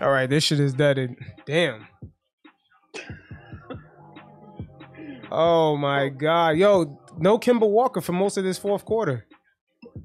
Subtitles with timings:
[0.00, 1.16] All right, this shit is deaded.
[1.46, 1.86] Damn.
[5.30, 9.26] Oh my god, yo, no Kemba Walker for most of this fourth quarter.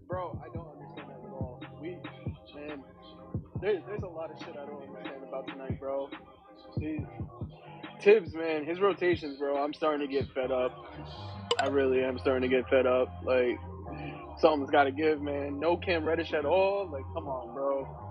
[0.07, 1.61] Bro, I don't understand that at all.
[1.81, 1.89] We,
[2.55, 2.83] man,
[3.61, 6.09] there, there's a lot of shit I don't understand about tonight, bro.
[6.79, 7.05] See,
[8.01, 9.63] Thibs, man, his rotations, bro.
[9.63, 10.71] I'm starting to get fed up.
[11.59, 13.13] I really am starting to get fed up.
[13.23, 13.59] Like,
[14.39, 15.59] something's got to give, man.
[15.59, 16.89] No Cam Reddish at all.
[16.91, 18.10] Like, come on, bro.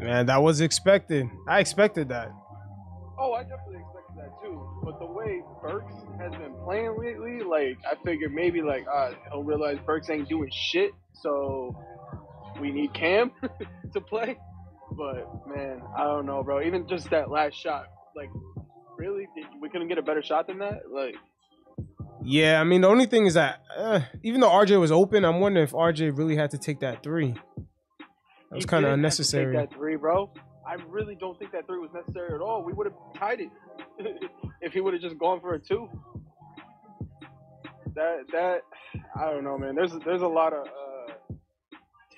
[0.00, 1.28] Man, that was expected.
[1.48, 2.30] I expected that.
[3.18, 4.80] Oh, I definitely expected that too.
[4.82, 9.42] But the way Burks has been playing lately, like I figured maybe like uh, he'll
[9.42, 10.90] realize Burks ain't doing shit,
[11.22, 11.76] so
[12.60, 13.30] we need Cam
[13.92, 14.36] to play.
[14.92, 16.62] But man, I don't know, bro.
[16.62, 18.30] Even just that last shot, like
[18.98, 20.82] really, Did, we couldn't get a better shot than that.
[20.92, 21.14] Like,
[22.22, 25.40] yeah, I mean the only thing is that uh, even though RJ was open, I'm
[25.40, 27.34] wondering if RJ really had to take that three.
[28.54, 29.56] That was kind of unnecessary.
[29.56, 30.30] that three, bro.
[30.64, 32.62] I really don't think that three was necessary at all.
[32.62, 33.50] We would have tied it
[34.60, 35.88] if he would have just gone for a two.
[37.96, 38.60] That that
[39.16, 39.74] I don't know, man.
[39.74, 41.34] There's there's a lot of uh,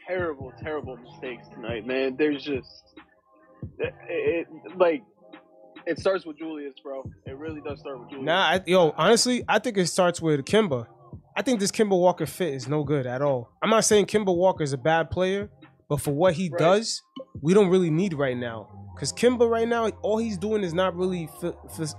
[0.06, 2.16] terrible, terrible mistakes tonight, man.
[2.18, 2.68] There's just
[3.78, 5.04] it, it, like
[5.86, 7.10] it starts with Julius, bro.
[7.24, 8.26] It really does start with Julius.
[8.26, 10.86] Nah, I, yo, honestly, I think it starts with Kemba.
[11.34, 13.50] I think this Kemba Walker fit is no good at all.
[13.62, 15.50] I'm not saying Kemba Walker is a bad player.
[15.88, 16.58] But for what he right.
[16.58, 17.02] does,
[17.40, 18.68] we don't really need right now.
[18.94, 21.28] Because Kemba right now, all he's doing is not really,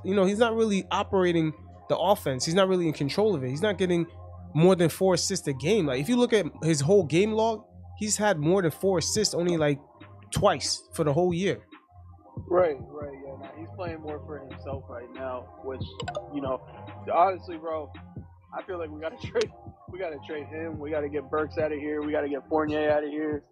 [0.04, 1.54] you know, he's not really operating
[1.90, 2.44] the offense.
[2.44, 3.50] He's not really in control of it.
[3.50, 4.08] He's not getting
[4.54, 5.86] more than four assists a game.
[5.86, 7.64] Like if you look at his whole game log,
[7.98, 9.80] he's had more than four assists only like
[10.32, 11.60] twice for the whole year.
[12.48, 13.36] Right, right, yeah.
[13.40, 15.84] Now he's playing more for himself right now, which
[16.34, 16.62] you know,
[17.14, 17.92] honestly, bro,
[18.58, 19.52] I feel like we got to trade.
[19.90, 20.80] We got to trade him.
[20.80, 22.02] We got to get Burks out of here.
[22.02, 23.44] We got to get Fournier out of here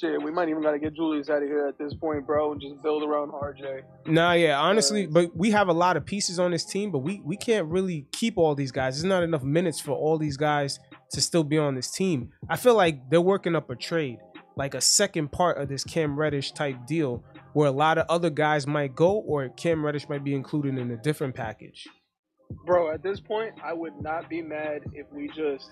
[0.00, 2.60] shit, we might even gotta get Julius out of here at this point, bro, and
[2.60, 3.82] just build around RJ.
[4.06, 6.98] Nah, yeah, honestly, uh, but we have a lot of pieces on this team, but
[6.98, 8.96] we we can't really keep all these guys.
[8.96, 10.78] There's not enough minutes for all these guys
[11.10, 12.30] to still be on this team.
[12.48, 14.18] I feel like they're working up a trade,
[14.56, 18.30] like a second part of this Cam Reddish type deal, where a lot of other
[18.30, 21.86] guys might go, or Cam Reddish might be included in a different package.
[22.64, 25.70] Bro, at this point, I would not be mad if we just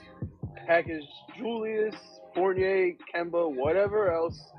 [0.66, 1.04] package
[1.36, 1.94] Julius
[2.36, 4.52] Fournier, Kemba, whatever else.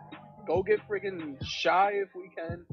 [0.48, 2.66] Go get freaking Shai if we can,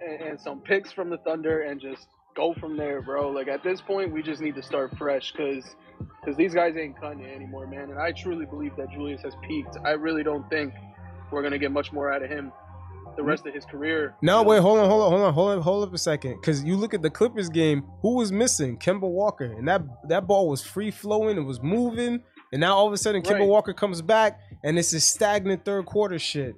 [0.00, 3.30] and, and, some picks from the Thunder, and just go from there, bro.
[3.30, 5.76] Like at this point, we just need to start fresh, cause,
[6.24, 7.90] cause these guys ain't cutting anymore, man.
[7.90, 9.76] And I truly believe that Julius has peaked.
[9.84, 10.74] I really don't think
[11.30, 12.50] we're gonna get much more out of him
[13.16, 14.14] the rest of his career.
[14.22, 16.40] No, wait, hold on, hold on, hold on, hold on, hold up a second.
[16.40, 18.78] Because you look at the Clippers game, who was missing?
[18.78, 22.22] Kemba Walker, and that that ball was free flowing, it was moving.
[22.52, 23.48] And now all of a sudden, Kemba right.
[23.48, 26.54] Walker comes back, and it's a stagnant third quarter shit.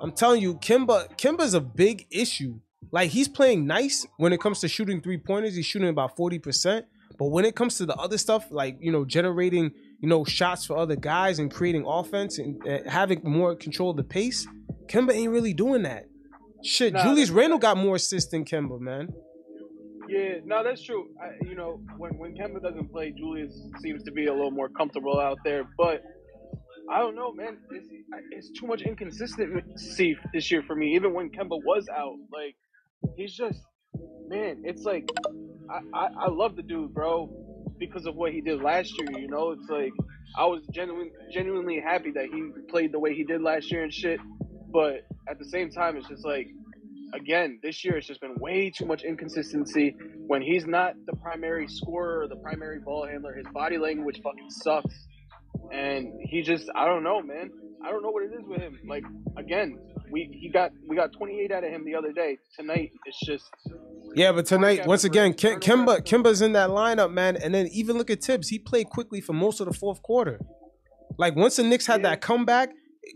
[0.00, 2.60] I'm telling you, Kemba Kemba's a big issue.
[2.92, 5.54] Like he's playing nice when it comes to shooting three pointers.
[5.54, 6.86] He's shooting about forty percent.
[7.18, 10.66] But when it comes to the other stuff, like you know, generating you know shots
[10.66, 14.46] for other guys and creating offense and uh, having more control of the pace,
[14.88, 16.06] Kemba ain't really doing that.
[16.62, 19.12] Shit, nah, Julius Randle got more assists than Kemba, man.
[20.08, 21.08] Yeah, no, that's true.
[21.22, 24.68] I, you know, when when Kemba doesn't play, Julius seems to be a little more
[24.68, 25.64] comfortable out there.
[25.78, 26.02] But
[26.90, 27.58] I don't know, man.
[27.70, 27.88] It's,
[28.30, 30.94] it's too much inconsistency this year for me.
[30.94, 32.56] Even when Kemba was out, like
[33.16, 33.60] he's just
[34.28, 34.62] man.
[34.64, 35.08] It's like
[35.70, 37.30] I, I, I love the dude, bro,
[37.78, 39.18] because of what he did last year.
[39.18, 39.92] You know, it's like
[40.36, 43.92] I was genuinely genuinely happy that he played the way he did last year and
[43.92, 44.20] shit.
[44.72, 46.48] But at the same time, it's just like
[47.14, 49.96] again, this year it's just been way too much inconsistency.
[50.26, 54.50] When he's not the primary scorer or the primary ball handler, his body language fucking
[54.50, 54.94] sucks.
[55.72, 57.50] And he just, I don't know, man.
[57.84, 58.78] I don't know what it is with him.
[58.88, 59.04] Like
[59.36, 59.78] again,
[60.10, 62.38] we he got we got 28 out of him the other day.
[62.58, 63.44] Tonight it's just
[64.14, 67.36] yeah, but tonight once again, Kim, Kemba Kemba's in that lineup, man.
[67.36, 68.48] And then even look at Thibs.
[68.48, 70.40] He played Quickley for most of the fourth quarter.
[71.18, 72.10] Like once the Knicks had yeah.
[72.10, 72.70] that comeback,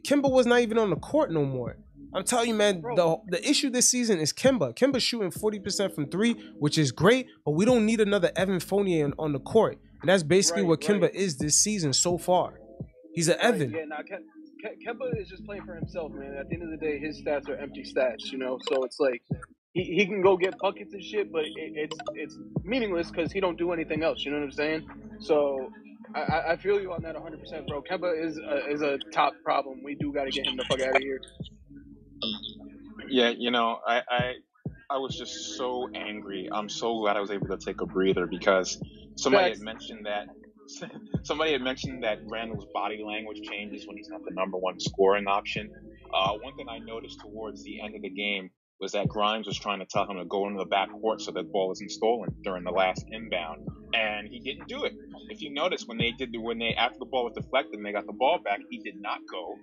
[0.07, 1.77] Kemba was not even on the court no more.
[2.15, 2.97] I'm telling you, man, Bro.
[2.97, 4.74] the the issue this season is Kemba.
[4.74, 9.04] Kemba's shooting 40% from three, which is great, but we don't need another Evan Fournier
[9.04, 9.78] on, on the court.
[10.03, 11.15] And that's basically right, what Kemba right.
[11.15, 12.60] is this season so far.
[13.15, 13.71] He's an right, Evan.
[13.71, 16.34] Yeah, now Kemba is just playing for himself, man.
[16.39, 18.59] At the end of the day, his stats are empty stats, you know.
[18.68, 19.22] So it's like
[19.72, 23.41] he, he can go get buckets and shit, but it, it's it's meaningless because he
[23.41, 24.24] don't do anything else.
[24.24, 24.89] You know what I'm saying?
[25.21, 25.71] So
[26.15, 27.83] I, I feel you on that 100, percent bro.
[27.83, 29.83] Kemba is a, is a top problem.
[29.84, 31.21] We do got to get him the fuck out of here.
[33.09, 34.33] Yeah, you know, I, I
[34.91, 36.49] I was just so angry.
[36.53, 38.78] I'm so glad I was able to take a breather because
[39.17, 40.27] somebody had mentioned that
[41.25, 45.27] somebody had mentioned that Randle's body language changes when he's not the number one scoring
[45.27, 45.71] option.
[46.15, 48.51] Uh, one thing I noticed towards the end of the game
[48.81, 51.33] was that Grimes was trying to tell him to go into the back court so
[51.33, 54.93] the ball isn't stolen during the last inbound, and he didn't do it.
[55.28, 57.87] If you notice, when they did the, when they after the ball was deflected and
[57.87, 59.55] they got the ball back, he did not go.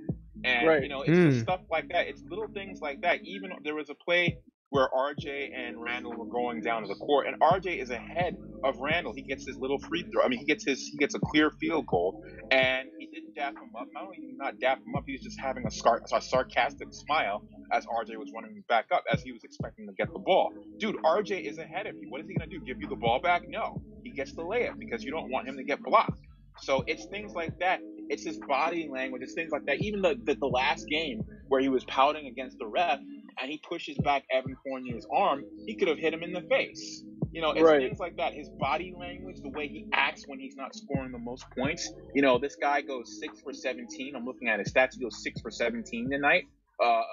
[0.43, 0.83] And right.
[0.83, 1.41] you know, it's mm.
[1.41, 2.07] stuff like that.
[2.07, 3.19] It's little things like that.
[3.23, 4.39] Even there was a play
[4.69, 8.77] where RJ and Randle were going down to the court, and RJ is ahead of
[8.79, 9.13] Randle.
[9.13, 10.23] He gets his little free throw.
[10.23, 13.53] I mean, he gets his he gets a clear field goal, and he didn't dap
[13.53, 13.87] him up.
[13.93, 16.21] Not only did he not dap him up, he was just having a, scar- a
[16.21, 20.19] sarcastic smile as RJ was running back up, as he was expecting to get the
[20.19, 20.51] ball.
[20.79, 22.09] Dude, RJ is ahead of you.
[22.09, 22.59] What is he gonna do?
[22.59, 23.43] Give you the ball back?
[23.47, 26.19] No, he gets the layup because you don't want him to get blocked.
[26.59, 27.79] So it's things like that.
[28.09, 29.21] It's his body language.
[29.21, 29.81] It's things like that.
[29.81, 32.99] Even the, the, the last game where he was pouting against the ref,
[33.39, 37.03] and he pushes back Evan Fournier's arm, he could have hit him in the face.
[37.31, 37.79] You know, it's right.
[37.79, 38.33] things like that.
[38.33, 41.91] His body language, the way he acts when he's not scoring the most points.
[42.15, 44.15] You know, this guy goes six for 17.
[44.15, 44.95] I'm looking at his stats.
[44.95, 46.45] He goes six for 17 tonight.
[46.79, 47.03] Uh, uh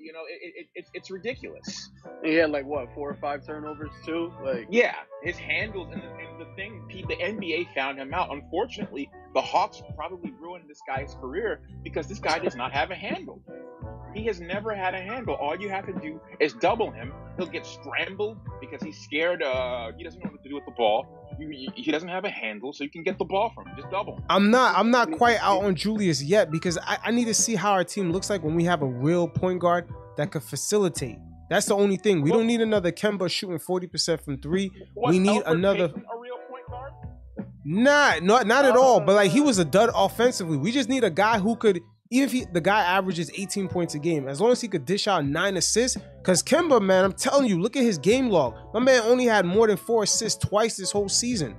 [0.00, 1.90] you know, it, it, it's ridiculous.
[2.24, 4.32] He had like what four or five turnovers too.
[4.42, 8.32] Like yeah, his handles and the, and the thing, the NBA found him out.
[8.32, 12.96] Unfortunately, the Hawks probably ruined this guy's career because this guy does not have a
[12.96, 13.40] handle.
[14.14, 15.34] He has never had a handle.
[15.34, 17.12] All you have to do is double him.
[17.36, 19.42] He'll get scrambled because he's scared.
[19.42, 21.28] Uh, he doesn't know what to do with the ball.
[21.38, 23.76] he doesn't have a handle, so you can get the ball from him.
[23.76, 24.16] Just double.
[24.16, 24.24] Him.
[24.28, 24.76] I'm not.
[24.76, 27.84] I'm not quite out on Julius yet because I, I need to see how our
[27.84, 31.16] team looks like when we have a real point guard that could facilitate.
[31.48, 32.22] That's the only thing.
[32.22, 34.70] We don't need another Kemba shooting 40% from three.
[34.94, 35.84] we need another.
[35.84, 36.92] A real point guard?
[37.64, 39.00] Nah, not not at all.
[39.00, 40.56] But like he was a dud offensively.
[40.56, 41.80] We just need a guy who could
[42.12, 44.84] even if he, the guy averages 18 points a game, as long as he could
[44.84, 48.54] dish out nine assists, because Kemba, man, I'm telling you, look at his game log.
[48.74, 51.56] My man only had more than four assists twice this whole season.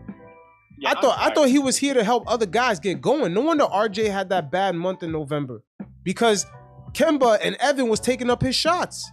[0.77, 3.33] Yeah, I thought I thought he was here to help other guys get going.
[3.33, 5.63] No wonder RJ had that bad month in November
[6.03, 6.45] because
[6.91, 9.09] Kemba and Evan was taking up his shots.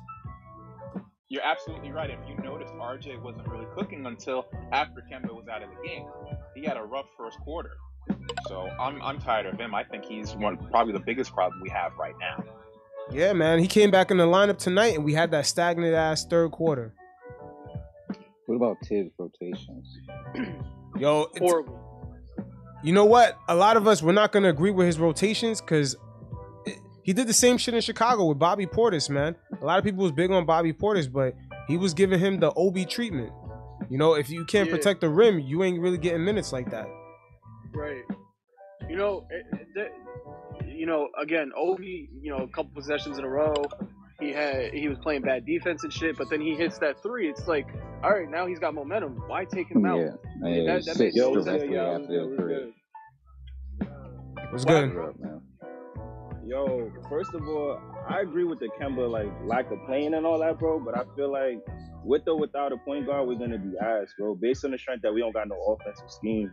[1.31, 2.10] You're absolutely right.
[2.10, 6.04] If you noticed, RJ wasn't really cooking until after Kemba was out of the game.
[6.54, 7.70] He had a rough first quarter.
[8.48, 9.74] So I'm I'm tired of him.
[9.74, 12.44] I think he's one probably the biggest problem we have right now.
[13.10, 13.58] Yeah, man.
[13.58, 16.94] He came back in the lineup tonight, and we had that stagnant ass third quarter.
[18.46, 19.98] What about Thibs rotations?
[20.98, 21.78] Yo, horrible.
[22.82, 23.38] You know what?
[23.48, 25.96] A lot of us we're not gonna agree with his rotations because
[27.02, 29.34] he did the same shit in Chicago with Bobby Portis, man.
[29.60, 31.34] A lot of people was big on Bobby Portis, but
[31.66, 33.32] he was giving him the OB treatment.
[33.88, 34.76] You know, if you can't yeah.
[34.76, 36.86] protect the rim, you ain't really getting minutes like that.
[37.72, 38.02] Right.
[38.88, 39.93] You know, eh, eh, it,
[40.67, 43.55] it, you know, again, Obi, you know, a couple possessions in a row,
[44.20, 47.28] he had he was playing bad defense and shit, but then he hits that three.
[47.28, 47.67] It's like,
[48.02, 49.22] all right, now he's got momentum.
[49.26, 49.99] Why take him out?
[49.99, 50.11] Yeah,
[50.43, 51.64] I mean, that, that makes no sense.
[51.69, 52.75] Yeah, after the three.
[54.50, 54.93] What's good?
[56.46, 60.40] Yo, first of all, I agree with the Kemba like lack of playing and all
[60.40, 60.81] that, bro.
[60.81, 61.64] But I feel like
[62.05, 64.34] with or without a point guard, we're gonna be ass, bro.
[64.34, 66.52] Based on the strength that we don't got no offensive scheme.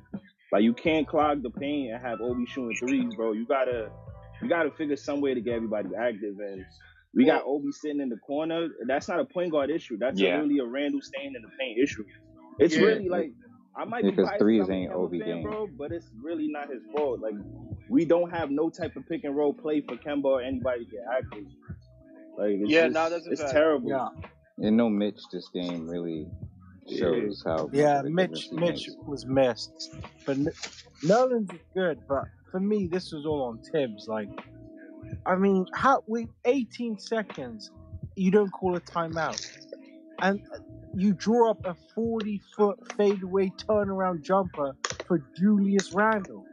[0.51, 3.33] Like you can't clog the paint and have Obi shooting threes, bro.
[3.33, 3.89] You gotta
[4.41, 6.39] you gotta figure some way to get everybody active.
[6.39, 6.65] And
[7.13, 8.69] we got Obi sitting in the corner.
[8.85, 9.97] That's not a point guard issue.
[9.97, 10.37] That's yeah.
[10.37, 12.05] really a Randle staying in the paint issue.
[12.59, 12.83] It's yeah.
[12.83, 13.31] really like
[13.75, 16.69] I might yeah, be because threes ain't Obi fan, game, bro, but it's really not
[16.69, 17.19] his fault.
[17.19, 17.35] Like
[17.89, 20.91] we don't have no type of pick and roll play for Kemba or anybody to
[20.91, 21.45] get active.
[22.37, 23.53] Like yeah, just, no, that's it's fact.
[23.53, 23.89] terrible.
[23.89, 24.09] Yeah.
[24.59, 26.27] And no Mitch this game really
[26.89, 27.69] shows how.
[27.73, 29.93] Yeah, Mitch Mitch was missed,
[30.25, 30.37] but
[31.03, 31.99] Nerlens is good.
[32.07, 34.07] But for me, this was all on Thibs.
[34.07, 34.29] Like,
[35.25, 37.71] I mean, how with 18 seconds,
[38.15, 39.41] you don't call a timeout,
[40.21, 40.59] and uh,
[40.95, 44.75] you draw up a 40 foot fadeaway turnaround jumper
[45.07, 46.45] for Julius Randle.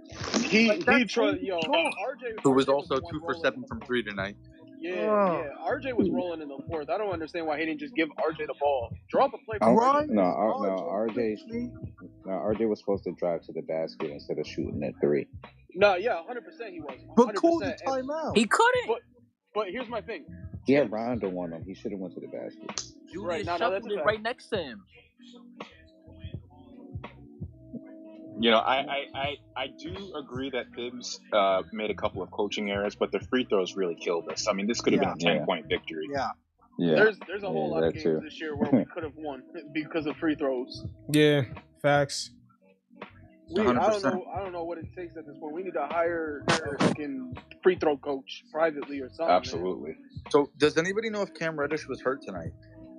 [0.42, 4.36] He like, he tried, yo, RJ, who was also two for seven from three tonight.
[4.84, 5.48] Yeah, yeah.
[5.68, 6.90] RJ was rolling in the fourth.
[6.90, 8.90] I don't understand why he didn't just give RJ the ball.
[9.10, 9.58] Drop a play.
[9.58, 10.08] For right.
[10.10, 11.38] No, R- no, RJ.
[12.26, 15.26] No, RJ was supposed to drive to the basket instead of shooting at three.
[15.74, 16.98] No, yeah, hundred percent he was.
[17.00, 17.16] 100%.
[17.16, 18.36] But call the timeout.
[18.36, 18.88] He couldn't.
[18.88, 19.00] But,
[19.54, 20.26] but here's my thing.
[20.66, 21.64] He had Rondo on him.
[21.66, 22.82] He should have went to the basket.
[23.12, 24.84] Julius right, no, no, it right next to him.
[28.38, 32.30] You know, I, I, I, I do agree that Thibs uh, made a couple of
[32.30, 34.48] coaching errors, but the free throws really killed us.
[34.48, 35.14] I mean, this could have yeah.
[35.14, 35.44] been a ten yeah.
[35.44, 36.08] point victory.
[36.12, 36.30] Yeah.
[36.78, 36.94] Yeah.
[36.96, 38.20] There's there's a whole yeah, lot of games too.
[38.22, 40.84] this year where we could have won because of free throws.
[41.12, 41.42] Yeah,
[41.80, 42.30] facts.
[43.50, 44.24] We, I don't know.
[44.34, 45.54] I don't know what it takes at this point.
[45.54, 49.28] We need to hire a fucking free throw coach privately or something.
[49.28, 49.90] Absolutely.
[49.90, 49.98] Man.
[50.30, 52.52] So, does anybody know if Cam Reddish was hurt tonight?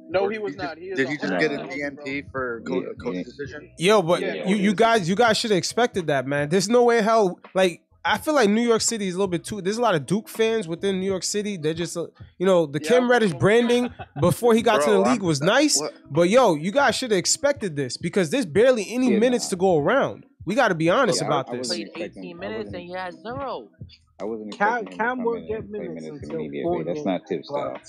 [0.10, 0.78] No, he was he not.
[0.78, 2.88] He did he just get a DNP for co- yeah.
[3.02, 3.72] coach decision?
[3.78, 6.50] Yo, but yeah, you, you guys you guys should have expected that, man.
[6.50, 9.44] There's no way hell like I feel like New York City is a little bit
[9.44, 9.62] too.
[9.62, 11.58] There's a lot of Duke fans within New York City.
[11.58, 12.06] They're just, uh,
[12.38, 12.88] you know, the Yeah.
[12.90, 13.90] Cam Reddish branding
[14.22, 15.80] before he got to the league was nice.
[15.80, 19.46] what- But yo, you guys should have expected this because there's barely any Yeah, minutes
[19.46, 19.50] nah.
[19.50, 20.26] to go around.
[20.46, 21.68] We got to be honest Yeah, I- about I this.
[21.70, 23.70] Played 18 minutes and he had zero.
[24.22, 26.84] I wasn't Cam- expecting him Cam to won't get and minutes minutes until immediately.
[26.84, 27.82] That's not tip style.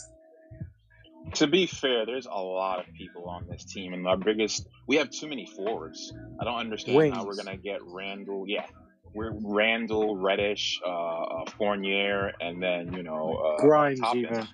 [1.27, 1.39] Bucks.
[1.41, 4.97] To be fair, there's a lot of people on this team, and our biggest we
[4.97, 6.13] have too many forwards.
[6.41, 8.45] I don't understand how we're gonna get Randle.
[8.47, 8.67] Yeah,
[9.15, 14.21] we're Randle, Reddish, uh, uh, Fournier, and then you know uh, Grimes Toppin.
[14.25, 14.49] even.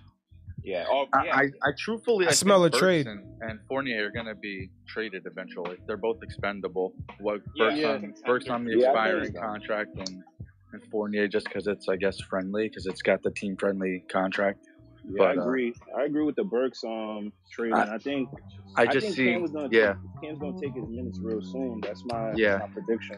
[0.65, 0.85] Yeah.
[0.89, 1.37] Oh, I, yeah.
[1.37, 3.07] I, I truthfully I I smell think a trade.
[3.09, 5.77] And, and Fournier are gonna be traded eventually.
[5.89, 6.95] They're both expendable.
[7.19, 7.89] What Yeah, Burks yeah.
[7.89, 10.23] on Burks on the Yeah, expiring contract and,
[10.73, 14.61] and Fournier just because it's I guess friendly because it's got the team friendly contract.
[15.05, 15.75] Yeah, But, I uh, agree.
[15.99, 17.73] I agree with the Burks um trade.
[17.73, 18.29] I- I think
[18.77, 19.95] I just think see Cam was gonna yeah.
[19.95, 21.81] take, Cam's gonna take his minutes real soon.
[21.83, 22.59] That's my Yeah.
[22.59, 23.17] that's my prediction.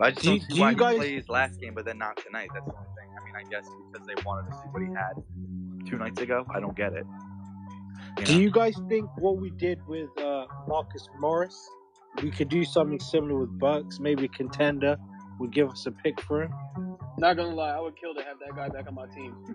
[0.00, 2.16] I just do, don't see do why you he plays last game, but then not
[2.16, 2.48] tonight.
[2.54, 3.08] That's the only thing.
[3.20, 6.44] I mean, I guess because they wanted to see what he had two nights ago.
[6.54, 7.06] I don't get it.
[8.18, 8.40] You Do know?
[8.40, 11.68] you guys think what we did with uh, Marcus Morris,
[12.22, 14.00] we could do something similar with Burks?
[14.00, 14.96] Maybe a contender
[15.38, 16.52] would give us a pick for him.
[17.18, 19.34] Not gonna lie, I would kill to have that guy back on my team.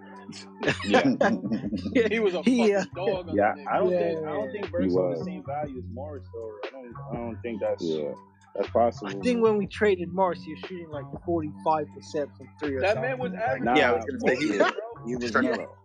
[0.86, 3.30] Yeah, He was a He, fucking uh, dog.
[3.30, 3.54] On yeah.
[3.70, 4.00] I don't Yeah.
[4.00, 6.52] think I don't think Burks He hold the same value as Morris though.
[6.66, 8.12] I don't I don't think that's yeah.
[8.56, 9.10] that's possible.
[9.12, 11.56] I think when we traded Morris, he was shooting like 45%
[12.38, 13.02] from three or That something.
[13.02, 13.66] man was Like, averaging.
[13.66, 14.74] Nah, Yeah, I was gonna say he was-
[15.06, 15.64] he was mellow.
[15.64, 15.78] up.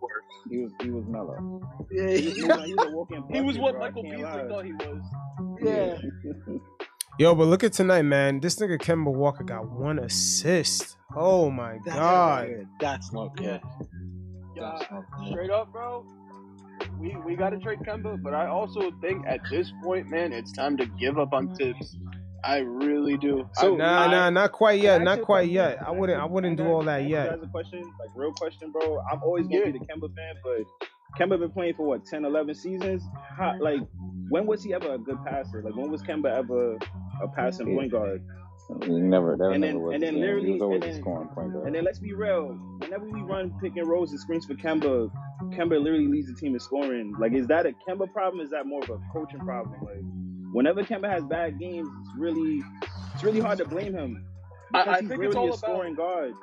[0.49, 1.61] He was he was mellow.
[1.91, 3.81] yeah, He was, he was, he was a walking He was what bro.
[3.81, 5.03] Michael can't Beasley thought he was.
[5.61, 5.97] yeah.
[7.19, 8.39] Yo, but look at tonight, man.
[8.39, 10.97] This nigga Kemba Walker got one assist.
[11.15, 12.49] Oh my That's god.
[12.49, 12.65] not.
[12.79, 13.59] That's not good.
[14.55, 15.29] Yeah, That's not good.
[15.29, 16.05] straight up, bro.
[16.99, 20.51] We we got to trade Kemba, but I also think at this point, man, it's
[20.51, 21.97] time to give up on Thibs.
[22.43, 23.49] I really do.
[23.53, 25.01] So- I, Nah, I- nah, not quite yet.
[25.01, 25.79] Not quite yet.
[25.85, 26.21] I wouldn't.
[26.21, 27.29] I wouldn't do all that can I yet.
[27.33, 28.99] ask a question, like real question, bro.
[29.11, 30.61] I'm always gonna be the Kemba fan, but
[31.19, 33.01] Kemba been playing for what 10, 11 seasons.
[33.35, 33.79] How, like,
[34.29, 35.63] when was he ever a good passer?
[35.63, 36.77] Like, when was Kemba ever
[37.21, 38.23] a passing point guard?
[38.87, 39.37] never.
[39.37, 39.93] That And never then- was.
[39.93, 40.21] and his then game.
[40.23, 41.65] he literally- was always and a then- scoring point guard.
[41.67, 42.47] And then let's be real.
[42.79, 45.09] Whenever we run pick and rolls and screens for Kemba,
[45.53, 47.13] Kemba literally leads the team in scoring.
[47.17, 48.41] Like, is that a Kemba problem?
[48.43, 49.79] Is that more of a coaching problem?
[49.81, 50.03] Like,
[50.53, 52.61] whenever Kemba has bad games, it's really,
[53.13, 54.25] it's really hard to blame him.
[54.73, 56.33] I- Because I he's think really it's all a about- scoring guard.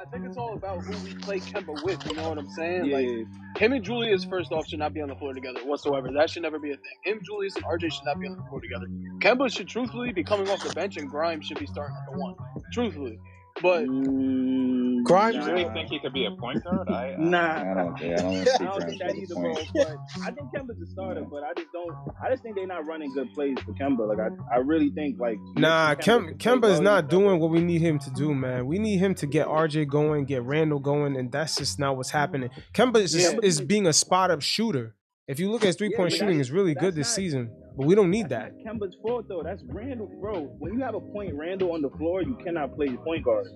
[0.00, 2.06] I think it's all about who we play Kemba with.
[2.06, 2.86] You know what I'm saying?
[2.86, 2.96] Yeah.
[2.96, 6.10] Like him and Julius, first off, should not be on the floor together whatsoever.
[6.10, 6.96] That should never be a thing.
[7.04, 8.86] Him, Julius, and RJ should not be on the floor together.
[9.18, 12.18] Kemba should truthfully be coming off the bench, and Grimes should be starting at the
[12.18, 12.34] one.
[12.72, 13.18] Truthfully,
[13.62, 15.46] but Mm, Grimes- you nah.
[15.52, 16.88] really think he could be a point guard?
[16.90, 18.00] I, I Nah, I don't.
[18.00, 19.54] Yeah, I don't I don't think that either, bro.
[19.74, 21.94] But I think Kemba's a starter, but I just don't.
[22.22, 24.06] I just think they're not running good plays for Kemba.
[24.08, 27.36] Like I, I really think like Nah, Kemba Kem, Kemba is not doing better.
[27.36, 28.66] what we need him to do, man.
[28.66, 32.10] We need him to get RJ going, get Randle going, and that's just not what's
[32.10, 32.50] happening.
[32.74, 33.40] Kemba is just, Yeah.
[33.42, 34.94] is being a spot up shooter.
[35.26, 37.50] If you look at his three point but shooting, is really good this not- season,
[37.80, 38.52] but we don't need that.
[38.52, 39.42] That's not Kemba's fault though.
[39.42, 40.54] That's Randle, bro.
[40.58, 43.46] When you have a point Randle on the floor, you cannot play your point guard.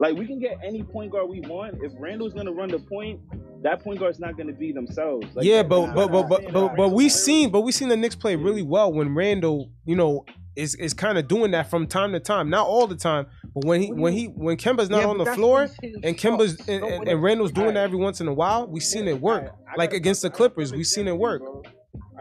[0.00, 1.76] Like we can get any point guard we want.
[1.82, 3.20] If Randle's gonna run the point,
[3.62, 5.26] that point guard's not gonna be themselves.
[5.34, 7.72] Like, yeah, but that's but what but but but, but we Randle's seen but we
[7.72, 10.24] seen the Knicks play really well when Randle, you know,
[10.56, 12.48] is is kind of doing that from time to time.
[12.48, 15.26] Not all the time, but when he when he when Kemba's not Yeah, on the
[15.26, 17.74] floor when he's hitting and Kemba's and, and, and Randle's doing Alright.
[17.74, 19.42] that every once in a while, we seen it work.
[19.42, 21.42] Alright, Like against the I got a Clippers, perfect we seen it work.
[21.42, 21.62] bro.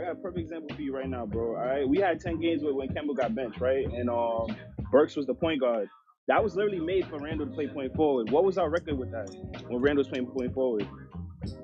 [0.03, 1.55] I got a perfect example for you right now, bro.
[1.55, 3.85] All right, we had ten games with when Kemba got benched, right?
[3.85, 4.53] And um,
[4.91, 5.89] Burks was the point guard.
[6.27, 8.29] That was literally made for Randle to play point forward.
[8.29, 9.29] What was our record with that
[9.69, 10.87] when Randle was playing point forward?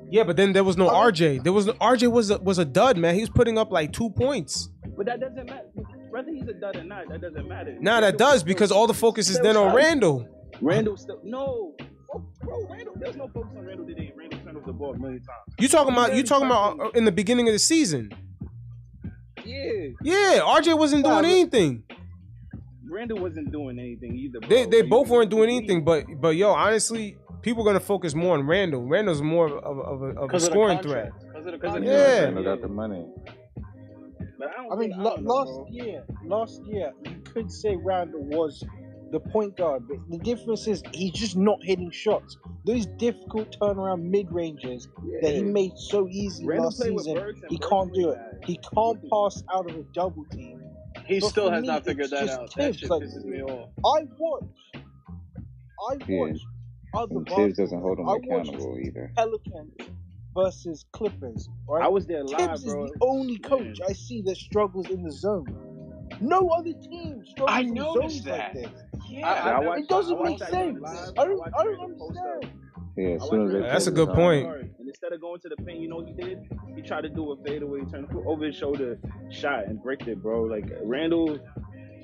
[0.10, 1.44] Yeah, but then there was no RJ.
[1.44, 3.16] There was no, RJ was a, was a dud, man.
[3.16, 4.70] He was putting up like two points.
[4.96, 5.68] But that doesn't matter.
[6.10, 7.78] Whether he's a dud or not, that doesn't matter.
[7.80, 9.76] Nah, that Randle does because all the focus is then on shot.
[9.76, 10.28] Randle.
[10.62, 11.76] Randle still no.
[12.14, 12.94] Oh, bro, Randle.
[12.96, 14.14] There's no focus on Randle today.
[14.16, 15.56] Randle turned over the ball a million times.
[15.60, 18.12] You talking about you Barely talking about uh, in the beginning of the season?
[19.50, 21.84] Yeah, Yeah, RJ wasn't doing but- anything.
[22.92, 24.40] Randle wasn't doing anything either.
[24.40, 24.50] Bro.
[24.50, 28.34] They they both weren't doing anything, but but yo, honestly, people are gonna focus more
[28.36, 28.82] on Randle.
[28.88, 31.12] Randle's more of, of, of a, of a because of scoring threat.
[31.20, 31.86] Because of the Because contract.
[31.86, 32.24] Yeah.
[32.24, 33.06] Randle got the money.
[34.40, 35.68] But I don't I mean, think, la- don't know, last bro.
[35.70, 38.64] year, last year, you could say Randall was
[39.12, 42.38] the point guard, but the difference is he's just not hitting shots.
[42.66, 44.88] Those difficult turnaround mid ranges
[45.22, 48.16] that he made so easy Randle last season, he can't do it.
[48.18, 48.44] bad.
[48.46, 50.62] He can't pass out of a double team.
[51.06, 52.54] He But still has me, not figured that just out.
[52.56, 53.70] That Thibs, shit like- pisses me off.
[53.86, 54.44] I watch,
[54.76, 56.20] I Yeah.
[56.20, 56.40] watch
[56.96, 59.12] other And Thibs doesn't hold him I accountable either.
[59.16, 59.74] Pelicans
[60.36, 61.48] versus Clippers.
[61.68, 61.84] Right?
[61.84, 62.86] I was there live, Thibs bro.
[62.86, 63.88] is the only coach Man.
[63.88, 65.46] I see that struggles in the zone.
[66.22, 68.56] No other team struggles I in noticed zones that.
[68.56, 68.84] like this.
[69.18, 70.80] I, I, I watched- it doesn't I make that sense.
[70.80, 71.14] live.
[71.18, 72.54] I I don't, I don't understand.
[72.98, 74.16] Yeah, as soon as they That's a good it on.
[74.16, 74.48] point.
[74.80, 76.40] And instead of going to the paint, you know what he did?
[76.76, 79.00] He tried to do a fadeaway turn over his shoulder
[79.32, 80.44] shot and bricked it, bro.
[80.44, 81.40] Like Randle,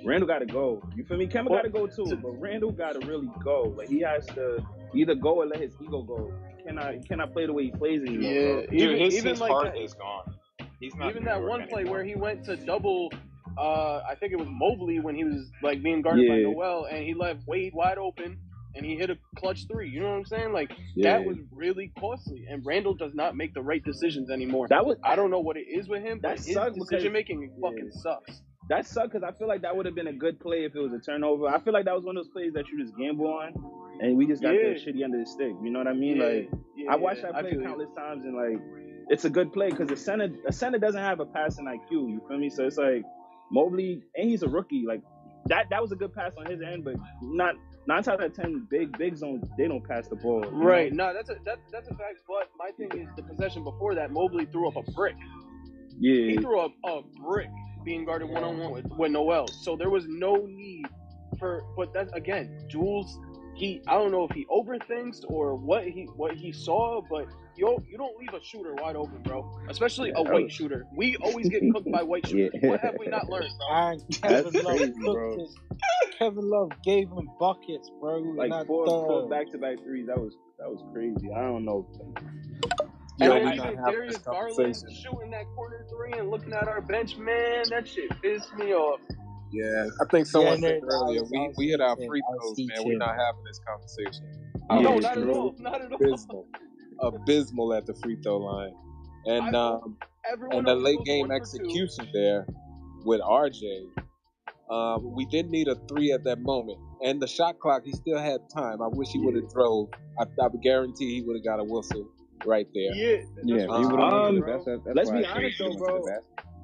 [0.05, 0.81] Randle got to go.
[0.95, 1.27] You feel me?
[1.27, 3.73] Kemba got to go too, but Randle got to really go.
[3.75, 6.31] Like he has to either go or let his ego go.
[6.57, 8.31] He cannot, he cannot play the way he plays anymore.
[8.31, 8.61] Yeah, bro.
[8.67, 10.35] Dude, even, his, even his like heart that, is gone.
[10.79, 11.97] He's not even that one play anymore.
[11.97, 13.11] where he went to double.
[13.57, 16.43] Uh, I think it was Mobley when he was like being guarded by Yeah.
[16.51, 18.37] Noel, and he left Wade wide open,
[18.75, 19.89] and he hit a clutch three.
[19.89, 20.51] You know what I'm saying?
[20.53, 21.17] Like Yeah.
[21.19, 24.67] that was really costly, and Randle does not make the right decisions anymore.
[24.69, 26.89] That was I don't know what it is with him, but That his sucks because-
[26.89, 27.61] decision making yeah.
[27.69, 28.41] fucking sucks.
[28.67, 30.79] that sucked because I feel like that would have been a good play if it
[30.79, 31.47] was a turnover.
[31.47, 33.53] I feel like that was one of those plays that you just gamble on,
[34.01, 34.69] and we just got Yeah.
[34.69, 35.53] that shitty under the stick.
[35.63, 36.17] You know what I mean?
[36.17, 36.49] Like
[36.89, 38.59] I watched that play countless times, and like
[39.09, 41.91] it's a good play because the center, a center doesn't have a passing IQ.
[41.91, 42.49] You feel me?
[42.49, 43.03] So it's like
[43.55, 44.83] Mobley, and he's a rookie.
[44.85, 45.01] Like
[45.47, 47.55] that, that was a good pass on his end, but not
[47.87, 50.43] nine times out of ten, big big zones they don't pass the ball.
[50.43, 50.57] you know?
[50.57, 50.91] Right.
[50.91, 52.19] No, that's a that, that's a fact.
[52.27, 55.15] But my thing is the possession before that, Mobley threw up a brick.
[55.99, 56.31] Yeah.
[56.31, 57.49] He threw up a brick
[57.85, 59.47] being guarded one on one with with Noel.
[59.47, 60.85] So there was no need
[61.39, 61.63] for.
[61.77, 63.17] But that's again, Jules.
[63.55, 67.77] He I don't know if he overthinks or what he what he saw, but you
[67.89, 69.49] you don't leave a shooter wide open, bro.
[69.69, 70.85] Especially Yeah, a white was- shooter.
[70.95, 72.51] We always get cooked by white shooters.
[72.61, 72.69] Yeah.
[72.71, 73.75] What have we not learned, bro?
[73.75, 75.37] And Kevin That's Love crazy, cooked bro.
[75.39, 75.55] his,
[76.19, 78.17] Kevin Love gave him buckets, bro.
[78.17, 78.91] in Like that four, third.
[79.07, 80.07] four back to back threes.
[80.07, 81.29] That was that was crazy.
[81.35, 81.85] I don't know.
[83.19, 86.29] And Yo, then we even not having Darius this Garland shooting that corner three and
[86.29, 88.99] looking at our bench, man, that shit pissed me off.
[89.53, 91.95] Yeah, I think someone Yeah, said no, I earlier was- we was we hit our
[91.95, 92.67] free I throws, man.
[92.67, 92.87] thinking.
[92.87, 94.25] We're not having this conversation.
[94.69, 95.55] Yeah, no, not at all.
[95.59, 96.47] Not at all.
[96.99, 98.73] Abysmal, abysmal at the free throw line,
[99.25, 99.97] and I- um,
[100.51, 101.63] and the late game one for two.
[101.63, 102.47] execution there
[103.05, 103.87] with RJ.
[104.69, 107.83] Um, we did need a three at that moment, and the shot clock.
[107.85, 108.81] He still had time.
[108.81, 109.89] I wish he would have drove.
[110.19, 112.07] I, I would guarantee he would have got a whistle
[112.45, 112.95] right there.
[112.95, 115.65] Yeah, Yeah, that's he Um, went to the that's, that's let's be I honest though,
[115.65, 116.05] went to the bro.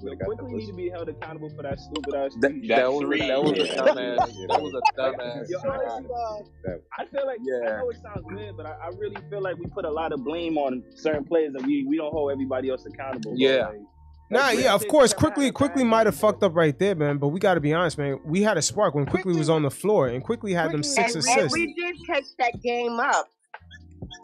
[0.04, 0.20] Basket.
[0.22, 2.52] Yo, Would've got the Quickley need to be held accountable for that stupid ass That,
[2.52, 2.68] three.
[2.68, 3.76] That that was three, that was a yeah.
[3.76, 4.18] dumbass.
[4.48, 5.80] That was a Like, dumbass yo, shot.
[5.86, 7.56] honestly, I feel like yeah.
[7.56, 7.78] I Yeah.
[7.78, 10.24] know it sounds weird, but I, I really feel like we put a lot of
[10.24, 13.34] blame on certain players and we, we don't hold everybody else accountable.
[13.38, 13.68] Yeah.
[13.70, 13.80] Like,
[14.30, 15.14] Nah, like, yeah, of course.
[15.14, 17.18] Quickley, Quickley might have fucked up right there, man.
[17.18, 18.18] But we got to be honest, man.
[18.24, 20.84] We had a spark when Quickley was on the floor, and Quickley had them Quickley
[20.84, 21.54] six was- And, and assists.
[21.58, 23.28] we did catch that game up.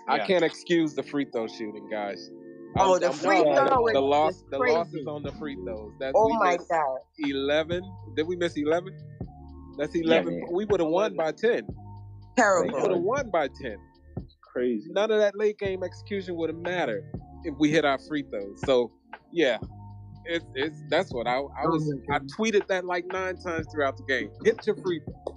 [0.07, 2.29] I can't excuse the free throw shooting, guys.
[2.75, 3.55] Oh, the free sorry.
[3.67, 4.75] throw The loss, just the crazy.
[4.77, 5.93] losses on the free throws.
[5.99, 6.97] That Oh my God.
[7.19, 7.81] eleven.
[8.15, 8.95] Did we miss eleven?
[9.77, 10.39] That's eleven.
[10.39, 10.47] man.
[10.51, 11.67] we would have won by ten.
[12.37, 12.75] Terrible.
[12.75, 13.77] We would have won by ten.
[14.41, 14.89] Crazy.
[14.91, 17.03] None of that late game execution would have mattered
[17.43, 18.59] if we hit our free throws.
[18.65, 18.91] So
[19.31, 19.57] yeah,
[20.25, 21.93] it's it's that's what I I oh was.
[22.11, 24.29] I tweeted that like nine times throughout the game.
[24.43, 25.35] Hit your free throw.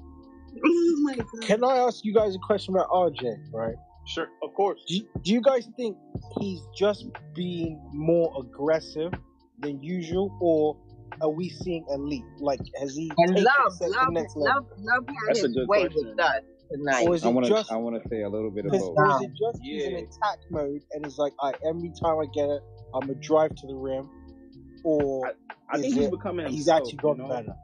[0.65, 1.27] Oh my God.
[1.43, 3.53] Can I ask you guys a question about RJ?
[3.53, 3.75] Right?
[4.11, 4.81] Sure, of course.
[4.89, 5.97] Do you, do you guys think
[6.41, 9.13] he's just being more aggressive
[9.61, 10.77] than usual, or
[11.21, 12.25] are we seeing a leap?
[12.39, 14.63] Like, has he And taken love, it to the love, next level?
[14.63, 16.09] love, love had That's a good way question.
[16.09, 16.33] with us
[16.73, 17.07] tonight.
[17.07, 18.95] Or is I want to I want to say a little bit of both.
[18.97, 22.27] or is it just he's in attack mode and he's like, I every time I
[22.35, 22.63] get it,
[22.95, 24.09] I'm gonna drive to the rim,
[24.85, 25.33] or
[25.69, 27.35] I is think he's it- becoming he's himself, actually gotten you know?
[27.35, 27.55] better.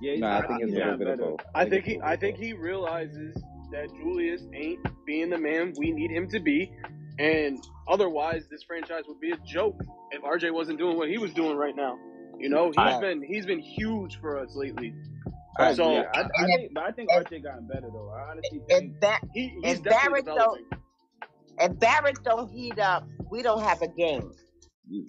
[0.00, 1.30] Yeah, he's No, I think it's he's a little bit of better.
[1.30, 1.40] both.
[1.54, 5.72] I think he a I little think he realizes that Julius ain't being the man
[5.78, 6.72] we need him to be,
[7.18, 7.58] and
[7.88, 9.80] otherwise this franchise would be a joke
[10.12, 11.98] if RJ wasn't doing what he was doing right now.
[12.38, 14.94] You know, he's I- been he's been huge for us lately.
[15.58, 15.96] I So- agree.
[16.14, 18.08] I, I And think, but I think RJ gotten better though.
[18.10, 20.60] I honestly think If that He, he's If definitely Barrett don't-
[21.58, 24.32] if Barrett don't heat up, we don't have a game.
[24.90, 25.04] Mm.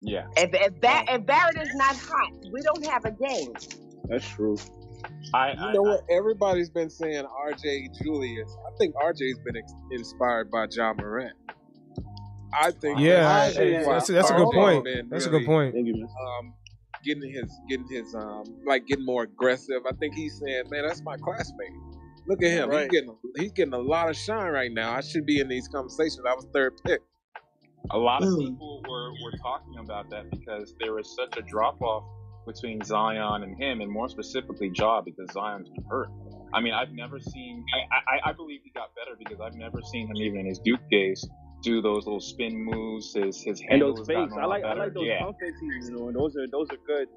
[0.00, 0.26] Yeah.
[0.36, 3.52] If if, ba- if Barrett is not hot, we don't have a game.
[4.08, 4.56] that's true.
[5.34, 6.04] I, You I, know what?
[6.10, 8.54] Everybody's been saying RJ Julius.
[8.66, 11.34] I think RJ's been ex- inspired by Ja Morant.
[12.52, 12.98] I think.
[13.00, 14.84] Yeah, that's yeah, that's, that's a good point.
[14.84, 15.74] been That's a good point.
[15.74, 16.04] Thank you, man.
[16.04, 16.54] Um,
[17.04, 19.82] getting his, getting his, um, like getting more aggressive.
[19.88, 21.70] I think he's saying, "Man, that's my classmate.
[22.28, 22.68] Look at him.
[22.70, 22.82] Right.
[22.82, 24.92] He's getting, he's getting a lot of shine right now.
[24.92, 26.20] I should be in these conversations.
[26.28, 27.00] I was third pick.
[27.90, 28.38] A lot of Mm.
[28.50, 32.04] people were, were talking about that because there was such a drop off
[32.46, 36.08] between Zion and him, and more specifically Ja, because Zion's been hurt.
[36.54, 37.64] I mean, I've never seen.
[37.74, 37.96] I,
[38.28, 40.80] I, I believe he got better because I've never seen him even in his Duke
[40.90, 41.26] days
[41.62, 43.14] do those little spin moves.
[43.14, 45.04] His his And handle those has gotten fakes, a I lot like I like those
[45.06, 45.20] yeah.
[45.20, 46.12] pump fakes he's doing.
[46.12, 47.08] Those are those are good.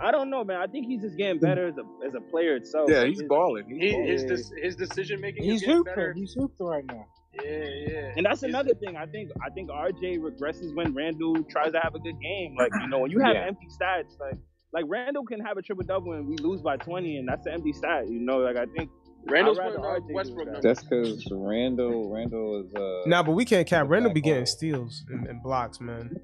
[0.00, 0.58] I don't know, man.
[0.60, 2.88] I think he's just getting better as a as a player itself.
[2.88, 3.64] Yeah, Like, he's balling.
[3.68, 4.06] He's He, balling.
[4.06, 4.22] his
[4.54, 4.64] Yeah.
[4.64, 5.92] his decision making is He's getting hooping.
[5.94, 6.12] better.
[6.14, 7.06] He's hooping right now.
[7.42, 8.12] Yeah, yeah.
[8.16, 8.96] And that's another thing.
[8.96, 12.54] I think I think RJ regresses when Randle tries to have a good game.
[12.56, 13.46] Like you know, when you have Yeah.
[13.46, 14.38] empty stats, like
[14.72, 17.54] like Randle can have a triple double and we lose by twenty, and that's an
[17.54, 18.08] empty stat.
[18.08, 18.90] You know, like I think
[19.26, 23.08] Randle's I'd rather putting up Westbrook That's because Randle, Randle is uh.
[23.08, 23.84] Nah, but we can't cap.
[23.84, 26.16] Good Randle be getting steals and, and blocks, man.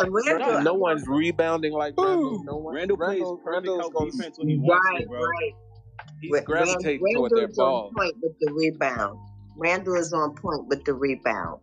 [0.00, 2.42] Randle, No one's rebounding like Randle.
[2.44, 2.74] No one.
[2.74, 5.20] Randle plays Randle, perfect Randle's gonna, defense when he wants right, to, bro.
[5.20, 5.52] right.
[6.20, 7.92] he's Rand- gravitating toward that Randle's on ball.
[7.96, 9.18] point with the rebound.
[9.56, 11.60] Randle is on point with the rebound.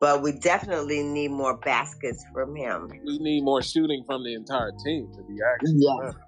[0.00, 2.88] But we definitely need more baskets from him.
[3.04, 5.74] We need more shooting from the entire team to be actually.
[5.76, 5.90] Yeah.
[5.90, 6.18] honest.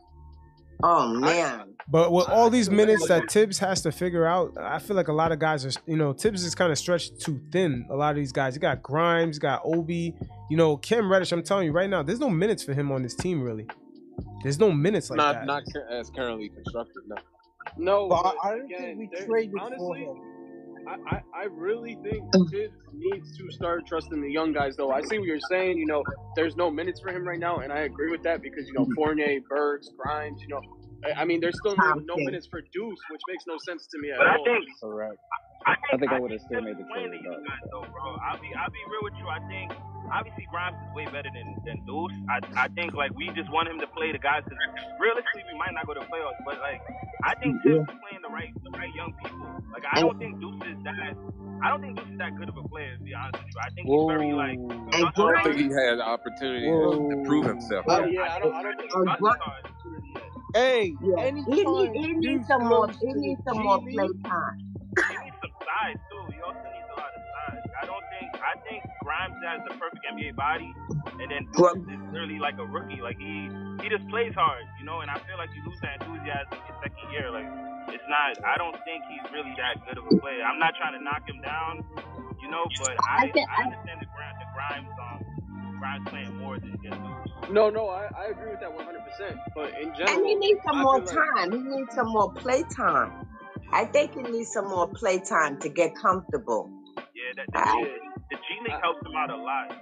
[0.85, 1.74] Oh man.
[1.88, 5.12] But with all these minutes that Thibs has to figure out, I feel like a
[5.12, 7.87] lot of guys are, you know, Thibs is kind of stretched too thin.
[7.90, 10.14] A lot of these guys, you got Grimes, you got Obi,
[10.50, 11.32] you know, Cam Reddish.
[11.32, 13.66] I'm telling you right now, there's no minutes for him on this team really.
[14.42, 15.46] There's no minutes like not that.
[15.46, 17.02] not as currently constructed.
[17.06, 17.16] No.
[17.78, 20.16] No, But but I don't again, think we there- traded for him.
[20.87, 22.47] I, I, I really think oh.
[22.51, 24.90] Thibs needs to start trusting the young guys, though.
[24.90, 25.79] I see what you're saying.
[25.79, 26.03] You know,
[26.37, 28.83] there's no minutes for him right now, and I agree with that because you know
[28.83, 28.95] mm-hmm.
[28.95, 30.40] Fournier, Burks, Grimes.
[30.42, 30.61] You know,
[31.05, 33.99] I, I mean, there's still no, no minutes for Deuce, which makes no sense to
[33.99, 34.45] me at But I all.
[34.45, 35.18] think Correct.
[35.66, 37.87] I I think I I would have still made the is trade the guys though,
[37.92, 38.16] bro.
[38.22, 39.29] I'll be I'll be real with you.
[39.29, 39.72] I think
[40.11, 42.12] obviously Grimes is way better than than Deuce.
[42.29, 44.42] I I think like we just want him to play the guys.
[44.42, 44.59] Cause
[44.98, 46.83] realistically, we might not go to playoffs, but like
[47.25, 49.46] I think Thibs is playing the right the right young people.
[49.72, 50.11] Like I oh.
[50.11, 51.14] don't think Deuce is that.
[51.62, 52.96] I don't think Deuce is that good of a player.
[52.98, 54.59] To be honest with you, I think he's very like.
[54.92, 57.87] I don't Grimes, think he had the opportunity to, to prove himself.
[57.88, 58.90] Oh yeah, I don't, I don't think.
[58.94, 59.68] and That's Grimes, hard.
[60.55, 61.16] Hey, yeah.
[61.16, 62.87] He, anytime need, he needs some more.
[62.87, 64.72] goes He needs some more play time.
[65.42, 66.24] He needs some size too.
[66.35, 67.64] He also needs a lot of size.
[67.83, 70.70] I don't think I think Grimes has the perfect NBA body,
[71.20, 73.02] and then Gr- Deuce is really like a rookie.
[73.02, 73.50] Like he
[73.83, 75.00] he just plays hard, you know.
[75.02, 77.28] And I feel like you lose that enthusiasm in your second year.
[77.33, 77.48] Like
[77.90, 78.38] it's not.
[78.46, 80.42] I don't think he's really that good of a player.
[80.44, 81.85] I'm not trying to knock him down,
[82.40, 82.70] you know.
[82.78, 85.20] But I I think I understand the Grimes the Grimes um
[85.78, 87.33] Grimes playing more than than Deuce.
[87.50, 89.05] No, no, I, I agree with that 100.
[89.05, 91.52] percent But in general, And he needs some I more feel like time.
[91.52, 93.12] He needs some more play time.
[93.72, 96.70] I think he needs some more play time to get comfortable.
[97.14, 99.72] Yeah, that the, I, the, the G League helps him out a lot.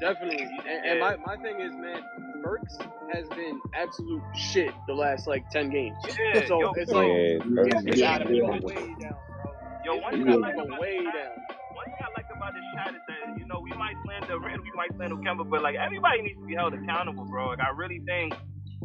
[0.00, 0.42] Definitely.
[0.68, 2.02] And, and my, my thing is, man,
[2.42, 2.76] Burks
[3.12, 5.96] has been absolute shit the last like ten games.
[6.18, 7.18] Yeah, So yo, it's Yeah, like
[7.54, 8.60] Burks it's, is it's yeah, out of really yeah.
[8.60, 9.52] way down, bro.
[9.84, 11.36] yo, one thing got to like about way this down.
[11.72, 14.60] one thing I like about this chat is that you know we might slander Red,
[14.64, 17.48] we might slander Kemba, but like everybody needs to be held accountable, bro.
[17.48, 18.34] Like I really think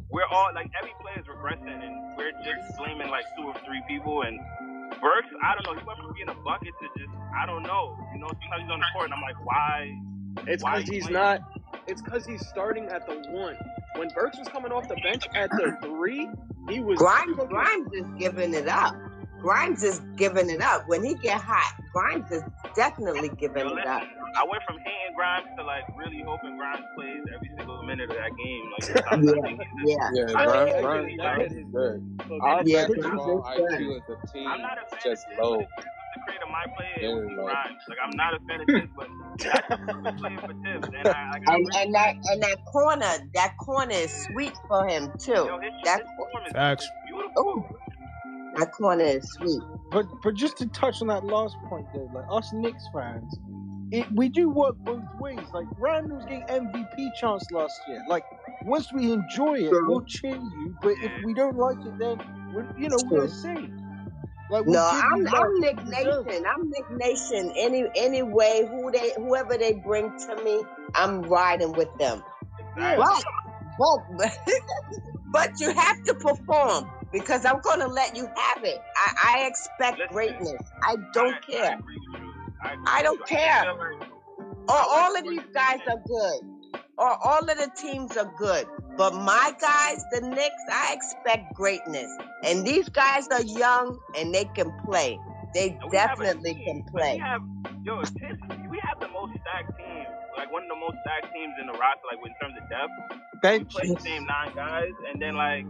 [0.09, 3.81] we're all like every player is regressing, and we're just blaming like two or three
[3.87, 4.23] people.
[4.23, 4.39] And
[5.01, 7.97] Burks, I don't know, he went from being a bucket to just I don't know.
[8.13, 9.95] You know, sometimes he's on the court, and I'm like, why?
[10.47, 11.13] It's because he's playing?
[11.13, 11.41] not.
[11.87, 13.55] It's because he's starting at the one.
[13.95, 16.29] When Burks was coming off the bench at the three,
[16.69, 17.49] he was Grimes, cooking.
[17.49, 18.95] Grimes is giving it up.
[19.41, 20.87] Grimes is giving it up.
[20.87, 22.43] When he get hot, Grimes is
[22.75, 24.03] definitely giving Yo, it up.
[24.37, 28.17] I went from hating Grimes to like really hoping Grimes plays every single minute of
[28.17, 28.65] that game.
[28.71, 31.51] Like sometimes I Yeah, think he's yeah, Yeah, I Grimes, think Grimes, that Grimes hit
[31.51, 32.01] is his good.
[32.27, 32.41] cooking.
[32.41, 32.87] Our yeah.
[32.87, 33.69] basketball Grimes is good.
[33.79, 35.57] IQ as a team I'm not a fan of just Thibs, low.
[35.57, 37.45] but if Thibs was to create a my player, it would Very be low.
[37.45, 37.83] Grimes.
[37.89, 39.77] Like I'm not a fan of Thibs, but that's a
[40.41, 43.91] for Thibs, and I, like, I And really and that and that corner, that corner
[43.93, 45.33] is sweet for him too.
[45.33, 46.53] yo his That his form is
[47.07, 47.33] beautiful.
[47.37, 47.65] oh,
[48.57, 49.63] that corner is sweet.
[49.91, 53.39] But but just to touch on that last point though, like us Knicks fans,
[53.91, 55.47] it we do work both ways.
[55.53, 58.03] Like Randle's getting MVP chance last year.
[58.07, 58.25] Like
[58.61, 60.77] once we enjoy it, we'll cheer you.
[60.81, 62.19] But if we don't like it, then
[62.53, 63.71] we you know we're the same.
[64.49, 66.27] Like we'll No, I'm you love I'm Nick you deserve.
[66.27, 66.45] Nation.
[66.47, 67.51] I'm Nick Nation.
[67.57, 70.63] Any any way who they whoever they bring to me,
[70.95, 72.23] I'm riding with them.
[72.77, 73.23] Exactly.
[73.79, 74.37] But but
[75.33, 78.79] but you have to perform because I'm gonna let you have it.
[78.97, 80.61] I, I expect Listen, greatness.
[80.83, 81.79] I don't I, I care.
[81.79, 82.28] agree with you.
[82.61, 83.65] I I don't care.
[84.69, 86.41] Or all of these guys are good.
[86.97, 88.67] Or all of the teams are good.
[88.97, 92.09] But my guys, the Knicks, I expect greatness.
[92.43, 95.17] And these guys are young and they can play.
[95.53, 96.65] They And we have a definitely team.
[96.65, 97.13] can play.
[97.13, 97.41] we have,
[97.83, 97.97] yo,
[98.69, 100.05] we have the most stacked team.
[100.37, 102.91] Like one of the most stacked teams in the roster, like in terms of depth.
[103.33, 103.73] We Bench.
[103.73, 105.65] play the same nine guys, and then like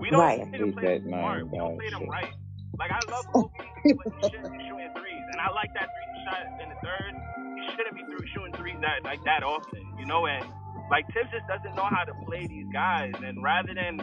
[0.00, 0.48] we don't Right.
[0.50, 1.38] play them play that them smart.
[1.42, 2.32] nine We don't play them right.
[2.78, 3.50] Like I love oh.
[3.50, 6.78] Kobe, but he shouldn't be shooting threes, and I like that three shot in the
[6.84, 7.12] third.
[7.56, 10.26] He shouldn't be through shooting threes that like that often, you know.
[10.26, 10.44] And
[10.90, 13.98] like Thibs just doesn't know how to play these guys, and rather than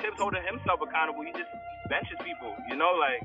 [0.00, 1.50] Thibs holding himself accountable, he just
[1.90, 2.92] benches people, you know.
[2.96, 3.20] Like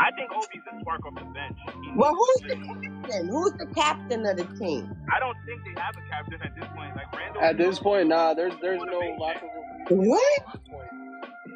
[0.00, 1.58] I think Obi's a spark off the bench.
[1.82, 3.28] He Well, who's the captain?
[3.28, 4.94] Who's the captain of the team?
[5.12, 6.96] I don't think they have a captain at this point.
[6.96, 9.18] Like Randle, At this point, nah, there's there's no motivation.
[9.18, 10.08] locker room.
[10.08, 10.42] What?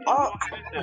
[0.06, 0.30] Oh,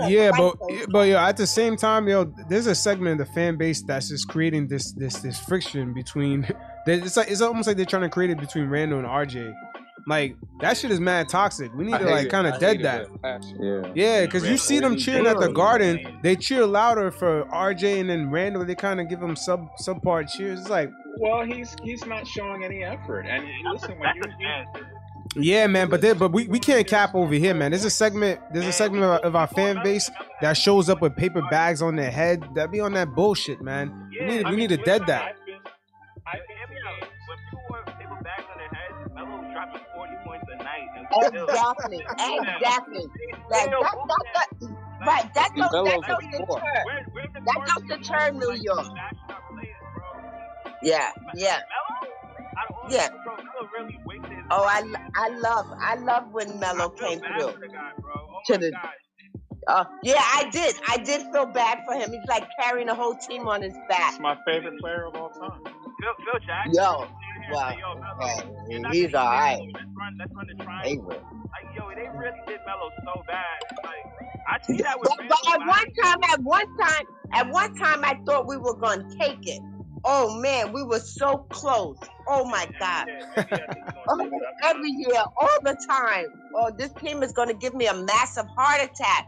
[0.07, 0.87] Yeah, don't but those.
[0.87, 4.09] but yo, at the same time, yo, there's a segment of the fan base that's
[4.09, 6.47] just creating this this this friction between.
[6.87, 9.53] It's like it's almost like they're trying to create it between Randle and RJ.
[10.07, 11.71] Like that shit is mad toxic.
[11.75, 13.05] We need I to like kind of dead that.
[13.21, 13.43] that.
[13.59, 13.91] Yeah.
[13.93, 18.09] Yeah, because you see them cheering at the Garden, they cheer louder for RJ and
[18.09, 18.65] then Randle.
[18.65, 20.61] They kind of give them sub subpar cheers.
[20.61, 23.27] It's like, Well, he's he's not showing any effort.
[23.27, 24.69] And listen, when you, a chance.
[25.35, 25.89] Yeah, man.
[25.89, 27.71] But they, but we, we can't cap over here, man.
[27.71, 28.39] There's a segment.
[28.53, 30.09] There's a segment of our, of our fan base
[30.41, 32.43] that shows up with paper bags on their head.
[32.55, 34.09] That be on that bullshit, man.
[34.11, 35.23] We need we need to dead that.
[35.23, 35.55] I've been,
[36.25, 36.99] I've Hear me been out.
[36.99, 40.87] saying- When people wear paper bags on their heads, Melo's dropping 40 points a night.
[40.97, 41.07] And
[41.45, 43.09] Exactly, exactly.
[43.49, 46.37] Like, that, that, that, right, that goes, that goes the
[47.45, 48.87] That goes to people New York.
[50.81, 51.59] Yeah, yeah.
[52.89, 53.09] Yeah.
[53.23, 54.83] bro, Melo really wasted his Oh, I.
[55.15, 57.51] I love, I love when Melo I came through.
[57.51, 58.13] for the guy, bro.
[58.15, 58.71] Oh To the-
[59.67, 60.75] Uh, yeah, I did.
[60.87, 62.11] I did feel bad for him.
[62.11, 64.13] He's like carrying a whole team on his back.
[64.13, 65.61] He's my favorite player of all time.
[65.63, 66.73] Phil, Phil Jackson.
[66.73, 67.07] Yo,
[67.51, 67.67] wow.
[67.69, 69.59] saying, Yo, Melo, Hey, you're he's gonna all do right.
[69.59, 69.73] this.
[69.75, 71.07] Let's run, let's run the triangle.
[71.09, 73.57] Like, yo, they really did Melo so bad.
[73.83, 74.05] Like,
[74.47, 78.03] I see that with But, but at one time, at one time, at one time,
[78.05, 79.61] I thought we were gonna take it.
[80.03, 81.97] Oh man, we were so close.
[82.27, 83.07] Oh my God.
[84.07, 84.29] Oh,
[84.63, 86.25] every year, all the time.
[86.55, 89.27] Oh, this team is gonna give me a massive heart attack.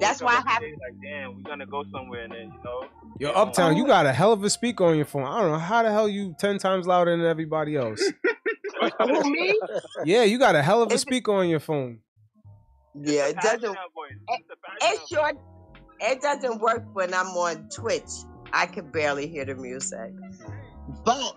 [0.00, 0.62] That's why I have.
[0.62, 2.84] Like, damn, we're gonna go somewhere, and then you know.
[3.18, 5.24] Yo, Uptown, you got a hell of a speaker on your phone.
[5.24, 8.00] I don't know how the hell you ten times louder than everybody else.
[9.00, 9.58] Who me?
[10.04, 12.00] Yeah, you got a hell of a Is speaker on your phone.
[12.94, 13.60] Yeah, it doesn't.
[13.62, 13.78] Passionate.
[14.28, 15.32] It's a It sure.
[16.00, 18.08] It doesn't work when I'm on Twitch.
[18.52, 20.12] I can barely hear the music.
[21.04, 21.36] But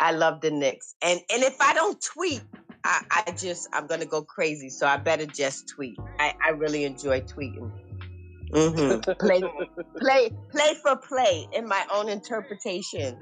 [0.00, 2.42] I love the Knicks, and and if I don't tweet,
[2.84, 4.68] I, I just I'm gonna go crazy.
[4.68, 5.96] So I better just tweet.
[6.18, 7.70] I, I really enjoy tweeting.
[8.52, 9.42] hmm play,
[10.00, 13.16] play, play for play in my own interpretation.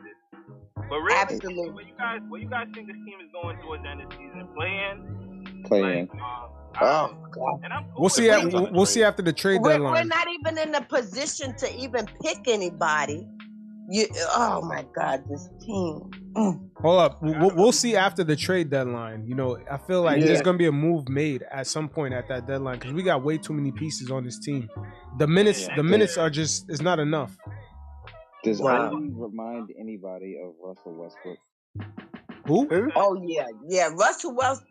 [0.77, 1.71] But really, Absolutely.
[1.71, 4.09] what you guys, what you guys think this team is going towards the end of
[4.09, 4.49] the season?
[4.57, 6.09] Playing, Playing.
[6.09, 7.61] like, um, Oh God.
[7.61, 7.61] cool
[7.99, 8.31] We'll see.
[8.31, 11.77] At, we'll, we'll see after the trade We're, we're not even in a position to
[11.77, 13.27] even pick anybody.
[13.93, 16.11] You, oh my God, this team.
[16.37, 16.71] Mm.
[16.77, 17.23] Hold up.
[17.23, 19.27] We'll, we'll see after the trade deadline.
[19.27, 22.29] You know, I feel like there's gonna be a move made at some point at
[22.29, 24.69] that deadline because we got way too many pieces on this team.
[25.19, 25.77] The minutes, Yeah.
[25.77, 27.37] the minutes are just it's not enough.
[28.45, 28.93] Does Wow.
[28.93, 31.39] Obi remind anybody of Russell Westbrook?
[32.59, 32.91] Who?
[32.97, 33.89] Oh yeah, yeah.
[33.95, 34.63] Russell West,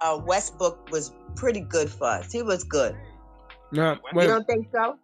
[0.00, 2.32] uh, Westbrook was pretty good for us.
[2.32, 2.96] He was good.
[3.72, 4.96] No, You don't think so?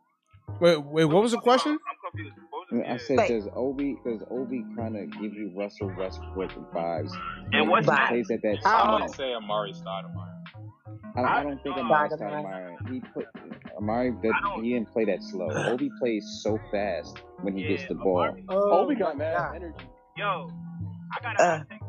[0.60, 1.04] wait, wait.
[1.06, 1.72] What was the question?
[1.72, 2.36] I'm confused.
[2.50, 5.52] What I was mean, I said, Like- does Obi does Obi kind of give you
[5.56, 7.10] Russell Westbrook vibes
[7.52, 8.08] And what what's he that?
[8.08, 10.28] plays at that I would say Amar'e Stoudemire.
[11.16, 12.76] I, I don't think Amar'e Stoudemire.
[12.78, 12.92] Stoudemire.
[12.92, 13.26] He put
[13.80, 14.16] Amar'e.
[14.16, 15.48] I That, he didn't play that slow.
[15.72, 18.28] Obi plays so fast when he gets the ball.
[18.30, 19.56] Amar'e- Oh, Obi got my mad God.
[19.56, 19.84] energy.
[20.16, 20.48] Yo,
[21.14, 21.64] I got Uh.
[21.70, 21.81] a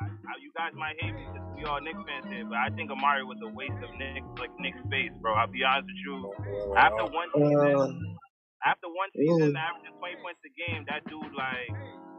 [0.00, 2.68] I, I, you guys might hate me because we all Knicks fans here, but I
[2.76, 5.32] think Amar'e was a waste of Knicks, like Knicks space, bro.
[5.34, 6.74] I'll be honest with you.
[6.76, 8.16] After one season, Um,
[8.64, 11.70] after one season, averaging 20 points a game, that dude, like,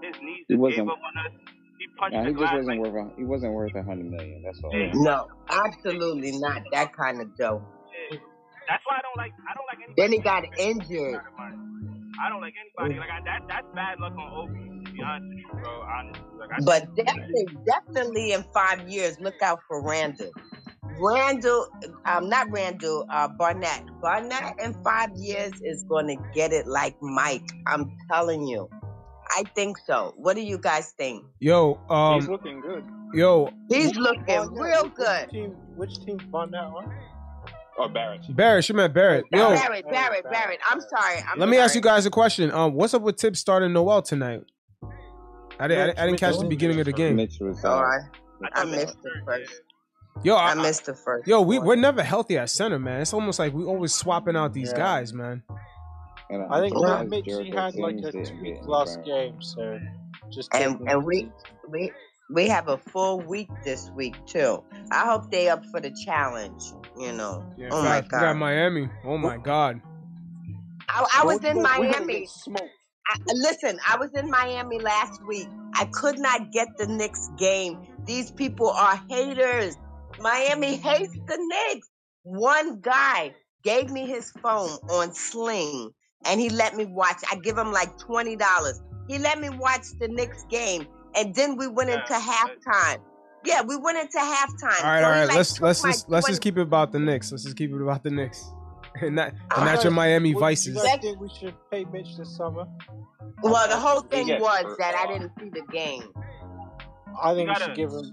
[0.01, 1.33] his knees He just gave wasn't- up on us.
[1.77, 3.13] He punched Nah, the he just wasn't like, worth.
[3.13, 4.41] A, he wasn't worth a hundred million.
[4.41, 4.73] That's all.
[4.73, 4.89] Yeah.
[4.95, 7.61] no, absolutely not that kind of dough.
[8.11, 8.17] yeah.
[8.67, 9.31] That's why I don't like.
[9.47, 10.01] I don't like anybody.
[10.01, 11.21] Then he got injured.
[12.19, 12.99] I don't like anybody.
[12.99, 13.41] Like I, that.
[13.47, 14.76] That's bad luck on Obi.
[14.97, 15.81] To be honest with you, bro.
[15.81, 20.31] Honestly, like I But definitely, definitely in five years, look out for Randle.
[20.99, 21.67] Randle,
[22.05, 23.83] um, not Randle, uh, Barnett.
[24.01, 27.47] Barnett in five years is going to get it like Mike.
[27.67, 28.69] I'm telling you.
[29.29, 30.13] I think so.
[30.17, 31.23] What do you guys think?
[31.39, 32.83] Yo, um, He's looking good.
[33.13, 35.29] yo, He's looking real Which good.
[35.29, 35.49] team?
[35.75, 36.89] Which team won that one?
[37.77, 38.21] Or Barrett.
[38.35, 38.67] Barrett.
[38.69, 39.25] You meant Barrett.
[39.31, 40.59] Yo, Barrett, Barrett, Barrett.
[40.67, 41.17] I'm sorry.
[41.31, 42.51] I'm let me ask you guys a question.
[42.51, 44.43] Um, what's up with Thibs starting Noel tonight?
[45.59, 45.81] I didn't.
[45.81, 47.15] I, didn't- I didn't catch the beginning of the game.
[47.15, 48.01] Mitch oh, was All out.
[48.53, 49.61] I missed the first.
[50.23, 51.27] Yo, I, I missed the first.
[51.27, 53.01] yo, we, we're never healthy at center, man.
[53.01, 54.77] It's almost like we always swapping out these Yeah.
[54.77, 55.43] guys, man.
[56.29, 59.79] And I think I'm Mitch, he had like a two week get game, so
[60.29, 61.29] just and and we
[61.69, 61.91] we
[62.33, 64.61] we have a full week this week too.
[64.91, 66.63] I hope they up for the challenge.
[66.99, 67.45] You know.
[67.57, 68.35] Yeah, oh my fact, we got.
[68.35, 68.89] Miami.
[69.05, 69.81] Oh my god.
[70.89, 72.21] I, I was in Miami.
[72.21, 72.63] get smoked.
[73.09, 75.47] I, listen, I was in Miami last week.
[75.73, 77.79] I could not get the Knicks game.
[78.05, 79.77] These people are haters.
[80.19, 81.89] Miami hates the Knicks.
[82.23, 85.91] One guy gave me his phone on Sling
[86.25, 87.17] and he let me watch.
[87.31, 88.73] I give him like $20.
[89.07, 92.99] He let me watch the Knicks game and then we went into halftime.
[93.45, 94.83] Yeah, we went into halftime.
[94.83, 95.27] All right, So all he, right.
[95.27, 97.31] like, Let's let's just let's just keep it about the Knicks.
[97.31, 98.51] Let's just keep it about the Knicks,
[99.01, 99.91] and not and All not your.
[99.93, 100.75] Miami What- vices.
[100.75, 102.65] You guys think we should pay Mitch this summer?
[103.43, 106.03] Well, the whole thing gets was that I didn't see the game.
[107.21, 108.09] I think we gotta- should give him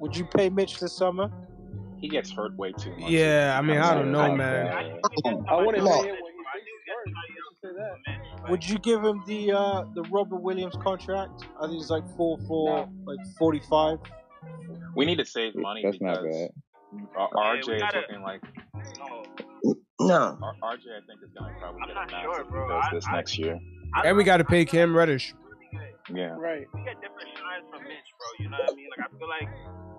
[0.00, 1.30] Would you pay Mitch this summer?
[1.98, 3.08] He gets hurt way too much.
[3.10, 4.66] Yeah, I mean, I don't know, Like man.
[4.66, 5.44] that.
[5.48, 5.90] I wouldn't No.
[6.02, 7.08] say it when he gets hurt.
[7.08, 8.50] I should say that.
[8.50, 11.44] Would you give him the uh the Robert Williams contract?
[11.60, 14.00] I think it's like four for like forty five.
[14.96, 16.48] We need to save money That's not because
[17.14, 17.30] bad.
[17.32, 18.42] RJ we is looking like
[18.98, 19.22] No,
[20.00, 20.38] No.
[20.42, 20.86] R- RJ.
[20.96, 22.68] I think is going to probably I'm get not a max sure, if he bro.
[22.68, 23.60] does I- this I- next year.
[23.94, 25.34] I And we got to pay Cam Reddish.
[26.12, 26.34] Yeah.
[26.38, 26.66] Right.
[26.74, 28.44] we get different shines from Mitch, bro.
[28.44, 28.88] You know what I mean?
[28.96, 29.48] Like I feel like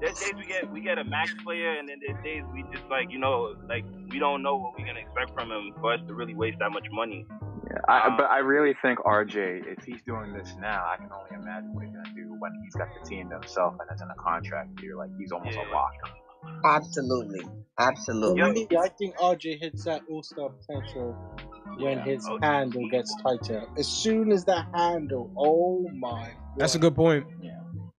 [0.01, 2.83] there's days we get we get a max player, and then there's days we just
[2.89, 6.01] like you know like we don't know what we're gonna expect from him for us
[6.07, 7.25] to really waste that much money.
[7.71, 11.09] Yeah, I, Um, but I really think RJ, if he's doing this now, I can
[11.13, 14.01] only imagine what he's gonna do when he's got the team to himself and it's
[14.01, 14.97] in a contract year.
[14.97, 15.69] Like he's almost Yeah.
[15.69, 15.93] a lock.
[16.65, 17.41] Absolutely.
[17.79, 18.67] Absolutely.
[18.69, 18.79] Yeah.
[18.81, 21.13] I think RJ hits that all star potential
[21.77, 22.03] when Yeah.
[22.05, 23.65] his Oh, handle gets tighter.
[23.77, 26.31] As soon as that handle, oh my!
[26.57, 27.25] That's a good point.
[27.27, 27.91] Oh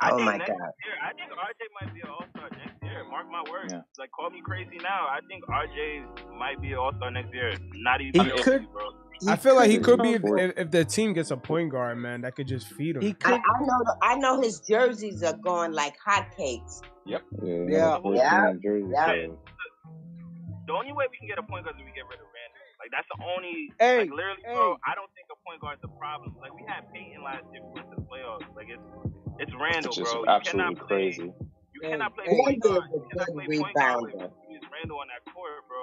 [0.00, 0.58] I Oh think my next God.
[0.58, 3.04] year, I think RJ might be an All Star next year.
[3.08, 3.72] Mark my words.
[3.72, 3.82] Yeah.
[3.98, 5.06] Like call me crazy now.
[5.08, 7.54] I think RJ might be an All Star next year.
[7.74, 8.20] Not even.
[8.20, 8.72] He even could.
[8.72, 8.90] bro.
[9.24, 11.36] He I feel like he could could be if, if, if the team gets a
[11.36, 13.02] point guard, man, that could just feed him.
[13.04, 13.34] I, could.
[13.34, 13.84] I know.
[14.02, 16.80] I know his jerseys are going like hotcakes.
[17.06, 17.18] Yeah.
[17.42, 17.98] Yeah.
[17.98, 18.52] number 14 Yeah.
[18.54, 19.26] Yeah.
[20.66, 22.28] The only way we can get a point guard is if we get rid of
[22.32, 22.64] Randle.
[22.80, 23.72] Like that's the only.
[23.78, 24.76] Hey, like literally, bro.
[24.76, 24.80] hey.
[24.88, 26.34] I don't think a point guard's a problem.
[26.40, 28.48] Like we had Peyton last year for the playoffs.
[28.56, 28.84] Like it's
[29.40, 30.24] it's Randle, It's just bro.
[30.24, 30.96] You absolutely cannot play.
[31.12, 31.28] crazy.
[31.28, 32.40] You Hey, cannot play hey.
[32.40, 32.90] point Randle guard.
[32.92, 34.30] You cannot good play point guard rebounder.
[34.48, 35.82] with Randle on that court, bro.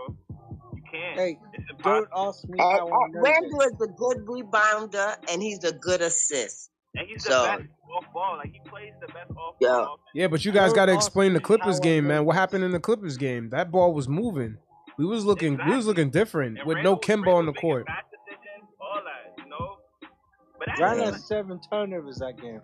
[0.92, 1.20] You can't.
[1.20, 5.42] Hey, It's don't ask me And, how I uh, Randle is a good rebounder and
[5.42, 6.70] he's a good assist.
[6.96, 7.64] And he's the So best
[7.96, 8.38] off ball.
[8.38, 9.70] Like he plays the best off Yeah.
[9.70, 10.00] ball.
[10.14, 12.26] Yeah, but you guys got to explain the Clippers game, man.
[12.26, 13.50] What happened in the Clippers game?
[13.50, 14.58] That ball was moving.
[14.98, 17.88] We was looking, we was looking different And with Randle, no Kemba on the court.
[17.88, 19.78] making decisions, all that, you know.
[20.60, 22.62] But that Ran is had seven turnovers that game.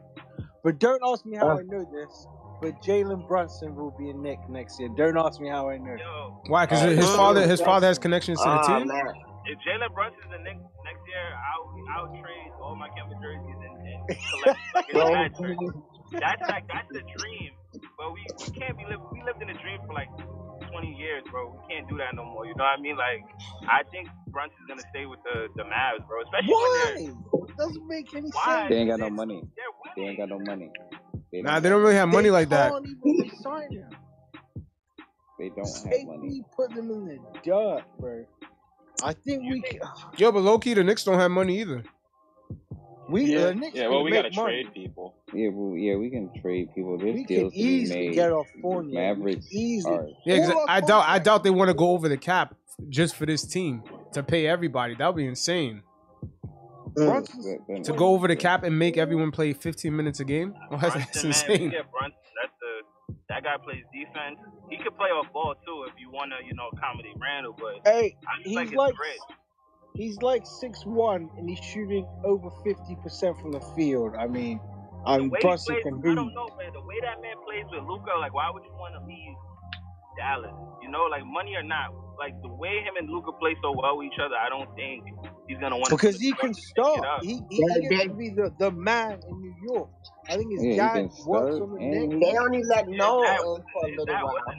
[0.63, 2.27] But don't ask me how Uh, I know this.
[2.61, 4.89] But Jalen Brunson will be a Knick next year.
[4.97, 5.95] Don't ask me how I know.
[5.97, 6.41] yo.
[6.47, 6.65] Why?
[6.65, 8.87] Because Uh, his father, his father has connections to the Oh team.
[8.87, 9.05] man.
[9.45, 13.77] If Jalen Brunson's the next next year, I'll I'll trade all my Kemba jerseys and,
[13.87, 15.69] and collect like bad jersey.
[16.11, 17.51] That's like that's the dream.
[17.97, 19.07] But we, we can't be living.
[19.13, 20.09] We lived in a dream for like
[20.71, 21.51] 20 years, bro.
[21.53, 22.45] We can't do that no more.
[22.45, 22.97] You know what I mean?
[22.97, 23.23] Like
[23.69, 26.21] I think Brunson's gonna stay with the the Mavs, bro.
[26.25, 26.95] Especially when Why?
[27.49, 28.67] It doesn't make any Why?
[28.67, 28.69] sense.
[28.69, 29.43] They ain't got no money.
[29.55, 30.11] they're They winning.
[30.11, 30.71] ain't got no money.
[31.31, 32.71] They Nah, they don't really have money like that.
[32.71, 33.89] can't even resign him.
[35.39, 36.29] they don't have money.
[36.29, 38.25] Safely put them in the dirt, bro.
[39.03, 39.81] I think we can,
[40.17, 41.83] Yo, but low key, the Knicks don't have money either.
[43.09, 43.45] We Yeah.
[43.47, 44.63] uh, Knicks Yeah, well, we gotta money.
[44.63, 45.15] trade people.
[45.33, 46.97] Yeah, well, yeah, we can trade people.
[46.97, 48.15] There's We can deals to be easily made.
[48.15, 48.89] get off Fournier.
[48.89, 49.95] We Mavericks easily.
[49.95, 52.55] are Yeah, 'cause All I doubt, I doubt they want to go over the cap
[52.89, 54.95] just for this team to pay everybody.
[54.95, 55.81] That would be insane.
[56.97, 57.07] Mm.
[57.07, 60.25] Brunson's that- that- To go over the cap and make everyone play 15 minutes a
[60.25, 60.53] game.
[60.71, 61.71] Oh, that's, that's Brunson, man, insane.
[61.71, 62.19] yeah, Brunson.
[62.41, 64.39] That's the that guy plays defense.
[64.69, 67.53] He could play off ball too if you want to, you know, accommodate Randle.
[67.57, 69.17] But Hey, I just he's like like grit.
[69.97, 74.15] He's like six one and he's shooting over fifty percent from the field.
[74.15, 74.59] I mean,
[75.05, 76.71] I'm way he Brunson I don't know, man.
[76.73, 79.35] The way that man plays with Luka, like, why would you want to leave
[80.17, 80.53] Dallas?
[80.83, 83.97] You know, like money or not, like the way him and Luka play so well
[83.97, 85.03] with each other, I don't think
[85.47, 85.95] he's gonna want to.
[85.95, 87.23] Because to he can start.
[87.23, 89.89] He, he, Yeah, he gets to be the, the man in New York.
[90.29, 92.15] I think his Yeah, he dad can works start on the Knicks.
[92.21, 94.33] They only let Noah that was- for a little that while.
[94.33, 94.55] was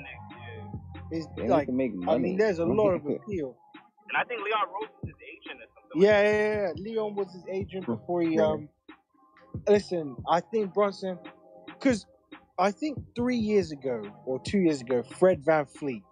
[1.11, 1.25] yeah.
[1.37, 3.57] They need like to make I mean, there's a lot of appeal.
[4.09, 5.15] And I think Leon Rose is
[5.95, 6.73] Yeah, yeah, yeah, yeah.
[6.77, 8.69] Leon was his agent before he um.
[9.67, 11.19] Listen, I think Brunson,
[11.67, 12.07] because
[12.59, 16.03] I think three years ago or two years ago, Fred VanVleet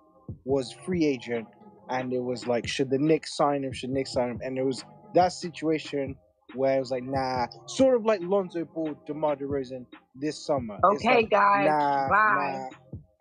[0.44, 1.46] was free agent,
[1.88, 3.72] and it was like, should the Knicks sign him?
[3.72, 4.40] Should Knicks sign him?
[4.42, 4.84] And it was
[5.14, 6.16] that situation
[6.54, 10.78] where it was like, nah, sort of like Lonzo Ball, DeMar DeRozan this summer.
[10.84, 11.66] Okay, like, guys.
[11.68, 12.68] nah, Bye.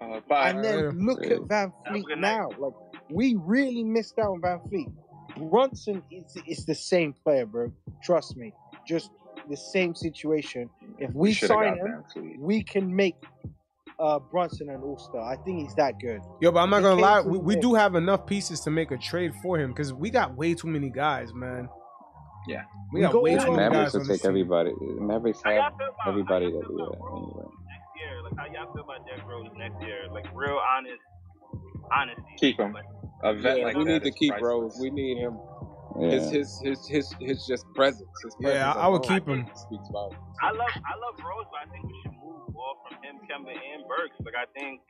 [0.01, 0.15] nah.
[0.15, 0.49] Uh, bye.
[0.49, 2.49] And then look at Van Have Fleet now.
[2.57, 2.73] Like
[3.09, 4.89] we really missed out on Van Fleet.
[5.37, 7.71] Brunson is is the same player, bro.
[8.03, 8.53] Trust me.
[8.87, 9.11] Just
[9.49, 10.69] the same situation.
[10.99, 13.15] If we shoulda sign him, we can make
[13.99, 15.21] uh Brunson an all star.
[15.21, 16.21] I think he's that good.
[16.41, 18.97] Yo, but I'm not gonna lie, we, we do have enough pieces to make a
[18.97, 21.69] trade for him because we got way too many guys, man.
[22.47, 22.63] Yeah.
[22.93, 23.71] we We got go way too many out.
[23.71, 24.71] Mavericks guys on will this take everybody.
[24.81, 26.85] Mavericks have about everybody that feel yeah.
[26.85, 27.49] about Rose Anyway.
[27.69, 28.23] next year?
[28.23, 29.99] Like how y'all feel about Derrick Rose next year?
[30.11, 31.01] Like real honest,
[31.91, 32.21] honesty.
[32.37, 32.73] Keep him.
[32.73, 32.85] Like,
[33.23, 34.49] A vet Yeah, like we that need to keep priceless.
[34.75, 34.77] Rose.
[34.81, 35.37] We need him.
[35.99, 36.09] Yeah.
[36.11, 38.09] His his his his his just presence.
[38.23, 39.45] His presence Yeah, I, I would keep him.
[40.43, 43.55] I love I love Rose, but I think we should move off from him, Kemba,
[43.55, 44.19] and Burks.
[44.19, 44.81] Like I think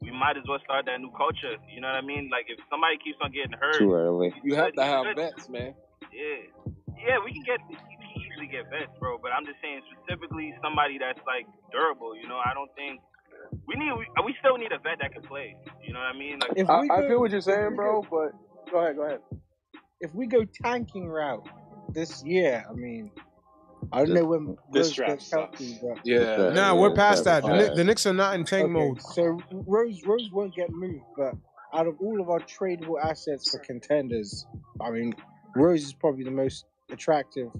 [0.00, 1.60] we might as well start that new culture.
[1.68, 2.30] You know what I mean?
[2.32, 4.32] Like if somebody keeps on getting hurt, Too early.
[4.42, 5.16] You have to have good.
[5.16, 5.74] vets, man.
[6.12, 6.48] yeah,
[6.96, 9.20] yeah, we can get we can easily get vets, bro.
[9.20, 12.16] But I'm just saying specifically somebody that's like durable.
[12.16, 13.04] You know, I don't think
[13.66, 15.56] we need we, we still need a vet that can play.
[15.86, 16.38] You know what I mean?
[16.40, 18.02] Like If I, we I go- feel what you're saying, bro.
[18.02, 18.08] go-
[18.64, 19.20] But go ahead, go ahead.
[20.00, 21.46] if we go tanking route
[21.92, 23.10] this year, I mean,
[23.92, 26.50] I don't know when This Rose draft gets healthy, but Yeah.
[26.50, 27.42] Nah, we're past that.
[27.44, 27.74] The, Yeah.
[27.74, 29.00] The Knicks are not in tank okay, mode.
[29.02, 31.04] so Rose Rose won't get moved.
[31.16, 31.34] But
[31.74, 34.46] out of all of our tradable assets for contenders,
[34.80, 35.14] I mean,
[35.54, 37.50] Rose is probably the most attractive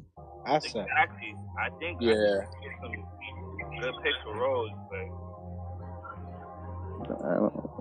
[0.47, 0.87] asset.
[0.87, 2.15] exactly, I think Yeah.
[2.15, 4.71] I think we get good picks for Rose.
[4.91, 5.07] But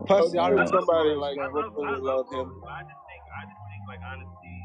[0.08, 2.48] Personally, I Maybe somebody I like love, I love love him.
[2.64, 4.58] I just think I just think like honestly,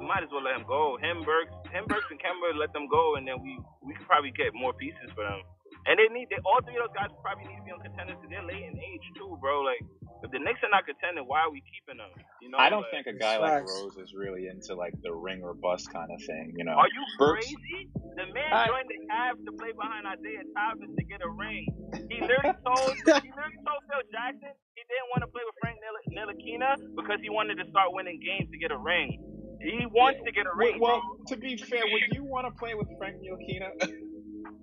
[0.00, 0.98] we might as well let him go.
[1.00, 4.32] Him Burks, him Burks and Kemba, let them go, and then we we could probably
[4.32, 5.42] get more pieces for them.
[5.86, 8.18] And they need they, all three of those guys probably need to be on contenders
[8.18, 9.62] because they're late in age too, bro.
[9.62, 9.82] Like
[10.24, 12.08] if the Knicks are not contending, why are we keeping them?
[12.40, 13.72] You know, I don't like, think a guy like Facts.
[13.76, 16.54] Rose is really into like the ring or bust kind of thing.
[16.56, 17.90] You know, Are you Burks- crazy?
[18.16, 21.68] The man I- joined the Cavs to play behind Isaiah Thomas to get a ring.
[22.08, 25.76] He literally told he literally told Phil Jackson he didn't want to play with Frank
[25.84, 29.20] Nil- Ntilikina because he wanted to start winning games to get a ring.
[29.60, 30.78] He wants to get a ring.
[30.80, 31.24] Well, bro.
[31.28, 33.68] to be fair, would you want to play with Frank Ntilikina?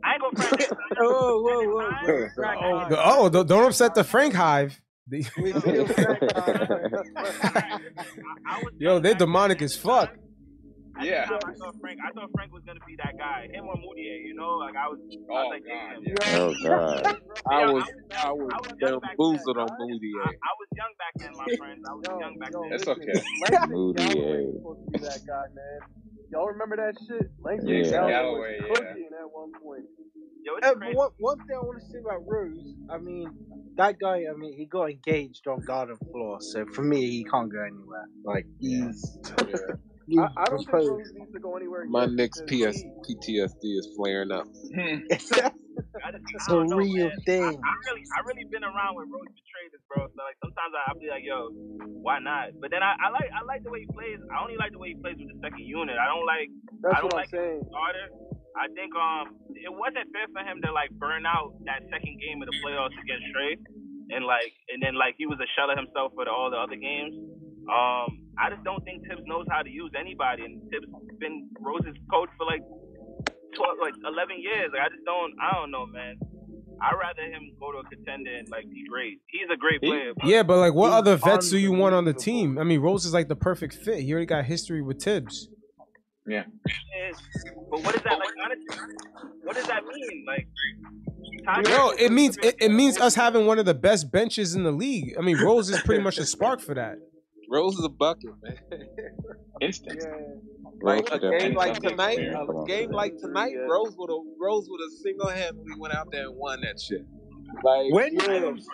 [0.03, 0.71] I ain't gonna Frank.
[0.99, 2.27] Oh, whoa, whoa, whoa!
[2.37, 4.79] Oh, oh, don't don't upset the Frank Hive.
[5.07, 6.41] The- We're still Frank uh,
[7.53, 7.79] I,
[8.47, 10.09] I was Yo, they demonic as fuck.
[10.97, 11.25] At Yeah.
[11.27, 11.99] the I thought Frank.
[12.05, 13.47] I thought Frank was gonna be that guy.
[13.51, 14.23] Him or Mudiay.
[14.29, 14.99] You know, like I was.
[15.01, 16.37] I Oh, was like, God, damn.
[16.39, 17.17] oh God.
[17.49, 17.83] I Yeah, was
[18.13, 19.63] I I was was young bamboozled then.
[19.65, 20.13] on Moody.
[20.23, 21.81] I, I was young back then, my friends.
[21.83, 22.69] I was Yo, young back yo, then.
[22.71, 23.17] That's okay.
[23.41, 25.79] Langston Moody, was supposed to be that guy, man.
[26.31, 27.27] Y'all remember that shit?
[27.41, 27.89] Langston Yeah.
[27.91, 28.87] Galloway, Galloway, was yeah.
[28.93, 29.85] cooking at one point.
[30.43, 30.95] Yo, it's Uh, but crazy.
[30.95, 33.33] one, one thing I want to say about Rose, I mean,
[33.77, 37.51] that guy, I mean, he got engaged on Garden Floor, so for me, he can't
[37.51, 38.07] go anywhere.
[38.25, 39.19] Like, he's.
[40.07, 40.85] he I, I don't think proposed.
[40.85, 41.85] Rose needs to go anywhere.
[41.89, 44.47] My next PS PTSD is flaring up.
[46.03, 47.17] I just, It's I a don't know, real man.
[47.25, 47.59] thing.
[47.59, 50.05] I, I really, I really been around when Rose betrayed this, bro.
[50.07, 51.49] So like sometimes I, I'll be like, yo,
[52.03, 52.53] why not?
[52.61, 54.19] But then I, I like, I like the way he plays.
[54.31, 55.97] I only like the way he plays with the second unit.
[55.97, 56.49] I don't like,
[56.83, 57.63] That's I don't what I'm like saying.
[57.71, 58.07] starter.
[58.53, 62.41] I think um, it wasn't fair for him to like burn out that second game
[62.41, 63.57] of the playoffs against Trae,
[64.13, 66.61] and like, and then like he was a shell of himself for the, all the
[66.61, 67.17] other games.
[67.65, 70.85] Um, I just don't think Thibs knows how to use anybody, and Thibs
[71.19, 72.61] been Rose's coach for like
[73.57, 74.69] twelve, like eleven years.
[74.69, 76.17] Like I just don't, I don't know, man.
[76.81, 79.21] I'd rather him go to a contender and like be great.
[79.29, 80.11] He's a great player.
[80.15, 82.57] But Yeah, but like, what other vets do you want on the team?
[82.57, 84.01] I mean, Rose is like the perfect fit.
[84.01, 85.49] He already got history with Thibs.
[86.27, 86.43] Yeah.
[87.69, 88.29] but what does that like?
[88.43, 88.95] Honestly,
[89.43, 90.25] what does that mean?
[90.27, 90.47] Like,
[91.45, 94.55] Ty Yo, Jerry it means it, it means us having one of the best benches
[94.55, 95.15] in the league.
[95.17, 96.97] I mean, Rose is pretty much a spark for that.
[97.51, 98.57] Rose is a bucket, man.
[99.61, 100.01] Instant.
[100.01, 100.09] Yeah.
[100.81, 104.91] Like a game like tonight, a game like tonight, Rose would have Rose would have
[105.01, 107.05] single handedly went out there and won that shit.
[107.63, 108.39] Like When Yeah.
[108.39, 108.67] Rose,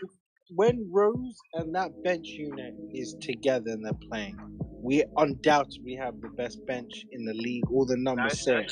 [0.56, 4.38] when Rose and that bench unit is together and they're playing,
[4.82, 7.64] we undoubtedly have the best bench in the league.
[7.72, 8.66] All the numbers say.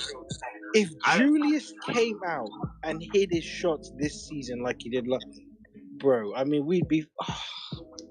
[0.73, 2.49] If Julius came out
[2.83, 5.25] and hit his shots this season like he did last,
[5.97, 7.05] bro, I mean, we'd be.
[7.23, 7.41] Oh,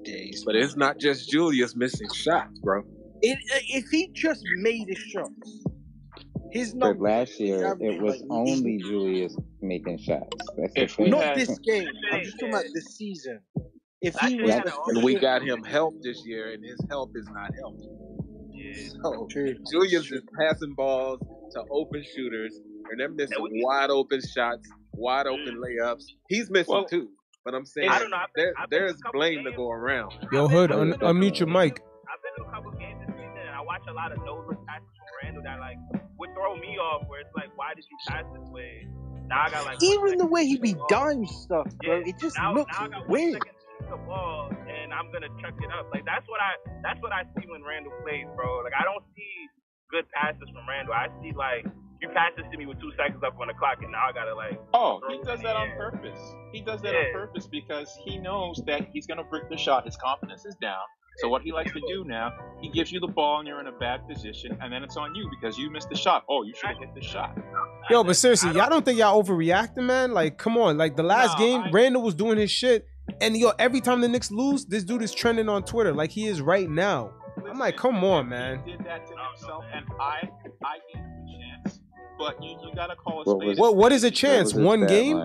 [0.04, 0.42] days.
[0.46, 2.82] But it's not just Julius missing shots, bro.
[3.22, 5.64] It, uh, if he just made his shots,
[6.52, 10.28] his But last year it was like, only Julius making shots.
[10.56, 11.10] That's the If thing.
[11.10, 11.88] Not had- this game.
[12.12, 13.40] I'm just talking about this season.
[14.02, 17.12] If he was Last year, And we got him help this year, and his help
[17.16, 17.78] is not help.
[18.52, 18.72] Yeah.
[19.02, 19.54] So True.
[19.70, 21.20] Julius is passing balls
[21.52, 22.58] to open shooters,
[22.90, 25.62] and they're missing And we- wide open shots, wide open mm.
[25.64, 26.04] layups.
[26.28, 27.08] He's missing Well, too.
[27.44, 28.16] But I'm saying I don't know.
[28.16, 30.12] I've been- there, I've been there's couple blame to go around.
[30.32, 31.80] Yo, Hood, un- unmute your mic.
[32.10, 34.44] I've been to a couple games this season, and I watch a lot of nose
[34.66, 35.76] passes from Randle that like
[36.18, 37.06] would throw me off.
[37.08, 38.86] Where it's like, why did you pass this way?
[39.28, 42.18] Now I got like Even the way he be the dime stuff, bro, Yeah, it
[42.18, 43.42] just now, looks now I got one weird.
[43.78, 45.88] Second to the ball, and I'm gonna chuck it up.
[45.92, 48.62] Like that's what I that's what I see when Randle plays, bro.
[48.64, 49.32] Like I don't see
[49.90, 50.94] good passes from Randle.
[50.94, 51.64] I see like
[52.00, 54.12] you pass this to me with two seconds up on the clock, and now I
[54.12, 56.18] gotta like Oh, he does that on purpose.
[56.52, 57.08] He does that Yeah.
[57.08, 59.84] on purpose because he knows that he's gonna break the shot.
[59.84, 60.82] His confidence is down.
[61.18, 63.68] So what he likes to do now, he gives you the ball and you're in
[63.68, 66.24] a bad position, and then it's on you because you missed the shot.
[66.28, 67.34] Oh, you should have hit the shot.
[67.88, 70.12] Yo, but seriously, y'all don't think y'all overreacting, man?
[70.12, 70.76] Like, come on.
[70.76, 72.86] Like the last No, game, I- Randall was doing his shit,
[73.20, 76.26] and yo, every time the Knicks lose, this dude is trending on Twitter like he
[76.26, 77.12] is right now.
[77.48, 78.60] I'm like, come on, man.
[78.64, 80.28] He did that to himself, and I,
[80.64, 81.80] I gave him a chance.
[82.18, 83.48] But you, you gotta call a What spade.
[83.50, 84.52] was- What what is a chance?
[84.52, 85.16] That was his One game?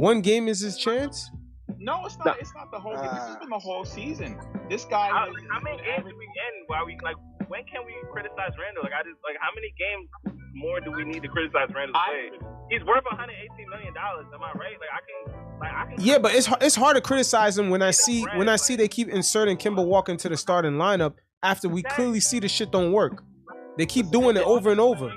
[0.00, 1.30] One game is his chance?
[1.78, 2.38] No, it's not.
[2.40, 2.94] It's not the whole.
[2.94, 3.04] game.
[3.04, 4.38] This has been the whole season.
[4.68, 5.08] This guy.
[5.08, 6.56] How, how many games do we end?
[6.66, 7.16] While we like,
[7.48, 8.82] when can we criticize Randle?
[8.82, 10.08] Like, I just like, how many games
[10.58, 12.48] more do we need to criticize Randle I, play?
[12.70, 14.26] He's worth 118 million dollars.
[14.34, 14.76] Am I right?
[14.78, 16.04] Like I can, like I can.
[16.04, 18.88] Yeah, but it's it's hard to criticize him when I see when I see they
[18.88, 22.92] keep inserting Kemba Walker into the starting lineup after we clearly see the shit don't
[22.92, 23.22] work.
[23.78, 25.12] They keep doing it over and over.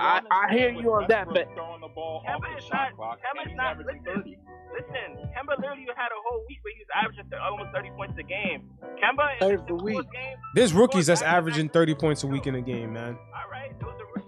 [0.00, 2.92] I, I hear you on that, but Kemba is not.
[2.96, 3.78] Kemba is not.
[3.78, 4.36] Listen,
[4.72, 5.30] listen.
[5.36, 8.68] Kemba literally had a whole week where he was averaging almost 30 points a game.
[8.98, 10.06] Kemba in Save the week.
[10.54, 13.16] There's rookies that's averaging 30 points a week in a game, man.
[13.16, 14.27] All right, those are rookies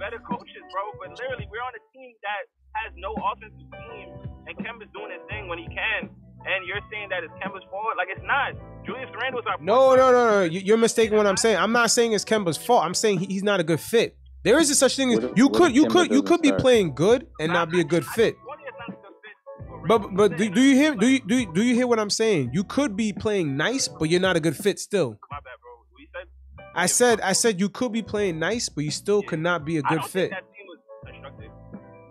[0.00, 0.82] better teams with better coaches, bro.
[0.98, 2.42] But literally, we're on a team that
[2.80, 4.06] has no offensive team,
[4.48, 6.08] and Kemba's doing his thing when he can.
[6.40, 7.92] And you're saying that it's Kemba's fault?
[8.00, 8.56] Like it's not.
[8.86, 10.42] Julius Randle's our No, no, no, no.
[10.42, 11.58] You- You're mistaken what I'm saying.
[11.58, 12.82] I'm not saying it's Kemba's fault.
[12.82, 14.16] I'm saying he's not a good fit.
[14.42, 16.22] There is a such thing as What if- you what could you Kemba could you
[16.22, 16.62] could be start?
[16.62, 18.36] playing good and not be a good fit.
[19.86, 22.10] But but do, do you hear do you, do you do you hear what I'm
[22.10, 22.50] saying?
[22.52, 25.18] You could be playing nice, but you're not a good fit still.
[26.74, 29.78] I said I said you could be playing nice, but you still could not be
[29.78, 30.32] a good fit.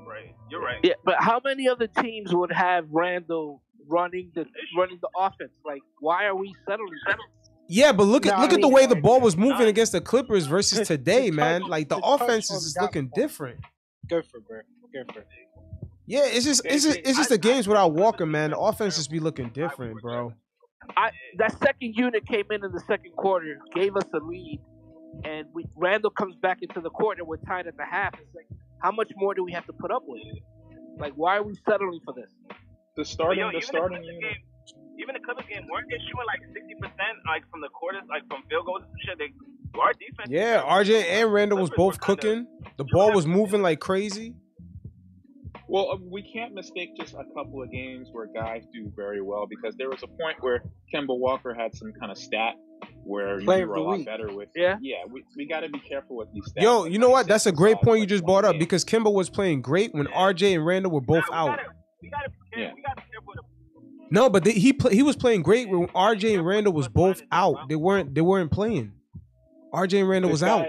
[0.05, 0.36] Right.
[0.49, 0.80] You're right.
[0.84, 4.45] yeah, but how many other teams would have Randle running the
[4.78, 5.51] running the offense?
[5.66, 6.89] Like, why are we settling?
[7.68, 9.91] Yeah, but look at No, look I at the way the ball was moving against
[9.91, 11.62] the Clippers versus today, man.
[11.62, 13.60] Like the to touch offense is that looking different.
[14.10, 14.62] Go for it, bro.
[14.91, 15.28] Go for it.
[16.07, 18.49] Yeah, it's just it's just it's just the games without Walker, man.
[18.49, 20.34] The offense just be looking different, bro.
[20.98, 24.60] I that second unit came in in the second quarter, gave us a lead,
[25.24, 28.14] and we Randle comes back into the court and we're tied at the half.
[28.20, 28.48] It's like,
[28.82, 30.22] how much more do we have to put up with?
[30.98, 32.32] Like, why are we settling for this?
[32.98, 34.22] The starting, yo, the starting the unit.
[34.22, 34.36] Game,
[35.00, 38.24] even the Clippers game, weren't they shooting like 60 percent, like from the quarters, like
[38.28, 39.18] from field goals and shit?
[39.18, 40.30] They, our defense.
[40.30, 42.48] Yeah, RJ and Randle was both cooking.
[42.78, 44.36] The ball was moving like crazy.
[45.70, 49.46] Well, uh, we can't mistake just a couple of games where guys do very well
[49.48, 50.64] because there was a point where
[50.94, 52.56] Kemba Walker had some kind of stat
[53.04, 54.06] where you Player were of a lot week.
[54.08, 54.50] better with.
[54.56, 54.78] Yeah.
[54.82, 56.64] Yeah, we, we got to be careful with these stats.
[56.64, 57.28] Yo, Like, you know what?
[57.28, 58.60] That's a great point you just one brought up game.
[58.60, 61.60] because Kemba was playing great when RJ and Randle were both out.
[62.58, 62.72] Yeah.
[64.12, 67.22] No, but they, he pla he was playing great when RJ and Randle was both
[67.32, 67.70] out.
[67.70, 68.94] They weren't they weren't playing.
[69.72, 70.66] RJ and Randle was This out.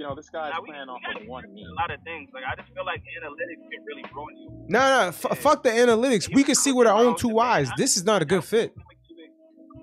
[0.00, 1.64] Guy- You know, this guy's Now, playing we off gotta of one knee.
[1.68, 2.30] a lot of things.
[2.32, 4.48] Like I just feel like analytics can really ruin you.
[4.68, 6.32] No, no, f- fuck the analytics.
[6.34, 7.68] We can see with our own two eyes.
[7.76, 8.72] This is not a good fit.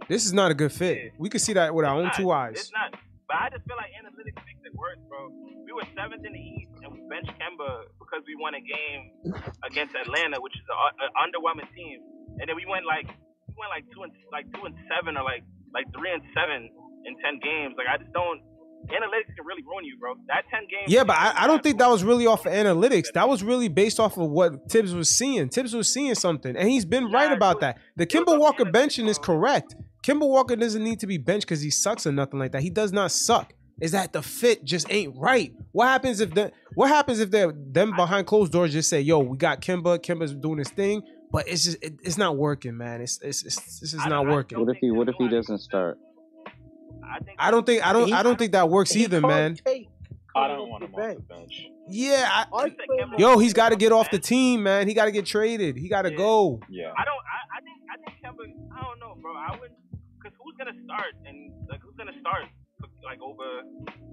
[0.09, 1.13] This is not a good fit.
[1.19, 2.55] We can see that with our own two eyes.
[2.59, 2.95] It's not.
[3.27, 5.27] But I just feel like analytics makes it worse, bro.
[5.67, 9.11] We were seventh in the East, and we benched Kemba because we won a game
[9.67, 11.99] against Atlanta, which is an underwhelming team.
[12.39, 13.05] And then we went like
[13.51, 15.43] we went like two and like two and seven, or like
[15.75, 16.71] like three and seven
[17.03, 17.75] in ten games.
[17.77, 18.39] Like I just don't.
[18.87, 20.15] Analytics can really ruin you, bro.
[20.27, 20.87] That ten games.
[20.87, 23.11] Yeah, but I, I don't think that was really off of analytics.
[23.13, 25.49] That was really based off of what Thibs was seeing.
[25.49, 27.77] Thibs was seeing something, and he's been right about that.
[27.97, 29.75] The Kemba Walker benching is correct.
[30.03, 32.61] Kemba Walker doesn't need to be benched because he sucks or nothing like that.
[32.61, 33.53] He does not suck.
[33.79, 35.53] Is that the fit just ain't right?
[35.71, 39.19] What happens if the What happens if they them behind closed doors just say, "Yo,
[39.19, 39.99] we got Kemba.
[39.99, 43.01] Kemba's doing his thing," but it's just it, it's not working, man.
[43.01, 44.59] It's it's, it's this is not working.
[44.59, 45.99] What if he What if he doesn't start?
[47.39, 49.57] I don't think I don't I don't think that works either, man.
[50.35, 51.65] I don't want him off the bench.
[51.89, 52.71] Yeah, I,
[53.17, 54.87] yo, he's got to get off the team, man.
[54.87, 55.77] He got to get traded.
[55.77, 56.59] He got to go.
[56.69, 56.91] Yeah.
[56.95, 57.15] I don't.
[57.15, 57.77] I, I think.
[57.89, 58.77] I think Kemba.
[58.77, 59.33] I don't know, bro.
[59.33, 59.79] I wouldn't.
[60.21, 62.43] Cause who's gonna start and like who's gonna start
[63.03, 63.61] like over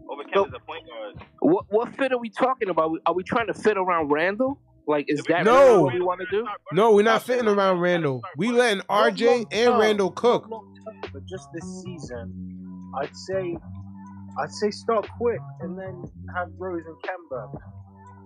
[0.09, 1.27] over Kemba as a point guard?
[1.41, 2.93] What what fit are we talking about?
[3.07, 4.61] Are we trying to fit around Randle?
[4.87, 5.83] Like, is that No.
[5.85, 6.47] what we want to do?
[6.73, 8.23] No, we're not fitting around Randle.
[8.37, 10.49] We letting RJ and Randle cook.
[11.13, 12.64] But just this season,
[13.01, 13.57] I'd say,
[14.39, 17.59] I'd say start quick and then have Rose and Kemba.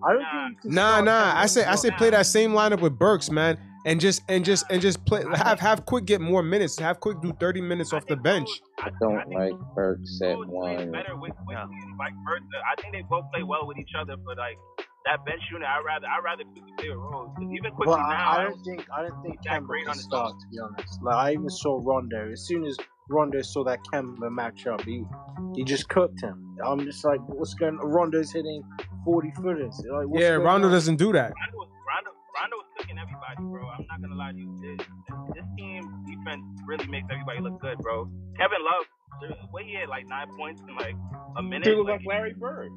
[0.05, 1.33] I don't think you can Nah, start nah.
[1.33, 4.45] Kemba I say I say play that same lineup with Burks, man, and just and
[4.45, 5.25] just and just play.
[5.35, 6.79] Have have quick get more minutes.
[6.79, 8.49] Have quick do thirty minutes off the bench.
[8.79, 10.93] I don't like Burks at one.
[10.93, 12.45] Better with Quickley and vice versa.
[12.71, 14.57] I think they both play well with each other, but like
[15.07, 17.29] that bench unit, I rather I rather Quickley play with Rose.
[17.37, 20.35] 'Cause even Quickley But now, I, I don't think I don't think Kemba can start.
[20.41, 22.31] To be honest, like I even saw Rondo.
[22.33, 22.77] As soon as
[23.09, 25.05] Rondo saw that Kemba matchup, he
[25.55, 26.57] he just cooked him.
[26.65, 27.79] I'm just like, what's going?
[27.79, 27.87] on?
[27.87, 28.63] Rondo's hitting
[29.05, 29.81] forty footers.
[29.91, 30.73] Like, Yeah, Rondo on?
[30.73, 31.33] doesn't do that.
[31.33, 33.67] Rondo, was- Rondo, Rondo was cooking everybody, bro.
[33.69, 34.59] I'm not gonna lie to you.
[34.61, 34.87] This,
[35.35, 38.11] this team defense really makes everybody look good, bro.
[38.37, 38.85] Kevin Love,
[39.23, 40.97] the way he had like nine points in like
[41.37, 41.67] a minute.
[41.69, 42.71] He looked like, like Larry Bird.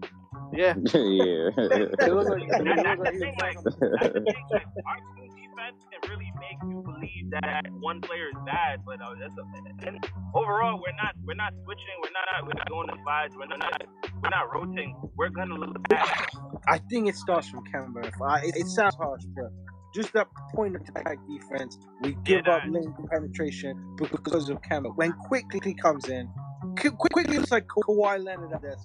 [0.54, 0.74] Yeah.
[0.94, 1.50] yeah.
[2.02, 4.98] It looks like, it that, that's like the thing, like, that's the thing, like, our
[5.16, 9.34] team defense can really make you believe that one player is bad, but uh, that's
[9.38, 9.98] a, and
[10.34, 13.84] overall we're not we're not switching, we're not we're not going to slides, we're not
[14.24, 14.96] we're not rotating.
[15.16, 16.28] We're gonna look bad.
[16.68, 18.06] I think it starts from Kemba.
[18.44, 19.52] It, it sounds harsh, but
[19.94, 24.96] just that point of attack defense, we give up lane penetration because of Kemba.
[24.96, 28.76] When Quickley he comes in, Qu- Quickley, it's like Kawhi Leonard out there,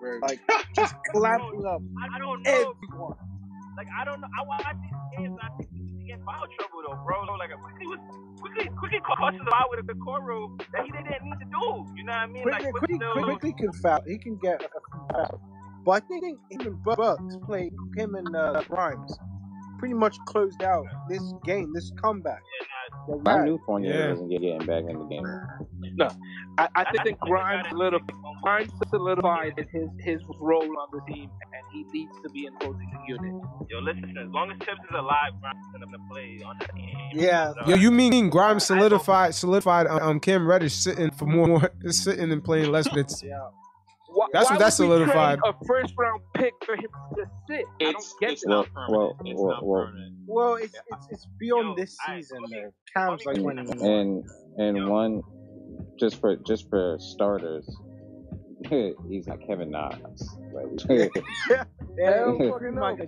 [0.00, 0.18] bro.
[0.20, 0.40] Like
[0.74, 2.50] just clamping up I don't know.
[2.50, 3.16] everyone.
[3.76, 4.28] Like I don't know.
[4.38, 5.38] I watch these games.
[5.42, 7.24] I think he get foul trouble though, bro.
[7.38, 7.98] Like Quickley was
[8.40, 11.86] Quickley Quickley caught us out with a core rule that he didn't need to do.
[11.96, 12.42] You know what I mean?
[12.42, 14.02] Quickley, like Quickley, still, Quickley can foul.
[14.06, 15.40] He can get a foul.
[15.84, 19.16] But I think and Bucks play him and uh, Grimes
[19.78, 22.42] pretty much closed out this game, this comeback.
[23.08, 23.44] that we I had.
[23.44, 24.10] knew Fournier Yeah.
[24.10, 25.24] wasn't getting back in the game.
[25.96, 26.08] No,
[26.58, 28.10] I, I think Grimes solidified,
[28.42, 32.90] Grimes solidified his his role on the team, and he needs to be in closing
[32.92, 33.42] the unit.
[33.70, 34.14] yo, listen.
[34.18, 36.96] As long as Thibs is alive, Grimes is gonna play on that team.
[37.12, 37.52] Yeah.
[37.66, 42.70] Yo, you mean Grimes solidified solidified um Cam Reddish sitting for more sitting and playing
[42.70, 43.22] less minutes.
[43.22, 43.48] Yeah.
[44.16, 45.38] Why, That's why what that's would we solidified.
[45.44, 47.64] A first round pick for him to just sit.
[47.80, 48.48] I don't It's get it's that.
[48.48, 49.28] not Well, permanent.
[49.28, 49.92] It's well, not well.
[50.26, 52.64] Well, it's it's, it's beyond Yo, this I- season let me-
[52.96, 53.78] like let me- 21.
[53.82, 54.24] And
[54.58, 55.20] and one
[56.00, 57.68] just for just for starters,
[58.70, 59.98] he's like Kevin Knox.
[60.52, 60.66] Like,
[61.48, 61.64] Yeah,
[61.98, 62.24] Yeah.
[62.50, 63.00] fucking Mike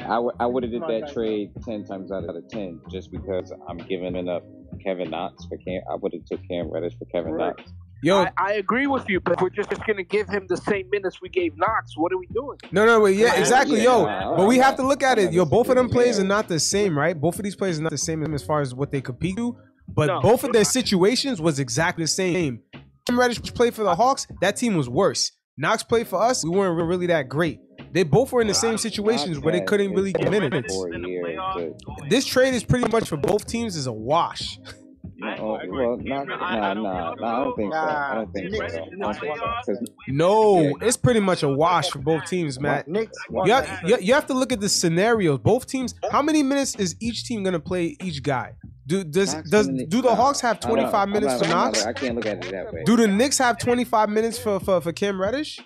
[0.00, 3.10] I, w- I would have did that that trade ten times out of ten just
[3.10, 4.44] because I'm giving up
[4.84, 5.80] Kevin Knox for Cam.
[5.90, 7.52] I would have took Cam Reddish for Kevin Right.
[7.58, 7.72] Knox.
[8.02, 10.88] Yo, I, I agree with you, but we're just, just gonna give him the same
[10.90, 12.58] minutes we gave Knox, what are we doing?
[12.70, 14.04] no, no, wait, yeah, Yeah, exactly, yeah, yo.
[14.04, 15.32] nah, But we I'm have to look at it.
[15.32, 16.04] Yo, both of them disagreeing.
[16.12, 17.18] players are not the same, right?
[17.18, 19.56] Both of these players are not the same as far as what they compete to.
[19.88, 20.20] But No.
[20.20, 22.60] both of their situations was exactly the same.
[23.06, 24.26] Cam Reddish played for the Hawks.
[24.40, 25.32] That team was worse.
[25.56, 26.44] Knox played for us.
[26.44, 27.60] We weren't really that great.
[27.92, 30.74] They both were in the same situations where they couldn't had really get minutes.
[30.74, 30.90] Four
[32.10, 34.58] This trade is pretty much for both teams is a wash.
[35.22, 37.78] Oh, well, not, nah, nah, nah, I don't think so.
[37.78, 38.60] I don't think so.
[38.98, 39.72] Don't think so.
[39.72, 42.86] 'Cause No, it's pretty much a wash for both teams, Matt.
[42.86, 43.16] Knicks.
[43.30, 45.38] You have, you, you have to look at the scenarios.
[45.38, 48.56] Both teams, how many minutes is each team gonna play each guy?
[48.86, 51.86] Do does Knox does the- do the Hawks have 25 minutes not- for not- Knox?
[51.86, 52.82] I can't look at it that way.
[52.84, 55.58] Do the Knicks have 25 minutes for for, for Cam Reddish?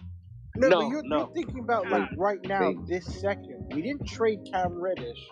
[0.57, 1.19] No, No, but you're, no.
[1.19, 3.73] you're thinking about like right now, They- this second.
[3.75, 5.29] We didn't trade Cam Reddish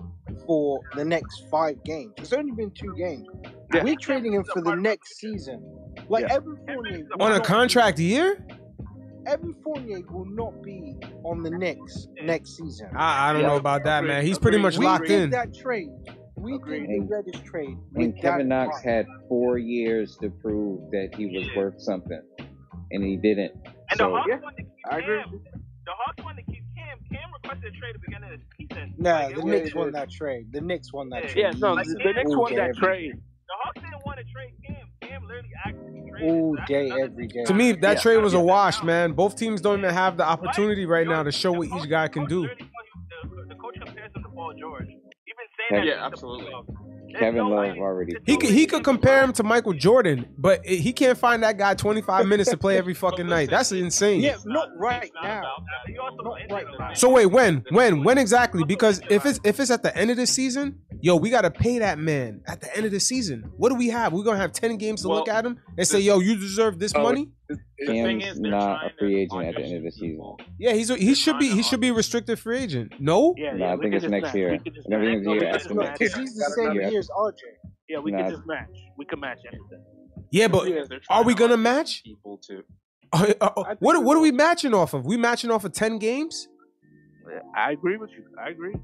[0.47, 2.13] for the next five games.
[2.19, 3.27] It's only been two games.
[3.75, 3.85] Yeah.
[3.85, 5.63] We're trading him for the next season.
[6.09, 6.37] Like Yeah.
[6.37, 8.45] Evan Fournier On a not contract year?
[9.27, 10.95] Evan Fournier will not be
[11.25, 12.89] on the Knicks next season.
[12.97, 13.49] I, I don't Yeah.
[13.49, 14.09] know about that, Agreed.
[14.15, 14.25] man.
[14.25, 14.63] He's pretty Agreed.
[14.63, 15.31] much we locked did in.
[15.31, 15.91] that trade.
[16.37, 16.87] We Agreed.
[16.87, 17.77] did the Reddish trade.
[17.95, 18.85] And with Kevin Knox price.
[18.85, 22.23] had four years to prove that he was worth something,
[22.93, 23.53] and he didn't.
[23.67, 25.21] And the So Hawks Yeah, wanted to keep I agree.
[25.23, 25.31] Cam.
[25.85, 26.99] The Hawks wanted to keep Cam.
[27.11, 28.95] Cam requested a trade at the beginning of the season.
[28.99, 30.53] Nah, Like, the Knicks won that trade.
[30.53, 31.29] The Knicks won that Yeah.
[31.29, 31.43] trade.
[31.43, 33.13] Yeah, no, Like, the, Cam- the Knicks won that trade.
[33.49, 34.87] The Hawks didn't want to trade Cam.
[35.03, 36.31] Cam literally asked to be traded.
[36.31, 37.45] All That's day, another every thing.
[37.45, 37.45] day.
[37.47, 38.01] To me, that Yeah.
[38.03, 39.13] trade was a wash, man.
[39.13, 42.27] Both teams don't even have the opportunity right now to show what each guy can
[42.27, 42.43] do.
[42.47, 42.55] The,
[43.49, 44.87] the coach compares him to Paul George.
[44.89, 45.01] Even
[45.71, 45.87] saying that.
[45.87, 46.53] Yeah, absolutely.
[47.13, 48.15] There's Kevin no Love already.
[48.27, 51.57] He could he he could compare him to Michael Jordan, but he can't find that
[51.57, 53.51] guy 25 minutes to play every fucking night.
[53.51, 54.21] That's insane.
[54.21, 55.43] Yeah, not right now.
[55.89, 56.93] Not right now.
[56.95, 58.65] So wait, when, when, when exactly?
[58.65, 61.79] Because if it's if it's at the end of the season, yo, we gotta pay
[61.79, 63.51] that man at the end of the season.
[63.57, 64.13] What do we have?
[64.13, 66.95] We're gonna have ten games to look at him and say, yo, you deserve this
[66.95, 67.31] money.
[67.49, 70.11] The thing Cam's is, not a free agent at the end of the season.
[70.11, 70.41] people.
[70.59, 72.93] Yeah, he's a, he should be he should be restricted free agent.
[73.01, 73.73] No, Yeah, No.
[73.73, 74.35] I think it's next match.
[74.35, 74.51] year.
[74.65, 75.41] We just And everything's match.
[75.41, 75.99] year after next.
[75.99, 76.91] Because he's the same Yeah.
[76.91, 77.39] year as RJ.
[77.89, 78.25] Yeah, we Nah.
[78.25, 78.69] could just match.
[78.99, 79.83] We can match anything.
[80.31, 82.03] yeah, but The thing is, they're we gonna match?
[82.05, 82.63] people to?
[83.13, 85.07] Uh, uh, I what what are we matching off of?
[85.07, 86.49] We matching off of ten games?
[87.57, 88.25] I agree with you.
[88.39, 88.75] I agree.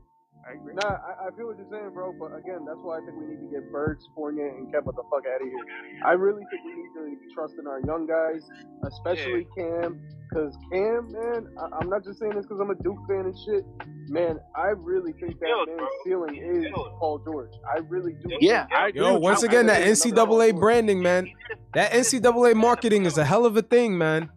[0.46, 0.74] I agree.
[0.74, 2.12] Nah, I, I feel what you're saying, bro.
[2.18, 5.02] But again, that's why I think we need to get Burks, Fournier, and Kemba the
[5.10, 5.64] fuck out of here.
[6.04, 8.42] I really think we need to trust in our young guys,
[8.86, 10.00] especially Cam.
[10.28, 13.36] Because Cam, man, I, I'm not just saying this because I'm a Duke fan and
[13.46, 13.64] shit.
[14.08, 15.88] Man, I really think that Skilled, man's bro.
[16.04, 17.50] ceiling is Paul George.
[17.74, 18.36] I really do.
[18.40, 19.00] Yeah, I agree.
[19.00, 21.30] Yo, with once again, that I think another Paul NCAA branding, man.
[21.72, 24.28] That NCAA marketing is a hell of a thing, man.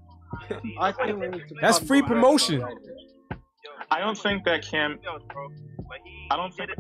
[0.80, 2.10] I think we need to That's free back.
[2.10, 2.64] promotion.
[3.90, 4.98] I don't think that Cam.
[5.02, 5.48] Skills, bro.
[5.90, 6.72] Like he, I don't think-.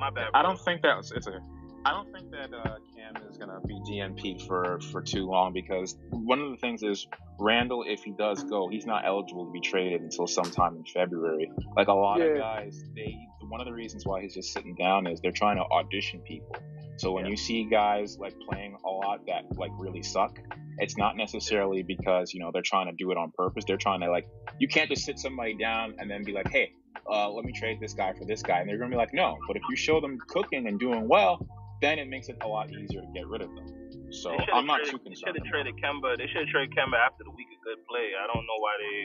[0.00, 0.30] My bad.
[0.34, 1.40] I don't think that it's a.
[1.84, 5.96] I don't think that uh, Cam is gonna be DNP for for too long because
[6.10, 7.06] one of the things is
[7.38, 11.50] Randall, if he does go, he's not eligible to be traded until sometime in February.
[11.76, 13.16] Like a lot of guys, they
[13.48, 16.56] one of the reasons why he's just sitting down is they're trying to audition people.
[16.98, 20.38] So when you see guys like playing a lot that like really suck,
[20.78, 23.64] it's not necessarily because you know they're trying to do it on purpose.
[23.66, 24.26] They're trying to like
[24.58, 26.72] you can't just sit somebody down and then be like, hey,
[27.08, 29.38] uh, let me trade this guy for this guy, and they're gonna be like, no.
[29.46, 31.46] But if you show them cooking and doing well,
[31.80, 33.66] then it makes it a lot easier to get rid of them.
[34.10, 35.18] So I'm not traded, too They concerned.
[35.18, 36.16] should have traded Kemba.
[36.18, 38.12] They should have traded Kemba after the week of good play.
[38.18, 38.98] I don't know why they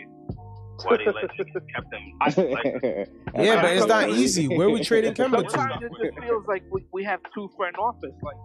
[0.83, 1.29] why they like
[1.75, 2.49] kept him.
[2.51, 2.65] Like,
[3.35, 4.47] Yeah, but it's not easy.
[4.47, 5.49] Where we trading Kemba to?
[5.49, 8.15] Sometimes it just feels like we, we have two front office.
[8.23, 8.37] Like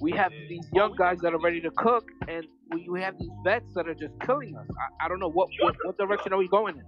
[0.00, 3.30] we have these young guys that are ready to cook, and we, we have these
[3.44, 4.66] vets that are just killing us.
[5.00, 6.84] I, I don't know what, what what direction are we going in.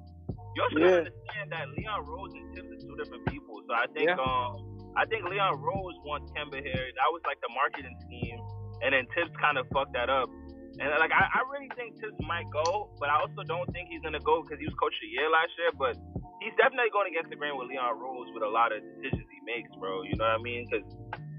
[0.57, 0.87] You also Yeah.
[0.99, 3.62] understand that Leon Rose and Thibs are two different people.
[3.66, 4.16] So I think Yeah.
[4.22, 6.86] um I think Leon Rose wants Kemba here.
[6.97, 8.40] That was like the marketing scheme,
[8.80, 10.32] and then Thibs kind of fucked that up.
[10.80, 14.01] And like I, I really think Thibs might go, but I also don't think he's
[14.01, 15.72] gonna go because he was coach of the year last year.
[15.76, 15.94] But
[16.40, 19.40] he's definitely going against the grain with Leon Rose with a lot of decisions he
[19.44, 20.05] makes, bro.
[20.05, 20.64] You know what I mean?
[20.64, 20.84] Because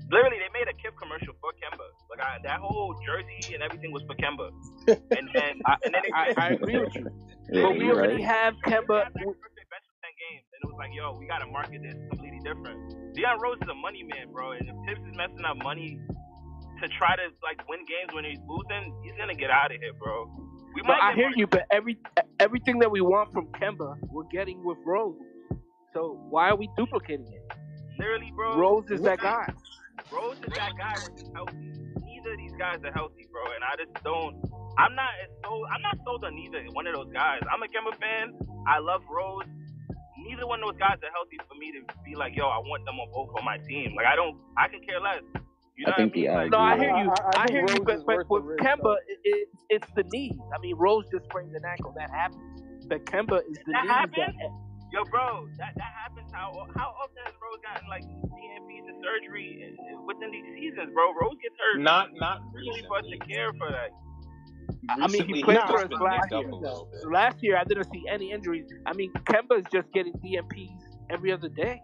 [0.10, 1.86] literally they made a Kip commercial for Kemba.
[2.10, 4.54] Like I, that whole jersey and everything was for Kemba.
[5.18, 7.10] and then and then I, I agree with you.
[7.50, 8.26] Yeah, but we already right.
[8.26, 9.10] have Kemba.
[11.08, 13.16] Yo, we gotta market this completely different.
[13.16, 16.00] Leon Rose is a money man, bro, and if Thibs is messing up money
[16.82, 19.94] to try to like win games when he's losing, he's gonna get out of here,
[19.94, 20.30] bro.
[20.76, 21.48] We But I hear you.
[21.48, 21.98] But every
[22.42, 25.16] everything that we want from Kemba, we're getting with Rose.
[25.94, 27.54] So why are we duplicating it?
[27.98, 28.58] literally, bro.
[28.58, 29.48] Rose is that guy.
[30.12, 31.72] Rose is that guy when he's healthy.
[32.04, 34.36] Neither of these guys are healthy, bro, and I just don't.
[34.78, 35.10] I'm not
[35.46, 35.68] sold.
[35.74, 37.40] I'm not sold on either one of those guys.
[37.50, 38.38] I'm a Kemba fan.
[38.68, 39.46] I love Rose.
[40.38, 42.86] Neither one of those guys are healthy for me to be like, yo, I want
[42.86, 43.98] them on both on my team.
[43.98, 44.38] Like I don't.
[44.54, 45.26] I can care less.
[45.74, 46.30] You know I think what I mean?
[46.30, 47.10] the Like, No, I hear you.
[47.10, 47.82] I- I I, think hear you.
[47.82, 50.34] Rose But, but with risk, Kemba, it, it, it's the knee.
[50.54, 51.94] I mean, Rose just sprained an ankle.
[51.98, 52.62] That happens.
[52.86, 53.90] But Kemba is the That knee.
[53.90, 54.38] happens?
[54.38, 54.54] That,
[54.94, 56.30] Yo, bro, that that happens.
[56.32, 60.94] How how often has Rose gotten like DNPs and surgery eh, eh, within these seasons,
[60.94, 61.12] bro?
[61.18, 61.82] Rose gets hurt.
[61.82, 63.90] Not not really for us to care for that.
[64.90, 66.50] I mean, he played for us last year.
[66.50, 67.10] a.
[67.10, 68.66] Last year, I didn't see any injuries.
[68.86, 71.82] I mean, Kemba is just getting DNPs every other day.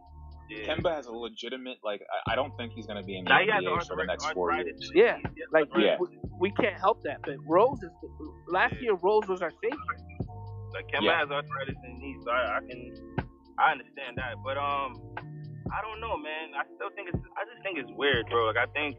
[0.67, 2.01] Kemba has a legitimate like.
[2.27, 4.29] I, I don't think he's going to be in the Now NBA for the next
[4.31, 4.91] four years.
[4.93, 5.17] Yeah,
[5.51, 5.97] like Yeah.
[5.99, 6.07] we,
[6.39, 7.21] we can't help that.
[7.23, 7.89] But Rose is
[8.47, 8.93] last year.
[8.95, 9.77] Rose was our savior.
[10.73, 11.19] Like Kemba Yeah.
[11.19, 12.93] has arthritis in his knees, so I, I can
[13.57, 14.35] I understand that.
[14.43, 14.93] But um,
[15.73, 16.53] I don't know, man.
[16.57, 18.47] I still think it's I just think it's weird, bro.
[18.47, 18.97] Like I think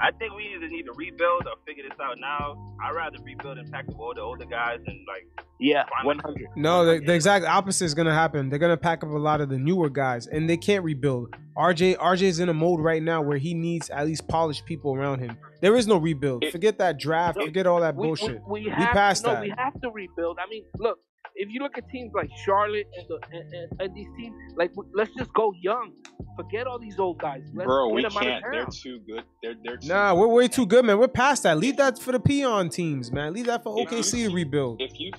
[0.00, 2.74] I think we either need to rebuild or figure this out now.
[2.82, 6.48] I'd rather rebuild and pack up all the older guys and like Yeah, one hundred.
[6.56, 8.48] No, the, the exact opposite is gonna happen.
[8.48, 11.34] They're gonna pack up a lot of the newer guys, and they can't rebuild.
[11.56, 15.20] RJ RJ's in a mode right now where he needs at least polished people around
[15.20, 15.36] him.
[15.60, 16.44] There is no rebuild.
[16.50, 17.40] Forget that draft.
[17.40, 18.42] Forget all that We, bullshit.
[18.48, 19.42] we, we have passed no, that.
[19.42, 20.38] we have to rebuild.
[20.44, 20.98] I mean, look,
[21.36, 24.70] if you look at teams like Charlotte and, the, and, and, and these teams, like
[24.94, 25.92] let's just go young.
[26.36, 27.42] Forget all these old guys.
[27.54, 28.42] Let's Bro, we them can't.
[28.50, 29.22] They're too good.
[29.42, 30.98] They're they're too Nah, we're way too good, man.
[30.98, 31.58] We're past that.
[31.58, 33.34] Leave that for the peon teams, man.
[33.34, 34.80] Leave that for If OKC see- rebuild.
[34.80, 35.10] if you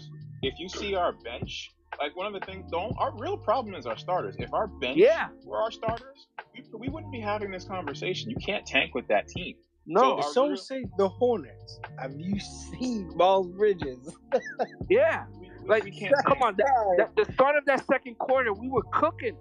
[0.42, 3.86] if you see our bench, like one of the things, don't our real problem is
[3.86, 4.36] our starters.
[4.40, 5.28] If our bench Yeah.
[5.46, 8.32] were our starters, we, we wouldn't be having this conversation.
[8.32, 9.56] You can't tank with that team.
[9.86, 11.80] No, So our so real- say the Hornets.
[12.00, 14.16] Have you seen Miles Bridges?
[14.90, 15.26] Yeah,
[15.68, 19.38] like can't come on, that, that, the start of that second quarter, we were cooking.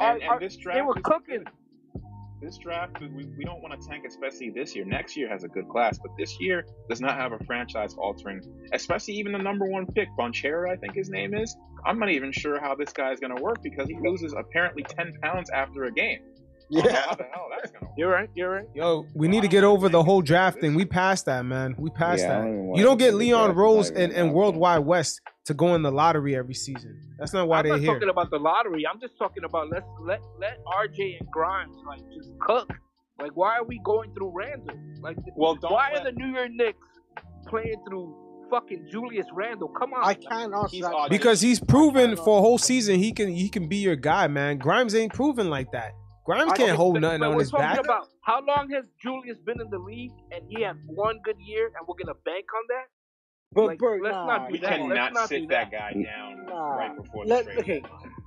[0.00, 1.44] Our- And, our- and this draft they were is cooking.
[2.42, 4.84] This draft, we, we don't want to tank, especially this year.
[4.84, 8.42] Next year has a good class, but this year does not have a franchise altering,
[8.72, 11.56] especially even the number one pick, Banchero, I think his name is.
[11.86, 14.82] I'm not even sure how this guy is going to work because he loses apparently
[14.82, 16.20] 10 pounds after a game.
[16.70, 17.02] Yeah.
[17.06, 17.94] How the hell that's going to work?
[17.98, 18.30] You're right.
[18.34, 18.66] You're right.
[18.74, 20.74] Yo, we need to get over the whole draft thing.
[20.74, 21.74] We passed that, man.
[21.78, 22.44] We passed Yeah, I that.
[22.44, 24.34] don't even You wanna don't say get the Leon draft Rose not and, and about
[24.34, 26.98] World Wide Wes to go in the lottery every season.
[27.18, 27.92] That's not why I'm they're not here.
[27.94, 28.86] talking about the lottery.
[28.86, 32.70] I'm just talking about let's let let RJ and Grimes like just cook.
[33.20, 34.76] Like why are we going through Randle?
[35.00, 36.88] Like Well, don't why let- are the New York Knicks
[37.46, 38.16] playing through
[38.50, 39.68] fucking Julius Randle?
[39.68, 40.02] Come on.
[40.04, 40.94] I can't answer He's that.
[40.94, 41.10] odd.
[41.10, 44.58] Because he's proven for a whole season he can he can be your guy, man.
[44.58, 45.92] Grimes ain't proven like that.
[46.24, 47.80] Grimes I can't think hold that- nothing but on we're his talking back.
[47.84, 51.66] About how long has Julius been in the league and he had one good year
[51.66, 52.86] and we're gonna bank on that?
[53.52, 54.70] But Like, bro, let's nah, not do We that.
[54.80, 55.94] Let's cannot not sit do that that.
[55.94, 56.68] guy down Nah.
[56.76, 57.58] right before the Let, trade.
[57.58, 57.82] okay,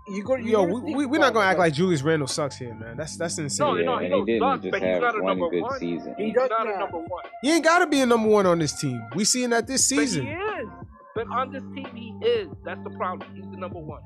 [0.10, 2.56] you got you Yo, we, we, we're not gonna act like- like Julius Randle sucks
[2.56, 2.96] here, man.
[2.96, 3.68] That's that's insane.
[3.68, 5.26] No, yeah, no, he he don't didn't suck, just but he's have not a one
[5.26, 5.80] number good one.
[5.80, 6.16] season.
[6.18, 7.24] He He's does not a number one.
[7.42, 9.04] He ain't gotta be a number one on this team.
[9.16, 10.68] We seeing that this But he is.
[11.14, 12.48] But on this team, he is.
[12.64, 13.28] That's the problem.
[13.36, 14.02] He's the number one.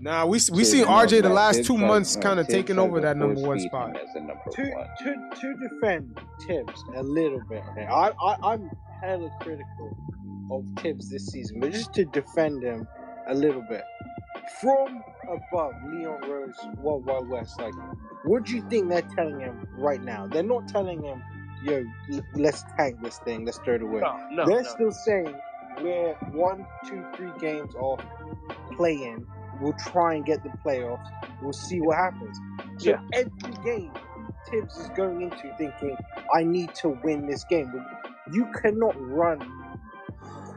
[0.00, 3.16] Nah, we we seen RJ the last two has- months kind of taking over that
[3.16, 3.96] number one spot.
[3.96, 4.88] as a number to one.
[4.98, 7.62] to to defend Thibs a little bit.
[7.72, 8.70] Okay, I, I I'm
[9.02, 9.96] hella critical
[10.50, 12.86] of Thibs this season, but just to defend him
[13.28, 13.82] a little bit
[14.60, 17.60] from above, Leon Rose, Wild Wild West.
[17.60, 17.74] Like,
[18.24, 20.26] what do you think they're telling him right now?
[20.26, 21.22] They're not telling him,
[21.64, 21.84] "Yo,
[22.34, 24.68] let's tank this thing, let's throw it away." No, no, they're no.
[24.68, 25.34] still saying
[25.82, 28.00] we're one, two, three games off
[28.76, 29.26] playing.
[29.60, 31.06] We'll try and get the playoffs.
[31.40, 32.40] We'll see what happens.
[32.78, 33.00] So Yeah.
[33.12, 33.94] every game,
[34.50, 35.96] Thibs is going into thinking,
[36.34, 37.72] I need to win this game.
[38.32, 39.40] You cannot run.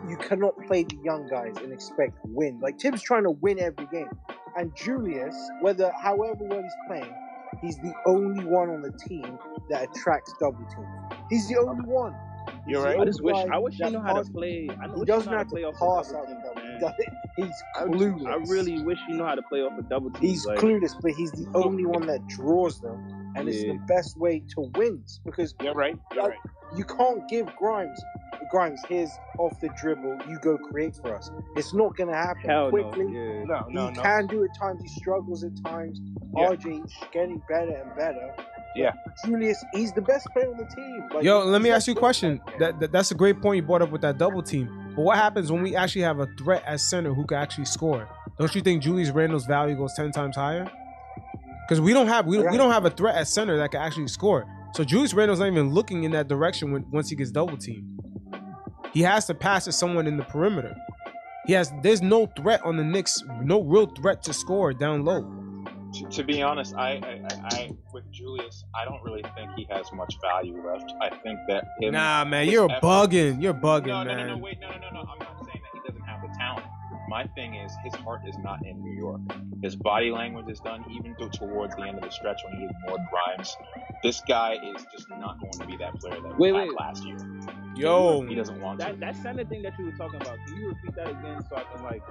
[0.07, 2.59] You cannot play the young guys and expect win.
[2.61, 4.09] Like Thibs trying to win every game,
[4.55, 7.13] and Julius, whether however well he's playing,
[7.61, 9.39] he's the only one on the team
[9.69, 10.99] that attracts double teams.
[11.29, 12.15] He's the only one.
[12.65, 12.99] You're See, right.
[12.99, 14.67] I just wish I wish he knew how to play.
[14.81, 16.27] I He doesn't have to play to off a pass double out
[16.79, 16.97] team, of double.
[16.97, 17.19] man.
[17.35, 18.27] He's I, clueless.
[18.27, 20.29] I really wish he knew how to play off a double team.
[20.29, 24.17] He's like, clueless, but he's the only one that draws them, and it's the best
[24.17, 25.97] way to win because You're right.
[26.13, 26.77] You're like, right.
[26.77, 28.01] you can't give Grimes,
[28.49, 31.29] Grimes, here's off the dribble, you go create for us.
[31.55, 32.69] It's not gonna happen Hell no.
[32.71, 33.05] quickly.
[33.13, 33.43] Yeah.
[33.43, 34.01] No, He no, no.
[34.01, 34.81] can do it at times.
[34.81, 35.99] He struggles at times.
[36.35, 36.49] Yeah.
[36.49, 38.33] RJ's getting better and better.
[38.75, 38.91] Yeah.
[39.25, 41.07] Julius, he's the best player on the team.
[41.13, 42.39] Like, Yo, let me ask you a question.
[42.59, 44.88] That, that that's a great point you brought up with that double team.
[44.99, 48.05] But what happens when we actually have a threat at center who can actually score?
[48.37, 50.69] Don't you think Julius Randle's value goes ten times higher?
[51.65, 54.09] Because we don't have we, we don't have a threat at center that can actually
[54.09, 54.45] score.
[54.73, 57.97] So Julius Randle's not even looking in that direction when, once he gets double teamed.
[58.93, 60.75] He has to pass to someone in the perimeter.
[61.45, 65.21] He has there's no threat on the Knicks, no real threat to score down low.
[65.93, 69.67] To, to be honest, I, I, I, I with Julius, I don't really think he
[69.71, 70.93] has much value left.
[71.01, 73.41] I think that him, Nah, man, you're effort- bugging.
[73.41, 74.27] You're bugging, no, no, man.
[74.27, 74.99] no, no, wait, no, no, no, no.
[74.99, 76.65] I'm not saying that he doesn't have the talent.
[77.07, 79.19] My thing is his heart is not in New York.
[79.63, 82.65] His body language is done, even though towards the end of the stretch when he
[82.65, 83.55] ignored Grimes.
[84.03, 86.77] This guy is just not going to be that player that Wait, we had wait.
[86.77, 87.17] last year.
[87.75, 88.85] Yo, He doesn't want to.
[88.85, 90.37] That that center thing that you were talking about.
[90.47, 92.01] Can you repeat that again so I can like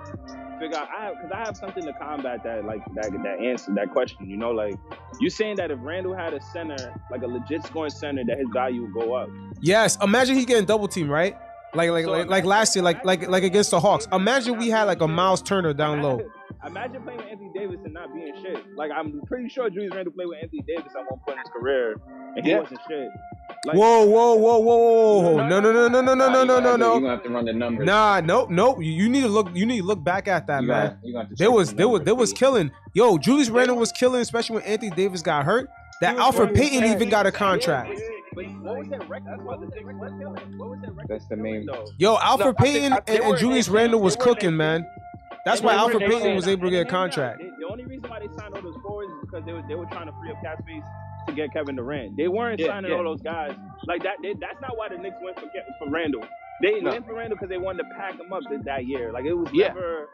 [0.60, 0.88] figure out?
[0.96, 4.28] I have because I have something to combat that like that that answer that question.
[4.30, 4.76] You know, like
[5.20, 8.46] you saying that if Randle had a center, like a legit scoring center, that his
[8.52, 9.28] value would go up.
[9.60, 11.36] Yes, imagine he getting double team, right?
[11.74, 14.06] Like like So like, like last year, like like like against the Hawks.
[14.12, 16.20] Imagine we had like a Miles Turner down low.
[16.66, 18.56] Imagine playing with Anthony Davis and not being shit.
[18.76, 21.50] Like I'm pretty sure Julius Randle played with Anthony Davis at one point in his
[21.50, 21.96] career,
[22.36, 22.60] and he Yeah.
[22.60, 23.08] wasn't shit.
[23.66, 24.76] Like, Whoa, whoa, whoa, whoa,
[25.36, 25.48] whoa!
[25.48, 26.94] No, no, no, no, no, no, no, no, no, You're no.
[27.00, 27.86] gonna have to run the numbers.
[27.86, 28.78] Nah, nope, nope.
[28.80, 29.48] You you need to look.
[29.54, 30.86] You need to look back at that, You man.
[30.90, 32.70] got- you got to There was the there was there was killing.
[32.94, 35.68] Yo, Julius Randle was killing, especially when Anthony Davis got hurt.
[36.00, 37.90] That was Elfrid Payton even got a contract.
[38.34, 39.26] But what was that record?
[39.26, 40.58] That's what was that record?
[40.58, 41.08] What was that record?
[41.08, 41.68] That's the main.
[41.98, 44.86] Yo, Alfred I think- Payton I- they and, and Julius in- Randle was cooking, man.
[45.44, 46.88] That's why they Elfrid Payton was able to get a hear me out.
[46.90, 47.42] contract.
[47.58, 49.86] The only reason why they signed all those forwards is because they were they were
[49.86, 50.82] trying to free up cap space
[51.28, 52.16] to get Kevin Durant.
[52.16, 52.96] They weren't Yeah, signing yeah.
[52.98, 53.52] all those guys
[53.86, 54.16] like that.
[54.22, 55.46] They, that's not why the Knicks went for
[55.78, 56.24] for Randle.
[56.60, 56.90] They No.
[56.90, 59.12] went for Randle because they wanted to pack him up th- that year.
[59.12, 59.68] Like it was Yeah.
[59.68, 60.08] never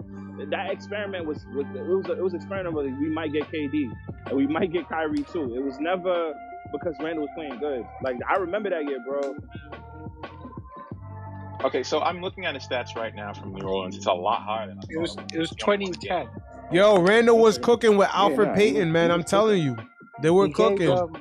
[0.50, 3.90] that experiment was was it was it was experiment where we might get KD
[4.26, 5.54] and we might get Kyrie too.
[5.54, 6.34] It was never
[6.72, 7.86] because Randle was playing good.
[8.02, 9.36] Like I remember that year, bro.
[11.64, 13.96] Okay, so I'm looking at his stats right now from New Orleans.
[13.96, 16.28] It's a lot higher than I It was it was 2010.
[16.72, 19.10] Yo, Randle was cooking with Alfred nah, Payton, he- man.
[19.10, 19.76] I'm was telling you,
[20.22, 20.90] they were He gave, cooking.
[20.90, 21.12] um,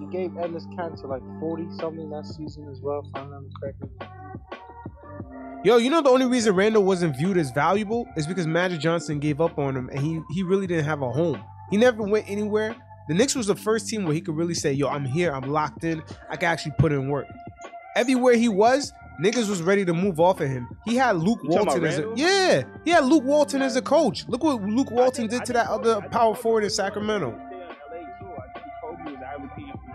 [0.00, 3.88] he gave Enes Kanter like 40 something that season as well, if I remember correctly.
[5.64, 9.18] Yo, you know the only reason Randle wasn't viewed as valuable is because Magic Johnson
[9.18, 11.42] gave up on him and he he really didn't have a home.
[11.70, 12.76] He never went anywhere.
[13.08, 15.32] The Knicks was the first team where he could really say, "Yo, I'm here.
[15.32, 16.02] I'm locked in.
[16.30, 17.26] I can actually put in work."
[17.96, 20.68] Everywhere he was, niggas was ready to move off of him.
[20.84, 22.18] He had Luke You Walton as a Randle?
[22.18, 22.62] yeah.
[22.84, 24.28] He had Luke Walton as a coach.
[24.28, 27.40] Look what Luke Walton I did to that other power forward in was trying Sacramento.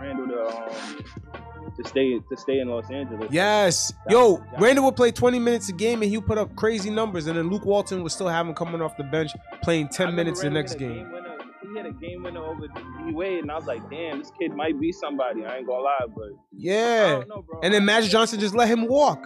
[0.02, 3.28] Randle to um, to stay to stay in Los Angeles.
[3.30, 3.92] Yes.
[4.06, 6.54] That- Yo, that- Randle would play 20 minutes a game and he would put up
[6.56, 9.30] crazy numbers, and then Luke Walton would still have him coming off the bench
[9.62, 11.10] playing 10 remember minutes the next a game.
[11.12, 11.28] winner-
[11.72, 14.54] He had a game winner over D Wade, and I was like, damn, this kid
[14.54, 15.44] might be somebody.
[15.46, 17.22] I ain't gonna lie, but Yeah.
[17.28, 17.60] know, bro.
[17.62, 19.24] And then Magic Johnson just let him walk.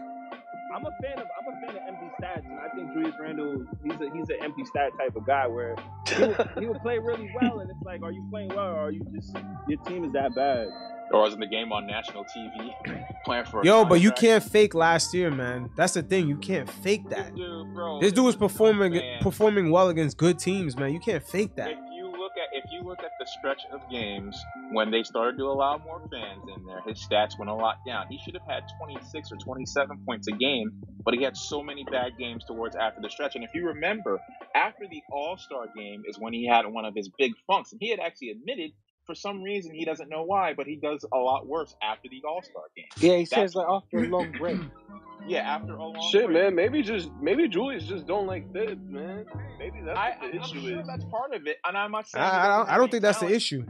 [0.76, 3.64] I'm a fan of I'm a fan of empty stats, and I think Julius Randle
[3.82, 5.74] he's a he's an empty stat type of guy where
[6.06, 8.78] he would, he would play really well, and it's like, are you playing well, or
[8.80, 9.34] are you just
[9.66, 10.68] your team is that bad?
[11.12, 12.74] Or was in the game on national TV
[13.24, 15.70] playing for a Yo, but you can't fake last year, man.
[15.76, 16.28] That's the thing.
[16.28, 17.34] You can't fake that.
[17.34, 19.22] Dude, bro, This dude was performing Man.
[19.22, 20.92] performing well against good teams, man.
[20.92, 21.85] You can't fake If that.
[22.36, 26.00] At if you look at the stretch of games when they started to allow more
[26.10, 28.06] fans in there, his stats went a lot down.
[28.08, 30.70] He should have had 26 or 27 points a game,
[31.04, 33.34] but he had so many bad games towards after the stretch.
[33.34, 34.20] And if you remember,
[34.54, 37.80] after the All Star game is when he had one of his big funks, and
[37.80, 38.72] he had actually admitted.
[39.06, 42.22] For some reason, he doesn't know why, but he does a lot worse after the
[42.28, 42.86] All Star game.
[42.98, 44.58] Yeah, he That's- says like after a long break.
[45.28, 46.38] Yeah, after a long Shit, break.
[46.38, 46.54] man.
[46.54, 49.24] Maybe just maybe Julius just don't like Thibs, man.
[49.58, 50.86] Maybe that's I, the I'm issue sure is.
[50.86, 52.24] that's part of it, and I'm not I, saying.
[52.24, 53.66] he I, don't, I don't any think that's the issue.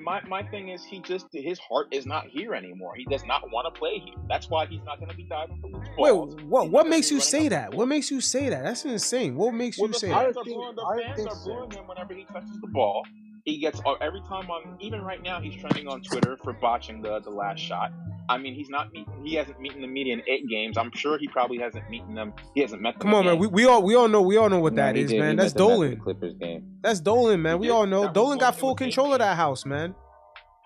[0.00, 2.94] my my thing is he just his heart is not here anymore.
[2.94, 4.14] He does not want to play here.
[4.28, 6.62] That's why he's not going to be diving for loose Wait, what?
[6.64, 7.72] He's What makes you say that?
[7.72, 8.62] the What makes you say that?
[8.62, 9.34] That's insane.
[9.34, 10.40] What makes Well, you the say fans that?
[10.40, 11.44] are think- booing, the I don't fans think are so.
[11.56, 13.04] booing him whenever he touches the ball.
[13.44, 17.02] He gets uh, every time on even right now he's trending on Twitter for botching
[17.02, 17.92] the the last shot.
[18.28, 18.88] I mean he's not
[19.24, 20.78] he hasn't meeting the media in eight games.
[20.78, 22.32] I'm sure he probably hasn't meeting them.
[22.54, 23.02] He hasn't met them.
[23.02, 23.38] Come on, man.
[23.38, 25.18] We, we all we all know we all know what Nah, that he is, did.
[25.20, 25.36] Man.
[25.36, 25.96] met That's them the Dolan.
[26.00, 26.76] Clippers game.
[26.82, 27.58] That's Dolan, man.
[27.58, 28.02] We all know.
[28.02, 29.94] That Dolan got full control of that house, man.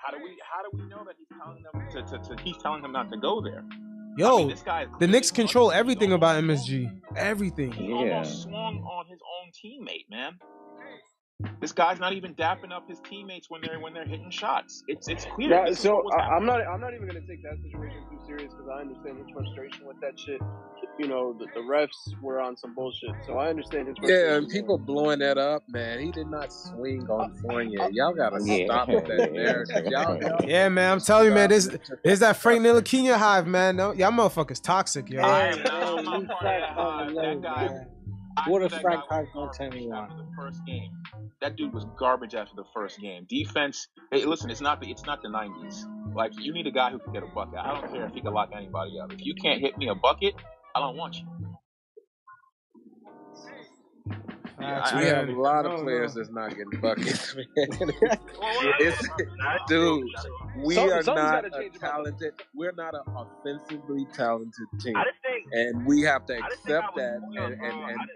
[0.05, 2.57] How do we how do we know that he's telling them to, to, to he's
[2.59, 3.65] telling him not to go there?
[4.19, 6.91] Yo, this guy the Knicks control everything about MSG.
[7.17, 7.73] Everything.
[7.73, 10.39] He almost swung on his own teammate, man.
[11.61, 14.83] This guy's not even dapping up his teammates when they're when they're hitting shots.
[14.89, 15.51] It's it's clear.
[15.51, 16.61] Yeah, This is so what I, I'm not.
[16.67, 20.01] I'm not even gonna take that situation too serious because I understand his frustration with
[20.01, 20.41] that shit.
[20.99, 24.29] You know, the, the refs were on some bullshit, so I understand his frustration.
[24.29, 26.01] Yeah, and people blowing that up, man.
[26.01, 27.83] He did not swing on Fournier.
[27.83, 28.65] Uh, y'all gotta Yeah.
[28.65, 29.87] stop with that narrative.
[29.91, 31.69] Y'all, y'all Yeah, man, I'm telling you, man, This
[32.05, 33.77] is that Frank Ntilikina hive, man.
[33.77, 35.21] No, y'all motherfuckers toxic, yo.
[35.21, 37.15] I am not, I'm part of that hive.
[37.15, 37.87] That guy.
[38.39, 40.65] I What knew if Frank guy Hyde was don't tell garbage me after the first
[40.67, 40.93] game.
[41.41, 43.27] That dude was garbage after the first game.
[43.29, 43.89] Defense.
[44.13, 45.85] Hey, listen, it's not the it's not the '90s.
[46.15, 47.59] Like you need a guy who can get a bucket.
[47.59, 49.13] I don't care if he can lock anybody up.
[49.13, 50.35] If you can't hit me a bucket,
[50.75, 51.27] I don't want you.
[54.59, 57.47] Yeah, I- we I- have a lot of players that's not getting buckets, man.
[58.81, 59.09] it's,
[59.69, 60.05] dude,
[60.65, 62.33] we are not a change talented.
[62.55, 66.63] We're not an offensively talented team, I just think and we have to I just
[66.63, 67.19] think I accept that.
[67.31, 68.11] spoiled, And, and, and didn't-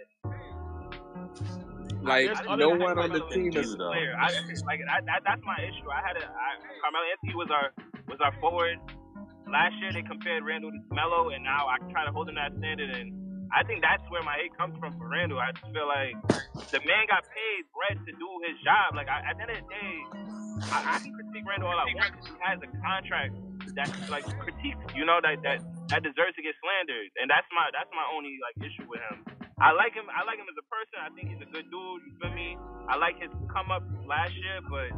[2.02, 3.72] like no one on the team is.
[3.72, 3.92] do, though.
[3.92, 4.32] Um, I
[4.66, 5.88] like I, that, that's my issue.
[5.92, 7.72] I had a I, Carmelo Anthony was our
[8.08, 8.78] was our forward.
[9.50, 12.40] Last year they compared Randle to Melo, and now I try to hold him to
[12.46, 12.94] that standard.
[12.94, 13.12] And
[13.50, 15.42] I think that's where my hate comes from for Randle.
[15.42, 16.14] I just feel like
[16.70, 18.94] the man got paid bread to do his job.
[18.94, 19.94] Like I, at the end of the day,
[20.70, 22.14] I, I can critique Randle all I want.
[22.22, 23.34] He has a contract
[23.74, 25.58] that like critiques, you know, that that
[25.90, 29.39] that deserves to get slandered, and that's my that's my only like issue with him.
[29.60, 30.04] I like him.
[30.08, 30.96] I like him as a person.
[31.04, 32.00] I think he's a good dude.
[32.08, 32.56] You feel me?
[32.88, 34.88] I like his come up last year, but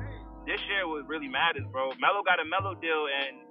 [0.46, 1.90] this year was really matters, bro.
[1.98, 3.42] Melo got a Melo deal, and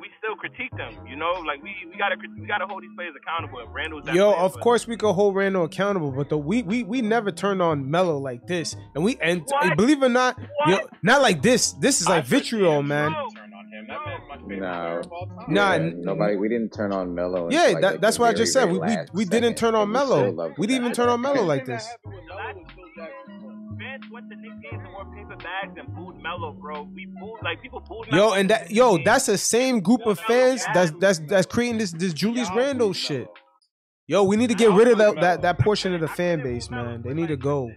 [0.00, 0.96] we still critique them.
[1.06, 3.58] You know, like we we gotta we gotta hold these players accountable.
[3.60, 6.38] If Randle's that Yo, player, of but- course we can hold Randle accountable, but the,
[6.38, 9.76] we we we never turned on Melo like this, and we and What?
[9.76, 11.72] believe it or not, yo, not like this.
[11.72, 13.12] This is like I vitriol, man.
[13.12, 13.47] on
[13.78, 13.86] him.
[13.88, 14.72] That man's my favorite No.
[14.72, 15.54] player of all time.
[15.54, 16.36] Nah, Yeah, n- nobody.
[16.36, 17.48] We didn't turn on Melo.
[17.50, 18.70] Yeah, like, that, that's what I just said.
[18.70, 20.54] We we, we didn't turn on and we Melo.
[20.58, 21.84] We didn't even turn on Melo like this.
[21.86, 23.78] happened with Melo was Phil Jackson's fault.
[23.78, 26.82] fans went to Knicks games and wore paper bags and booed Melo, bro.
[26.94, 30.64] We booed like people booed Yo, and that yo, that's the same group of fans
[30.74, 33.28] that's that's that's creating this this Julius Y'all Randle shit.
[34.06, 36.70] Yo, we need to get rid of that that, that portion of the fan base,
[36.70, 37.02] man.
[37.02, 37.70] They need to go.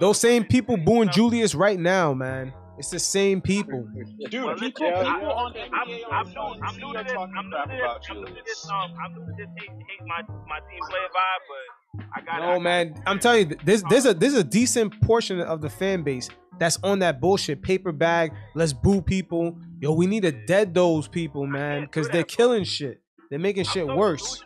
[0.00, 1.10] Those same people booing?
[1.10, 2.52] Julius right now, man.
[2.78, 3.88] It's the same people.
[4.30, 5.34] Dude, Well, people, Yeah, people yeah.
[5.34, 5.72] on the I'm,
[6.12, 7.12] I'm, on new, I'm new T to this.
[7.16, 8.08] I'm new to this.
[8.08, 8.70] I'm new to this.
[8.70, 12.46] Um, I'm new to this hate, hate my my team player vibe, but I got.
[12.46, 12.94] No, man.
[13.04, 16.28] I'm telling you, there's there's a there's a decent portion of the fan base
[16.60, 18.32] that's on that bullshit paper bag.
[18.54, 19.58] Let's boo people.
[19.80, 23.00] Yo, we need to dead those people, man, because they're killing shit.
[23.30, 24.42] They're making I'm shit so worse.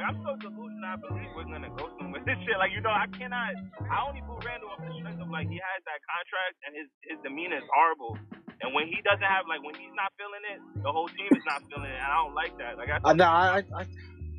[0.00, 0.88] Like I'm so delusional.
[0.88, 2.24] I believe we're gonna go somewhere.
[2.30, 3.52] This shit, like you know, I cannot.
[3.84, 6.88] I only boo Randle off the strength of like he has that contract and his
[7.04, 8.16] his demeanor is horrible.
[8.64, 11.44] And when he doesn't have like when he's not feeling it, the whole team is
[11.44, 12.00] not feeling it.
[12.00, 12.80] And I don't like that.
[12.80, 13.82] Like I, Uh, no, I, I,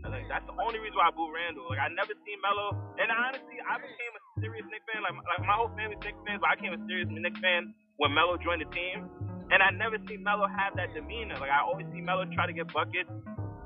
[0.10, 1.70] like that's the only reason why I boo Randle.
[1.70, 5.06] Like I never seen Melo, and honestly, I became a serious Knicks fan.
[5.06, 8.18] Like, like my whole family's Knicks fans, but I became a serious Knicks fan when
[8.18, 9.06] Melo joined the team.
[9.54, 11.38] And I never seen Melo have that demeanor.
[11.38, 13.14] Like I always see Melo try to get buckets.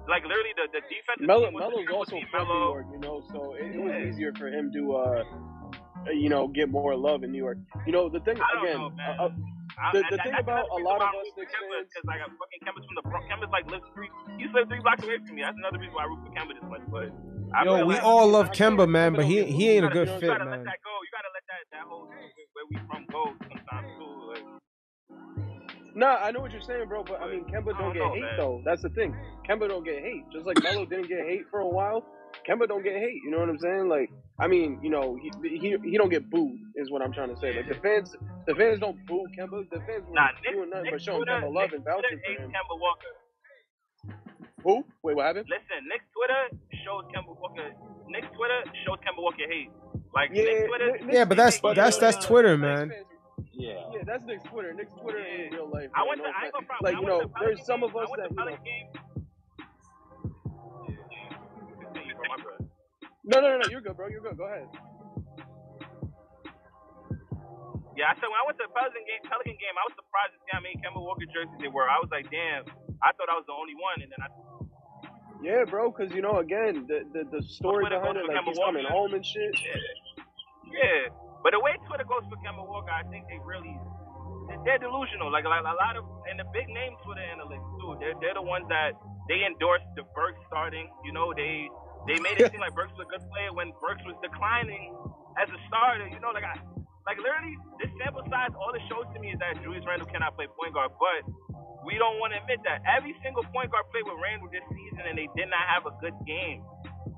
[0.08, 2.74] Like literally, the the defensive Melo, team Melo's also team from New Melo.
[2.74, 5.24] York, you know, so it, it was easier for him to, uh,
[6.06, 7.58] uh, you know, get more love in New York.
[7.88, 9.20] You know, the thing I don't again, know, man.
[9.20, 9.30] uh, uh,
[9.76, 11.34] I- The- the that- thing that's about a lot reason of why I us root
[11.36, 13.24] for Knicks Kemba, fans- because like fucking Kemba's from the Bronx.
[13.28, 14.10] Kemba's like lives three.
[14.38, 15.42] He lives three blocks away from me.
[15.42, 16.86] That's another reason why I root for Kemba this much.
[16.88, 17.10] But
[17.52, 20.08] I Yo, feel we like, all love Kemba, man, but he he ain't a good
[20.08, 20.70] you fit, gotta let man.
[20.70, 20.94] that go.
[21.02, 23.74] You gotta let that that whole where we from go sometimes too.
[23.76, 23.85] Like,
[25.96, 28.14] Nah, I know what you're saying, bro, but I mean, Kemba don't don't get know,
[28.14, 28.38] hate man.
[28.38, 28.62] though.
[28.66, 29.16] That's the thing.
[29.50, 30.24] Kemba don't get hate.
[30.34, 32.04] Just like Melo didn't get hate for a while.
[32.48, 33.22] Kemba don't get hate.
[33.24, 33.88] You know what I'm saying?
[33.88, 37.34] Like, I mean, you know, he he, he don't get booed is what I'm trying
[37.34, 37.56] to say.
[37.56, 38.14] Like the fans,
[38.46, 39.64] the fans don't boo Kemba.
[39.72, 41.86] The fans were nah, Nick, doing nothing Nick but showing Twitter, Kemba love Nick and
[41.86, 42.50] vouching Twitter for him.
[42.52, 43.14] Kemba Walker.
[44.64, 44.84] Who?
[45.04, 45.48] Wait, what happened?
[45.48, 47.72] Listen, Knicks Twitter shows Kemba Walker.
[48.10, 49.70] Knicks Twitter shows Kemba Walker hate.
[50.14, 50.92] Like Yeah, Knicks Twitter.
[51.06, 52.92] Nick- Yeah, but that's that's that's Twitter, Nick man.
[53.58, 53.80] Yeah.
[53.94, 54.74] Yeah, that's Knicks Twitter.
[54.74, 55.90] Knicks Twitter in real life.
[55.96, 56.28] I went to.
[56.28, 56.68] I ain't gonna.
[56.84, 58.44] Like you know, to there's some of us that to you know.
[58.44, 58.88] Pelican game.
[61.80, 62.68] Continue, bro, my bad.
[63.26, 63.68] No, no, no, no.
[63.72, 64.08] You're good, bro.
[64.10, 64.38] You're good.
[64.38, 64.68] Go ahead.
[67.98, 70.36] Yeah, I said when I went to the Pelican game, Pelican game, I was surprised
[70.36, 71.88] to see how many Kemba Walker jerseys there were.
[71.88, 72.68] I was like, damn,
[73.04, 74.30] I thought I was the only one, and then I
[75.44, 75.92] Yeah, bro.
[75.92, 79.14] Because you know, again, the the, the story behind it, like Kemba he's coming home
[79.14, 79.54] and shit.
[80.68, 81.10] Yeah,
[81.46, 83.78] but the way Twitter goes for Kemba Walker, I think they really
[84.66, 85.30] they're delusional.
[85.30, 87.94] Like, like a lot of and the big name Twitter analysts too.
[88.02, 88.98] They're they're the ones that
[89.30, 90.90] they endorsed the Burks starting.
[91.06, 91.70] You know, they
[92.10, 94.90] they made it seem like Burks was a good player when Burks was declining
[95.38, 96.10] as a starter.
[96.10, 96.58] You know, like I
[97.06, 100.34] like literally this sample size, all it shows to me is that Julius Randle cannot
[100.34, 100.98] play point guard.
[100.98, 101.30] But
[101.86, 102.82] we don't want to admit that.
[102.90, 105.94] Every single point guard played with Randle this season, and they did not have a
[106.02, 106.66] good game.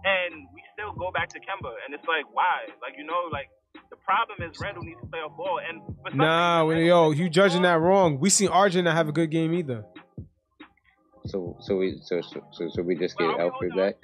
[0.03, 2.67] And we still go back to Kemba, and it's like, why?
[2.83, 3.47] Like, you know, like
[3.89, 5.81] the problem is Randle needs to play a ball, and
[6.15, 8.19] Nah, when, yo, you judging that wrong.
[8.19, 9.83] We seen RJ not have a good game either.
[11.25, 13.95] So so we so so so, so we just get Elfrid back.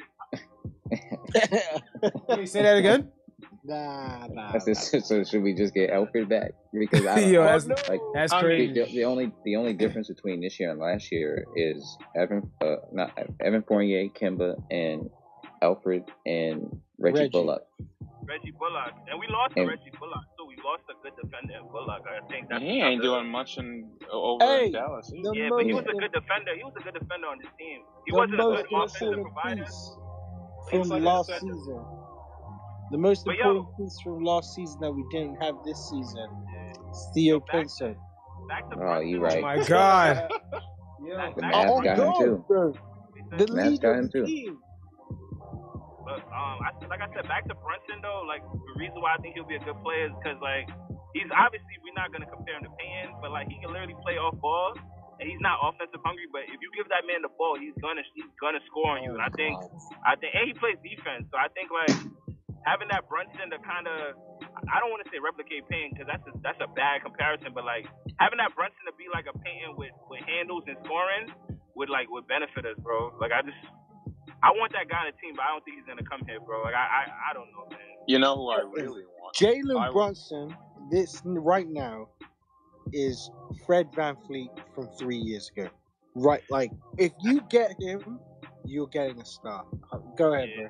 [2.28, 3.12] Wait, say that again.
[3.66, 4.52] Nah, nah.
[4.54, 6.52] I said, so, so should we just get Elfrid back?
[6.74, 8.74] Because I Yo, that's- like that's crazy.
[8.74, 12.76] The, the only the only difference between this year and last year is Evan uh
[12.92, 15.10] not Evan Fournier, Kemba, and
[15.68, 16.60] Elfrid and
[17.00, 17.30] Reggie, Reggie.
[17.32, 17.64] Bullock.
[18.28, 20.46] Reggie Bullock, and we lost to And- Reggie Bullock too.
[20.48, 22.04] We lost a good defender in Bullock.
[22.08, 25.10] I think that's He ain't doing much in over Hey, in Dallas.
[25.10, 26.52] the Yeah, but he was a good defender.
[26.56, 27.80] He was a good defender on this team.
[28.06, 29.64] He the wasn't a good offensive provider.
[29.64, 29.98] piece
[30.72, 31.54] He was from like last defender.
[31.56, 31.86] season.
[32.92, 36.28] The most But yo- important piece from last season that we didn't have this season
[36.92, 37.96] is Theo Pinson.
[38.80, 39.42] Oh, you Oh right.
[39.42, 40.30] my god.
[41.18, 42.46] back, The back Mavs Oh, got him too.
[42.48, 42.74] bro.
[43.38, 44.26] The Mavs got him too.
[44.26, 44.60] team.
[46.06, 48.24] But um, I, like I said, back to Brunson though.
[48.28, 50.68] Like the reason why I think he'll be a good player is because like
[51.16, 54.20] he's obviously we're not gonna compare him to Payne, but like he can literally play
[54.20, 54.76] off ball,
[55.20, 56.28] and he's not offensive hungry.
[56.32, 59.16] But if you give that man the ball, he's gonna he's gonna score on you.
[59.16, 59.56] And I think
[60.06, 61.96] I think and he plays defense, so I think like
[62.68, 64.16] having that Brunson to kind of
[64.70, 67.66] I don't want to say replicate Payne because that's a, that's a bad comparison, but
[67.68, 67.88] like
[68.20, 71.32] having that Brunson to be like a Payton with with handles and scoring
[71.76, 73.16] would like would benefit us, bro.
[73.20, 73.60] Like I just
[74.44, 76.40] I want that guy on the team, but I don't think he's gonna come here,
[76.40, 76.62] bro.
[76.64, 77.80] Like I I, I don't know, man.
[78.08, 79.36] You know who I uh, really want?
[79.36, 80.56] Jalen Brunson,
[80.92, 82.10] this right now,
[82.92, 83.32] is
[83.66, 85.70] Fred Van Fleet from three years ago.
[86.16, 88.20] Right, like if you get him,
[88.66, 89.66] you're getting a star.
[89.92, 90.68] Uh, go ahead, bro.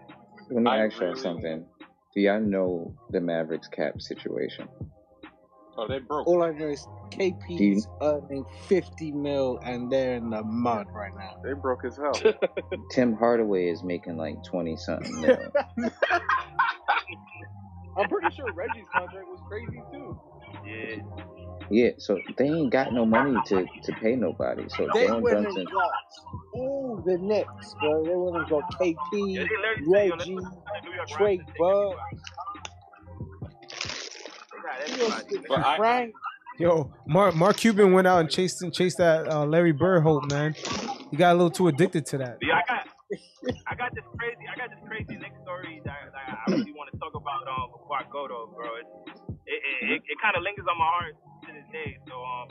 [0.51, 1.65] Let me I ask y'all really- something.
[2.13, 4.67] Do y'all know the Mavericks cap situation?
[5.77, 6.27] Oh, they broke.
[6.27, 11.35] All I know is KP's earning 50 mil and they're in the mud right now.
[11.43, 12.21] They broke as hell.
[12.91, 15.37] Tim Hardaway is making like twenty something mil.
[17.97, 20.19] I'm pretty sure Reggie's contract was crazy too.
[20.65, 20.95] Yeah.
[21.69, 24.63] Yeah, so they ain't got no money to, to pay nobody.
[24.69, 25.91] So They Jalen went Brunson, and got
[26.53, 28.03] all the Knicks, bro.
[28.03, 31.37] They went and got Yeah, KP, they literally say, yo, let's Reggie, put the Trey
[31.37, 32.42] Burke, They got everybody.
[35.47, 36.13] But I- Frank.
[36.59, 40.53] Yo, Mark Mark Cuban went out and chased chased that uh, Larry Bird hope, man.
[41.09, 42.37] He got a little too addicted to that.
[42.45, 42.85] Yeah, I got,
[43.65, 46.93] I got this crazy, I got this crazy Knick story that, that I really want
[46.93, 48.69] to talk about um, before I go though, bro.
[48.77, 48.85] It
[49.49, 51.97] it, it, it, it kind of lingers on my heart to this day.
[52.05, 52.47] So um,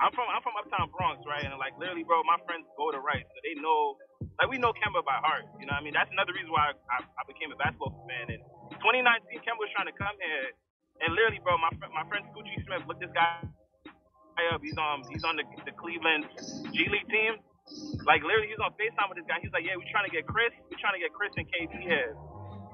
[0.00, 1.44] I'm from I'm from Uptown Bronx, right?
[1.44, 4.00] And like literally, bro, my friends go to Rice, so they know,
[4.40, 5.46] like we know Kemba by heart.
[5.60, 8.02] You know, what I mean, that's another reason why I, I, I became a basketball
[8.08, 8.32] fan.
[8.32, 8.42] And
[8.80, 10.56] 2019, Kemba was trying to come here,
[11.02, 13.42] and literally, bro, my friend my friend Scoochie Smith looked this guy
[14.50, 14.60] up.
[14.62, 16.26] He's um he's on the the Cleveland
[16.72, 17.38] G League team.
[18.06, 19.38] Like literally, he's was on Facetime with this guy.
[19.38, 20.50] He's like, "Yeah, we trying to get Chris.
[20.66, 22.14] We trying to get Chris and KD here."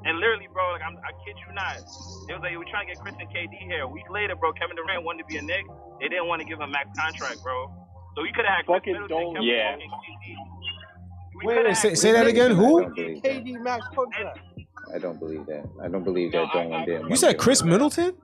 [0.07, 1.77] And literally, bro, like I'm, I kid you not,
[2.31, 3.83] it was like we trying to get Chris and KD here.
[3.83, 5.67] A week later, bro, Kevin Durant wanted to be a Knick.
[6.01, 7.67] They didn't want to give him max contract, bro.
[8.15, 9.77] So we could have had Chris Fucking Middleton, Kevin Yeah.
[9.77, 10.25] Durant, and KD.
[11.35, 12.53] We Wait, wait, say, say that again.
[12.55, 12.81] Who?
[12.83, 13.45] don't believe that.
[13.45, 14.39] KD max contract.
[14.95, 15.65] I don't believe that.
[15.83, 17.09] I don't believe No, that I- Dolan I- didn't.
[17.11, 17.69] You said Chris him.
[17.71, 18.17] Middleton?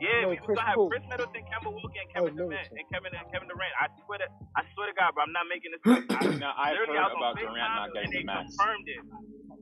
[0.00, 2.50] Yeah, No, we was Chris gonna have Chris Middleton, Kemba Walker, and Oh, Kevin Durant,
[2.54, 2.78] Middleton.
[2.78, 3.74] and Kevin and Kevin Durant.
[3.82, 6.06] I swear to, I swear to God, bro, I'm not making this up.
[6.22, 8.54] I, Now, I've literally, I heard about Durant not getting the max.
[8.54, 9.02] confirmed it.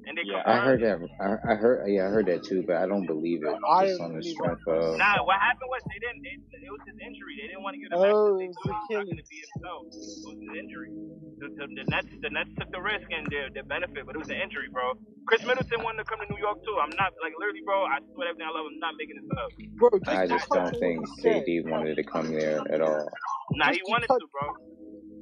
[0.06, 0.96] And they Yeah, I heard that.
[1.18, 1.90] I, I heard.
[1.90, 3.50] Yeah, I heard that too, but I don't believe it.
[3.50, 4.98] I Just on the strength of.
[4.98, 6.22] Nah, what happened was they didn't.
[6.22, 7.34] They, it was his injury.
[7.42, 8.38] They didn't want to give him Oh, access.
[8.38, 9.82] They it was thought he was not going to be himself.
[9.90, 10.90] It was his injury.
[11.36, 14.22] The, the, the Nets, the Nets took the risk and their, their benefit, but it
[14.22, 14.94] was an injury, bro.
[15.28, 16.76] Chris Middleton wanted to come to New York too.
[16.80, 17.84] I'm not like literally, bro.
[17.84, 18.64] I swear everything I love.
[18.70, 19.50] I'm not making this up.
[19.76, 22.80] Bro, just I just don't think what you said, KD wanted to come there at
[22.80, 23.10] all.
[23.58, 24.46] Nah, he wanted to, bro.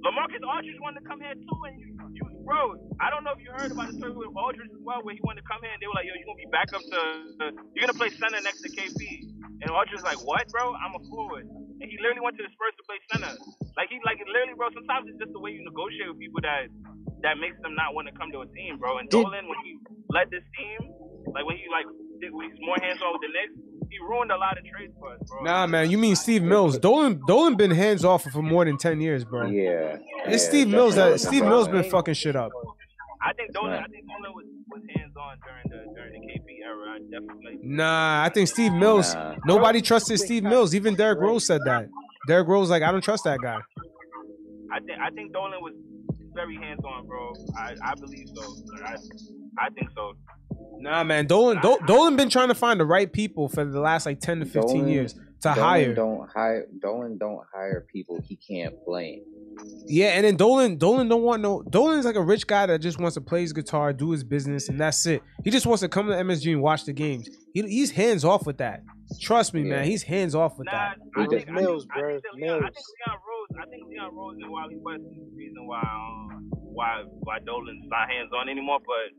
[0.05, 2.77] Lamarcus Aldridge wanted to come here too, and you, you, bro.
[3.01, 5.23] I don't know if you heard about the story with Aldridge as well, where he
[5.25, 7.01] wanted to come here and they were like, "Yo, you're gonna be back up to,
[7.41, 9.01] uh, you're gonna play center next to KP."
[9.65, 10.77] And Aldridge was like, "What, bro?
[10.77, 13.33] I'm a forward." And he literally went to the Spurs to play center.
[13.81, 14.69] Like he, like literally, bro.
[14.77, 16.69] Sometimes it's just the way you negotiate with people that
[17.25, 19.01] that makes them not want to come to a team, bro.
[19.01, 19.81] And Dolan, when he
[20.13, 20.93] led this team,
[21.33, 21.89] like when he like
[22.21, 23.57] did, when he's more hands on with the Knicks,
[23.95, 25.43] he ruined a lot of trades for us, bro.
[25.43, 25.91] Nah, man.
[25.91, 26.79] You mean Steve Mills?
[26.79, 29.47] Dolan Dolan been hands off for more than ten years, bro.
[29.47, 29.99] Yeah.
[30.27, 31.27] It's yeah, Steve Mills that definitely.
[31.39, 32.51] Steve Mills been fucking shit up.
[33.23, 36.65] I think Dolan, I think Dolan was, was hands on during the during the KP
[36.65, 36.97] era.
[36.97, 37.59] I definitely.
[37.63, 39.15] Nah, I think Steve Mills.
[39.15, 39.37] Nah.
[39.47, 40.75] Nobody trusted Steve Mills.
[40.75, 41.89] Even Derrick Rose said that.
[42.27, 43.61] Derrick Rose like I don't trust that guy.
[44.73, 45.75] I think I think Dolan was
[46.35, 47.33] very hands on, bro.
[47.57, 48.43] I, I believe so.
[48.85, 48.97] I
[49.59, 50.15] I think so.
[50.79, 51.27] Nah, man.
[51.27, 54.41] Dolan Do- Dolan been trying to find the right people for the last like ten
[54.41, 55.95] to fifteen Dolan- years to Dolan hire.
[55.95, 56.67] Don't hire.
[56.81, 59.23] Dolan don't hire people he can't blame.
[59.87, 61.63] Yeah, and then Dolan, Dolan don't want no.
[61.63, 64.69] Dolan's like a rich guy that just wants to play his guitar, do his business,
[64.69, 65.23] and that's it.
[65.45, 67.29] He just wants to come to MSG and watch the games.
[67.53, 68.83] He, he's hands off with that.
[69.21, 69.85] Trust me, man.
[69.85, 70.97] He's hands off with that.
[71.17, 72.19] It was Mills, bro.
[72.35, 72.63] Mills.
[72.65, 73.63] I think Leon Rose.
[73.63, 77.39] I think Leon Rose and World Wide Wes is the reason why um, why why
[77.47, 78.79] Dolan's not hands on anymore.
[78.85, 79.15] But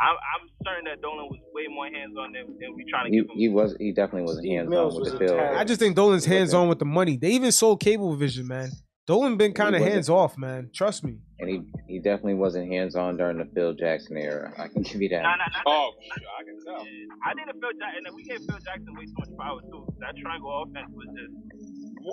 [0.00, 3.10] I'm I'm certain that Dolan was way more hands on than, than we trying to
[3.10, 3.36] He, give him.
[3.36, 5.40] he was he definitely wasn't hands on with the a field.
[5.40, 7.16] I just think Dolan's hands on with the money.
[7.16, 8.70] They even sold Cablevision, man.
[9.06, 10.70] Dolan been kind of hands off, man.
[10.72, 11.18] Trust me.
[11.40, 14.52] and he he definitely wasn't hands on during the Phil Jackson era.
[14.56, 15.22] I can give you that.
[15.22, 16.80] Nah, nah, nah, Oh, shit, I can tell.
[17.26, 19.82] I think Phil Jackson, and we gave Phil Jackson way too much power too.
[20.00, 21.34] That triangle offense was just.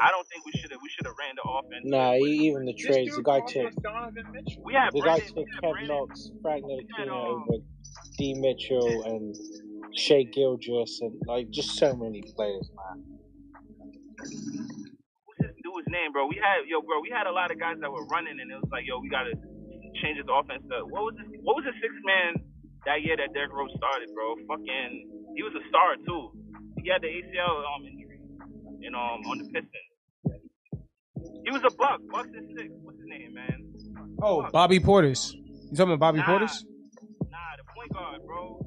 [0.02, 1.84] I don't think we should have we should have ran the offense.
[1.86, 3.16] Nah, with- e- even the trades.
[3.16, 3.76] The guy took us
[4.66, 7.64] We had the guy took we had Kev Brandon, Knox, Frank had, Ntilikina um, over
[8.18, 9.36] D Mitchell and
[9.96, 13.04] Shai Gilgeous and like just so many players, man.
[15.26, 16.28] what's his dude's name, bro?
[16.28, 17.00] We had yo, bro.
[17.02, 19.10] We had a lot of guys that were running, and it was like, yo, we
[19.10, 19.34] gotta
[20.02, 20.64] change his offense.
[20.70, 21.28] To, what was this?
[21.44, 22.42] What was the six man
[22.86, 24.36] that year that Derrick Rose started, bro?
[24.48, 24.92] Fucking,
[25.36, 26.34] he was a star too.
[26.84, 28.20] He had the ACL um injury,
[28.80, 29.94] you know, um, on the Pistons.
[31.46, 32.02] He was a buck.
[32.12, 32.70] Bucks is six.
[32.82, 33.64] What's his name, man?
[34.22, 34.52] Oh, Fuck.
[34.52, 35.34] Bobby Portis.
[35.34, 36.26] You talking about Bobby Nah.
[36.40, 36.64] Portis?
[37.98, 38.62] Nah, guard, bro.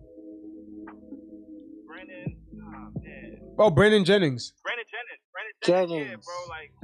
[1.86, 2.34] Brandon.
[2.66, 3.38] Ah, man.
[3.58, 4.54] Oh, Brandon Jennings.
[4.66, 5.22] Brandon Jennings.
[5.30, 6.10] Brandon Jennings.
[6.10, 6.38] Yeah, bro.
[6.50, 6.74] Like,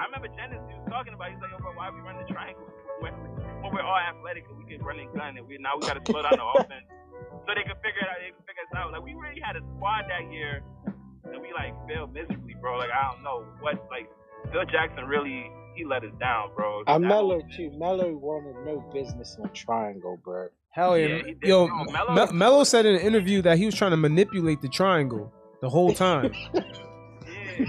[0.00, 0.64] I remember Jennings.
[0.72, 1.28] He was talking about.
[1.28, 2.64] He's like, yo, bro, why we run the triangle
[3.04, 3.12] when,
[3.60, 6.00] when we're all athletic and we can run and gun, and we now we got
[6.00, 6.88] to slow down the offense
[7.44, 8.16] so they can figure it out.
[8.24, 8.88] They can figure us out.
[8.96, 10.64] Like, we really had a squad that year,
[11.28, 12.80] and we like failed miserably, bro.
[12.80, 13.76] Like, I don't know what.
[13.92, 14.08] Like,
[14.48, 16.82] Phil Jackson really he let us down, bro.
[16.86, 17.70] And That Melo too.
[17.78, 20.48] Melo wanted no business in a triangle, bro.
[20.70, 21.06] Hell yeah.
[21.06, 21.48] Yeah, he.
[21.48, 24.60] Yo, No, Melo, Melo- Melo said in an interview that he was trying to manipulate
[24.62, 26.32] the triangle the whole time.
[27.58, 27.66] Yeah.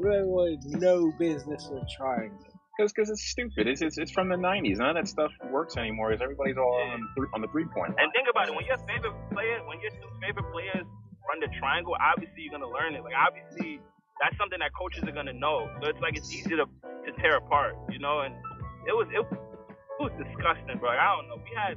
[0.00, 2.38] Melo wanted no business in a triangle.
[2.76, 3.68] Because cause it's stupid.
[3.68, 4.78] It's, it's it's from the '90s.
[4.78, 6.10] None of that stuff works anymore.
[6.10, 7.94] Because everybody's all on th- on the three point.
[7.98, 10.82] And think about it, when your favorite player, when your two favorite players
[11.28, 13.04] run the triangle, obviously you're gonna learn it.
[13.04, 13.78] Like obviously,
[14.20, 15.68] that's something that coaches are gonna know.
[15.82, 18.20] So it's like it's easy to to tear apart, you know.
[18.20, 18.34] And
[18.86, 20.90] it was it, it was disgusting, bro.
[20.90, 21.36] I don't know.
[21.42, 21.76] We had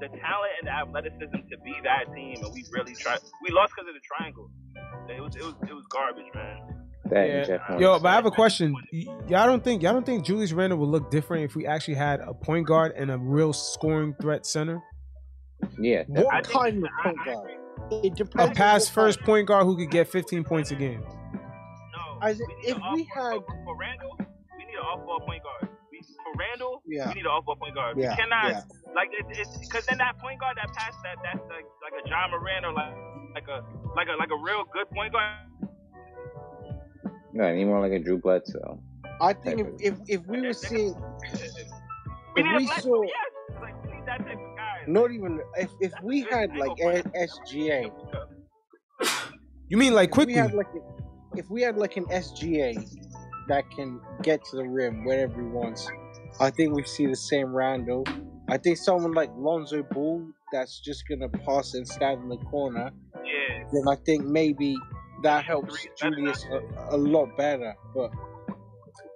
[0.00, 3.18] the talent and the athleticism to be that team, and we really tried.
[3.42, 4.50] We lost because of the triangle.
[5.08, 6.58] It was it was it was garbage, man.
[7.10, 7.34] That Yeah.
[7.36, 7.80] and Jeff Hornacek.
[7.80, 8.74] Yo, but I have a question.
[8.92, 11.94] Y- Y'all don't think y'all don't think Julius Randle would look different if we actually
[11.94, 14.82] had a point guard and a real scoring threat center?
[15.78, 17.50] yeah, What kind of point guard?
[17.92, 18.48] It A depends.
[18.50, 21.04] on pass first point guard who could get 15 points a game.
[22.20, 25.20] No, As we need if an we had- for, for Randle, we need an off-ball
[25.26, 25.68] point guard.
[25.92, 27.08] We, for Randle, Yeah.
[27.08, 27.96] we need an off-ball point guard.
[27.98, 28.60] Yeah, We cannot yeah.
[28.94, 32.08] like it, it's because then that point guard that passed that that's like like a
[32.08, 32.94] Ja Morant or like
[33.34, 33.64] like a
[33.96, 35.36] like a like a real good point guard.
[37.32, 38.80] no, any more like a Drew Bledsoe.
[39.20, 40.94] I think if, if, if we were seeing,
[42.36, 43.12] We if we black saw, yes,
[43.62, 44.84] like we need that type of guy.
[44.86, 47.90] not even if if we had like a- SGA,
[49.68, 50.34] You mean like if we Quickley?
[50.34, 50.80] had like a,
[51.38, 52.74] if we had like an SGA
[53.48, 55.88] that can get to the rim whenever he wants,
[56.40, 58.04] I think we see the same Randle.
[58.48, 62.90] I think someone like Lonzo Ball that's just gonna pass and stand in the corner.
[63.14, 64.76] Yeah, Then I think maybe
[65.22, 67.74] that helps Julius a, a lot better.
[67.94, 68.10] But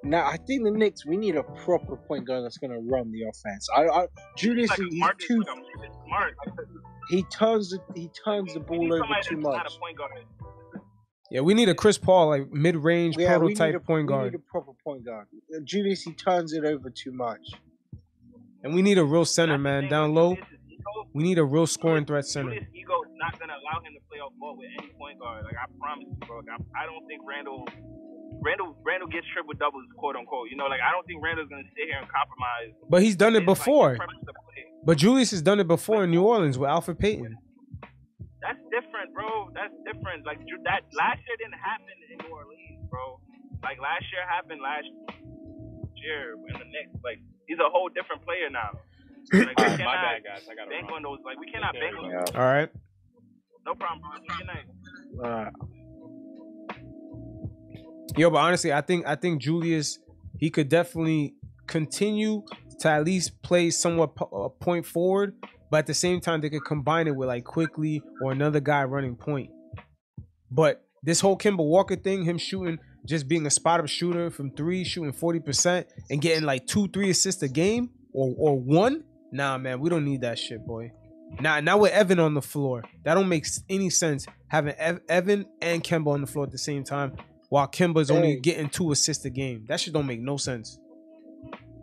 [0.03, 3.23] now I think the Knicks we need a proper point guard that's gonna run the
[3.23, 3.69] offense.
[3.77, 4.07] I, I
[4.37, 6.35] Julius like is he's too like a Marcus Smart.
[7.09, 9.79] he turns the, he turns the ball over too much.
[11.31, 11.37] A point guard.
[11.37, 14.17] Yeah, we need a Chris Paul like mid-range Yeah, we need prototype a, point we
[14.25, 15.27] need a proper point guard.
[15.65, 17.41] Julius he turns it over too much.
[18.63, 19.89] and we need a real center, That's man.
[19.89, 20.37] Down low,
[21.15, 22.51] we need a real scoring threat center.
[22.51, 25.45] Julius' ego is not gonna allow him to play off ball with any point guard.
[25.45, 26.39] Like I promise you, bro.
[26.39, 27.65] Like, I, I don't think Randle,
[28.43, 30.51] Randle, Randle gets triple doubles, quote unquote.
[30.51, 32.75] You know, like I don't think Randle's gonna sit here and compromise.
[32.89, 33.97] But he's done it his, like, before.
[33.97, 34.65] preference to play.
[34.85, 37.37] But Julius has done it before in New Orleans with Elfrid Payton.
[39.21, 39.55] That's different, bro.
[39.55, 40.21] That's different.
[40.27, 43.21] Like Ju- that last year didn't happen in New Orleans, bro.
[43.63, 44.89] Like last year happened last
[45.97, 46.97] year in the Knicks.
[47.05, 48.73] Like he's a whole different player now.
[49.33, 50.49] Like, we All right, cannot my bad, guys.
[50.51, 50.97] I gotta bank run.
[50.97, 51.19] on those.
[51.25, 52.35] Like we cannot bank on those.
[52.35, 52.71] All right.
[53.67, 54.37] No problem, bro.
[54.39, 54.67] Good night.
[55.23, 55.51] Uh,
[58.17, 59.99] Yo, but honestly, I think I think Julius
[60.39, 61.35] he could definitely
[61.67, 62.43] continue
[62.81, 65.35] to at least play somewhat po- uh, point forward,
[65.71, 68.85] but at the same time they could combine it with like Quickley or another guy
[68.85, 69.51] running point.
[70.51, 74.51] But this whole Kemba Walker thing, him shooting, just being a spot up shooter from
[74.55, 79.05] three, shooting forty percent and getting like two, three assists a game or or one.
[79.33, 80.91] Nah, man, we don't need that shit, boy.
[81.39, 85.47] Now, now with Evan on the floor, that don't make any sense having Ev- Evan
[85.63, 87.17] and Kemba on the floor at the same time,
[87.49, 89.65] while Kemba's only getting two assists a game.
[89.69, 90.79] That shit don't make no sense.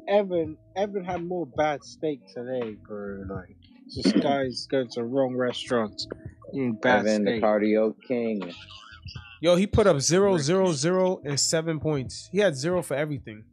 [0.07, 3.23] Evan Evan had more bad steak today, bro.
[3.29, 3.57] Like
[3.95, 6.07] this guy's going to wrong restaurants
[6.53, 7.43] eating bad Evan, the steak.
[7.43, 8.53] cardio king.
[9.41, 12.27] Yo, he put up zero, zero, zero, and seven points.
[12.31, 13.43] He had zero for everything.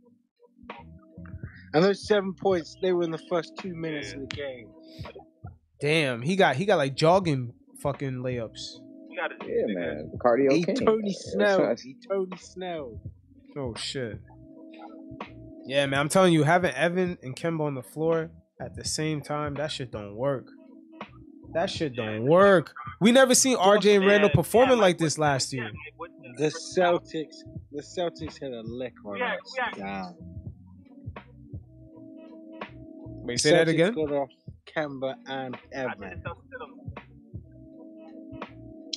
[1.74, 4.69] And those seven points, they were in the first two minutes of the game.
[5.81, 7.52] Damn, he got he got like jogging
[7.82, 8.78] fucking layups.
[9.11, 10.11] You gotta Yeah, man.
[10.12, 10.77] The cardio He king.
[10.77, 11.74] Tony That's Snell.
[11.77, 13.01] He Tony Snell.
[13.56, 14.20] Oh shit.
[15.66, 18.31] Yeah, man, I'm telling you, having Evan and Kemba on the floor
[18.64, 20.46] at the same time, that shit don't work.
[21.52, 22.74] That shit don't work.
[23.00, 25.70] We never seen RJ and Randle performing like this last year.
[26.38, 26.46] The
[26.76, 27.36] Celtics,
[27.70, 29.54] the Celtics hit a lick on Yeah, us.
[29.76, 30.10] yeah.
[30.12, 30.14] Damn.
[33.24, 33.92] Wait, say that again.
[33.94, 34.30] Got off
[34.66, 36.22] Kemba and I think Evan.
[36.22, 36.72] the Celtics did them.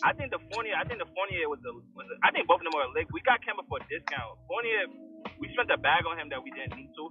[0.03, 0.73] I think the Fournier.
[0.77, 1.73] I think the Fournier was the.
[1.73, 3.07] Was the I think both of them were a lick.
[3.13, 4.37] We got Kemba for a discount.
[4.47, 4.87] Fournier,
[5.39, 7.09] we spent a bag on him that we didn't need to,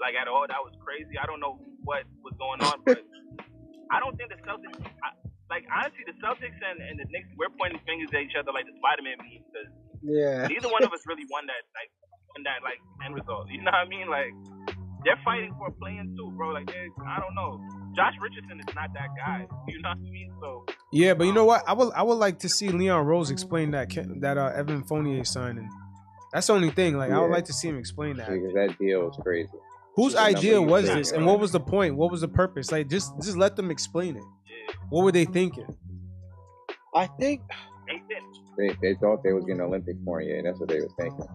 [0.00, 0.44] like at all.
[0.48, 1.14] That was crazy.
[1.20, 2.98] I don't know what was going on, but
[3.92, 4.80] I don't think the Celtics.
[5.04, 5.12] I,
[5.50, 8.66] like honestly, the Celtics and, and the Knicks, we're pointing fingers at each other like
[8.66, 9.70] the Spider-Man meme because
[10.02, 10.46] Yeah.
[10.46, 11.90] neither one of us really won that like
[12.32, 13.50] won that like end result.
[13.50, 14.06] You know what I mean?
[14.08, 14.32] Like
[15.04, 16.50] they're fighting for a play-in too, bro.
[16.54, 17.58] Like they, I don't know.
[17.96, 19.46] Josh Richardson is not that guy.
[19.66, 20.30] You know what I mean?
[20.40, 21.66] So Yeah, but you know what?
[21.66, 23.90] I would I would like to see Leon Rose explain that
[24.20, 25.68] that uh, Evan Fournier signing.
[26.32, 26.96] That's the only thing.
[26.96, 28.30] Like I would like to see him explain that.
[28.30, 29.50] Because that deal was crazy.
[29.96, 31.96] Whose Just a number idea was said, this, and what was the point?
[31.96, 32.70] What was the purpose?
[32.70, 34.24] Like just just let them explain it.
[34.88, 35.66] What were they thinking?
[36.94, 37.42] I think
[38.56, 40.42] They, they thought they was getting Olympic Fournier.
[40.42, 41.26] That's what they were thinking.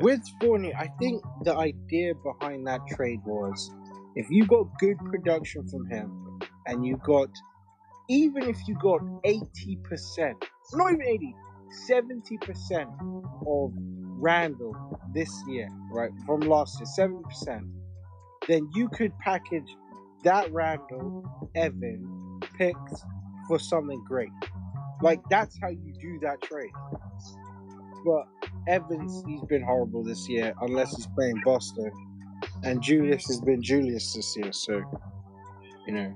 [0.00, 3.70] with Fournier, I think the idea behind that trade was
[4.14, 7.28] if you got good production from him and you got
[8.08, 10.34] even if you got 80%,
[10.74, 11.34] not even 80,
[11.88, 12.86] 70%
[13.46, 13.72] of
[14.22, 14.74] Randle
[15.14, 17.68] this year, right, from last year, 70%,
[18.48, 19.76] then you could package
[20.24, 21.24] that Randle,
[21.54, 23.04] Evan, picks
[23.48, 24.30] for something great.
[25.00, 26.70] Like, that's how you do that trade.
[28.04, 28.26] But
[28.68, 31.90] Evans, he's been horrible this year, unless he's playing Boston.
[32.62, 34.82] And Julius has been Julius this year, so,
[35.86, 36.14] you know.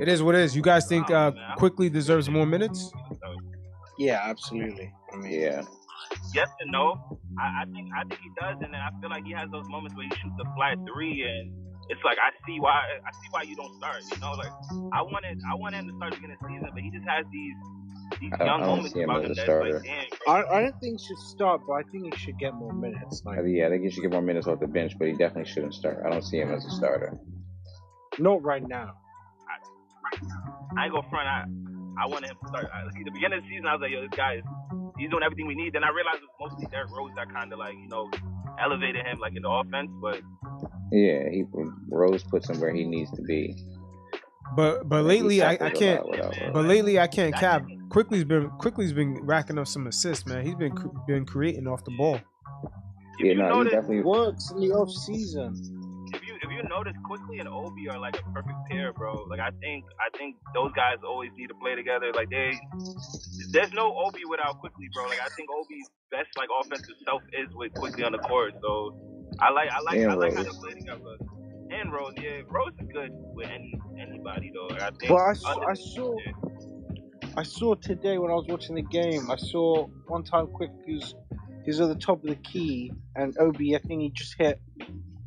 [0.00, 0.56] It is what it is.
[0.56, 2.92] You guys think uh, Quickley deserves more minutes?
[4.00, 4.88] Yeah, absolutely.
[5.12, 5.62] I mean, yeah.
[6.34, 6.96] yes and no.
[7.38, 9.68] I, I think I think he does, and then I feel like he has those
[9.68, 11.52] moments where he shoots a flat three, and
[11.92, 14.00] it's like I see why I see why you don't start.
[14.10, 14.52] You know, like
[14.96, 17.04] I wanted I wanted him to start the beginning of the season, but he just
[17.06, 17.56] has these
[18.20, 19.74] these I don't- young I don't moments see him about as him a that's starter.
[19.74, 20.34] like, damn.
[20.34, 23.22] I, I don't think he should start, but I think he should get more minutes.
[23.24, 25.50] Like, yeah, I think he should get more minutes off the bench, but he definitely
[25.52, 26.02] shouldn't start.
[26.06, 27.12] I don't see him as a starter.
[28.18, 28.96] not right now.
[30.76, 31.28] I ain't gonna front.
[31.28, 31.44] I
[32.00, 32.66] I wanted him to start.
[32.72, 34.44] I, see, the beginning of the season, I was like, yo, this guy is
[34.98, 35.72] he's doing everything we need.
[35.72, 38.10] Then I realized it was mostly Derrick Rose that kind of like you know
[38.60, 40.20] elevated him like in the offense, but
[40.92, 41.44] Yeah, he
[41.88, 43.56] Rose puts him where he needs to be.
[44.56, 46.06] But but lately I, I can't.
[46.06, 46.50] lot without Rose.
[46.52, 47.64] But lately I can't cap.
[47.88, 50.44] Quickley's been Quickley's been racking up some assists, man.
[50.44, 50.74] He's been
[51.06, 52.20] been creating off the ball.
[53.18, 55.79] Yeah, no, he definitely Works in the off season.
[56.60, 59.24] You notice, Quickley and Obi are like a perfect pair, bro.
[59.30, 62.12] Like I think I think those guys always need to play together.
[62.12, 62.52] Like they,
[63.52, 65.08] there's no Obi without Quickley, bro.
[65.08, 68.52] Like I think Obi's best like offensive self is with Quickley on the court.
[68.60, 68.92] So
[69.40, 70.46] I like I like And I like how Rose.
[70.46, 71.16] they play together.
[71.72, 74.68] And Rose, yeah, Rose is good with any anybody though.
[74.74, 75.10] Like, I think.
[75.10, 76.16] But I, s- other I saw,
[77.36, 79.30] I saw today when I was watching the game.
[79.30, 81.14] I saw one time quick he's
[81.64, 84.60] he's at the top of the key, and Obi, I think he just hit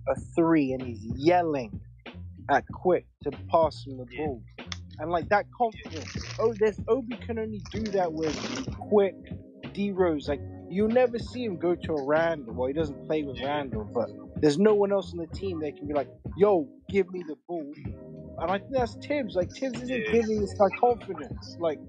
[0.08, 1.80] a three, and he's yelling
[2.50, 4.44] at Quick to pass him the ball,
[5.00, 6.14] and like that confidence.
[6.40, 8.36] Oh, there's Obi can only do that with
[8.90, 9.16] Quick,
[9.74, 10.28] D Rose.
[10.28, 12.54] Like you'll never see him go to a Randle.
[12.54, 14.10] Well, he doesn't play with Randle, but
[14.42, 17.36] there's no one else on the team that can be like, "Yo, give me the
[17.48, 17.74] ball."
[18.40, 19.36] And I think that's Thibs.
[19.36, 21.56] Like Thibs isn't giving this guy confidence.
[21.60, 21.80] Like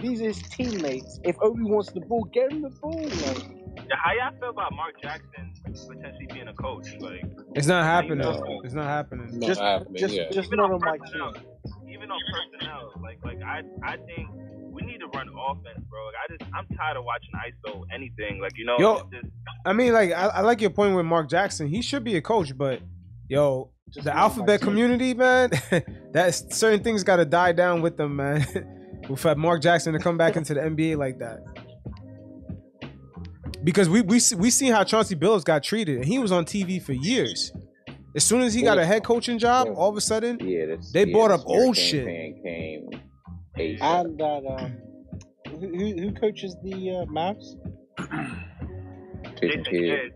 [0.00, 1.18] these are his teammates.
[1.24, 3.02] If Obi wants the ball, get him the ball.
[3.02, 6.94] Like Yeah, how y'all feel about Mark Jackson potentially being a coach?
[7.00, 7.24] Like
[7.54, 8.18] It's not happening.
[8.18, 8.60] No.
[8.64, 9.40] It's not happening.
[9.40, 9.60] just,
[9.94, 11.42] just, just even not on on my personnel, team.
[11.90, 14.28] even on personnel, like like I I think
[14.70, 16.06] we need to run offense, bro.
[16.06, 18.40] Like I just I'm tired of watching ISO anything.
[18.40, 19.26] Like you know, Yo, just,
[19.64, 21.68] I mean, like I, I like your point with Mark Jackson.
[21.68, 22.80] He should be a coach, but
[23.28, 23.70] yo,
[24.02, 25.50] the alphabet community, man,
[26.12, 28.46] that certain things got to die down with them, man.
[29.08, 31.40] We've had Mark Jackson to come back into the NBA like that.
[33.64, 36.44] Because we we see- we seen how Chauncey Billups got treated, and he was on
[36.44, 37.50] TV for years.
[38.14, 40.92] As soon as he got a head coaching job, all of a sudden, yeah, this,
[40.92, 42.04] they yeah, brought this up old shit.
[42.04, 44.76] fan Came And that um,
[45.48, 47.56] who, who who coaches the uh, Mavs?
[49.40, 50.12] Jason Kidd.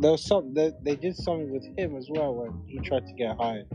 [0.00, 0.54] There was some.
[0.54, 3.66] They, they did something with him as well when he tried to get hired.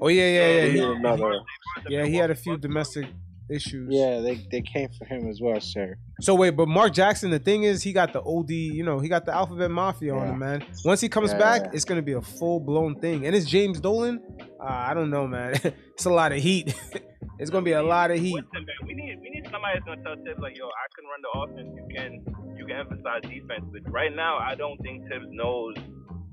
[0.00, 0.64] Oh yeah, yeah, yeah.
[0.64, 1.40] We He, need another.
[1.88, 3.06] yeah, he had a few domestic
[3.50, 3.88] issues.
[3.90, 5.96] Yeah, they they came for him as well, sir.
[6.20, 9.08] So wait, but Mark Jackson, the thing is, he got the OD, you know, he
[9.08, 10.64] got the Alphabet Mafia on him, man.
[10.84, 11.38] Once he comes Yeah.
[11.38, 13.26] back, it's gonna be a full blown thing.
[13.26, 14.20] And it's James Dolan.
[14.60, 15.54] Uh, I don't know, man.
[15.62, 16.74] it's a lot of heat.
[17.38, 18.34] it's gonna be a lot of heat.
[18.34, 21.20] Listen, we need we need somebody that's gonna tell Thibs like, yo, I can run
[21.22, 21.76] the offense.
[21.76, 23.64] You can you can emphasize defense.
[23.72, 25.74] But right now, I don't think Thibs knows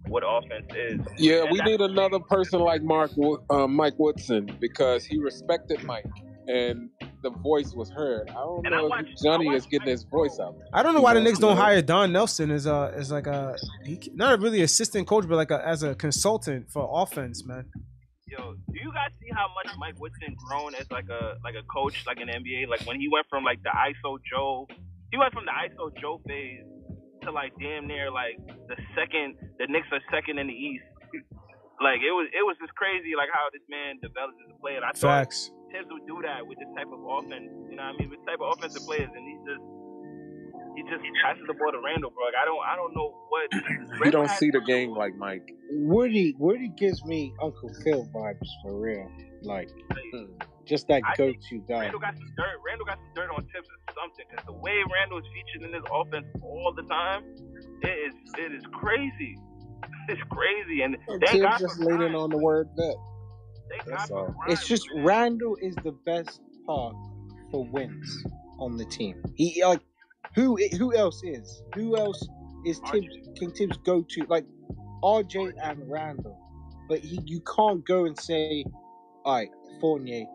[0.08, 1.00] what offense is.
[1.18, 3.12] Yeah, And we need another person like Mark
[3.50, 6.06] uh, Mike Woodson because he respected Mike
[6.48, 6.90] and
[7.26, 8.30] the voice was heard.
[8.30, 10.56] I don't And I know if Johnny is getting his voice out.
[10.72, 13.26] I don't know why the Yeah, Knicks don't hire Don Nelson as a as like
[13.26, 17.65] a he, not really assistant coach, but like a, as a consultant for offense, man.
[18.27, 21.64] Yo, do you guys see how much Mike Woodson grown as like a like a
[21.64, 22.68] coach, like an NBA?
[22.68, 24.68] Like when he went from like the ISO Joe,
[25.11, 26.61] he went from the ISO Joe phase
[27.23, 28.38] to like damn near like
[28.68, 29.34] the second.
[29.57, 30.85] The Knicks are second in the East.
[31.76, 34.77] Like it was, it was just crazy, like how this man developed as a player.
[34.77, 35.52] And I thought Facts.
[35.76, 37.52] Tibbs would do that with this type of offense.
[37.68, 38.07] You know what I mean?
[38.07, 39.64] With this type of offensive players, and he's just
[40.76, 42.23] he just passes the ball to Randle, bro.
[42.31, 43.47] Like I don't, I don't know what.
[44.06, 45.47] You don't see the game like Mike.
[45.72, 49.10] Woody Woody gives me Uncle Phil vibes for real.
[49.41, 49.69] Like
[50.14, 50.27] mm,
[50.65, 51.88] just that I go-to guy.
[51.88, 52.60] Randle got some dirt.
[52.65, 55.72] Randle got some dirt on Thibs or something because the way Randle is featured in
[55.72, 57.23] this offense all the time,
[57.81, 59.38] it is it is crazy.
[60.07, 62.95] It's crazy, and thank God just leaning on the word bet.
[63.70, 64.36] Thank That's God for all.
[64.48, 66.96] It's just Randle is the best part
[67.52, 68.26] for wins
[68.60, 69.22] on the team.
[69.36, 69.82] He like
[70.36, 71.62] who who else is?
[71.76, 72.28] Who else
[72.66, 74.46] is Thibs can Thibs go to like
[75.04, 76.38] RJ and Randle?
[76.90, 78.66] But he you can't go and say,
[79.26, 79.50] Alright,
[79.82, 80.26] Fournier,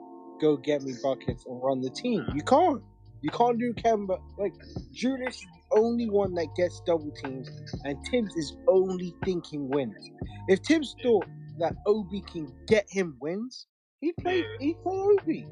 [0.40, 2.26] go get me buckets and run the team.
[2.34, 2.82] You can't.
[3.22, 4.54] You can't do Kemba like
[4.92, 7.50] Julius is the only one that gets double teams
[7.84, 10.10] and Thibs is only thinking wins.
[10.48, 11.26] If Thibs thought
[11.60, 13.66] that Obi can get him wins,
[14.00, 15.46] he play he play Obi.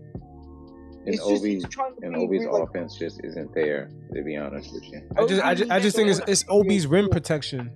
[1.07, 3.91] And It's Obi he's trying and be Obi's real, like- offense just isn't there.
[4.15, 6.87] To be honest with you, I just I just, I just think it's it's Obi's
[6.87, 7.71] rim protection.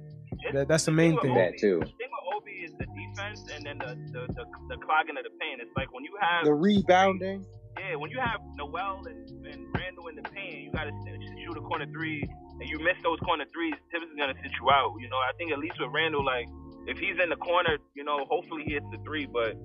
[0.53, 1.35] That, that's the main thing.
[1.35, 1.81] that too.
[1.81, 5.25] The thing with Obi is the defense and then the the, the, the clogging of
[5.25, 5.61] the paint.
[5.63, 7.45] It's like when you have The rebounding.
[7.79, 10.93] Yeah, when you have Noel and, and Randle in the paint, you got to
[11.41, 12.23] shoot a corner three,
[12.61, 14.93] and you miss those corner threes, Thibs is gonna sit you out.
[15.01, 16.49] You know, I think at least with Randle, like
[16.87, 19.27] if he's in the corner, you know, hopefully he hits the three.
[19.27, 19.57] But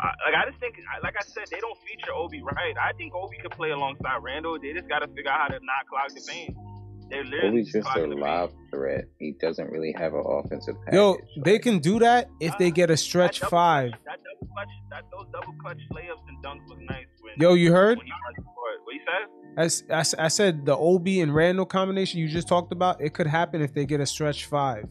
[0.00, 2.74] I, like I just think, like I said, they don't feature Obi right.
[2.78, 4.58] I think Obi could play alongside Randle.
[4.60, 6.56] They just got to figure out how to not clog the paint.
[7.10, 8.52] They're literally Obi's just a clogging the paint.
[8.70, 9.04] threat.
[9.18, 10.94] He doesn't really have an offensive package.
[10.94, 13.90] Yo, they can do that if they get a stretch five.
[14.06, 17.06] That double clutch, that those double clutch layups and dunks was nice.
[17.20, 17.98] When, Yo, you heard?
[17.98, 18.56] When he runs the court.
[18.84, 19.28] What you said?
[19.56, 23.12] As I, s- I said, the Obi and Randle combination you just talked about, it
[23.12, 24.88] could happen if they get a stretch five.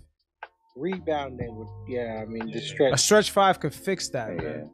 [0.79, 4.71] Rebounding would yeah, I mean the stretch A stretch five could fix that, man.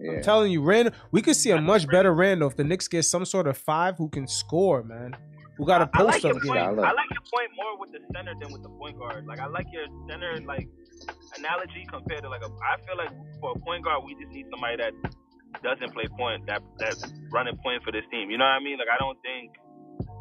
[0.00, 0.12] Yeah.
[0.12, 3.02] I'm telling you, Randle, we could see a much better Randle if the Knicks get
[3.02, 5.16] some sort of five who can score, man.
[5.56, 6.58] Who got a I like post your up point.
[6.60, 9.26] I like your point more with the center than with the point guard.
[9.26, 10.68] Like I like your center like
[11.36, 12.46] analogy compared to like a.
[12.46, 13.10] I feel like
[13.40, 14.92] for a point guard, we just need somebody that
[15.62, 17.02] doesn't play point that that's
[17.32, 18.30] running point for this team.
[18.30, 18.78] You know what I mean?
[18.78, 19.50] Like I don't think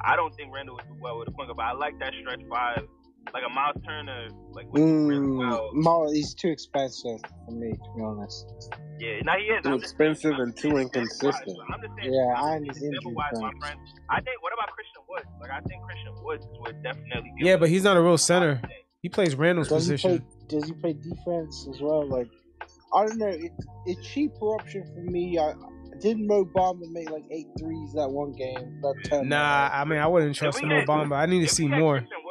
[0.03, 2.13] I don't think Randle would do well with a point guard, but I like that
[2.19, 2.87] stretch five,
[3.33, 5.69] like a Myles Turner, like with really Mm, well.
[5.73, 8.45] Mo- he's too expensive for me, to be honest.
[8.99, 9.63] Yeah, now he is.
[9.63, 11.57] Too I'm just expensive and too inconsistent.
[11.73, 12.13] I'm saying.
[12.13, 13.79] Yeah, I'm and just his saying injury level-wise, my friend.
[14.09, 14.41] I think.
[14.41, 15.25] What about Christian Woods?
[15.41, 17.31] Like I think Christian Woods would definitely.
[17.39, 18.61] Yeah, us- but he's not a real center.
[19.03, 20.17] He plays Randle's Does he position.
[20.19, 20.47] play?
[20.59, 22.07] Does he play defense as well?
[22.07, 22.27] Like,
[22.95, 23.27] I don't know.
[23.27, 23.51] It,
[23.85, 25.37] it's cheaper option for me.
[25.37, 25.53] I
[26.01, 28.81] didn't Mo Bamba make like eight threes that one game.
[28.81, 31.15] That Nah, I mean, I wouldn't trust him Obama.
[31.15, 31.99] I need to see more.
[31.99, 32.26] Christian Woods,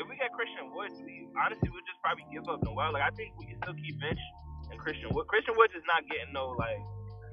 [0.00, 2.92] if we got Christian Woods, we honestly we'll just probably give up Noel.
[2.92, 4.22] Like I think we can still keep Mitch
[4.72, 5.28] and Christian Woods.
[5.28, 6.80] Christian Woods is not getting no like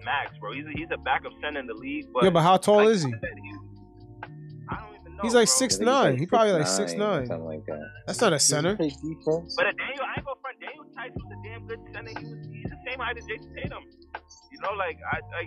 [0.04, 0.52] max, bro.
[0.54, 2.12] He's a, he's a backup center in the league.
[2.14, 3.14] But Yeah, but how tall like is he?
[3.14, 3.64] I he's-
[4.70, 5.24] I don't even know.
[5.24, 5.60] He's like bro.
[5.64, 6.18] six nine.
[6.18, 7.26] He probably like six nine.
[7.28, 7.88] something like that.
[8.06, 8.76] That's not a center.
[8.76, 9.56] Play defense.
[9.56, 10.60] But a Daniel, I ain't gonna front.
[10.60, 12.12] Daniel Theis was a damn good center.
[12.20, 13.84] He was he's the same height as Jayson Tatum.
[14.52, 15.44] You know, like I, I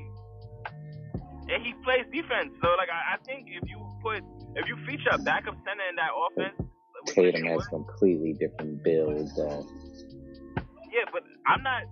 [1.52, 2.54] and he plays defense.
[2.62, 4.22] So like I, I think if you put
[4.56, 6.69] if you feature a backup center in that offense, like, with
[7.14, 9.28] Tatum has completely different build.
[9.36, 9.66] Though.
[10.92, 11.82] yeah, but I'm not.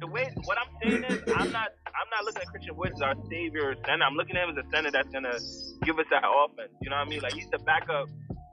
[0.00, 1.70] The way what I'm saying is, I'm not.
[1.86, 4.04] I'm not looking at Christian Woods as our savior or center.
[4.04, 5.38] I'm looking at him as a center that's gonna
[5.84, 6.72] give us that offense.
[6.80, 7.20] You know what I mean?
[7.20, 8.08] Like he's the backup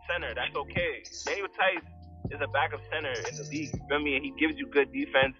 [0.09, 0.33] center.
[0.33, 1.03] That's okay.
[1.25, 1.83] Daniel Theis
[2.31, 3.69] is a backup center in the league.
[3.73, 4.15] You feel me?
[4.15, 5.35] And he gives you good defense,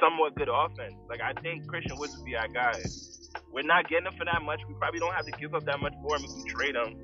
[0.00, 0.94] somewhat good offense.
[1.08, 2.80] Like I think Christian Woods would be our guy.
[3.52, 4.60] We're not getting him for that much.
[4.66, 6.98] We probably don't have to give up that much for him if we trade him.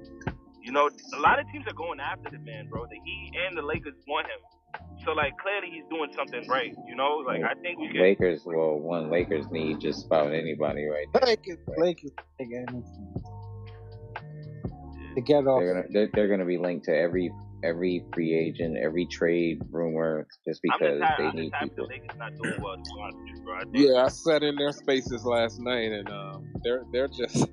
[0.63, 2.87] You know, a lot of teams are going after the man, bro.
[2.87, 4.41] The Heat and the Lakers want him.
[5.05, 6.75] So like clearly he's doing something right.
[6.87, 8.03] You know, like I think we can.
[8.03, 11.27] Lakers, well, one Lakers need just about anybody right now.
[11.27, 12.85] Lakers, Lakers, again.
[15.15, 15.61] To get off.
[15.61, 17.33] They're gonna they're, they're gonna be linked to every
[17.63, 21.87] every free agent, every trade rumor, just because just happy, they I'm need people.
[21.89, 22.77] the Lakers not doing well.
[22.77, 23.91] To be honest with you.
[23.93, 27.37] I Yeah, I sat in their spaces last night, and um, they're they're just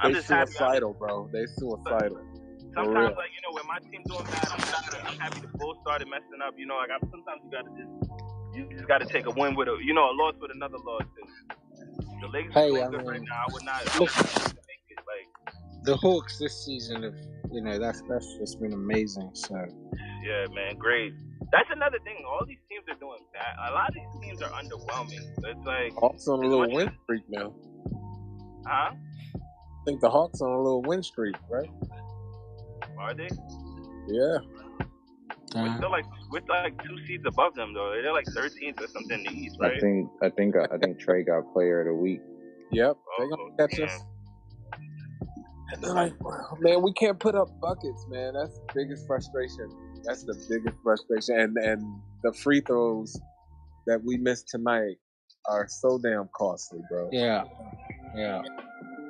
[0.00, 1.28] I'm they just happy- suicidal, bro.
[1.32, 2.20] They suicidal.
[2.74, 5.78] Sometimes like you know when my team doing bad, I'm happy, I'm happy the Bulls
[5.82, 6.54] started messing up.
[6.58, 8.12] You know, like I, sometimes you gotta just
[8.54, 11.02] you just gotta take a win with a you know a loss with another loss.
[11.02, 11.28] Too.
[12.20, 13.44] The Lakers Hey, are doing I good mean, right now.
[13.48, 13.94] I would not.
[13.94, 14.54] I would not
[15.06, 17.14] like The Hawks this season have,
[17.56, 19.30] you know, that's that's just been amazing.
[19.32, 19.56] So
[20.22, 21.14] yeah, man, great.
[21.50, 22.22] That's another thing.
[22.28, 23.70] All these teams are doing bad.
[23.70, 25.24] A lot of these teams are underwhelming.
[25.40, 27.54] So it's like, Hawks on a little win streak now.
[28.66, 28.90] huh?
[28.92, 31.70] I think the Hawks on a little win streak, right?
[32.98, 33.28] Are they?
[34.08, 34.38] Yeah.
[35.54, 35.76] We're uh.
[35.78, 37.94] still like we're like two seeds above them though.
[38.02, 39.76] They're like 13th or something in the East, right?
[39.76, 42.20] I think I think uh, I think Trae got Player of the Week.
[42.72, 42.96] Yep.
[42.96, 44.04] Oh, They're gonna catch us.
[45.72, 48.34] And they're like, "Wow, man, we can't put up buckets, man.
[48.34, 49.68] That's the biggest frustration.
[50.04, 51.40] That's the biggest frustration.
[51.40, 53.18] And and the free throws
[53.86, 54.96] that we missed tonight
[55.48, 57.08] are so damn costly, bro.
[57.12, 57.44] yeah,
[58.16, 58.42] yeah.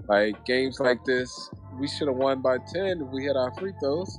[0.08, 3.72] Like games like this, we should have won by ten if we hit our free
[3.82, 4.18] throws.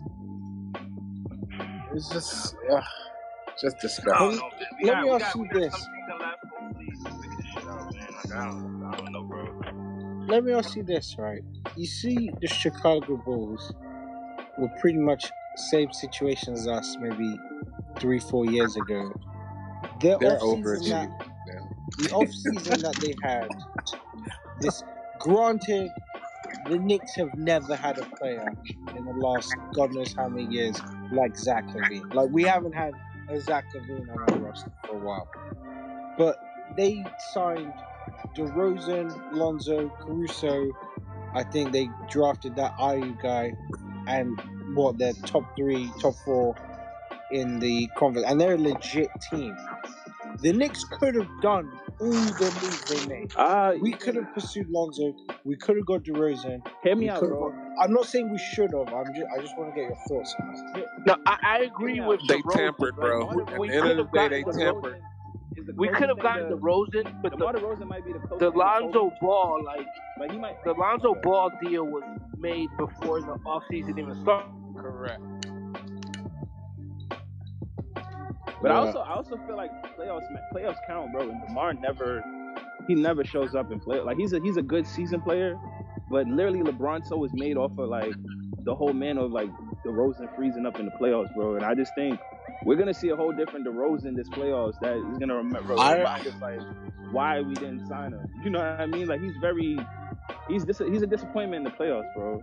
[1.93, 2.81] It's just, uh,
[3.61, 4.41] just disgusting.
[4.84, 5.73] Let me ask you this.
[8.35, 9.27] I don't know, bro.
[10.28, 11.41] Let me ask you this, right?
[11.78, 13.74] You see, the Chicago Bulls
[14.58, 17.40] were pretty much same situation as us maybe
[17.99, 19.14] three, four years ago.
[20.02, 21.18] Their They're off-season overachieving.
[21.98, 23.49] the off season that they had,
[24.62, 24.84] this
[25.20, 25.91] granted,
[26.70, 28.54] the Knicks have never had a player
[28.95, 30.82] in the last God knows how many years
[31.12, 32.14] like Zach LaVine.
[32.14, 32.94] Like we haven't had
[33.30, 35.28] a Zach LaVine on our roster for a while,
[36.18, 36.38] but
[36.76, 37.74] they signed
[38.36, 40.70] DeRozan, Lonzo, Caruso.
[41.34, 43.54] I think they drafted that IU guy,
[44.08, 44.40] and
[44.76, 46.56] what their top three, top four
[47.32, 49.56] in the conference, and they're a legit team.
[50.40, 53.34] The Knicks could have done all the moves they made.
[53.36, 55.14] Uh, we could have pursued Lonzo.
[55.44, 56.62] We could have got DeRozan.
[56.84, 57.50] Hear me out, bro.
[57.50, 58.94] got- I'm not saying we should have.
[58.94, 59.28] I'm just.
[59.36, 60.86] I just want to get your thoughts on this.
[61.08, 63.30] No, I, I agree with They DeRozan, tampered, bro.
[63.30, 65.02] At the end of the day, they gotten tampered.
[65.76, 68.52] We could have gotten the Rosen, but the, DeMar DeRozan might be the closest the
[68.52, 69.88] thing to Lonzo Ball, like
[70.20, 70.64] Like he might.
[70.64, 72.04] the Lonzo Ball deal was
[72.38, 74.52] made before the offseason even started.
[74.76, 75.22] Correct.
[78.62, 81.30] But I also I also feel like playoffs playoffs count, bro.
[81.30, 82.24] And Demar never
[82.88, 84.00] he never shows up in play.
[84.00, 85.60] Like he's a he's a good season player,
[86.10, 88.14] but literally LeBron so is made off of like
[88.64, 89.50] the whole man of like
[89.86, 91.56] DeRozan freezing up in the playoffs, bro.
[91.56, 92.20] And I just think
[92.64, 96.34] we're gonna see a whole different DeRozan this playoffs that is gonna remember remind us
[96.42, 96.60] like
[97.12, 98.26] why we didn't sign him.
[98.44, 99.08] You know what I mean?
[99.08, 99.78] Like he's very
[100.50, 102.42] he's dis- he's a disappointment in the playoffs, bro.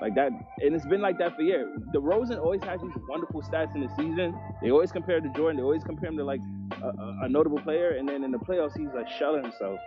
[0.00, 1.78] Like that, and it's been like that for years.
[1.94, 4.34] DeRozan always has these wonderful stats in the season.
[4.62, 5.56] They always compare to Jordan.
[5.56, 6.40] They always compare him to like
[6.82, 9.78] a, a, a notable player, and then in the playoffs, he's like shelling himself.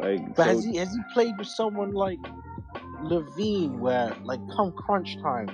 [0.00, 2.18] Like, But so- has he has he played with someone like
[3.04, 5.48] LaVine, where like come crunch time,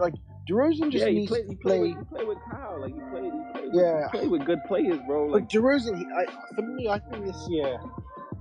[0.00, 0.14] like
[0.50, 1.44] DeRozan just yeah, he needs played.
[1.44, 1.78] to He play.
[1.78, 2.80] played, with, he played with Kyle.
[2.80, 3.24] Like he played.
[3.24, 3.70] He played.
[3.72, 3.94] Yeah.
[3.94, 5.26] With, he played with good players, bro.
[5.26, 7.78] Like Like DeRozan, he, I, for me, I think this year,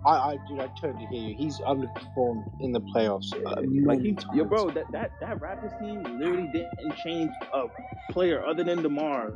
[0.06, 1.36] I, I dude, I totally hear you.
[1.38, 3.32] He's underperformed in the playoffs.
[3.34, 4.36] Uh, like many he, times.
[4.38, 7.64] yo, bro, that, that that Raptors team literally didn't change a
[8.12, 9.32] player other than Demar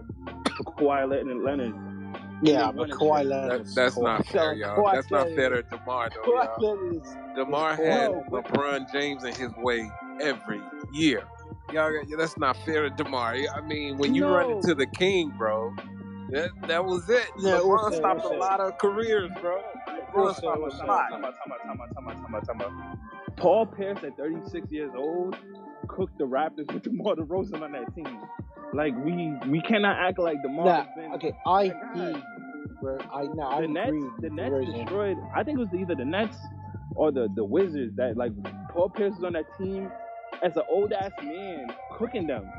[0.57, 1.27] for Kawhi Leonard.
[1.27, 1.73] and Leonard.
[2.43, 2.93] Yeah, They but won it.
[2.95, 3.67] Kawhi That, Leonard.
[3.73, 4.91] that's Kawhi- not fair, Kawhi y'all.
[4.93, 6.75] That's not fair Leonard- to Demar, though, Kawhi y'all.
[6.75, 8.41] Leonard is- Demar is had horrible.
[8.41, 9.89] LeBron James in his way
[10.21, 10.61] every
[10.93, 11.23] year.
[11.73, 13.35] Y'all, that's not fair to Demar.
[13.55, 15.75] I mean, when you run into the king, bro,
[16.29, 17.27] that that was it.
[17.39, 19.61] Yeah, LeBron also- stopped also- a lot of careers, bro.
[19.87, 21.09] LeBron Also- stopped a lot.
[21.09, 22.97] Time out, time out, time out, time out, time out, time out.
[23.35, 25.35] Paul Pierce at 36 years old
[25.87, 28.19] cooked the Raptors with DeMar DeRozan on that team.
[28.73, 31.13] Like we we cannot act like DeMar Nah, been.
[31.13, 31.95] okay, I God.
[31.95, 32.23] hear you,
[32.81, 32.97] bro.
[33.13, 33.43] I know.
[33.43, 34.09] I the Nets, agree.
[34.19, 34.73] the Nets DeRozan.
[34.83, 35.17] destroyed.
[35.35, 36.37] I think it was either the Nets
[36.95, 38.31] or the the Wizards that like
[38.69, 39.89] Paul Pierce was on that team
[40.43, 41.67] as an old ass man
[41.97, 42.49] cooking them.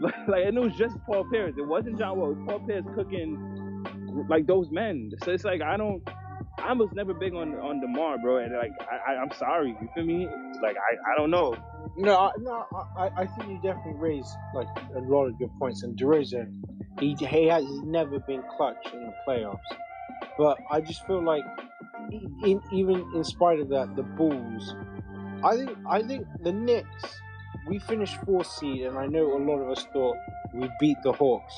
[0.28, 1.54] Like, and it was just Paul Pierce.
[1.58, 2.30] It wasn't John Wall.
[2.30, 3.84] It was Paul Pierce cooking
[4.28, 5.10] like those men.
[5.24, 6.02] So it's like I don't.
[6.58, 9.76] I was never big on on Demar, bro, and like I, I I'm sorry.
[9.80, 10.26] You feel me?
[10.62, 11.56] Like I I don't know.
[11.96, 12.64] No, I, no,
[12.96, 15.82] I, I think you definitely raised like a lot of good points.
[15.82, 16.62] And DeRozan,
[17.00, 19.58] he he has never been clutch in the playoffs.
[20.36, 21.44] But I just feel like,
[22.44, 24.74] in even in spite of that, the Bulls,
[25.44, 27.22] I think I think the Knicks
[27.68, 30.16] we finished fourth seed, and I know a lot of us thought
[30.54, 31.54] we beat the Hawks,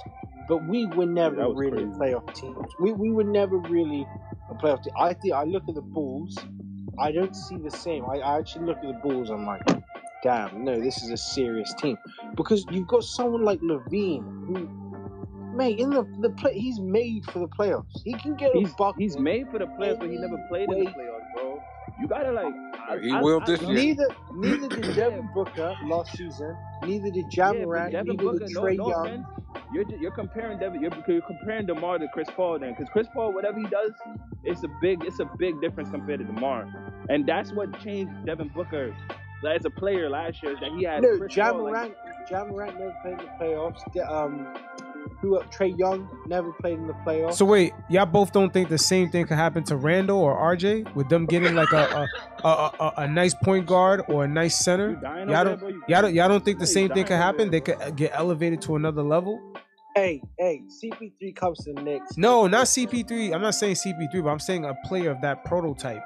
[0.48, 1.98] but we were never was really crazy.
[1.98, 2.66] playoff teams.
[2.81, 4.07] We we were never really
[4.51, 4.94] a playoff team.
[4.98, 6.36] I think I look at the Bulls,
[6.98, 8.05] I don't see the same.
[8.07, 9.31] I, I actually look at the Bulls.
[9.31, 9.62] I'm like,
[10.23, 11.97] damn, no, this is a serious team
[12.36, 14.69] because you've got someone like LaVine who.
[15.55, 18.02] Mate, in the the play, he's made for the playoffs.
[18.05, 19.02] He can get He's a bucket.
[19.02, 21.10] he's made for the playoffs, but he never played in the playoffs,
[22.11, 22.55] gotta like.
[22.91, 23.82] I, He I- will I this love- year.
[23.85, 26.55] Neither neither did Devin Booker last season.
[26.82, 27.93] Neither did Yeah, Ja Morant.
[27.95, 29.07] neither Booker, did Trae no Young.
[29.07, 29.27] offense.
[29.73, 30.81] You're you're comparing Devin.
[30.82, 33.93] You're, you're comparing Demar to Chris Paul then, because Chris Paul, whatever he does,
[34.45, 36.69] it's a big it's a big difference compared to Demar,
[37.09, 38.95] and that's what changed Devin Booker
[39.49, 41.95] as a player last year is that he had No, Chris Paul, like,
[42.28, 42.74] Ja Morant.
[42.74, 43.93] Jamoran never played in the playoffs.
[43.95, 44.55] De- Um,
[45.21, 45.37] who?
[45.39, 47.35] uh, Trae Young never played in the playoffs.
[47.35, 50.95] So wait, y'all both don't think the same thing could happen to Randle or RJ
[50.95, 52.09] with them getting like a
[52.43, 52.49] a, a,
[52.81, 54.99] a, a nice point guard or a nice center?
[55.03, 55.69] Y'all don't bro.
[55.69, 57.51] You- y'all don't y'all don't think the same thing could dying over happen?
[57.51, 59.41] They could get elevated to another level?
[59.97, 62.17] hey, hey, CP3 comes to the Knicks.
[62.17, 63.35] No, not CP3.
[63.35, 66.03] I'm not saying CP3, but I'm saying a player of that prototype.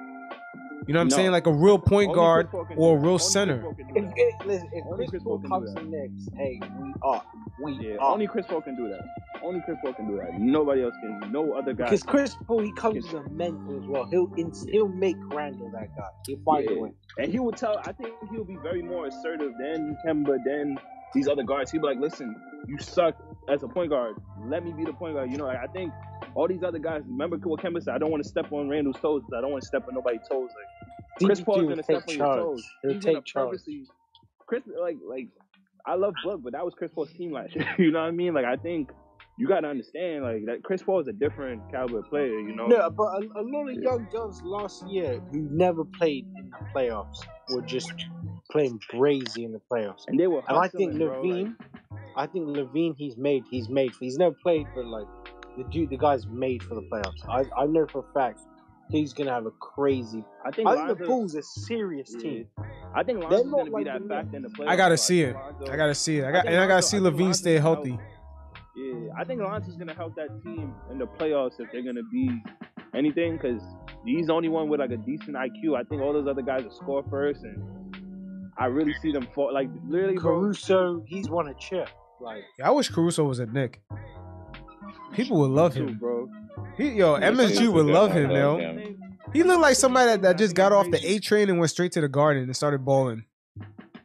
[0.87, 1.17] You know what I'm No.
[1.17, 1.31] saying?
[1.33, 3.59] Like a real point Only guard Chris Paul can or a real center.
[3.63, 5.81] Paul can do If, if, listen, if Only Chris Chris Paul Paul can comes do
[5.81, 5.91] to that.
[5.91, 7.23] Knicks, hey, we are.
[7.63, 8.13] We Yeah, are.
[8.13, 9.01] only Chris Paul can do that.
[9.43, 10.35] Only Chris Paul can do that.
[10.39, 11.33] Nobody else can.
[11.33, 11.85] No other guy.
[11.85, 14.05] Because Chris Paul, he comes with a mental as well.
[14.07, 16.09] He'll ins- he'll make Randle that guy.
[16.27, 16.93] He'll find a way.
[17.19, 17.79] And he will tell.
[17.85, 20.77] I think he'll be very more assertive than Kemba, than
[21.15, 21.71] these other guards.
[21.71, 22.35] He'd be like, "Listen,
[22.67, 23.15] you suck
[23.49, 24.17] as a point guard.
[24.47, 25.93] Let me be the point guard." You know, like, I think
[26.35, 27.03] all these other guys.
[27.07, 27.95] Remember what Kemba said?
[27.95, 29.23] I don't want to step on Randle's toes.
[29.37, 30.51] I don't want to step on nobody's toes.
[30.51, 30.85] Like
[31.23, 32.65] Chris CP3 Paul's gonna take step on your toes.
[32.83, 33.51] He'll He's gonna take charge.
[33.51, 33.87] purposely.
[34.47, 35.29] Chris, like, like,
[35.87, 37.67] I love Book, but that was Chris Paul's team last year.
[37.79, 38.35] you know what I mean?
[38.35, 38.91] Like, I think
[39.39, 42.39] you gotta understand, like, that Chris Paul is a different caliber player.
[42.41, 42.69] You know?
[42.71, 46.67] Yeah, but a, a lot of young guns last year who never played in the
[46.75, 47.21] playoffs
[47.51, 47.93] were just
[48.51, 50.05] playing crazy in the playoffs.
[50.09, 51.57] And they were And I think hustling, bro, LaVine,
[52.17, 53.93] I think LaVine, he's made, he's made.
[53.95, 55.07] For, he's never played, but like
[55.57, 57.29] the dude, the guy's made for the playoffs.
[57.29, 58.41] I, I know for a fact
[58.91, 60.25] he's gonna have a crazy.
[60.45, 62.21] I think, I think the Bulls are a serious Yeah.
[62.21, 62.47] team.
[62.95, 64.69] I think They're Lonzo's gonna like be that the factor in the playoffs.
[64.69, 65.35] I gotta see it.
[65.35, 66.25] Lonzo- I gotta see it.
[66.25, 67.87] I I got think and I gotta see I LaVine Lonzo's stay gonna help.
[67.87, 67.99] healthy.
[68.77, 72.43] Yeah, I think Lonzo's gonna help that team in the playoffs if they're gonna be
[72.95, 73.63] anything, because
[74.05, 75.77] he's the only one with like a decent IQ.
[75.77, 77.63] I think all those other guys will score first, and
[78.59, 79.53] I really see them fall.
[79.53, 80.41] Like literally, bro.
[80.41, 81.89] Caruso, he's won a chip.
[82.21, 83.81] Like Yeah, I wish Caruso was a Knick.
[85.13, 85.99] People would love too, him.
[85.99, 86.29] bro.
[86.77, 88.59] He, yo, Yeah, MSG would love him, I yo.
[88.59, 88.99] him.
[89.33, 91.93] He looked like somebody that, that just got off the A train and went straight
[91.93, 93.25] to the garden and started balling.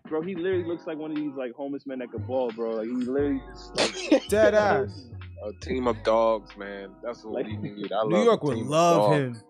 [0.07, 2.77] Bro, he literally looks like one of these like homeless men that could ball, bro.
[2.77, 5.05] Like he literally just like Dead ass.
[5.45, 6.89] A team of dogs, man.
[7.01, 7.93] That's what we need.
[7.93, 9.37] I love New York would love dogs.
[9.37, 9.43] him.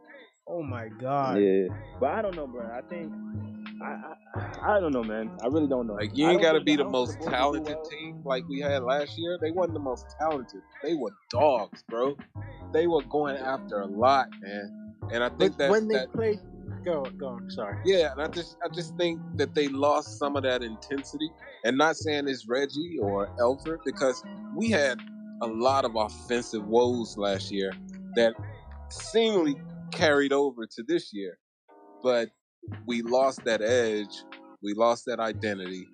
[0.50, 1.40] Oh my god.
[1.40, 1.68] yeah.
[2.00, 2.66] But I don't know, bro.
[2.66, 3.14] I think
[3.82, 5.30] I I, I don't know, man.
[5.44, 5.94] I really don't know.
[5.94, 7.90] Like you ain't got to be the most think the Bulls will do talented well.
[7.90, 9.38] team like we had last year.
[9.40, 10.62] They wasn't the most talented.
[10.84, 12.18] They were dogs, bro.
[12.74, 14.96] They were going after a lot, man.
[15.12, 16.40] And I think that when they that played,
[16.84, 17.28] go go.
[17.28, 17.78] on, Sorry.
[17.86, 21.30] yeah, and I just I just think that they lost some of that intensity.
[21.64, 24.24] And not saying it's Reggie or Elfrid because
[24.56, 25.00] we had
[25.42, 27.72] a lot of offensive woes last year
[28.16, 28.34] that
[28.90, 29.56] seemingly
[29.92, 31.38] carried over to this year.
[32.04, 32.30] But
[32.86, 34.24] we lost that edge.
[34.62, 35.88] We lost that identity.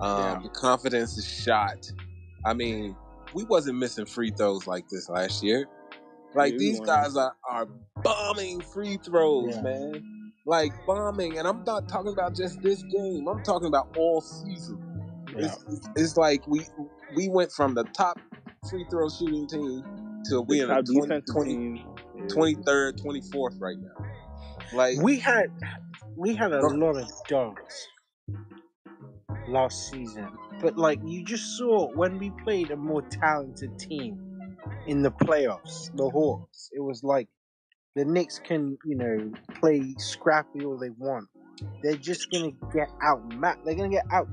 [0.00, 1.90] Um, The confidence is shot.
[2.44, 2.96] I mean,
[3.34, 5.66] we wasn't missing free throws like this last year.
[6.34, 7.66] Like Yeah, we these guys are, are
[8.02, 9.62] bombing free throws, Yeah.
[9.62, 10.32] man.
[10.46, 13.28] Like bombing, and I'm not talking about just this game.
[13.28, 14.78] I'm talking about all season.
[15.36, 16.62] It's, it's, it's like we
[17.14, 18.18] we went from the top
[18.68, 19.84] free throw shooting team
[20.28, 21.76] to we in the 20, defensive 20, team.
[21.76, 21.99] Yeah.
[22.28, 24.06] 23rd, 24th right now.
[24.72, 25.50] Like We had
[26.16, 27.88] we had a lot of dogs
[29.48, 30.28] last season,
[30.60, 34.56] but like you just saw when we played a more talented team
[34.86, 36.70] in the playoffs, the Hawks.
[36.72, 37.28] It was like
[37.96, 41.28] the Knicks can you know play scrappy all they want.
[41.82, 43.22] They're just gonna get out
[43.64, 44.28] they're gonna get out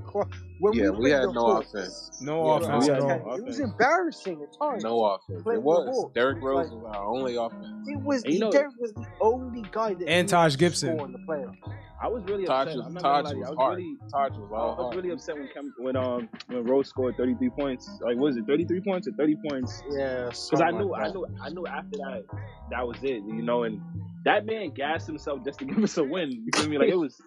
[0.59, 2.11] when yeah, we we played had the no Hawks, offense.
[2.21, 3.27] No yeah, offense we at had all.
[3.27, 4.83] no it was embarrassing at times.
[4.83, 5.43] No offense.
[5.45, 5.87] It was.
[5.95, 6.13] Hawks.
[6.13, 7.67] Derrick Rose Like- was our only offense.
[7.87, 10.99] It was And you Derrick was the only guy that And Taj Gibson.
[10.99, 11.57] in the playoffs.
[12.01, 12.77] I was really Taj upset.
[12.77, 13.29] was I'm not Taj gonna lie.
[13.31, 13.39] to you.
[13.41, 13.77] was I was hard.
[13.77, 14.95] really Taj was I was hard.
[14.95, 17.89] really upset when Cam, when um when Rose scored 33 points.
[18.01, 19.81] Like, what was it 33 points or 30 points?
[19.91, 22.23] Yeah, Because I knew, I knew, I knew after that,
[22.71, 23.23] that was it.
[23.23, 23.81] You know, and
[24.25, 26.29] that man gassed himself just to give us a win.
[26.31, 26.77] You feel me?
[26.77, 27.19] Like it was,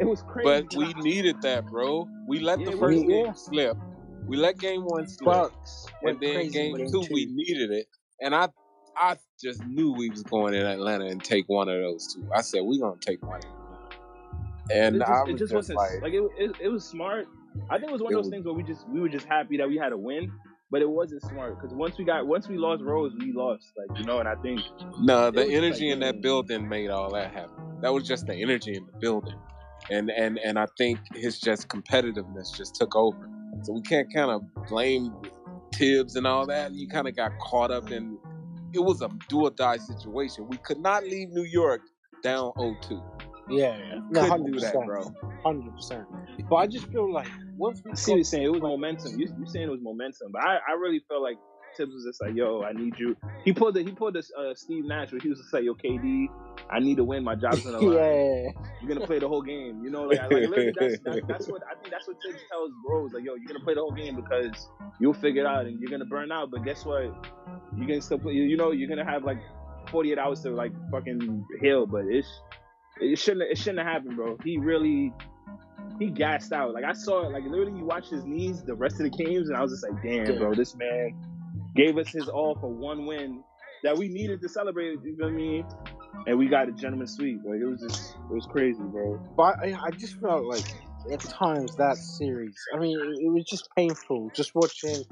[0.00, 0.66] it was crazy.
[0.70, 2.08] But we needed that, bro.
[2.26, 3.08] We let Yeah, the first did.
[3.08, 3.76] game slip.
[4.26, 5.26] We let game one slip.
[5.26, 7.86] Bucks and then crazy game in two, we needed it.
[8.22, 8.48] And I
[8.96, 12.26] I just knew we was going in Atlanta and take one of those two.
[12.34, 13.40] I said we gonna take one.
[14.72, 16.52] And it just, it was just wasn't like, like, it, it.
[16.62, 17.26] It was smart
[17.70, 19.26] I think it was one of those was- things where we just we were just
[19.26, 20.32] happy that we had a win,
[20.70, 23.72] but it wasn't smart because once we got once we lost Rose, we lost.
[23.76, 24.60] Like you know, and I think
[25.00, 27.80] No, the energy like, in that building made all that happen.
[27.80, 29.38] That was just the energy in the building,
[29.90, 33.28] and and and I think his just competitiveness just took over.
[33.62, 35.12] So we can't kind of blame
[35.74, 36.72] Thibs and all that.
[36.72, 38.18] You kind of got caught up in.
[38.72, 40.48] It was a do or die situation.
[40.48, 41.82] We could not leave New York
[42.24, 43.00] down 0-2.
[43.48, 44.00] Yeah, yeah.
[44.10, 44.86] No, Couldn't do that, 100%.
[44.86, 45.14] bro.
[45.44, 46.06] Hundred percent.
[46.48, 48.44] But I just feel like once we see what you're saying.
[48.44, 49.18] It was momentum.
[49.18, 51.36] You you saying it was momentum, but I, I really felt like
[51.76, 53.16] Thibs was just like, yo, I need you.
[53.44, 55.74] He pulled the he pulled this uh, Steve Nash where he was just like, yo,
[55.74, 56.26] KD,
[56.70, 57.24] I need to win.
[57.24, 57.94] My job's on the line.
[57.94, 59.82] yeah, You're gonna play the whole game.
[59.84, 61.90] You know, like, like literally, that's, that's that's what I think.
[61.90, 63.12] That's what Thibs tells bros.
[63.12, 64.68] Like, yo, you're gonna play the whole game because
[65.00, 66.50] you'll figure it out and you're gonna burn out.
[66.50, 67.12] But guess what?
[67.76, 68.32] You can still play.
[68.34, 69.38] You you know, you're gonna have like
[69.90, 71.86] 48 hours to like fucking heal.
[71.86, 72.28] But it's
[73.00, 74.36] it shouldn't it shouldn't have happened, bro.
[74.44, 75.12] He really
[75.98, 76.72] he gassed out.
[76.74, 77.32] Like I saw it.
[77.32, 79.84] Like literally, you watch his knees the rest of the games, and I was just
[79.88, 81.14] like, damn, bro, this man
[81.76, 83.42] gave us his all for one win
[83.82, 84.98] that we needed to celebrate.
[85.04, 85.64] You feel me?
[86.26, 87.40] And we got a gentleman sweep.
[87.44, 89.20] Like it was just it was crazy, bro.
[89.36, 90.64] but I, I just felt like
[91.12, 92.56] at times that series.
[92.74, 95.04] I mean, it, it was just painful just watching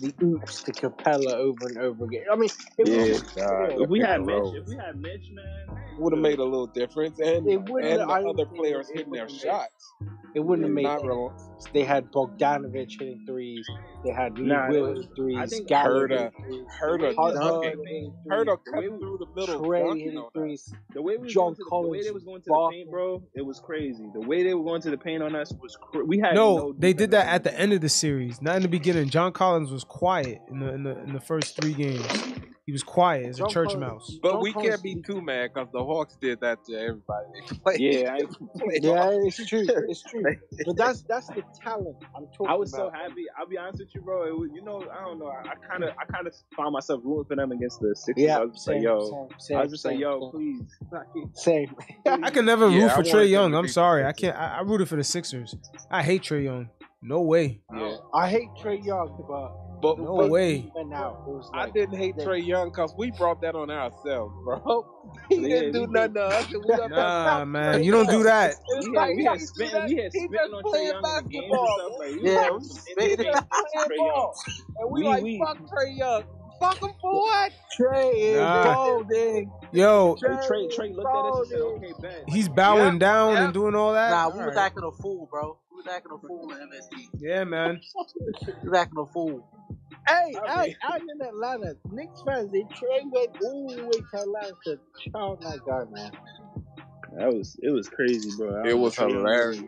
[0.00, 2.24] the oops to Capela over and over again.
[2.30, 2.48] I mean,
[2.78, 6.22] it Yeah, was God, If we had Mitch, if we had Mitch, man, would have
[6.22, 9.36] made a little difference, and It wouldn't- and the I other players hitting their would've
[9.36, 9.94] made- shots.
[10.00, 10.06] it
[10.38, 10.84] wouldn't have made.
[10.84, 11.32] Not any real.
[11.72, 13.66] They had Bogdanovich hitting threes.
[14.04, 15.36] They had Lee Nah, Will it hitting was- threes.
[15.38, 16.66] I think Gallagher Huerter, hitting threes.
[16.80, 18.64] Huerter Hubbard dunking, hitting Huerter threes.
[18.64, 20.40] The way cut we- through the middle, Trey dunking hitting on that.
[20.40, 20.74] threes.
[20.94, 22.44] the way we was John going to the, the way Collins they was going to
[22.46, 22.78] the barking.
[22.78, 24.06] paint, bro, it was crazy.
[24.14, 26.56] The way they were going to the paint on us was cr- we had No,
[26.58, 26.72] no.
[26.78, 27.24] they did defense.
[27.26, 29.08] that at the end of the series, not in the beginning.
[29.10, 32.06] John Collins was quiet in the in the, in the first three games.
[32.70, 34.18] He was quiet as a John church Collins- mouse.
[34.22, 37.26] But John we Collins- can't be too mad because the Hawks did that to everybody
[37.66, 37.76] they.
[37.78, 38.18] Yeah, I,
[38.80, 39.66] Yeah, it's true.
[39.88, 40.22] It's true.
[40.66, 43.24] But that's that's the talent I'm talking I was so happy.
[43.36, 44.22] I'll be honest with you, bro.
[44.28, 45.26] It was, you know, I don't know.
[45.32, 48.22] I kind of, I kind of found myself rooting for them against the Sixers.
[48.24, 50.66] Yeah, I was just like, yo, same, same, I was just like, yo, same.
[50.92, 51.32] please.
[51.34, 51.74] Same.
[52.24, 53.52] I can never Yeah, root for Trae Young.
[53.56, 54.36] I'm sorry, I can't.
[54.36, 55.56] I, I rooted for the Sixers.
[55.90, 56.68] I hate Trae Young.
[57.02, 57.62] No way.
[57.74, 57.96] Yeah.
[58.14, 60.70] I hate Trae Young, but But, No but way.
[60.74, 61.24] went out.
[61.26, 64.86] It was I didn't hate they- Trae Young because we brought that on ourselves, bro.
[65.30, 66.52] He Yeah, didn't do nothing to us.
[66.52, 68.54] and we up there Nah, man, you don't do that.
[68.68, 69.88] It's We like, we had you do spitting, that?
[69.88, 71.78] we had He just on Trae playing Young in the games and basketball.
[71.78, 71.98] stuff.
[71.98, 73.02] Like, Yeah, had it was some spitting.
[73.02, 74.32] in- He just in- playing Trae Young.
[74.76, 76.22] And we, We- like, we- fuck Trae Young.
[76.60, 77.52] Fuck him for what?
[77.80, 78.74] Trae is Nah.
[78.74, 79.52] golden.
[79.72, 83.32] Yo, Hey, Trae, Trae looked at us and said, "Okay, bet." he's bowing Yeah, down
[83.32, 83.44] yeah.
[83.44, 84.10] and doing all that.
[84.10, 84.58] Nah, we was Alright.
[84.58, 85.56] acting a fool, bro.
[85.80, 87.08] We was acting a fool in MSG.
[87.18, 87.80] Yeah, man.
[88.18, 89.48] We was acting a fool.
[90.06, 94.20] Hey, I hey, out in Atlanta, Knicks fans, they Trae went all the way to
[94.20, 96.12] Atlanta to chant that guy, man.
[97.16, 98.56] That was it was crazy, bro.
[98.56, 99.62] I It don't was know, hilarious.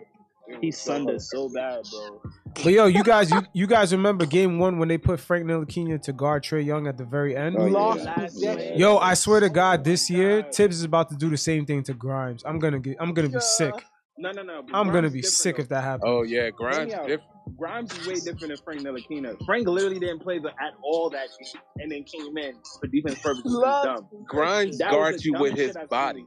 [0.60, 2.20] He sunned us so bad, bro.
[2.62, 6.02] But yo, you guys, you, you guys remember Game One when they put Frank Ntilikina
[6.02, 7.56] to guard Trae Young at the very end?
[7.58, 7.72] Oh, yeah.
[7.72, 8.70] Lost Last possession.
[8.70, 8.78] man.
[8.78, 11.64] Yo, I swear to God, this oh, year Thibs is about to do the same
[11.64, 12.42] thing to Grimes.
[12.44, 13.74] I'm gonna get, I'm gonna be sick.
[14.18, 14.62] No, no, no.
[14.74, 16.02] I'm gonna be sick different, if that happens.
[16.06, 16.50] Oh, yeah.
[16.50, 17.06] Grimes me out.
[17.06, 17.30] different.
[17.58, 19.36] Grimes is way different than Frank Ntilikina.
[19.46, 23.18] Frank literally didn't play the, at all that game, and then came in for defense
[23.20, 23.52] purposes.
[23.52, 24.08] It Love dumb.
[24.26, 26.24] Grimes That guards you with his body.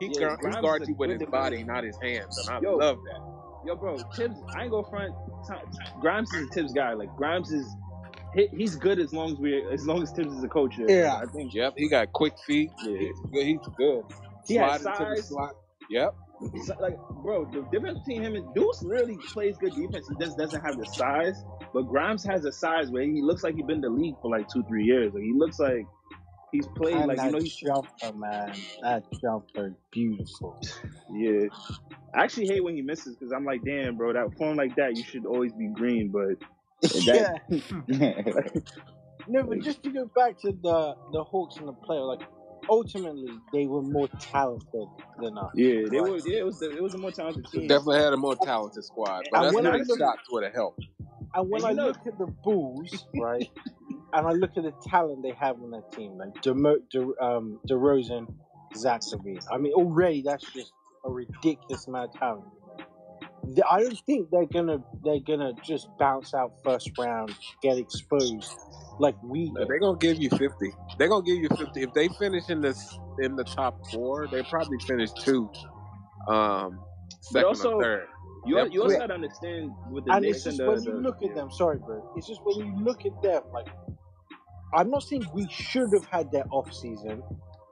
[0.00, 1.72] He, Yeah, guard, he guards is you with his body, defender.
[1.72, 2.36] not his hands.
[2.48, 2.76] And I Yo.
[2.76, 3.20] love that.
[3.66, 5.12] Yo, bro, Thibs, I ain't go front.
[5.46, 6.94] T- T- Grimes is a Thibs guy.
[6.94, 7.66] Like Grimes is,
[8.34, 10.74] he, he's good as long as we, as long as Thibs is a coach.
[10.78, 11.04] There.
[11.04, 11.16] Yeah.
[11.16, 11.52] I think.
[11.54, 12.70] Yep, he got quick feet.
[12.84, 12.98] Yeah.
[12.98, 13.46] He's good.
[13.46, 14.02] He's good.
[14.46, 15.28] He has Slide into the size.
[15.28, 15.52] slot.
[15.90, 16.14] Yep.
[16.64, 20.08] So, like, bro, the difference between him and Deuce really plays good defense.
[20.08, 21.44] He just doesn't have the size.
[21.74, 24.30] But Grimes has a size where he looks like he's been in the league for
[24.30, 25.12] like two, three years.
[25.12, 25.86] Like he looks like
[26.50, 28.54] he's played And like you know he's jumper, man.
[28.82, 30.58] That jumper is beautiful.
[31.12, 31.48] yeah.
[32.14, 34.96] I actually hate when he misses because I'm like, damn, bro, that form like that,
[34.96, 36.10] you should always be green.
[36.10, 36.42] But
[36.94, 37.34] yeah.
[39.28, 42.22] No, but just to go back to the the Hawks and the player, like
[42.68, 44.88] ultimately they were more talented
[45.20, 45.50] than us.
[45.54, 46.10] yeah, they Right.
[46.10, 46.18] were.
[46.18, 46.58] Yeah, it was.
[46.60, 47.66] The, it was a more talented team.
[47.68, 49.22] Definitely had a more talented squad.
[49.30, 50.84] But And that's when not I a look- shot would have helped.
[51.34, 53.48] And when And I you know- look at the Bulls, right,
[54.12, 57.60] and I look at the talent they have on that team, like Demo, De, um,
[57.68, 58.26] DeRozan,
[58.76, 59.40] Zach LaVine.
[59.52, 60.72] I mean, already that's just
[61.04, 62.44] a ridiculous amount of talent.
[63.54, 68.54] The- I don't think they're gonna they're gonna just bounce out first round, get exposed
[68.98, 69.64] like we No.
[69.66, 70.72] They're gonna give you fifty.
[70.98, 71.82] They're gonna give you fifty.
[71.82, 75.50] If they finish in this in the top four, they probably finish two.
[76.28, 76.80] Um
[77.20, 78.06] second also, or third.
[78.46, 78.68] You, Yep.
[78.72, 80.98] you also got to understand with the and Knicks it's and the, when you the-
[80.98, 81.50] look at them.
[81.50, 82.10] Sorry, bro.
[82.16, 83.42] It's just when you look at them.
[83.52, 83.66] Like,
[84.72, 87.22] I'm not saying we should have had their off season.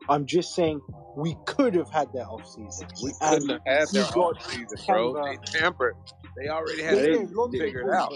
[0.09, 0.80] I'm just saying
[1.16, 2.89] we could have had their off season.
[3.02, 5.14] We couldn't have had their we off season, bro.
[5.14, 5.36] Kemba.
[5.52, 5.97] They tampered.
[6.36, 7.28] They already had they, their Yeah, team
[7.59, 8.12] figured out.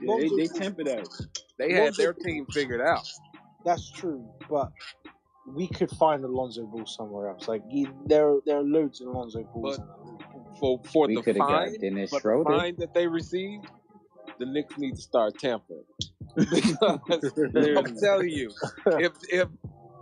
[0.00, 1.08] yeah, they, Lonzo they Ball, tempered that.
[1.58, 3.04] They had Lonzo their team figured out.
[3.64, 4.72] that's true, but
[5.46, 7.48] we could find a Lonzo Ball somewhere else.
[7.48, 10.22] Like you, there, there are loads of Lonzo Balls But in the league.
[10.60, 12.44] for for We the could have got fine, Dennis but the Schroeder.
[12.44, 13.66] fine that they received,
[14.38, 15.84] the Knicks need to start tampering.
[17.76, 18.50] I'm telling you,
[18.98, 19.48] if if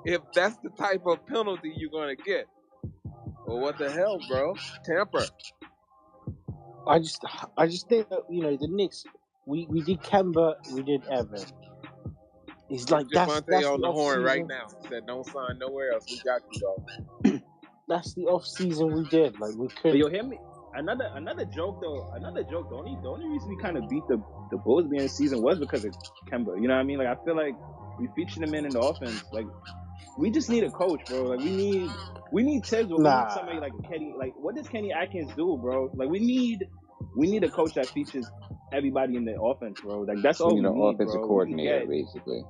[0.07, 2.47] if that's the type of penalty you're gonna get,
[3.47, 4.55] well, what the hell, bro?
[4.85, 5.25] Tamper.
[6.87, 7.25] I just,
[7.59, 9.05] I just think that you know the Knicks.
[9.47, 11.45] We we did Kemba, we did Evan.
[12.69, 14.49] It's like that's Javante that's on the the horn right off-season.
[14.49, 14.89] now.
[14.89, 16.07] Said don't sign nowhere else.
[16.09, 17.43] We got you, dog.
[17.89, 19.39] That's the off season we did.
[19.39, 19.95] Like we could.
[19.95, 20.39] You hear me.
[20.75, 22.11] Another another joke though.
[22.15, 22.69] Another joke.
[22.71, 24.21] The only the only reason we kind of beat the
[24.51, 25.95] the Bulls being the season was because of
[26.29, 26.61] Kemba.
[26.61, 26.99] You know what I mean?
[26.99, 27.55] Like I feel like
[28.01, 29.23] we featured him in in the offense.
[29.33, 29.47] Like
[30.19, 31.25] we just need a coach, bro.
[31.25, 31.91] Like we need
[32.33, 34.15] we need Thibs, but we need somebody like Kenny.
[34.19, 35.91] Like what does Kenny Atkins do, bro?
[35.95, 36.65] Like we need
[37.17, 38.27] we need a coach that features
[38.73, 40.01] everybody in the offense, bro.
[40.01, 41.29] Like that's all We we need need, an offensive bro.
[41.29, 42.43] Coordinator, get basically.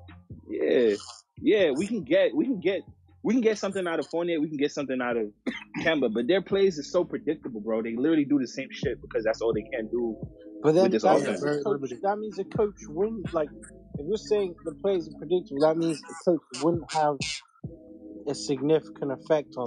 [0.48, 0.94] yeah,
[1.40, 1.70] yeah.
[1.76, 2.82] We can get we can get
[3.22, 4.40] we can get something out of Fournier.
[4.40, 5.26] We can get something out of
[5.82, 7.82] Kemba, but their plays is so predictable, bro.
[7.82, 10.16] They literally do the same shit because that's all they can do
[10.62, 11.42] But with then this that offense.
[11.42, 11.90] means the coach.
[12.02, 13.48] That means the coach wouldn't like.
[13.98, 17.16] If you're saying the players are predictable, that means the coach wouldn't have
[18.28, 19.66] a significant effect on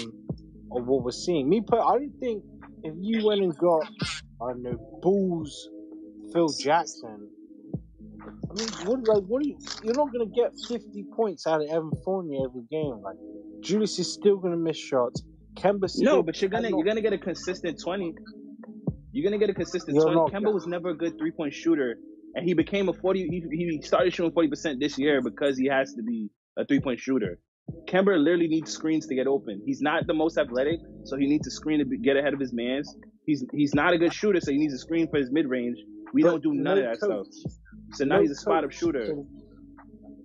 [0.72, 1.50] on what we're seeing.
[1.50, 2.44] Me, per, I don't think
[2.84, 3.88] if you went and got
[4.42, 5.70] I don't know Bulls,
[6.34, 7.30] Phil Jackson.
[8.22, 9.44] I mean, what like what?
[9.44, 13.02] Are you, you're not gonna get 50 points out of Evan Fournier every game.
[13.02, 13.18] Like
[13.62, 15.24] Julius is still gonna miss shots.
[15.56, 18.14] Kemba still No, but you're gonna you're gonna get a consistent twenty.
[19.12, 20.18] You're gonna get a consistent You're twenty.
[20.18, 21.98] not Kemba was never a good three point shooter,
[22.36, 23.28] and he became a forty.
[23.28, 26.80] He, he started shooting forty percent this year because he has to be a three
[26.80, 27.40] point shooter.
[27.88, 29.62] Kemba literally needs screens to get open.
[29.66, 32.40] He's not the most athletic, so he needs to screen to be, get ahead of
[32.40, 32.96] his mans.
[33.26, 35.78] He's he's not a good shooter, so he needs a screen for his mid range.
[36.14, 37.54] We But don't do none no of that coach- stuff.
[37.94, 39.06] So now no he's a spot up shooter.
[39.06, 39.28] can-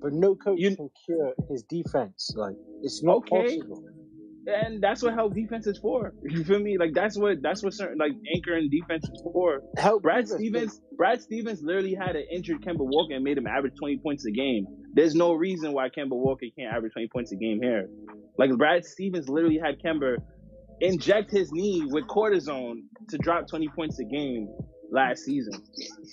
[0.00, 2.32] but no coach can cure his defense.
[2.36, 3.56] Like it's not Okay.
[3.58, 3.82] possible.
[4.46, 6.12] And that's what help defense is for.
[6.22, 6.76] You feel me?
[6.78, 9.62] Like that's what that's what certain like anchoring defense is for.
[9.78, 13.72] Help Brad Stevens Brad Stevens literally had an injured Kemba Walker and made him average
[13.78, 14.66] twenty points a game.
[14.92, 17.88] There's no reason why Kemba Walker can't average twenty points a game here.
[18.36, 20.16] Like Brad Stevens literally had Kemba
[20.80, 24.48] inject his knee with cortisone to drop twenty points a game
[24.94, 25.60] last season.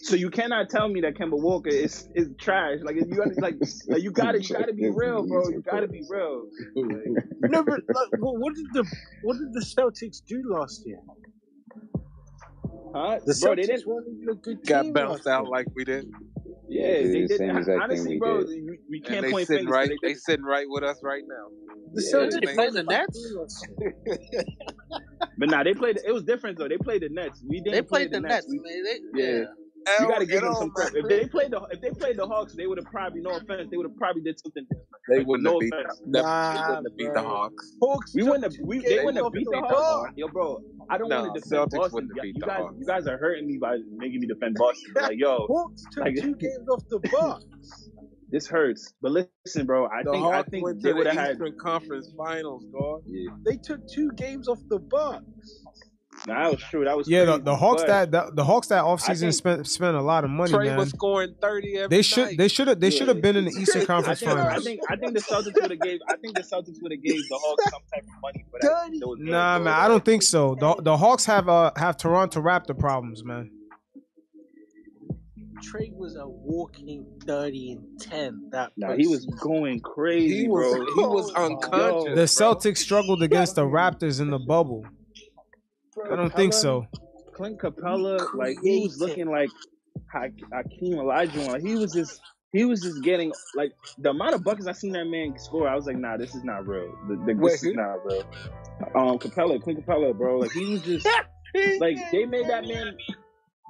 [0.02, 2.80] So you cannot tell me that Kemba Walker is is trash.
[2.84, 3.56] Like you gotta like,
[3.88, 5.48] like you gotta you gotta be real, bro.
[5.50, 6.46] You gotta be real.
[6.76, 8.84] no, but like, what, what did the
[9.24, 11.00] what did the Celtics do last year?
[12.94, 13.20] Huh?
[13.26, 15.52] The Bro, they Celtics didn't weren't a good Got team bounced out year.
[15.52, 16.06] like we did.
[16.74, 17.38] Yeah, They they the did.
[17.38, 18.48] same exact thing Honestly, we bro, did.
[18.48, 19.74] we, we can't they point sitting fingers.
[19.74, 19.90] right.
[19.90, 21.46] but They sitting right with us right now.
[21.94, 23.36] The Yeah, Celtics they- played the Nets.
[25.38, 26.00] But nah, they played.
[26.06, 26.68] It was different though.
[26.70, 27.44] They played the Nets.
[27.48, 28.48] We didn't They play played the the Nets.
[28.48, 28.84] Nets, We, man.
[28.84, 29.38] They, yeah.
[29.40, 29.46] yeah.
[30.00, 31.00] You gotta give them oh some credit.
[31.00, 33.70] If they played the if they played the Hawks, they would have probably no offense.
[33.72, 34.88] They would have probably did something different.
[35.10, 35.74] They wouldn't no have beat.
[35.74, 36.02] offense.
[36.06, 36.26] Them.
[36.54, 37.22] They wouldn't have beat the.
[37.24, 37.78] Hawks.
[37.82, 38.54] Hawks We took wouldn't have.
[38.66, 40.12] We they games wouldn't have beat the the Hawks.
[40.16, 40.60] Yo, bro,
[40.90, 41.92] I don't No, want to defend Celtics Boston.
[41.92, 42.76] wouldn't have You, beat you the guys, Hawks.
[42.78, 44.96] you guys are hurting me by making me defend Boston.
[45.00, 47.90] Like, yo, Hawks took like two games off the Bucks.
[48.32, 48.94] this hurts.
[49.02, 49.12] But
[49.46, 51.38] listen, bro, I The think I Hawks think went they to would the have had.
[51.60, 53.04] Conference Finals, dog.
[53.46, 55.66] They took two games off the Bucks.
[56.28, 56.86] Nah, that was true.
[56.86, 57.44] That was Yeah, the, crazy.
[57.46, 60.30] the Hawks But that, that the Hawks that offseason think- spent spent a lot of
[60.30, 60.78] money, Trey man.
[60.78, 62.38] was scoring thirty every They should night.
[62.38, 64.80] they should have they should have been in the Eastern I Conference think, I think
[64.90, 67.40] I think the Celtics would have gave I think the Celtics would have gave the
[67.42, 69.00] Hawks some type of money for that.
[69.02, 69.64] Those Nah, bro.
[69.66, 70.56] man, I don't think so.
[70.60, 73.50] The the Hawks have uh have Toronto Raptor problems, man.
[75.64, 80.76] Trey was a walking 30 and 10 that Nah, he was going crazy, He was
[80.76, 80.86] bro.
[80.86, 82.04] he was unconscious.
[82.06, 82.24] The bro.
[82.56, 84.84] Celtics struggled against the Raptors in the bubble.
[86.12, 86.86] I don't think so.
[87.34, 89.50] Clint Capela, like he was looking like
[90.14, 91.48] Hakeem Olajuwon.
[91.50, 92.20] Like he was just
[92.54, 95.68] he was just getting like the amount of buckets I seen that man score.
[95.68, 96.94] I was like, nah, this is not real.
[97.08, 97.74] The, the, Wait, this is who?
[97.74, 98.24] not real.
[98.96, 100.40] Um, Capela, Clint Capela, bro.
[100.40, 101.08] Like he was just
[101.80, 102.96] like they made that man.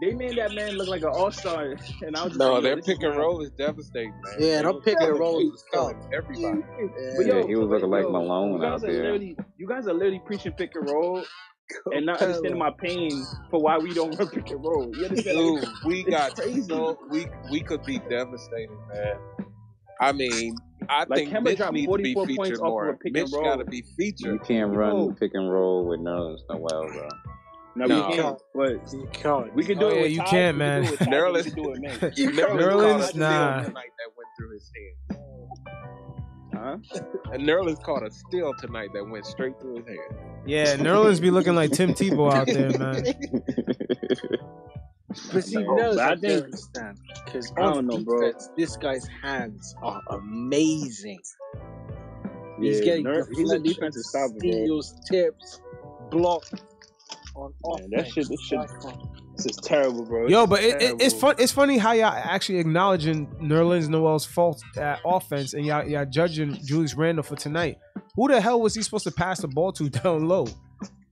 [0.01, 2.55] They made that man look like an all star, and I was just No, like,
[2.55, 4.33] yo, their pick and roll is devastating, man.
[4.39, 6.09] Yeah, They them was pick and killing- rolls he is killing tough.
[6.11, 6.61] everybody.
[7.17, 9.13] But Yeah, yo, he was looking like Malone out there.
[9.15, 9.35] you
[9.69, 11.23] guys are literally preaching pick and roll,
[11.93, 13.11] and not understanding my pain
[13.49, 14.91] for why we don't run pick and roll.
[14.95, 15.37] You understand?
[15.37, 16.61] Dude, Like, we got crazy.
[16.63, 19.15] so we we could be devastated, man.
[19.99, 20.55] I mean,
[20.89, 22.93] I Like, think Kemba Mitch dropped need to be points featured off of a more.
[22.97, 23.43] pick and Mitch roll.
[23.43, 24.33] got to be featured.
[24.33, 25.11] You can't run Yo.
[25.19, 27.07] pick and roll with Nerlens Noel, bro.
[27.75, 28.07] No, No.
[28.09, 28.39] we can't.
[28.55, 29.53] But You can't.
[29.55, 29.95] we can do Oh, it.
[29.95, 30.81] yeah, with you Taj, can't, man.
[30.81, 31.91] do it with Taj, we Nerlens- can do it, man.
[31.99, 33.61] Nerlens Nerlens, caught a steal nah.
[33.63, 35.21] tonight that went through his hand.
[36.61, 36.77] Huh?
[37.31, 39.99] And Nerlens caught a steal tonight that went straight through his hand.
[40.45, 43.03] Yeah, Nerlens be looking like Tim Tebow out there, man.
[45.33, 48.31] But see, oh, Bro, Nels, I I don't think- understand because I don't know, bro.
[48.57, 51.19] this guy's hands are amazing.
[52.59, 54.51] He's getting Ner- he's a deflections, defensive stopper, bro.
[54.51, 55.61] steals, tips,
[56.11, 56.51] blocks
[57.35, 57.89] on offense.
[57.89, 58.59] Man, that shit, this shit,
[59.35, 60.27] this is terrible, bro.
[60.27, 61.35] Yo, but it, it, it's fun.
[61.39, 66.57] It's funny how y'all actually acknowledging Nerlens Noel's fault at offense, and y'all, y'all judging
[66.65, 67.77] Julius Randle for tonight.
[68.15, 70.47] Who the hell was he supposed to pass the ball to down low?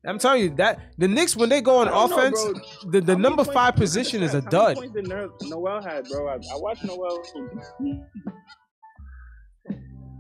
[0.06, 2.44] I'm telling you that the Knicks when they go on I don't know, offense,
[2.90, 4.76] the, the How number points- five position is a How many dud.
[4.78, 6.28] points did Ner- Noel had, bro?
[6.30, 7.22] I, I watched Noel.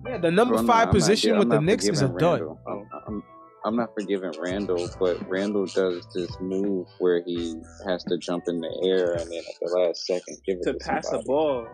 [0.07, 2.01] Yeah, the number Bro, five not- I'm not position with I'm the not Knicks is
[2.01, 2.57] a forgiving dud.
[2.67, 3.23] I'm, I'm,
[3.69, 7.53] I'm not forgiving Randle, but Randle does this move where he
[7.85, 10.73] has to jump in the air and then at the last second give it to
[10.73, 11.67] to, pass the ball.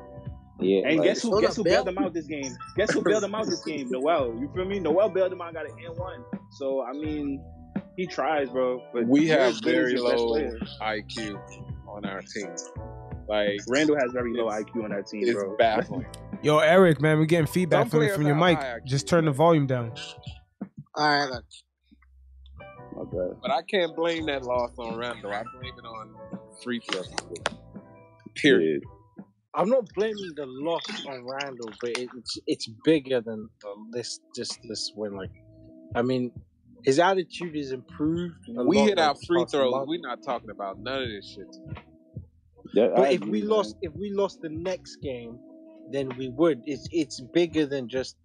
[0.59, 1.39] Yeah, And like, guess who?
[1.39, 2.53] Guess who bailed him out this game?
[2.76, 3.89] Guess who bailed him out this game?
[3.89, 4.35] Noel.
[4.38, 4.80] You feel me?
[4.80, 5.53] Noel bailed him out.
[5.53, 6.26] Got an N one.
[6.51, 7.41] So I mean,
[7.95, 8.81] he tries, bro.
[8.93, 10.51] But we have as good as very low.
[10.81, 11.39] IQ
[11.88, 12.49] on our team.
[13.30, 15.55] Like Randle has very low IQ on that team, it's bro.
[15.55, 16.05] baffling.
[16.43, 18.57] Yo, Eric, man, we're getting feedback Some from, from your mic.
[18.57, 19.93] high Just turn the volume down.
[20.97, 21.43] All right, look.
[22.97, 23.38] Okay.
[23.41, 25.31] But I can't blame that loss on Randle.
[25.31, 26.15] I blame it on
[26.63, 27.09] free throws.
[28.35, 28.81] Period.
[29.53, 34.19] I'm not blaming the loss on Randle, but it, it's it's bigger than the, this
[34.35, 35.13] just this win.
[35.15, 35.31] Like,
[35.95, 36.31] I mean,
[36.84, 38.35] his attitude is improved.
[38.57, 39.72] a We lot, hit like, our free throws.
[39.72, 39.88] month.
[39.88, 41.55] We're not talking about none of this shit.
[42.73, 45.39] Yeah, But if we lost, if we lost the next game,
[45.91, 46.61] then we would.
[46.65, 48.17] It's it's bigger than just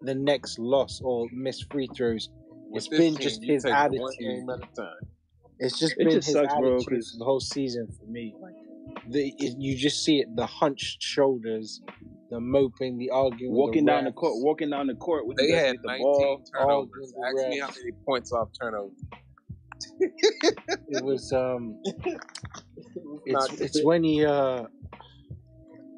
[0.00, 2.30] the next loss or missed free throws.
[2.72, 4.18] It's With this been team, just you his take one attitude.
[4.20, 5.08] game at a time.
[5.58, 8.34] It's just It been just his sucks, bro, the whole season for me.
[8.40, 8.54] Like
[9.08, 11.80] the it, you just see it, the hunched shoulders,
[12.30, 15.48] the moping, the arguing, walking the down the court, walking down the court with They
[15.48, 16.42] the had the 19 ball.
[16.54, 17.12] turnovers.
[17.16, 18.92] with the me how many points off turnovers.
[20.88, 21.80] It was um,
[23.26, 24.64] it's it's when he uh,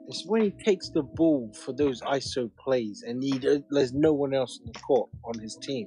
[0.08, 3.38] it's when he takes the ball for those ISO plays, and he
[3.70, 5.86] there's no one else in the court on his team.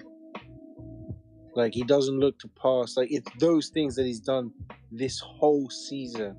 [1.55, 2.97] Like he doesn't look to pass.
[2.97, 4.51] Like it's those things that he's done
[4.91, 6.35] this whole season.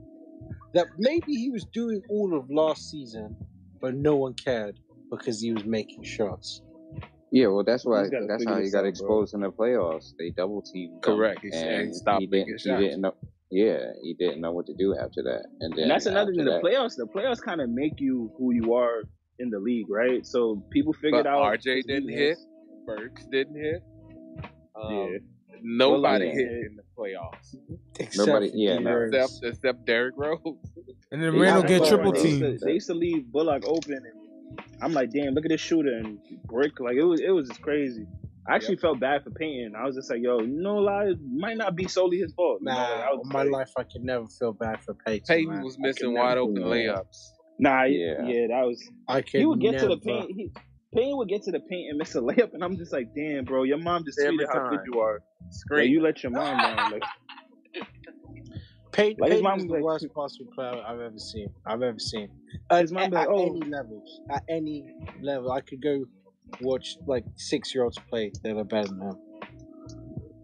[0.75, 3.35] That maybe he was doing all of last season,
[3.81, 4.79] but no one cared
[5.11, 6.61] because he was making shots.
[7.33, 8.89] yeah, well, that's why that's how he this got out, bro.
[8.89, 10.13] exposed in the playoffs.
[10.19, 11.41] They double teamed Correct.
[11.43, 12.61] He said he and stopped he making didn't.
[12.61, 12.83] He shots.
[12.83, 13.15] didn't know.
[13.51, 16.45] Yeah, he didn't know what to do after that, and then And that's another after
[16.45, 16.45] thing.
[16.45, 19.03] The playoffs, the playoffs kind of make you who you are
[19.39, 20.27] in the league, right?
[20.27, 21.59] So people figured But out.
[21.61, 22.37] RJ didn't hit.
[22.87, 23.83] Burks didn't hit.
[24.81, 25.19] Um, Yeah.
[25.63, 27.57] Nobody Well, hit in the playoffs
[27.99, 29.01] Except Nobody- for yeah, D no.
[29.11, 30.39] Except except Derrick Rose.
[31.13, 32.59] And then Yeah, Randle get what- triple They used, team.
[32.59, 35.97] to, they used to leave Bullock open, and I'm like, damn, look at this shooter
[35.97, 36.79] and brick.
[36.81, 38.07] Like it was, it was just crazy.
[38.49, 39.75] I actually felt bad for Payton.
[39.77, 42.59] I was just like, yo, no lie, it might not be solely his fault.
[42.61, 44.83] You know, like, Nah, I was in my like, life I could never feel bad
[44.83, 45.27] for Payton.
[45.27, 45.65] Payton man.
[45.65, 47.31] was missing wide open layups.
[47.59, 48.25] Nah, Yeah.
[48.27, 48.81] yeah, that was.
[49.09, 50.31] I could He would get to the paint.
[50.37, 50.51] He,
[50.97, 53.45] Payne would get to the paint and miss a layup, and I'm just like, damn,
[53.45, 55.15] bro, your mom just Every tweeted how good you are.
[55.43, 55.91] Like, Scream.
[55.93, 56.93] you let your mom down.
[56.93, 57.03] Like,
[58.93, 61.49] Payton, Like, his Payton mom is was the like- worst possible player I've ever seen.
[61.67, 62.29] I've ever seen.
[62.71, 65.83] At, His mom at, be like, at "Oh." any levels, at any level, I could
[65.83, 66.05] go
[66.63, 68.33] watch like six year olds play.
[68.43, 69.17] that are better than him.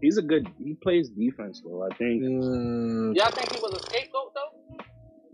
[0.01, 0.47] he's a good.
[0.63, 1.83] He plays defense, though.
[1.91, 2.21] I think.
[2.23, 4.83] Mm, Y'all think he was a scapegoat though?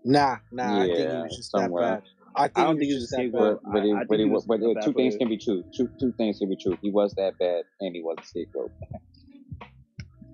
[0.06, 0.82] nah, nah.
[0.84, 1.84] I think he was just somewhere.
[1.84, 2.10] that bad.
[2.36, 3.58] I think, I don't think was he was just a that bad.
[3.64, 4.86] but but, he, I- I but, think he, he wa- was but a uh, bad
[4.86, 5.64] two things can be true.
[5.76, 6.78] Two two things can be true.
[6.82, 8.72] He was that bad, and he was a scapegoat.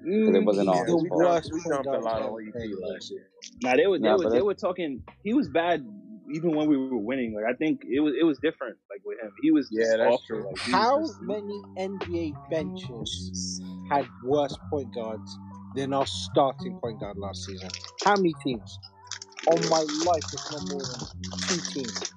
[0.05, 1.22] Mm, it wasn't all He's his the fault.
[1.23, 3.27] worst We point dumped a lot to on ever EP last year.
[3.63, 5.01] Nah, they were they Nah, were they were talking.
[5.23, 5.84] He was bad
[6.31, 7.34] even when we were winning.
[7.34, 8.77] Like I think it was it was different.
[8.89, 10.26] Like with him, he was Yeah, just that's awful.
[10.27, 10.45] true.
[10.45, 15.38] Like, How just, many NBA benches had worse point guards
[15.76, 17.69] than our starting point guard last season?
[18.03, 18.80] How many teams?
[19.47, 20.99] On my life, it's not more than
[21.47, 22.11] two teams.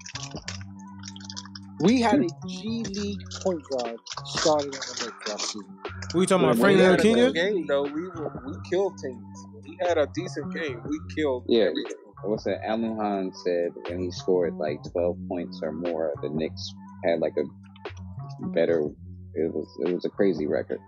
[1.80, 5.78] We had a G League point guard starting at the Knicks last season.
[6.12, 6.58] Who you talking about?
[6.58, 7.34] When Frank we Ntilikina?
[7.34, 9.22] game though, we were, we killed teams.
[9.52, 10.80] When we had a decent game.
[10.88, 11.96] We killed Yeah, every team.
[12.24, 12.64] what's that?
[12.66, 16.72] Alan Hahn said when he scored like 12 points or more, the Knicks
[17.04, 18.80] had like a better.
[19.34, 20.80] It was it was a crazy record.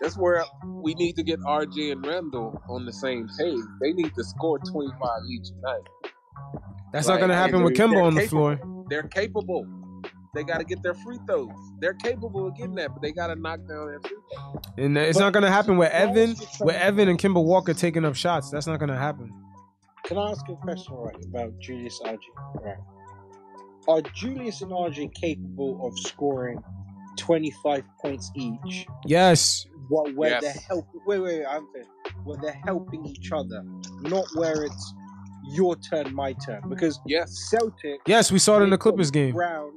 [0.00, 3.58] That's where we need to get RJ and Randle on the same page.
[3.80, 5.80] They need to score 25 each night.
[6.92, 8.56] That's Like, not gonna happen with they're on the capable.
[8.56, 8.84] floor.
[8.88, 9.66] They're capable.
[10.34, 11.48] They got to get their free throws.
[11.80, 14.62] They're capable of getting that, but they got to knock down their free throws.
[14.76, 18.50] And it's not gonna happen with Evan, with Evan and Kemba Walker taking up shots.
[18.50, 19.32] That's not gonna happen.
[20.04, 22.18] Can I ask a question right about Julius RJ?
[22.62, 22.76] Right.
[23.88, 26.62] Are Julius and RJ capable of scoring
[27.16, 29.66] 25 points each Yes.
[29.88, 30.42] while where Yes.
[30.42, 31.00] they're helping?
[31.06, 31.90] Wait, wait, wait, I'm finished.
[32.24, 33.62] Where they're helping each other,
[34.02, 34.94] not where it's
[35.50, 36.62] your turn, my turn.
[36.68, 38.00] Because yes, Celtic.
[38.06, 39.34] Yes, we saw it in the Clippers game.
[39.34, 39.72] Brown.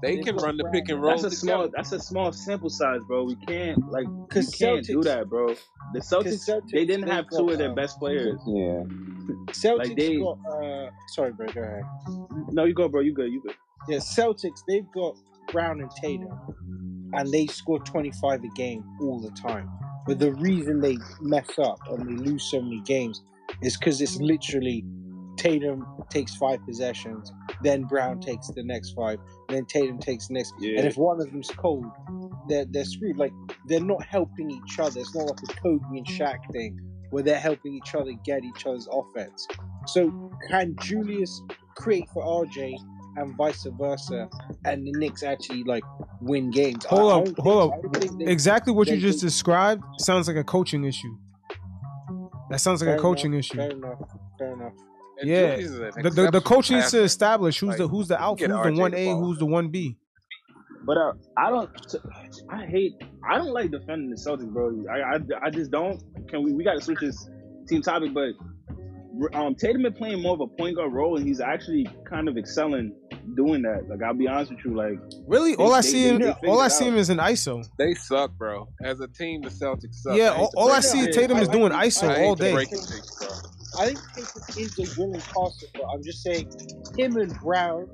[0.00, 0.72] They they've can run the Brown.
[0.72, 1.10] pick and roll.
[1.20, 1.68] That's a small.
[1.74, 3.24] That's a small sample size, bro.
[3.24, 5.48] We can't like we 'Cause can't do that, bro.
[5.92, 8.38] The Celtics, Celtics, they didn't they've have two got, of their um, best players.
[8.46, 8.82] Yeah.
[9.48, 10.38] Celtics Like they- got.
[10.48, 11.48] Uh, sorry, bro.
[11.48, 11.82] Go ahead.
[12.52, 13.00] No, you go, bro.
[13.00, 13.32] You good.
[13.32, 13.56] You good.
[13.88, 14.60] Yeah, Celtics.
[14.68, 15.16] They've got
[15.52, 16.38] Brown and Tatum,
[17.12, 19.70] and they score 25 a game all the time.
[20.06, 23.22] But the reason they mess up and they lose so many games
[23.62, 24.84] is because it's literally
[25.36, 29.18] Tatum takes five possessions, then Brown takes the next five,
[29.48, 30.54] then Tatum takes the next.
[30.58, 30.78] Yeah.
[30.78, 31.86] And if one of them's cold,
[32.48, 33.16] they're they're screwed.
[33.16, 33.32] Like
[33.66, 35.00] they're not helping each other.
[35.00, 36.78] It's not like a Kobe and Shaq thing
[37.10, 39.46] where they're helping each other get each other's offense.
[39.86, 41.42] So can Julius
[41.76, 42.74] create for RJ
[43.16, 44.28] and vice versa,
[44.64, 45.82] and the Knicks actually like
[46.20, 46.84] win games?
[46.86, 47.72] I- I Hold up, think hold so.
[47.78, 48.18] I don't think up.
[48.18, 51.16] they- Exactly what you just they- described sounds like a coaching issue.
[52.50, 53.56] That sounds like Fair a coaching enough, issue.
[53.56, 53.98] Fair enough.
[54.38, 54.72] Fair enough.
[55.20, 57.88] And Yeah, Julius is an the, the, the coach needs to establish who's Like, the
[57.88, 59.96] who's the alpha, who's the one A, who's the one B.
[60.86, 61.70] But uh, I don't.
[62.50, 62.92] I hate.
[63.28, 64.84] I don't like defending the Celtics, bro.
[64.90, 66.00] I I, I just don't.
[66.28, 66.52] Can we?
[66.54, 67.28] We got to switch this
[67.68, 68.30] team topic, but
[69.34, 72.36] um, Tatum been playing more of a point guard role, and he's actually kind of
[72.38, 72.92] excelling
[73.36, 73.88] doing that.
[73.88, 76.48] Like I'll be honest with you, like Really, They- all I see they- him, they
[76.48, 76.92] all I see out.
[76.92, 77.64] him is an ISO.
[77.78, 78.68] They suck, bro.
[78.82, 80.16] As a team, the Celtics suck.
[80.16, 81.12] Yeah, I all, all I see it.
[81.12, 82.52] Tatum is I- doing I- ISO I all day.
[82.52, 83.28] break it to you, bro.
[83.80, 83.98] I think
[84.48, 86.50] Tatum is a willing passer, but I'm just saying
[86.96, 87.86] him and Brown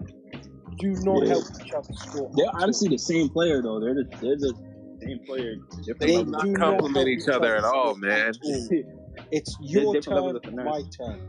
[0.78, 1.28] do not Yeah.
[1.34, 2.30] help each other score.
[2.36, 3.80] they're honestly the same player though.
[3.80, 4.54] They're the they're the
[5.02, 5.54] same player.
[5.84, 8.32] different They do not not compliment each other at all, man.
[9.36, 9.54] at all.
[9.54, 10.64] It's your turn, levels of finesse.
[10.64, 11.20] my turn.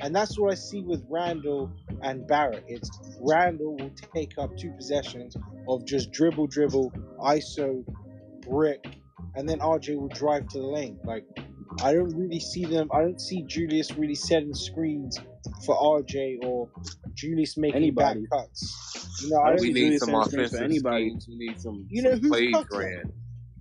[0.00, 1.70] And that's what I see with Randle
[2.02, 2.64] and Barrett.
[2.68, 5.36] It's Randle will take up two possessions
[5.68, 7.84] of just dribble, dribble, ISO,
[8.40, 8.84] brick,
[9.36, 10.98] and then RJ will drive to the lane.
[11.04, 11.24] Like,
[11.82, 12.88] I don't really see them.
[12.92, 15.18] I don't see Julius really setting screens
[15.64, 16.68] for RJ or
[17.14, 18.22] Julius making Anybody.
[18.22, 19.20] back cuts.
[19.22, 20.64] You know, I I don't don't We see need Julius some setting screens offensive for
[20.64, 21.08] anybody.
[21.10, 21.26] schemes.
[21.28, 22.78] We need some, You know some who's plays cutting?
[22.78, 23.12] ran.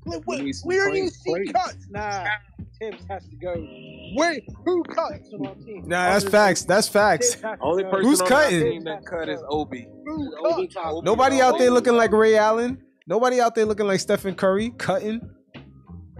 [0.05, 1.87] Look, We we, need some we don't even see cuts.
[1.89, 2.25] Nah,
[2.91, 3.53] Thibs has to go.
[4.15, 5.83] Wait, who cuts on our team?
[5.87, 6.63] Nah, that's facts.
[6.65, 7.31] That's facts.
[7.35, 7.89] Thibs has to Only go.
[7.91, 8.63] person Who's on cutting?
[8.63, 9.87] our team that cut is Obi.
[10.05, 11.01] Who Obi cuts?
[11.03, 12.81] Nobody out there looking like Ray Allen.
[13.07, 15.21] Nobody out there looking like Stephen Curry cutting.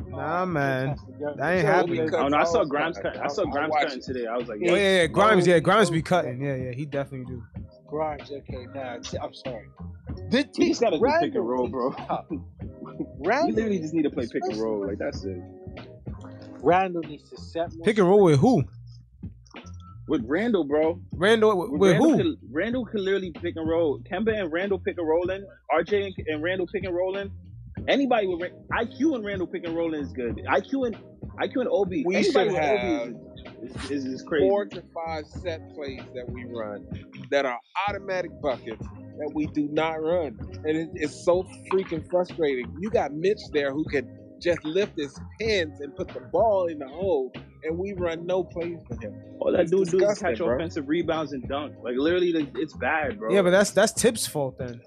[0.08, 0.96] Nah, man,
[1.38, 2.14] that ain't happening.
[2.14, 3.18] Oh no, I saw Grimes the cut.
[3.18, 4.28] I saw I- I Grimes cutting today.
[4.28, 4.76] I was like, Oh yeah.
[4.76, 5.48] yeah, yeah, Grimes.
[5.48, 6.40] Yeah, Grimes be cutting.
[6.42, 7.44] Yeah, yeah, he definitely do.
[7.88, 9.68] Grimes, okay, nah, I'm sorry.
[10.30, 11.90] The He just gotta do pick and roll, bro.
[11.90, 12.26] needs to cut.
[13.46, 14.86] We literally just need to play pick and roll.
[14.86, 15.42] Like that's it.
[16.64, 18.64] Randle needs to set more Pick and roll with who?
[20.08, 21.02] With Randle, bro.
[21.14, 22.18] Randle with, With with Randle, who?
[22.18, 24.00] Can, Randle can literally pick and roll.
[24.00, 25.46] Kemba and Randle pick and rolling.
[25.74, 27.32] RJ and, and Randle pick and rolling.
[27.88, 30.42] Anybody with Ra- IQ and Randle pick and rolling is good.
[30.50, 30.98] IQ and
[31.42, 32.04] IQ and Obi.
[32.06, 33.16] We anybody should have Obi
[33.64, 34.48] is, is, is crazy.
[34.48, 36.88] four to five set plays that we run
[37.32, 37.60] that are
[37.90, 38.86] automatic buckets
[39.18, 40.38] that we do not run.
[40.66, 42.74] And it, it's so freaking frustrating.
[42.80, 44.08] You got Mitch there who can
[44.44, 47.32] just lift his hands and put the ball in the hole,
[47.64, 49.14] and we run no plays for him.
[49.40, 50.56] All that It's dude do is catch bro.
[50.56, 51.76] offensive rebounds and dunk.
[51.84, 53.34] Like literally, like, it's bad, bro.
[53.34, 54.82] Yeah, but that's that's Thibs' fault then.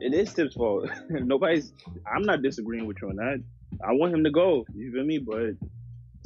[0.00, 0.88] it is Thibs' fault.
[1.10, 1.72] Nobody's.
[2.12, 3.42] I'm not disagreeing with you on that.
[3.86, 4.64] I want him to go.
[4.74, 5.18] You feel me?
[5.18, 5.56] But it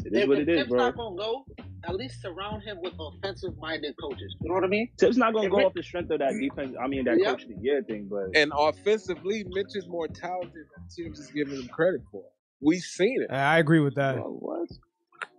[0.06, 0.78] is If, what if it is, Thibs' bro.
[0.78, 1.44] not gonna go,
[1.88, 4.34] at least surround him with offensive-minded coaches.
[4.40, 4.88] You know what I mean?
[4.98, 6.74] Thibs' not gonna If go it- off the strength of that defense.
[6.82, 7.26] I mean, that Yep.
[7.26, 11.30] coach of the year thing, but And offensively, Mitch is more talented than Thibs is
[11.30, 12.24] giving him credit for.
[12.60, 13.30] We've seen it.
[13.32, 14.16] I agree with that.
[14.18, 14.68] what?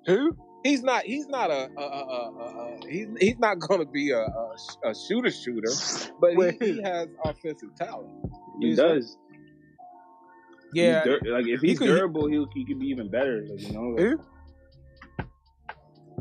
[0.07, 0.35] Who?
[0.63, 1.03] He's not.
[1.03, 1.69] He's not a.
[1.77, 5.29] a, a, a, a, a he's he's not going to be a, a, a shooter
[5.31, 5.69] shooter,
[6.19, 8.09] but he, he has offensive talent.
[8.59, 9.17] He He's- does.
[10.73, 13.45] Yeah, He's dur- like if he he's could- durable, he he could be even better.
[13.47, 14.19] Like, you know, like,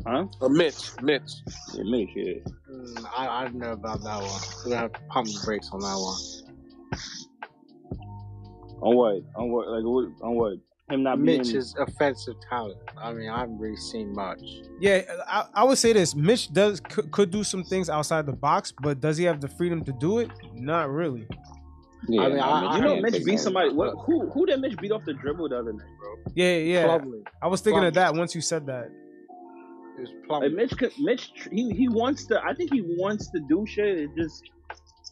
[0.05, 0.25] huh?
[0.41, 0.91] Or Mitch.
[1.01, 1.31] Mitch.
[1.73, 2.33] Yeah, Mitch, yeah.
[2.71, 4.41] Mm, I, I don't know about that one.
[4.57, 6.19] We're gonna have to pump the brakes on that one.
[8.81, 9.21] On what?
[9.35, 9.67] On what?
[9.69, 10.27] Like what?
[10.27, 10.53] On what?
[10.89, 11.41] Him not being.
[11.41, 12.77] is offensive talent.
[12.95, 14.39] I mean, I haven't really seen much.
[14.79, 16.13] Yeah, I, I would say this.
[16.13, 19.47] Mitch does could, could do some things outside the box, but does he have the
[19.47, 20.29] freedom to do it?
[20.53, 21.25] Not really.
[22.07, 23.73] Yeah, I mean, no, I- Mitch I- you know, can't Mitch take beat somebody.
[23.73, 23.95] What?
[24.05, 24.29] Who?
[24.29, 26.33] Who did Mitch beat off the dribble the other night, bro?
[26.35, 26.83] Yeah, yeah.
[26.83, 27.23] Probably.
[27.41, 28.91] I was thinking of that once you said that.
[29.97, 32.41] It was Like Mitch, could, Mitch, he he wants to.
[32.43, 33.97] I think he wants to do shit.
[33.97, 34.43] It just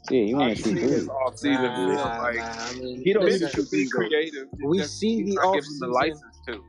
[0.10, 1.10] Yeah, you want to see seen his things.
[1.10, 1.96] off season Nah, video.
[2.04, 3.98] nah, Like nah, I mean, He don't need to listen, shoot should be these, though.
[4.00, 4.48] creative.
[4.66, 6.64] We Just- see he's the not giving the off-season- license to.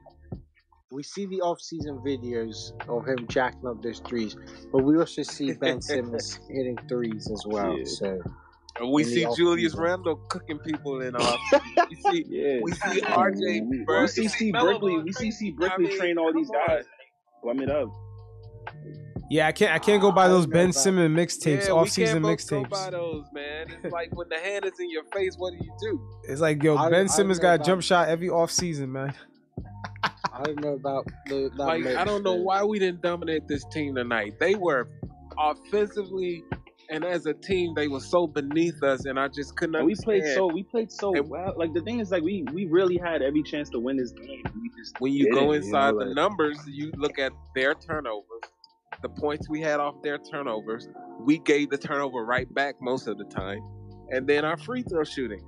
[0.93, 2.57] we see the off-season videos
[2.89, 4.37] of him jacking up those threes,
[4.71, 7.77] but we also see Ben Simmons hitting threes as well.
[7.77, 7.85] Yeah.
[7.85, 8.21] So
[8.79, 9.81] And we In the see Julius off-season.
[9.81, 11.41] Randle cooking people in off.
[11.91, 12.61] we see yeah.
[12.63, 13.69] we see RJ.
[13.69, 14.93] We, bro, we see C Melo Brickley.
[14.93, 15.73] going We see C crazy.
[15.73, 16.67] I Brickley mean, train all these come on.
[16.69, 16.85] guys.
[17.43, 17.89] Plumb it up.
[19.31, 19.73] Yeah, I can't.
[19.73, 22.69] I can't go buy those Ben about- Simmons mixtapes, yeah, off we season can't go
[22.69, 22.91] by mixtapes.
[22.91, 23.67] those, man.
[23.83, 26.01] It's like when the hand is in your face, what do you do?
[26.29, 28.93] It's like yo, I- Ben I Simmons know got a jump shot every off season,
[28.93, 29.15] man.
[30.33, 33.95] I don't know about the, Like I don't know why we didn't dominate this team
[33.95, 34.35] tonight.
[34.41, 34.89] They were
[35.39, 36.43] offensively
[36.91, 39.95] and as a team, they were so beneath us, and I just couldn't And we
[39.95, 41.55] played so we played so And- well.
[41.57, 44.43] Like the thing is, like we we really had every chance to win this game.
[44.61, 48.25] We just when you didn't, go know, inside the numbers, you look at their turnovers,
[49.05, 50.89] the points we had off their turnovers.
[51.21, 53.61] We gave the turnover right back most of the time,
[54.11, 55.43] and then our free throw shooting.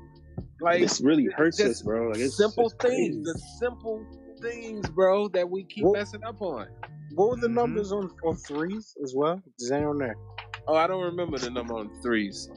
[0.60, 2.08] Like this really hurts us, bro.
[2.10, 3.12] Like it's simple it's crazy.
[3.12, 4.06] things, the simple
[4.42, 6.66] things, bro, that we keep Well- messing up on.
[7.14, 7.54] What were the Mhm.
[7.54, 9.40] numbers on, on threes as well?
[9.58, 10.12] Does anyone know?
[10.68, 12.50] Oh, I don't remember the number on threes,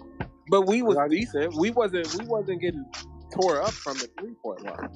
[0.50, 1.10] but we was Right.
[1.10, 1.56] decent.
[1.56, 2.84] We wasn't we wasn't getting
[3.34, 4.90] tore up from the three point line.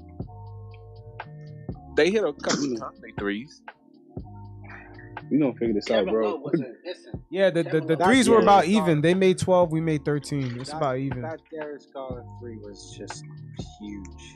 [1.95, 3.61] They hit a couple of times they threes.
[5.33, 6.29] We gonna figure this out, bro.
[6.33, 7.19] Love wasn't missing.
[7.31, 9.01] Yeah, the the, the Kevin Love- threes were about even.
[9.01, 10.59] They made twelve, we made thirteen.
[10.59, 11.23] It's That- about even.
[11.23, 13.23] That Darius Garland three was just
[13.81, 14.35] huge.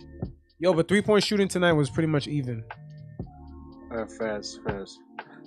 [0.57, 2.63] Yo, but three point shooting tonight was pretty much even.
[3.93, 4.99] Uh, fast, fast.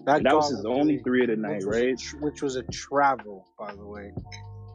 [0.06, 1.98] That, was his Garland only three, three of the night, which was, a right?
[1.98, 4.12] tr- which was a travel, by the way.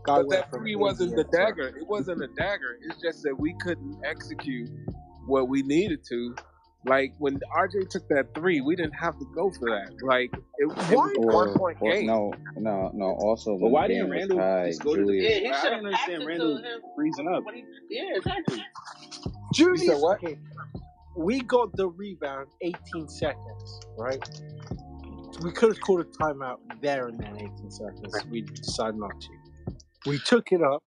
[0.04, 1.68] Guy But that three wasn't the India to- dagger.
[1.78, 2.80] It wasn't a dagger.
[2.82, 4.70] It's just that we couldn't execute
[5.26, 6.36] what we needed to.
[6.86, 9.92] Like when RJ took that three, we didn't have to go for that.
[10.04, 12.06] Like it, it was a Or, one point or game.
[12.08, 13.06] no, no, no.
[13.22, 15.08] Also, But why didn't game was Randle tied, just go to the?
[15.08, 16.64] Julius, Yeah, he I should don't understand Randle
[16.96, 17.44] freezing up.
[17.54, 18.64] He, yeah, exactly.
[19.54, 20.24] Julius, what?
[20.24, 20.38] okay,
[21.18, 24.24] we got the rebound 18 seconds, right?
[25.44, 28.26] We could have called a timeout there in that 18 seconds.
[28.30, 29.76] We decided not to.
[30.06, 30.84] We took it up.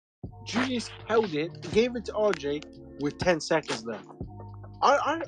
[0.46, 2.64] Julius held it, gave it to RJ
[3.02, 4.06] with 10 seconds left.
[4.82, 5.22] I, I,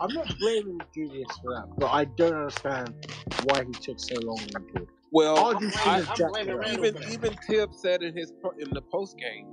[0.00, 2.94] I'm not blaming Julius for that, but I don't understand
[3.38, 4.88] why he took so long to do.
[5.12, 6.60] Well, RJ should I, have I'm blaming it up.
[6.60, 9.48] Randle even even Thibs said in his in the post game,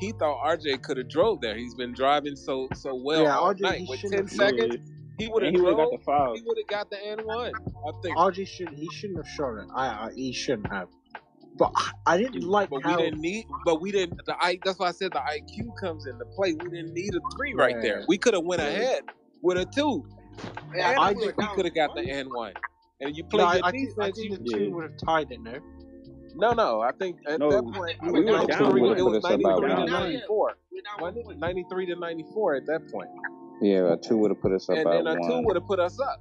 [0.00, 1.56] he thought RJ could have drove there.
[1.56, 3.82] He's been driving so so well Yeah, all RJ, night.
[3.84, 5.78] he With ten have seconds, he would have he would have drove.
[5.78, 6.34] got the foul.
[6.34, 7.54] He would have got the N one.
[7.86, 8.16] I think.
[8.16, 9.66] RJ should he shouldn't have shot it.
[9.74, 10.88] I, I he shouldn't have.
[11.56, 13.46] But I, I didn't like But how we didn't need.
[13.64, 14.20] But we didn't.
[14.26, 14.60] The I.
[14.64, 16.54] That's why I said the IQ comes into play.
[16.54, 18.04] We didn't need a three right there.
[18.08, 18.68] We could have went Yeah.
[18.68, 19.04] ahead
[19.42, 20.04] with a two.
[20.74, 22.52] Yeah, And I I think we could have got the N one.
[23.00, 24.18] And you play No, I, your I, think, I defense.
[24.18, 25.40] think You, the two would have tied it.
[25.42, 25.58] No,
[26.34, 26.80] no, no.
[26.80, 28.70] I think at No, that point we it were was down.
[28.70, 29.86] three- Would've It put was us up by 93 to one.
[29.86, 30.54] Now, yeah, 94.
[30.72, 31.24] we're down one Wasn't it?
[31.26, 31.38] point.
[31.38, 33.08] 93 to 94 at that point.
[33.62, 35.66] yeah, a two would have put us up and by then a two would have
[35.66, 36.20] put us up.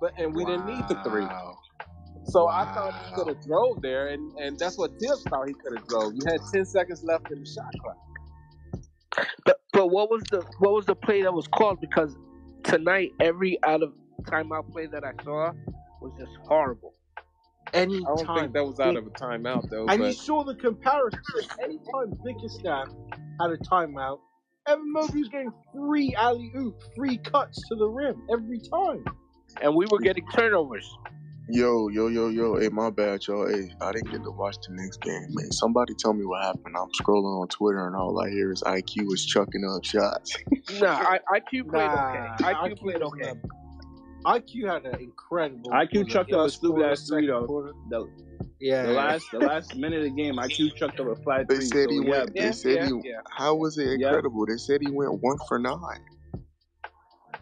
[0.00, 1.22] But and we didn't need the three.
[1.22, 1.56] Wow.
[2.26, 5.52] So I thought he could have drove there, and, and that's what Thibs thought he
[5.54, 6.14] could have drove.
[6.14, 9.26] You had ten seconds left in the shot clock.
[9.44, 11.78] But but what was the what was the play that was called?
[11.78, 12.16] Because
[12.62, 13.92] tonight every out of
[14.22, 15.52] timeout play that I saw
[16.00, 16.94] was just horrible.
[17.74, 18.38] Any I don't time.
[18.38, 19.84] think that was out of a timeout though.
[19.86, 21.20] And you But saw the comparison.
[21.62, 22.88] Anytime Bickerstaff
[23.38, 24.20] had a timeout,
[24.66, 29.04] Evan Mobley was getting three alley oop, three cuts to the rim every time.
[29.60, 30.90] And we were getting turnovers.
[31.48, 32.56] Yo, yo, yo, yo.
[32.58, 33.46] Hey, my bad, y'all.
[33.46, 35.52] Hey, I didn't get to watch the next game, man.
[35.52, 36.74] Somebody tell me what happened.
[36.76, 40.36] I'm scrolling on Twitter and all I hear is IQ is chucking up shots.
[40.70, 42.26] Nah, I, IQ played Nah, okay.
[42.44, 43.30] IQ, IQ played was okay.
[43.30, 43.42] Um,
[44.26, 45.70] IQ had an incredible.
[45.70, 46.04] IQ quarter.
[46.06, 47.72] chucked up a stupid ass three second though.
[47.90, 48.10] The,
[48.60, 48.96] Yeah, the yeah.
[48.96, 51.66] last the last minute of the game, IQ chucked up a flat They three.
[51.66, 52.34] said So he yeah, went.
[52.38, 53.00] They Yeah, said yeah, he.
[53.04, 53.20] yeah.
[53.30, 54.06] How was it Yeah.
[54.06, 54.46] incredible?
[54.46, 56.00] They said he went one for nine.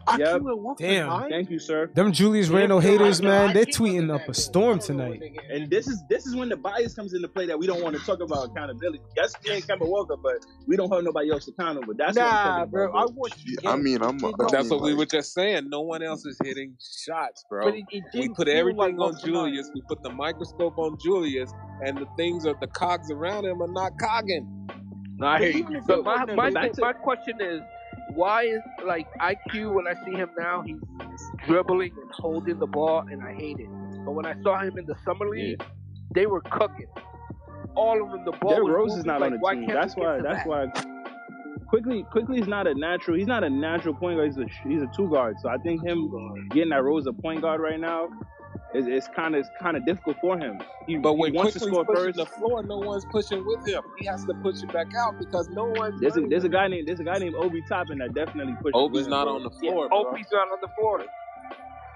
[0.07, 0.41] IQ Yep.
[0.43, 1.09] went one for Damn.
[1.29, 1.91] thank you, sir.
[1.95, 5.03] Them Julius Yeah, Randle haters, No, man, they're tweeting up a storm I don't know
[5.05, 5.19] what tonight.
[5.49, 7.95] And this is this is when the bias comes into play that we don't want
[7.97, 9.01] to talk about accountability.
[9.17, 11.93] Yes, me and Kemba Walker, but we don't hold nobody else accountable.
[11.97, 12.89] That's what I'm Nah, bro.
[12.89, 12.95] about.
[12.95, 13.13] I bro.
[13.15, 14.19] watched Yeah, I mean, I'm.
[14.19, 15.69] did I that's mean, what we like, were just saying.
[15.69, 17.65] No one else is hitting shots, bro.
[17.65, 19.27] But it, it We put everything like on one for.
[19.27, 19.71] Julius.
[19.73, 23.67] We put the microscope on Julius, and the things are the cogs around him are
[23.71, 24.47] not cogging.
[25.17, 25.65] No, I But hear you.
[25.65, 27.61] even if But it my my but thing, that's my question is,
[28.15, 30.79] why is like IQ when I see him now, he's
[31.45, 33.69] dribbling and holding the ball, and I hate it.
[34.05, 35.63] But when I saw him in the summer league,
[36.13, 36.87] they were cooking.
[37.75, 39.73] All of them, the ball Derrick Rose is not like, on the team.
[39.73, 40.21] That's why.
[40.21, 40.47] That's that?
[40.47, 40.67] why.
[41.67, 43.17] Quickley, Quickley is not a natural.
[43.17, 44.27] He's not a natural point guard.
[44.27, 45.37] He's a he's a two guard.
[45.41, 48.09] So I think him getting that Rose a point guard right now
[48.73, 50.59] is is kind of it's kind of difficult for him.
[50.87, 52.17] He, But he when wants to score pushing first.
[52.17, 53.83] the floor, no one's pushing with him.
[53.99, 55.99] He has to push it back out because no one.
[56.01, 58.75] There's a there's a guy named there's a guy named Obi Toppin that definitely pushes.
[58.75, 59.99] Obi's with him, not on the floor, bro.
[59.99, 61.05] Obi's not on the floor.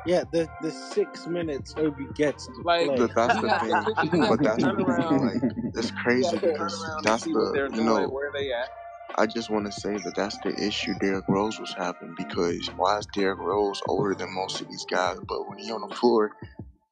[0.06, 2.98] Yeah, the the six minutes Obi gets to Like play.
[2.98, 3.88] but that's the thing.
[4.28, 5.22] But that's turn around.
[5.22, 5.44] like
[5.76, 8.52] it's crazy has to turn because that's see what they're the you know where they
[8.54, 8.70] at.
[9.16, 12.98] I just want to say that that's the issue Derrick Rose was having because why
[13.00, 16.32] is Derrick Rose older than most of these guys, but when he on the floor,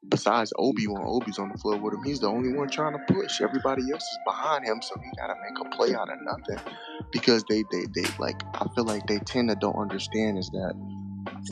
[0.09, 3.13] besides Obi when Obi's on the floor with him, he's the only one trying to
[3.13, 3.41] push.
[3.41, 6.73] Everybody else is behind him, so he gotta make a play out of nothing.
[7.11, 10.73] Because they they they like I feel like they tend to don't understand is that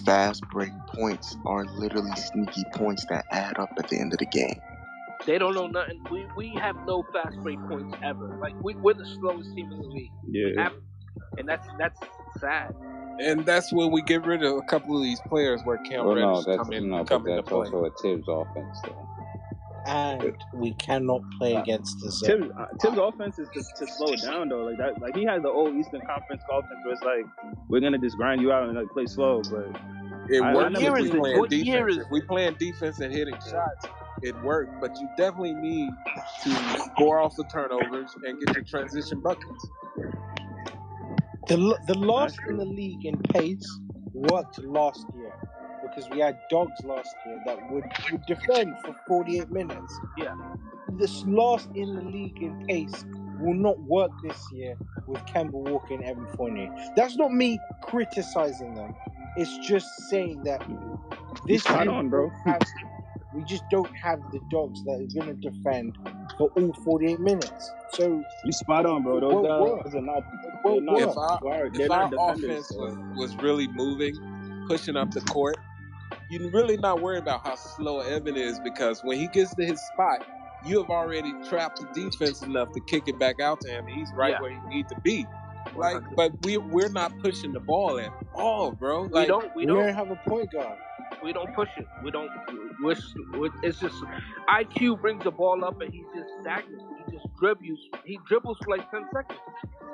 [0.05, 4.25] fast break points are literally sneaky points that add up at the end of the
[4.25, 4.59] game.
[5.25, 6.03] They don't know nothing.
[6.11, 8.37] We we have no fast break points ever.
[8.41, 10.11] Like we, we're the slowest team in the league.
[10.29, 10.63] Yeah.
[10.63, 10.73] have-
[11.37, 11.99] and that's that's
[12.39, 12.73] sad.
[13.19, 16.15] And that's when we get rid of a couple of these players where Cam Well,
[16.15, 17.57] no, Reddish that's come in, no, but come into that's play.
[17.67, 18.81] also a Thibs offense.
[18.83, 19.07] Though.
[19.85, 22.41] And we cannot play against the zone.
[22.43, 24.63] Thibs, uh, Thibs' offense is to, to slow it down though.
[24.63, 27.25] Like that, like he has the old Eastern Conference offense where it's like
[27.67, 29.41] we're gonna just grind you out and like play slow.
[29.43, 29.75] But
[30.29, 31.97] It I- I works if we seen- playing what year defense.
[31.99, 33.85] is If we playing defense and hitting shots,
[34.21, 34.79] it worked.
[34.79, 35.89] But you definitely need
[36.43, 36.49] to
[36.95, 39.67] score off the turnovers and get your transition buckets.
[41.47, 43.79] The l- the last in the league in pace
[44.13, 45.33] worked last year
[45.81, 49.99] because we had dogs last year that would, would defend for 48 minutes.
[50.17, 50.35] Yeah.
[50.97, 53.05] This last in the league in pace
[53.39, 54.75] will not work this year
[55.07, 56.69] with Kemba Walker and Evan Fournier.
[56.95, 58.95] That's not me criticizing them.
[59.35, 60.61] It's just saying that
[61.45, 62.31] this year on, bro.
[62.45, 62.61] have-
[63.33, 65.97] we just don't have the dogs that are going to defend
[66.37, 67.71] for all 48 minutes.
[67.93, 69.19] So you spot on, bro.
[69.19, 70.23] Those won't guys are not.
[70.63, 75.21] won't They're If our, if not our offense was, was really moving, pushing up the
[75.21, 75.57] court,
[76.29, 79.81] you're really not worried about how slow Evan is because when he gets to his
[79.81, 80.25] spot,
[80.65, 83.85] you have already trapped the defense enough to kick it back out to him.
[83.87, 84.41] He's right Yeah.
[84.41, 85.25] where he needs to be.
[85.75, 89.03] Like, but we we're not pushing the ball at all, bro.
[89.03, 90.77] We don't we we don't don't have a point guard.
[91.23, 91.87] We don't push it.
[92.03, 92.29] We don't.
[92.81, 92.95] We're,
[93.33, 93.95] we're, it's just
[94.49, 96.81] IQ brings the ball up and he's just stagnant.
[97.05, 97.79] He just dribbles.
[98.05, 99.39] He dribbles for like ten seconds.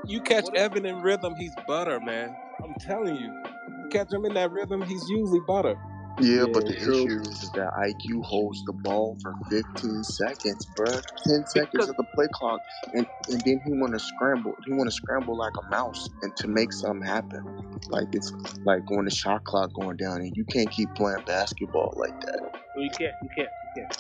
[0.06, 2.36] You catch Evan in rhythm, he's butter, man.
[2.64, 3.44] I'm telling you.
[3.84, 5.76] You catch him in that rhythm, he's usually butter.
[6.22, 7.04] Yeah, but the true.
[7.04, 11.02] issue is that IQ holds the ball for 15 seconds, bruh.
[11.28, 12.62] 10 seconds of the play clock,
[12.94, 14.56] and, and then he want to scramble.
[14.66, 17.42] He want to scramble like a mouse and to make something happen.
[17.90, 18.32] Like it's
[18.66, 22.52] like when the shot clock going down, and you can't keep playing basketball like that.
[22.76, 23.16] You can't.
[23.22, 23.50] You can't.
[23.76, 23.98] You can't.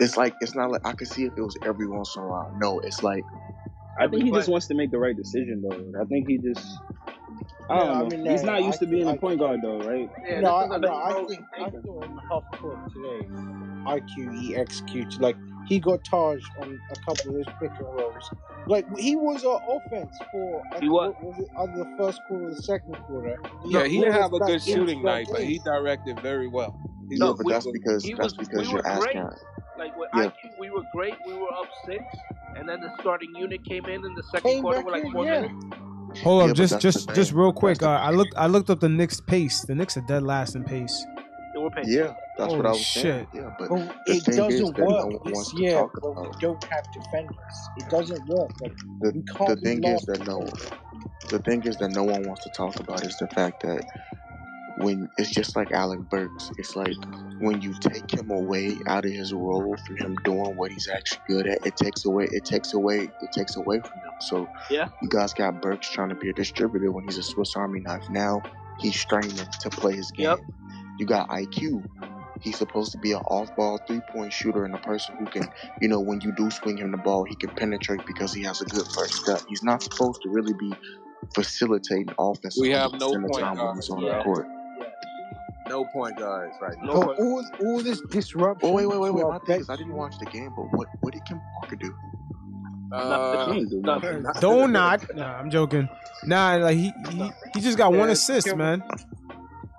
[0.00, 2.26] It's like it's not like I could see if it was every once in a
[2.28, 2.52] while.
[2.56, 3.24] No, it's like
[3.98, 6.00] I think he just wants to make the right decision though.
[6.00, 6.80] I think he just.
[7.70, 8.06] I don't I know.
[8.06, 10.10] mean, He's not used I- to being I- a point guard though, right?
[10.26, 12.78] Yeah, no, I, is no, a I bro- think I thought in the half court
[12.92, 13.28] today,
[13.86, 15.36] IQ he executed like
[15.66, 18.30] he got Taj on a couple of those pick and rolls.
[18.66, 21.14] Like he was our offense for I He think, was.
[21.20, 23.36] what was it either the first quarter or the second quarter.
[23.66, 26.78] Yeah, he brought didn't have a good shooting that night, but he directed very well.
[27.10, 29.28] He yeah, No, but we- that's because he that's was- because we you're were asking.
[29.78, 30.24] Like with Yeah.
[30.24, 31.14] IQ, we were great.
[31.26, 32.02] We were up six,
[32.56, 35.04] and then the starting unit came in in the second Came quarter back with like
[35.04, 35.40] in, four yeah.
[35.42, 35.66] minutes.
[36.22, 37.82] Hold Yeah, up, just just just real quick.
[37.82, 39.62] Uh, I looked I looked up the Knicks pace.
[39.64, 41.06] The Knicks are dead last in pace.
[41.54, 41.88] They were paying.
[41.88, 43.06] Yeah, that's what I Holy was saying.
[43.06, 43.28] shit.
[43.34, 45.74] Yeah, but But the it thing doesn't that no work one this wants to year
[45.74, 47.56] talk when we don't have defenders.
[47.76, 48.50] It doesn't work.
[48.62, 49.12] Like The
[49.46, 50.46] the thing is that no,
[51.30, 53.84] the thing is that no one wants to talk about is the fact that
[54.78, 56.96] when it's just like Alec Burks, it's like
[57.40, 61.20] when you take him away out of his role for him doing what he's actually
[61.28, 64.12] good at, it takes away, it takes away, it takes away from him.
[64.20, 64.88] So Yeah.
[65.02, 68.08] you guys got Burks trying to be a distributor when he's a Swiss Army knife.
[68.10, 68.42] Now
[68.78, 70.26] he's straining to play his game.
[70.26, 70.40] Yep.
[70.98, 71.84] You got IQ.
[72.40, 75.48] He's supposed to be an off-ball three-point shooter and a person who can,
[75.80, 78.60] you know, when you do swing him the ball, he can penetrate because he has
[78.60, 79.40] a good first step.
[79.48, 80.72] He's not supposed to really be
[81.34, 82.56] facilitating offense.
[82.60, 84.08] We have no 100% of the point time guards, on bro.
[84.18, 84.46] the court.
[85.68, 86.92] No point guards right now.
[86.94, 88.68] No, But but all, all this disruption.
[88.68, 89.26] Oh wait, wait, wait, wait!
[89.26, 91.94] My thing is, I didn't watch the game, but what what did Kemba Walker do?
[92.90, 94.22] Uh, He do nothing.
[94.22, 94.40] nothing.
[94.40, 95.14] Don't not.
[95.14, 95.88] Nah, I'm joking.
[96.24, 98.82] Nah, like he he, he just got one assist, Kim- man.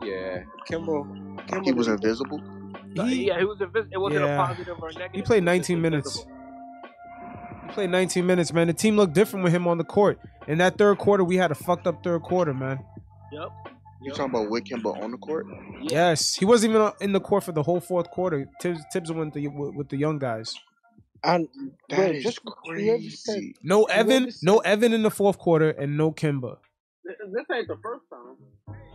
[0.03, 1.06] yeah, Kimball.
[1.48, 2.40] Kimball He was invisible.
[2.95, 3.90] He yeah, he was invisible.
[3.94, 4.44] it wasn't Yeah.
[4.44, 5.11] a positive or a negative.
[5.16, 6.16] he played it was 19 minutes.
[6.18, 6.36] invisible.
[7.66, 8.68] He played 19 minutes, man.
[8.68, 10.20] The team looked different with him on the court.
[10.48, 12.80] In that third quarter, we had a fucked up third quarter, man.
[13.32, 13.49] Yep.
[14.01, 15.45] You talking about with Kemba on the court?
[15.81, 18.47] Yes, he wasn't even in the court for the whole fourth quarter.
[18.61, 20.55] Thibs, Thibs went the, with, with the young guys.
[21.23, 21.49] And
[21.89, 23.55] That bro, is just whoever said crazy.
[23.61, 26.57] No Evan, no Evan in the fourth quarter, and no Kemba.
[27.03, 28.38] This this ain't the first time.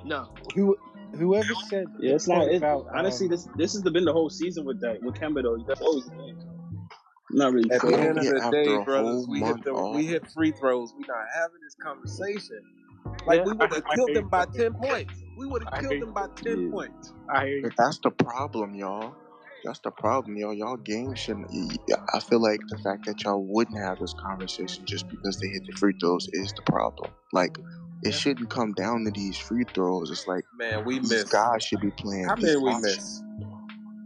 [0.06, 0.32] No.
[0.54, 0.76] who
[1.14, 2.48] whoever said Yeah, it's not.
[2.48, 5.42] It, about, honestly, um, this this has been the whole season with that with Kemba
[5.42, 5.62] though.
[5.66, 6.38] That's always been.
[7.30, 10.06] I'm not really At the end of the day, a brothers, we hit the, we
[10.06, 10.92] hit free throws.
[10.96, 12.60] We not having this conversation.
[13.26, 15.22] Like Yeah, we would have I- I killed them by ten points.
[15.36, 16.70] We would have killed them by ten Yeah.
[16.70, 17.12] points.
[17.28, 17.70] I hear you.
[17.76, 19.14] That's the problem, y'all.
[19.64, 20.52] That's the problem, y'all.
[20.52, 21.50] Y'all game shouldn't.
[22.12, 25.62] I feel like the fact that y'all wouldn't have this conversation just because they hit
[25.66, 27.10] the free throws is the problem.
[27.32, 27.56] Like,
[28.02, 30.10] it shouldn't come down to these free throws.
[30.10, 31.32] It's like Man, we these missed.
[31.32, 32.24] guys should be playing.
[32.24, 32.96] How these many we options.
[32.96, 33.24] missed?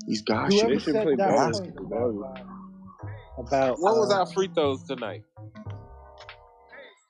[0.06, 2.24] These guys Whoever should said play that basketball.
[3.36, 5.24] about What was uh, our free throws tonight?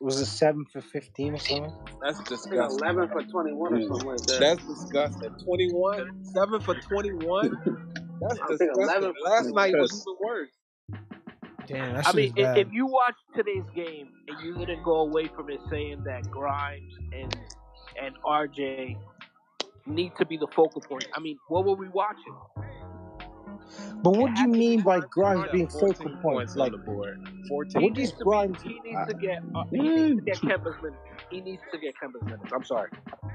[0.00, 1.72] Was it seven for fifteen or something?
[2.02, 2.78] That's I think disgusting.
[2.86, 4.40] 11 for 21 or something like that.
[4.40, 5.30] That's disgusting.
[5.44, 6.24] 21?
[6.24, 7.50] 7 for 21?
[8.20, 9.12] That's I think disgusting.
[9.24, 10.48] Last night was Because- even worse.
[11.66, 12.58] Damn, that I mean, if, bad.
[12.58, 16.94] if you watch today's game and you didn't go away from it saying that Grimes
[17.12, 17.36] and
[18.00, 18.96] and RJ
[19.84, 22.34] need to be the focal point, I mean, what were we watching?
[24.02, 26.22] But what do you mean by Grimes got being 14 focal point?
[26.22, 27.18] points on Like, the board.
[27.48, 27.82] 14.
[27.82, 28.62] what needs does to Grimes?
[28.62, 30.98] he needs to get uh, he needs to get Kemba's minutes.
[31.30, 32.52] He needs to get Kemba's minutes.
[32.54, 32.90] I'm sorry.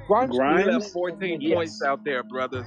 [0.08, 0.68] Grimes, Grimes?
[0.68, 1.54] left 14 Yes.
[1.56, 2.66] points out there, brothers.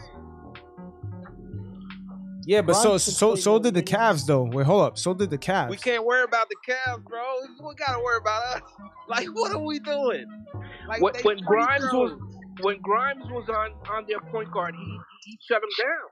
[2.44, 3.93] yeah, but so Grimes should so so did the minutes.
[3.93, 4.44] Cavs though.
[4.44, 4.98] Wait, hold up.
[4.98, 5.70] So did the Cavs.
[5.70, 7.22] We can't worry about the Cavs, bro.
[7.66, 8.62] We gotta worry about us.
[9.09, 10.24] Like, what are we doing?
[10.88, 12.18] Like, When, when free Grimes was
[12.62, 16.09] when Grimes was on on their point guard, he he shut him down.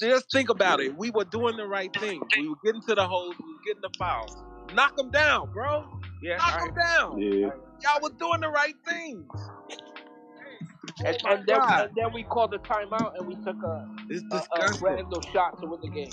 [0.00, 0.96] Just think about it.
[0.96, 2.20] We were doing the right thing.
[2.38, 3.34] We were getting to the holes.
[3.38, 4.36] We were getting the fouls.
[4.74, 5.84] Knock them down, bro.
[6.22, 7.18] Yeah, Knock I- them down.
[7.22, 7.50] Yeah.
[7.82, 9.26] Y'all was doing the right things.
[11.04, 13.88] and, Oh my and then and then we called the timeout and we took a
[14.08, 14.82] It's a, a disgusting.
[14.86, 16.10] random shot to win the game.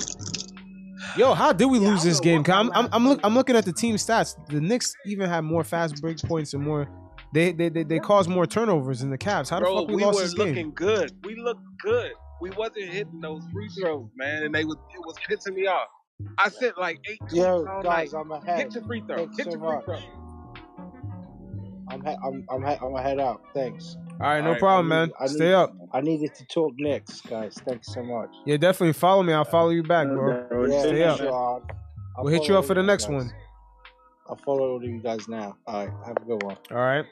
[1.17, 2.43] Yo, how did we Yeah, lose don't this game?
[2.47, 4.35] I'm I'm I'm, look, I'm looking at the team stats.
[4.49, 6.87] The Knicks even had more fast break points and more.
[7.33, 9.49] They they they, they caused more turnovers than the Cavs.
[9.49, 11.11] How the Bro, fuck we, we lost were this looking good.
[11.23, 12.11] We looked good.
[12.43, 15.87] We wasn't hitting those free throws, man, and they was it was pissing me off.
[16.37, 18.19] I sent like eight Yo, guys, night.
[18.19, 18.59] I'm ahead.
[18.59, 19.15] Hit your free throw.
[19.15, 19.85] Thanks Hit so your free much.
[19.85, 19.99] throw.
[21.89, 23.41] I'm he- I'm I'm he- I'm head out.
[23.53, 23.95] Thanks.
[24.19, 25.11] All right, no All right, problem, I man.
[25.21, 25.73] I Stay need- up.
[25.93, 27.55] I needed to talk next, guys.
[27.65, 28.29] Thanks so much.
[28.45, 29.31] Yeah, definitely follow me.
[29.31, 30.43] I'll follow you back, bro.
[30.49, 31.17] Bro, Yeah, Stay for up.
[31.19, 31.27] sure.
[31.33, 31.63] I'll,
[32.17, 33.13] I'll We'll hit you up for the next guys.
[33.13, 33.31] one.
[34.27, 35.55] I'll follow all of you guys now.
[35.65, 36.57] All right, have a good one.
[36.71, 37.05] All right.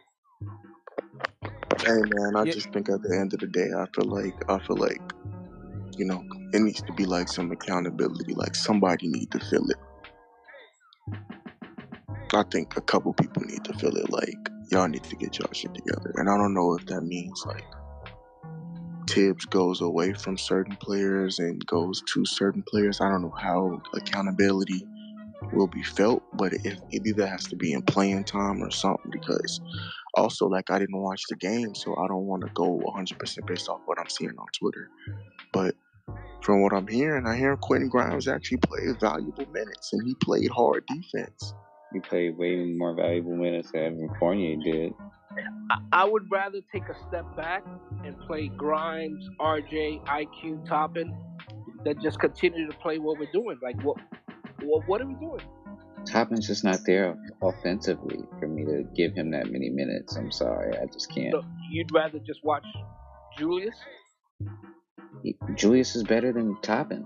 [1.86, 2.54] Hey man, I Yeah.
[2.54, 5.02] just think at the end of the day, I feel like I feel like
[5.98, 8.34] you know it needs to be like some accountability.
[8.36, 9.78] Like somebody need to feel it.
[12.34, 14.10] I think a couple people need to feel it.
[14.12, 16.14] Like y'all need to get y'all shit together.
[16.16, 17.66] And I don't know if that means like
[19.10, 23.02] Thibs goes away from certain players and goes to certain players.
[23.02, 24.88] I don't know how accountability
[25.54, 29.12] will be felt, but it, it either has to be in playing time or something
[29.12, 29.62] because
[30.16, 33.70] also like I didn't watch the game, so I don't want to go 100% based
[33.70, 34.90] off what I'm seeing on Twitter.
[35.54, 35.76] But
[36.42, 40.50] from what I'm hearing, I hear Quentin Grimes actually played valuable minutes and he played
[40.50, 41.54] hard defense.
[41.94, 44.94] He played way more valuable minutes than Evan Fournier did.
[45.70, 47.64] I, I would rather take a step back
[48.06, 51.14] and play Grimes, RJ, IQ, Toppin,
[51.84, 53.58] than just continue to play what we're doing.
[53.62, 53.98] Like what
[54.62, 55.42] what what are we doing?
[56.06, 60.16] Toppin's just not there offensively for me to give him that many minutes.
[60.16, 61.32] I'm sorry, I just can't.
[61.32, 62.66] So you'd rather just watch
[63.38, 63.76] Julius?
[65.24, 67.06] He- Julius is better than Toppin.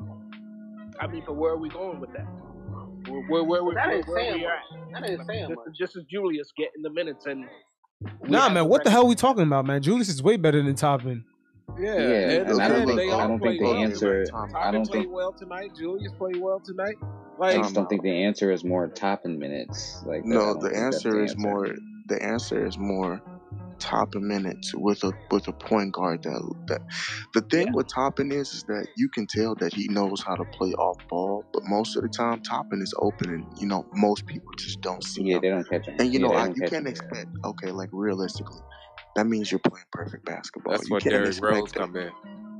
[1.00, 2.26] I mean, but where are we going with that?
[3.08, 4.52] Where where where, where, That where, ain't where saying we much.
[4.96, 5.02] at?
[5.02, 5.78] That ain't saying Just, much.
[5.78, 7.46] just as Julius getting the minutes and
[8.22, 8.68] we Nah, man.
[8.68, 8.92] What the record.
[8.92, 9.82] hell we talking about, man?
[9.82, 11.24] Julius is way better than Toppin.
[11.80, 13.76] Yeah, Yeah, and, and I don't think they answer I don't think the well.
[13.76, 14.26] answer.
[14.26, 15.72] Tom, I don't played think well tonight.
[15.76, 16.96] Julius played well tonight.
[17.42, 20.04] I just don't think the answer is more Toppin minutes.
[20.06, 21.38] Like No, don't the answer the is answer.
[21.38, 21.76] more.
[22.08, 23.22] The answer is more
[23.80, 26.82] Toppin minutes with a with a point guard that that
[27.34, 27.74] the thing Yeah.
[27.74, 30.98] with Toppin is is that you can tell that he knows how to play off
[31.10, 34.82] ball, but most of the time Toppin is open and you know most people just
[34.82, 35.42] don't see Yeah, him.
[35.42, 35.96] they don't catch him.
[36.00, 36.94] And you Yeah, know I, you can't him.
[36.94, 38.62] expect okay like realistically
[39.16, 40.74] that means you're playing perfect basketball.
[40.74, 41.86] That's you where can't Derrick Rose that.
[41.86, 42.12] come in.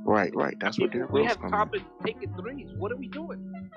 [0.06, 0.56] Right, right.
[0.60, 1.52] That's mean, what Derrick we Rose have come in.
[1.52, 2.70] Toppin taking threes.
[2.78, 3.70] What are we doing?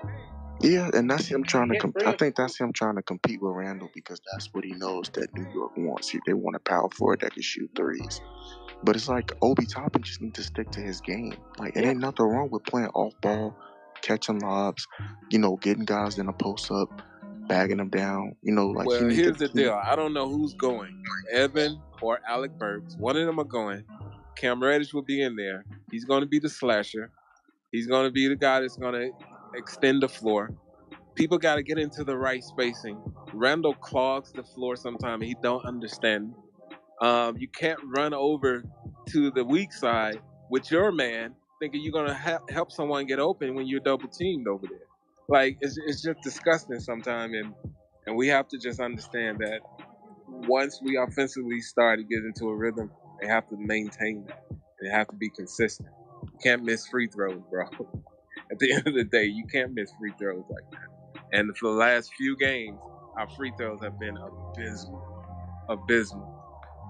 [0.62, 1.74] Yeah, and that's him trying to.
[1.74, 4.72] Get Com- I think that's him trying to compete with Randle because that's what he
[4.72, 6.14] knows that New York wants.
[6.26, 8.20] They want a power forward that can shoot threes.
[8.82, 11.34] But it's like Obi Toppin just need to stick to his game.
[11.58, 11.90] Like it Yeah.
[11.90, 13.56] ain't nothing wrong with playing off ball,
[14.02, 14.86] catching lobs,
[15.30, 17.02] you know, getting guys in a post up,
[17.48, 18.36] bagging them down.
[18.42, 19.48] You know, like well, need here's to.
[19.48, 19.74] the deal.
[19.82, 21.02] I don't know who's going,
[21.32, 22.96] Evan or Alec Burks.
[22.96, 23.84] One of them are going.
[24.36, 25.64] Cam Reddish will be in there.
[25.90, 27.10] He's going to be the slasher.
[27.72, 29.10] He's going to be the guy that's going to
[29.54, 30.50] extend the floor.
[31.14, 33.00] People got to get into the right spacing.
[33.32, 35.24] Randle clogs the floor sometimes.
[35.24, 36.34] He don't understand.
[37.00, 38.64] Um, you can't run over
[39.10, 40.20] to the weak side
[40.50, 44.08] with your man thinking you're going to ha- help someone get open when you're double
[44.08, 44.86] teamed over there.
[45.28, 47.54] Like it's, it's just disgusting sometimes, and
[48.06, 49.60] and we have to just understand that
[50.26, 52.90] once we offensively start to get into a rhythm,
[53.20, 54.44] they have to maintain that.
[54.80, 55.88] They have to be consistent.
[56.22, 57.64] You can't miss free throws, bro.
[58.50, 61.22] At the end of the day, you can't miss free throws like that.
[61.32, 62.78] And for the last few games,
[63.16, 65.64] our free throws have been abysmal.
[65.68, 66.36] Abysmal.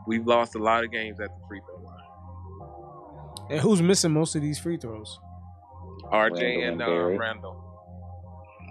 [0.07, 1.97] We've lost a lot of games at the free throw line.
[3.51, 5.19] And who's missing most of these free throws?
[6.13, 7.65] RJ Randle and and uh, Randle.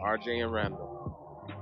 [0.04, 0.89] RJ and Randle.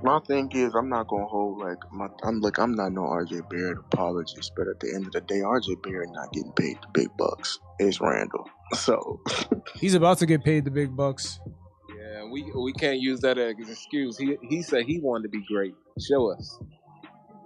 [0.02, 2.06] My thing is, I'm not gonna hold like my.
[2.22, 5.40] I'm like, I'm not no RJ Barrett apologist, but at the end of the day,
[5.40, 7.58] RJ Barrett not getting paid the big bucks.
[7.78, 8.48] It's Randle.
[8.74, 9.22] So
[9.80, 11.40] He's about to get paid the big bucks.
[11.88, 14.18] Yeah, we we can't use that as an excuse.
[14.18, 15.74] He he said he wanted to be great.
[15.98, 16.58] Show us.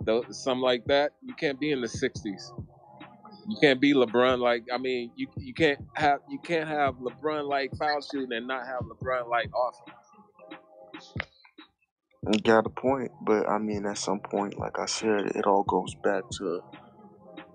[0.01, 2.51] Though something like that, you can't be in the '60s.
[3.49, 7.49] You can't be LeBron like I mean, you you can't have you can't have LeBron
[7.49, 11.23] like foul shooting and not have LeBron like offense.
[12.25, 15.97] Got a point, but I mean, at some point, like I said, it all goes
[16.05, 16.61] back to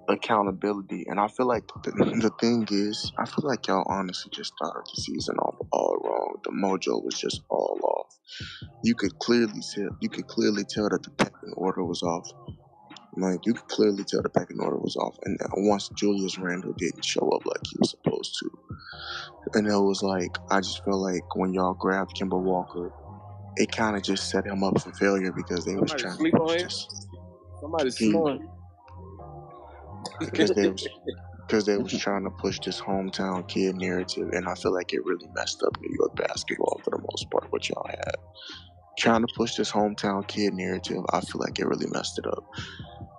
[0.09, 1.91] accountability, and I feel like the,
[2.21, 6.35] the thing is, I feel like y'all honestly just started the season off all wrong.
[6.43, 8.19] The mojo was just all off.
[8.83, 9.89] You could clearly tell.
[10.01, 12.27] You could clearly tell that the pecking order was off.
[13.15, 17.05] Like you could clearly tell the pecking order was off, and once Julius Randle didn't
[17.05, 18.49] show up like he was supposed to,
[19.53, 22.91] and it was like I just feel like when y'all grabbed Kemba Walker,
[23.59, 26.41] it kind of just set him up for failure because they was trying sleep to
[26.41, 26.67] on push him.
[27.83, 28.49] this snoring.
[30.19, 30.87] because they was
[31.47, 35.03] because they was trying to push this hometown kid narrative, and I feel like it
[35.05, 37.51] really messed up New York basketball for the most part.
[37.51, 38.15] What y'all had
[38.99, 42.43] trying to push this hometown kid narrative, I feel like it really messed it up.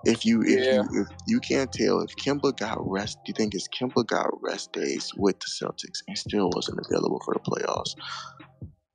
[0.05, 0.82] If you if Yeah.
[0.93, 4.28] you if you can't tell if Kemba got rest, do you think it's Kemba got
[4.43, 7.94] rest days with the Celtics and still wasn't available for the playoffs?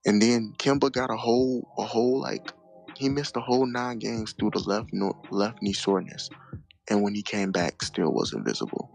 [0.05, 2.51] And then Kemba got a whole a whole like
[2.95, 6.29] he missed a whole nine games through the left no, left knee soreness,
[6.89, 8.89] and when he came back, still wasn't visible.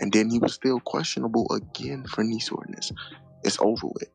[0.00, 2.90] And then he was still questionable again for knee soreness.
[3.44, 4.08] It's over with.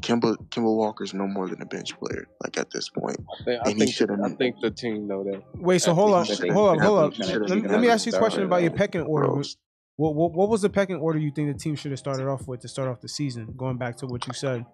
[0.00, 2.26] Kemba Kemba Walker's no more than a bench player.
[2.42, 4.20] Like at this point, I think, I and he think, should have.
[4.20, 5.42] I think the team know that.
[5.54, 7.12] Wait, so I hold think on, hold up, hold I up.
[7.14, 9.28] think he should've Let me, let me ask you a question about your pecking order.
[9.28, 9.56] Rose.
[9.96, 12.46] What, what what was the pecking order you think the team should have started off
[12.46, 13.54] with to start off the season?
[13.56, 14.66] Going back to what you said.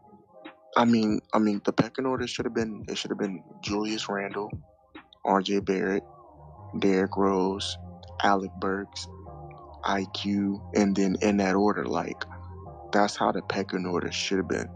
[0.79, 4.09] I mean, I mean, the pecking order should have been it should have been Julius
[4.09, 4.49] Randle,
[5.25, 5.61] R.J.
[5.61, 6.05] Barrett,
[6.79, 7.77] Derrick Rose,
[8.23, 9.09] Alec Burks,
[9.85, 11.85] IQ, and then in that order.
[11.85, 12.25] Like
[12.93, 14.71] that's how the pecking order should have been.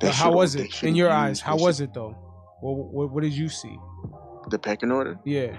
[0.00, 1.40] But how was it in your eyes?
[1.40, 2.16] How was it though?
[2.60, 3.76] What, what what did you see?
[4.50, 5.18] the pecking order?
[5.24, 5.56] Yeah.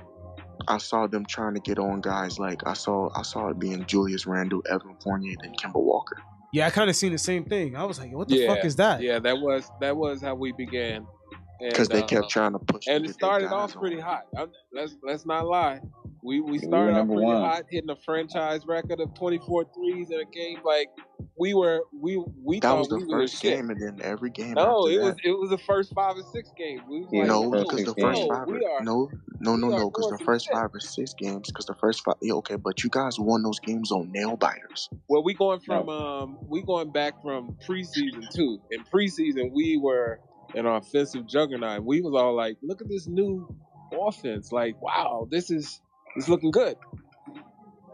[0.67, 3.85] I saw them trying to get on guys like I saw I saw it being
[3.85, 6.17] Julius Randle, Evan Fournier, and Kemba Walker.
[6.53, 7.75] Yeah, I kind of seen the same thing.
[7.75, 9.01] I was like, what the yeah, fuck is that?
[9.01, 11.07] Yeah, that was that was how we began.
[11.69, 12.87] Because And, they uh, kept trying to push.
[12.87, 13.81] and it started guys off on.
[13.81, 14.23] pretty hot.
[14.37, 15.79] I'm- let's let's not lie.
[16.21, 17.41] We we we started were off pretty one.
[17.41, 20.59] hot, hitting a franchise record of 24 threes in a game.
[20.63, 20.87] Like
[21.37, 24.87] we were we we That was the we first game, and then every game No,
[24.87, 25.05] after it that.
[25.05, 26.81] was it was the first five or six games.
[26.89, 28.47] We Yeah, like, No, because the first five.
[28.47, 29.09] we are No,
[29.41, 29.89] no, no, no.
[29.89, 30.53] Because the first shit.
[30.53, 31.49] five or six games.
[31.49, 32.15] Because the first five.
[32.21, 34.89] Yeah, okay, but you guys won those games on nail biters.
[35.09, 35.83] Well, we going No.
[35.83, 38.59] from um we going back from preseason too.
[38.71, 40.19] In preseason, we were
[40.55, 41.83] an offensive juggernaut.
[41.83, 43.47] We was all like, look at this new
[43.91, 44.51] offense.
[44.51, 45.81] Like, wow, this is
[46.15, 46.75] it's looking good.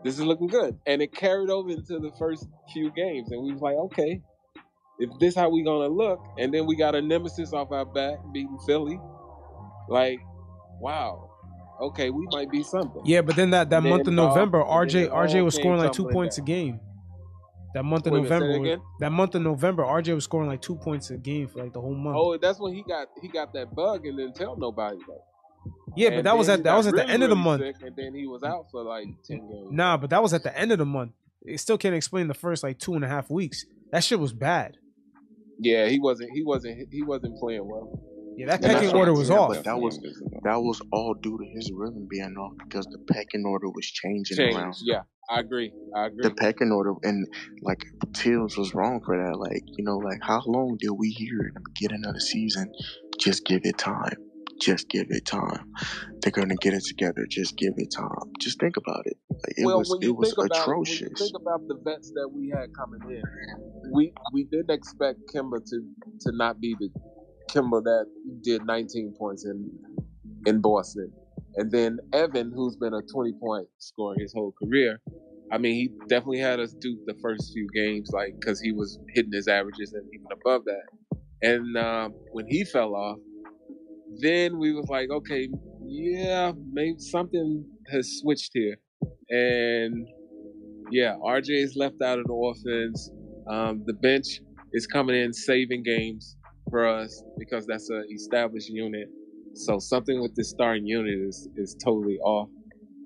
[0.04, 3.52] This is looking good, and it carried over into the first few games, and we
[3.52, 4.22] was like, okay,
[4.98, 8.18] if this how we gonna look, and then we got a nemesis off our back
[8.34, 8.98] beating Philly,
[9.90, 10.20] like,
[10.80, 11.30] wow,
[11.82, 13.02] okay, we might be something.
[13.06, 15.44] Yeah, but then that, that And month of then it all- November, and RJ RJ
[15.44, 16.44] was scoring like two points down.
[16.44, 16.80] a game.
[17.74, 20.24] That month of Wait a minute, say that November, that month of November, RJ was
[20.24, 22.18] scoring like two points a game for like the whole month.
[22.20, 25.24] Oh, that's when he got he got that bug and didn't tell nobody though.
[25.96, 27.62] yeah, but that was at that was at the really, end of the month.
[27.62, 29.68] sick, and then he was out for like ten games.
[29.72, 31.12] Nah, but that was at the end of the month.
[31.44, 33.66] It still can't explain the first like two and a half weeks.
[33.92, 34.78] That shit was bad.
[35.60, 38.02] Yeah, he wasn't he wasn't he wasn't playing well.
[38.38, 39.50] Yeah, that And that's pecking what- order was yeah, off.
[39.50, 40.00] But that was
[40.44, 44.38] that was all due to his rhythm being off because the pecking order was changing
[44.38, 44.56] Change.
[44.56, 44.76] around.
[44.82, 45.74] Yeah, I agree.
[45.96, 46.24] I agree.
[46.24, 47.28] The pecking order and
[47.62, 47.84] like
[48.14, 49.38] Tills was wrong for that.
[49.38, 52.72] Like you know, like how long did we hear in the beginning of the season?
[53.20, 54.16] Just give it time.
[54.62, 55.72] Just give it time.
[56.22, 57.26] They're gonna get it together.
[57.30, 58.32] Just give it time.
[58.42, 59.18] Just think about it.
[59.30, 61.20] Like, it well, was when it you was think about when you atrocious.
[61.20, 63.24] think about the vets that we had coming in,
[63.94, 65.82] we we didn't expect Kemba to
[66.22, 66.90] to not be the
[67.54, 68.06] Kemba that
[68.44, 69.70] did 19 points in
[70.46, 71.12] in Boston,
[71.56, 75.00] and then Evan, who's been a 20 point scorer his whole career.
[75.52, 79.00] I mean, he definitely had us do the first few games, like because he was
[79.16, 80.84] hitting his averages and even above that.
[81.42, 83.18] And um, when he fell off,
[84.22, 85.50] then we was like, okay,
[85.88, 88.78] yeah, maybe something has switched here.
[89.30, 90.08] And
[90.92, 93.12] yeah, RJ is left out of the offense.
[93.50, 94.42] Um, the bench
[94.74, 96.38] is coming in saving games
[96.70, 99.08] for us because that's an established unit.
[99.56, 102.50] So something with this starting unit is is totally off,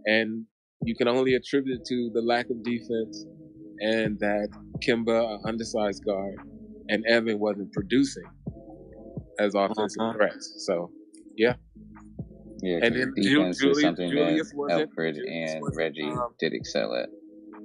[0.05, 0.45] and
[0.83, 3.25] you can only attribute it to the lack of defense
[3.79, 4.49] and that
[4.85, 6.35] Kemba, an undersized guard,
[6.89, 8.23] and Evan wasn't producing
[9.39, 10.13] as offensive Uh-huh.
[10.13, 10.63] threats.
[10.67, 10.91] So,
[11.37, 11.55] yeah.
[12.61, 15.77] Yeah, and then Ju- defense Julius- is something Julius that wasn't- Alfred Julius and wasn't,
[15.77, 17.09] Reggie um, did excel at.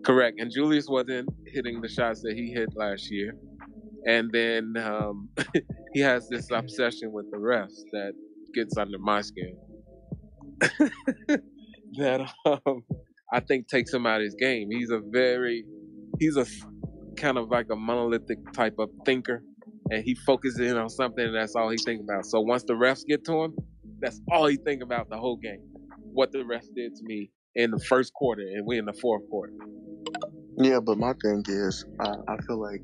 [0.05, 0.41] Correct.
[0.41, 3.35] And Julius wasn't hitting the shots that he hit last year.
[4.07, 5.29] And then um,
[5.93, 8.13] he has this obsession with the refs that
[8.55, 9.57] gets under my skin.
[11.97, 12.83] that um,
[13.33, 14.69] I think takes him out of his game.
[14.71, 15.65] He's a very,
[16.19, 16.47] he's a
[17.17, 19.43] kind of like a monolithic type of thinker.
[19.91, 22.27] And he focuses in on something and that's all he thinks about.
[22.27, 23.57] So once the refs get to him,
[24.01, 25.61] that's all he think about the whole game.
[26.13, 29.23] What the refs did to me in the first quarter and we in the fourth
[29.31, 29.53] quarter.
[30.59, 32.83] Yeah, but my thing is, I, I feel like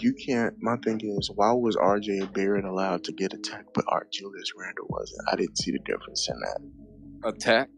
[0.00, 0.54] you can't.
[0.60, 2.26] My thing is, why was R.J.
[2.34, 5.20] Barrett allowed to get attacked, but Art Julius Randle wasn't?
[5.32, 7.28] I didn't see the difference in that.
[7.28, 7.70] Attacked?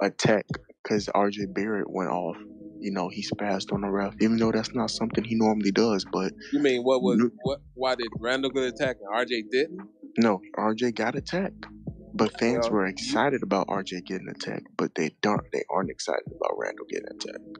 [0.00, 0.46] Attack,
[0.82, 1.46] because R.J.
[1.54, 2.36] Barrett went off.
[2.78, 6.04] You know, he spazzed on the ref, even though that's not something he normally does.
[6.12, 7.30] But You mean what was No.
[7.42, 7.60] what?
[7.74, 9.80] Why did Randle get attacked and RJ didn't?
[10.18, 10.92] no, R.J.
[10.92, 11.66] got attacked.
[12.14, 14.02] But fans Well, were excited about R.J.
[14.02, 15.42] getting attacked, but they don't.
[15.52, 17.58] They aren't excited about Randle getting attacked.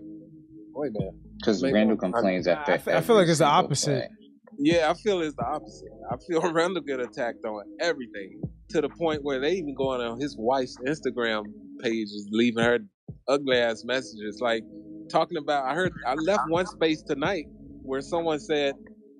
[0.77, 1.11] Wait a.
[1.39, 2.73] Because Maybe Randle I'm- complains after.
[2.73, 4.09] I feel, I feel like it's the opposite.
[4.09, 4.29] play.
[4.59, 5.89] Yeah, I feel it's the opposite.
[6.11, 8.41] I feel Randle get attacked on everything
[8.71, 11.45] to the point where they even going on his wife's Instagram
[11.83, 12.79] page is leaving her
[13.29, 14.63] ugly ass messages like
[15.11, 15.65] talking about.
[15.67, 17.45] I heard I left one space tonight
[17.83, 18.75] where someone said,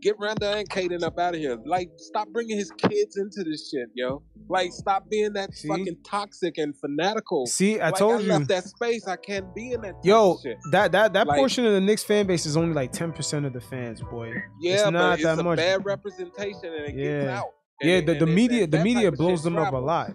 [0.07, 3.71] "Get Randle and Kaden up out of here." Like, stop bringing his kids into this
[3.71, 4.23] shit, yo.
[4.49, 5.69] Like, stop being that See?
[5.69, 7.47] fucking toxic and fanatical.
[7.47, 8.29] See, I like, told I you.
[8.29, 9.07] left that space.
[9.09, 9.95] I can't be in that.
[10.05, 10.39] Yo,
[10.73, 13.45] that that that Like- portion of the Knicks fan base is only like ten percent
[13.47, 14.33] of the fans, boy.
[14.61, 15.57] Yeah, it's not it's that a much.
[15.59, 17.39] bad representation and it gets Yeah.
[17.41, 17.47] out.
[17.81, 20.15] And Yeah, the, the media the media blows them up a lot.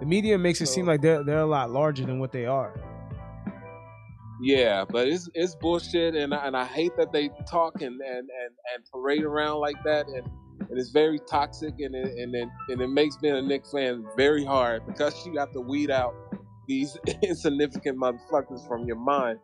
[0.00, 2.74] The media makes it seem like they're they're a lot larger than what they are.
[4.40, 8.18] Yeah, but it's it's bullshit, and I, and I hate that they talk and, and,
[8.18, 10.26] and, and parade around like that, and,
[10.68, 14.04] and it's very toxic, and it, and it, and it makes being a Knicks fan
[14.16, 16.14] very hard because you have to weed out
[16.68, 19.38] these insignificant motherfuckers from your mind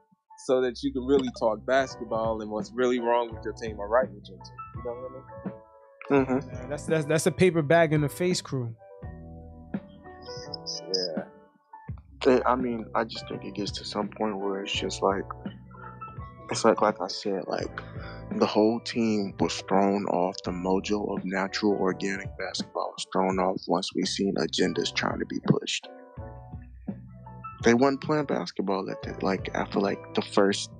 [0.46, 3.88] so that you can really talk basketball and what's really wrong with your team or
[3.88, 4.56] right with your team.
[4.76, 6.26] You know what I mean?
[6.40, 6.50] Mm-hmm.
[6.50, 8.74] Yeah, that's that's that's a paper bag in the face crew.
[10.94, 11.24] Yeah.
[12.26, 15.24] I mean, I just think it gets to some point where it's just like,
[16.50, 17.80] it's like, like I said, like
[18.38, 20.36] the whole team was thrown off.
[20.44, 25.26] The mojo of natural, organic basketball was thrown off once we seen agendas trying to
[25.26, 25.88] be pushed.
[27.62, 29.22] They wasn't playing basketball at that.
[29.22, 30.70] Like after like the first,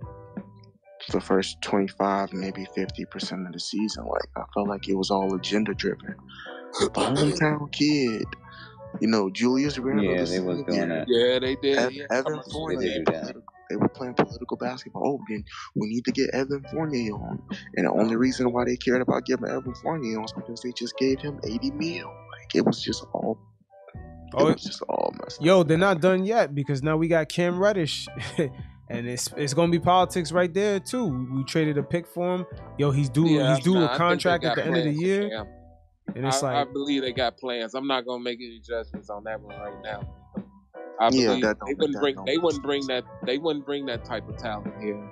[1.11, 4.95] the first twenty five, maybe fifty percent of the season, like I felt like it
[4.95, 6.15] was all agenda driven.
[6.81, 8.25] The hometown kid,
[9.01, 10.05] you know, Julius Randle.
[10.05, 11.05] Yeah, they was doing that.
[11.09, 11.79] Yeah, they did.
[11.79, 12.41] Ev- Yeah, Evan.
[12.51, 12.79] Fournier.
[12.81, 13.35] They did that.
[13.71, 15.03] They were playing political basketball.
[15.21, 17.43] Oh, then we need to get Evan Fournier on.
[17.77, 20.73] And the only reason why they cared about getting Evan Fournier on is because they
[20.73, 22.07] just gave him 80 mil.
[22.07, 23.39] Like, it was just all,
[23.95, 24.01] it
[24.35, 25.47] Oh, was just all messed up.
[25.47, 28.07] Yo, they're not done yet because now we got Cam Reddish.
[28.91, 31.07] and it's it's gonna be politics right there too.
[31.35, 32.47] We traded a pick for him.
[32.77, 34.85] Yo, he's due Yeah, he's due nah, I a think contract at the end of
[34.85, 35.31] the year.
[35.31, 35.47] Cam.
[36.15, 37.75] And it's I, like I believe they got plans.
[37.75, 40.01] I'm not gonna make any judgments on that one right now.
[41.01, 43.87] I Yeah, believe that they wouldn't bring they make wouldn't bring that they wouldn't bring
[43.87, 45.11] that type of talent here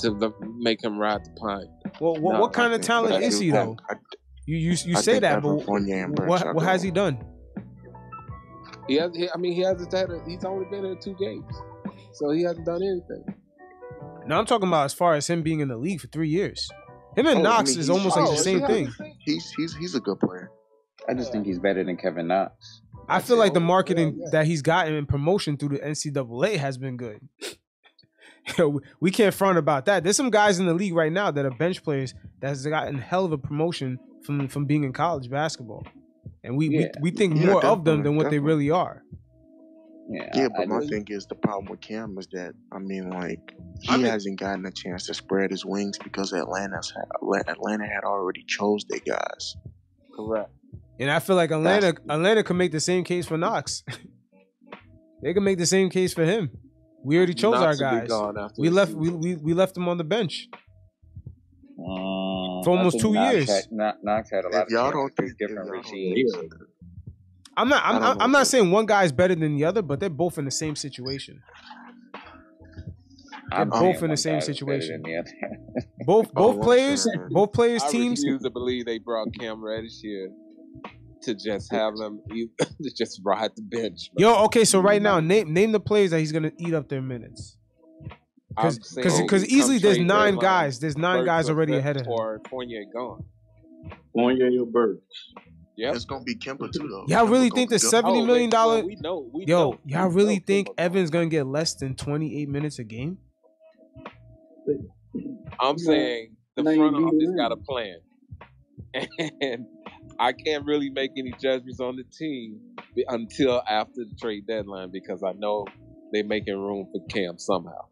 [0.00, 1.66] to the, make him ride the pine.
[2.00, 3.76] well, what, No, what I kind of think- talent is he though?
[3.90, 3.94] I,
[4.46, 7.18] You you you say that, but Fournier and Brett what what has he done?
[8.88, 11.52] He has he, I mean he hasn't had a, he's only been in two games.
[12.12, 13.24] So he hasn't done anything.
[14.26, 16.70] Now I'm talking about as far as him being in the league for three years.
[17.16, 18.92] Him and Oh, I Knox mean, is almost like the same he thing.
[19.24, 20.50] he's, he's, he's a good player.
[21.08, 22.82] I just think he's better than Kevin Knox.
[23.08, 24.30] I feel like the marketing yeah, yeah.
[24.32, 27.20] that he's gotten in promotion through the NCAA has been good.
[28.58, 30.04] We- we can't front about that.
[30.04, 33.24] There's some guys in the league right now that are bench players that's gotten hell
[33.24, 35.84] of a promotion from from being in college basketball,
[36.44, 36.86] and we Yeah.
[37.02, 39.02] we, we think Yeah, more of them than what they really are.
[40.08, 42.78] Yeah, Yeah, but I my just- thing is the problem with Cam is that I
[42.78, 43.40] mean, like
[43.80, 47.86] he I mean- hasn't gotten a chance to spread his wings because Atlanta's had, Atlanta
[47.86, 49.56] had already chose their guys.
[50.14, 50.50] Correct.
[51.00, 53.82] And I feel like Atlanta Atlanta could make the same case for Knox.
[55.22, 56.50] they could make the same case for him.
[57.04, 58.52] We already chose Knox our guys.
[58.58, 60.48] We left we, we we left him on the bench.
[61.78, 63.48] Mm, For almost think two Knox years.
[63.50, 66.32] Had, Kno- Knox had a lot If y'all of don't chances think, different regimes.
[67.56, 67.84] Think, I'm not.
[67.84, 67.94] I I'm.
[67.94, 70.38] don't I'm, I'm not saying one guy is better than the other, but they're both
[70.38, 71.40] in the same situation.
[73.52, 75.02] I'm both in the same guy was better situation.
[75.02, 75.86] than the other.
[76.04, 78.20] Both Oh, both players, saying- both players I teams.
[78.20, 80.30] refuse to believe they brought Cam Reddish here
[81.22, 84.10] to just have him you, to just ride the bench.
[84.16, 87.02] Yo, okay, so right now, name name the players that he's gonna eat up their
[87.02, 87.56] minutes.
[88.48, 90.78] Because because come easily there's nine deadline, guys.
[90.80, 92.12] There's nine Burks guys already ahead of him.
[92.12, 93.24] Or Fournier gone.
[94.14, 95.02] Fournier or Burks.
[95.76, 97.04] Yeah, it's gonna be Kemba too though.
[97.08, 98.82] Y'all really think the seventy million dollar?
[98.82, 98.88] go.
[98.88, 99.22] seventy Oh, million wait, well, dollar?
[99.24, 99.30] we know.
[99.32, 99.78] We Yo, know.
[99.84, 103.18] y'all really know think Kemba Evan's gonna get less than twenty eight minutes a game?
[105.60, 107.98] I'm saying the front office got a plan,
[109.40, 109.66] and
[110.18, 112.60] I can't really make any judgments on the team
[113.08, 115.66] until after the trade deadline because I know
[116.12, 117.86] they're making room for Cam somehow.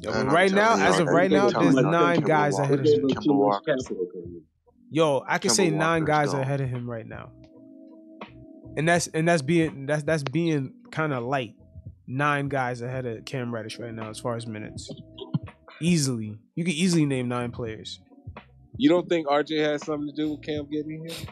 [0.00, 2.80] Yo, And but I'm right now, telling as of right now, there's nine guys ahead
[2.80, 3.08] of him.
[4.92, 5.24] Kemba Walker.
[5.24, 6.40] Yo, I can Kemba say nine Walker's guys gone.
[6.40, 7.30] ahead of him right now,
[8.76, 11.54] and that's and that's being that's that's being kind of light.
[12.06, 14.90] Nine guys ahead of Cam Reddish right now as far as minutes.
[15.80, 18.00] Easily, you can easily name nine players.
[18.76, 21.26] You don't think RJ has something to do with Cam getting here?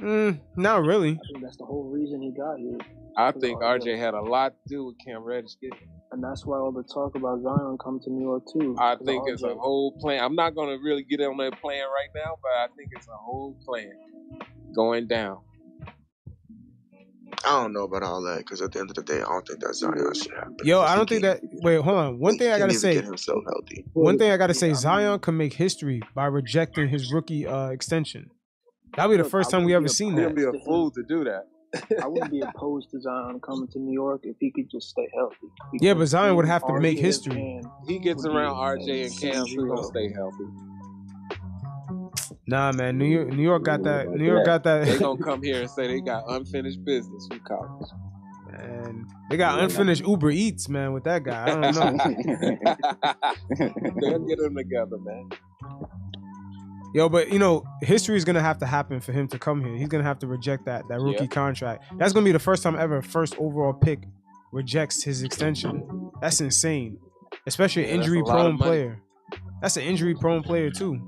[0.00, 1.12] Mm, not really.
[1.12, 2.78] I think that's the whole reason he got here.
[3.16, 5.78] I think RJ had a lot to do with Cam Reddish getting.
[5.78, 5.95] here.
[6.12, 8.76] And that's why all the talk about Zion come to New York too.
[8.78, 10.22] I think it's a whole plan.
[10.22, 13.08] I'm not going to really get on that plan right now, but I think it's
[13.08, 13.92] a whole plan
[14.74, 15.38] going down.
[17.44, 19.46] I don't know about all that because at the end of the day, I don't
[19.46, 20.56] think that Zion should happen.
[20.64, 21.40] Yo, I don't think that.
[21.62, 22.18] Wait, hold on.
[22.18, 22.94] One thing I gotta say.
[22.94, 23.84] get himself healthy.
[23.92, 24.72] One thing I gotta say.
[24.74, 28.30] Zion can make history by rejecting his rookie uh, extension.
[28.96, 30.36] That'll be the first time we ever seen You'd that.
[30.36, 31.46] be a fool to do that.
[32.02, 35.08] I wouldn't be opposed to Zion coming to New York if he could just stay
[35.14, 35.36] healthy.
[35.80, 37.60] Yeah, but Zion would have to RJ, make history.
[37.86, 40.44] He gets around RJ and insane Cam, he's gonna stay healthy.
[42.46, 42.96] Nah, man.
[42.96, 44.08] New York, New York got that.
[44.08, 44.84] New York got that.
[44.84, 45.00] They that.
[45.00, 47.88] going to come here and say they got unfinished business from college.
[48.52, 50.92] And they got unfinished Uber Eats, man.
[50.92, 51.96] With that guy, I don't know.
[54.00, 55.28] They'll get them together, man.
[56.94, 59.76] Yo, but you know, history is gonna have to happen for him to come here.
[59.76, 61.26] He's gonna have to reject that that rookie Yeah.
[61.28, 61.84] contract.
[61.98, 64.04] That's gonna be the first time ever first overall pick
[64.52, 66.10] rejects his extension.
[66.20, 66.98] That's insane,
[67.46, 69.02] especially an Yeah, that's injury prone player.
[69.60, 71.00] That's an injury prone player too.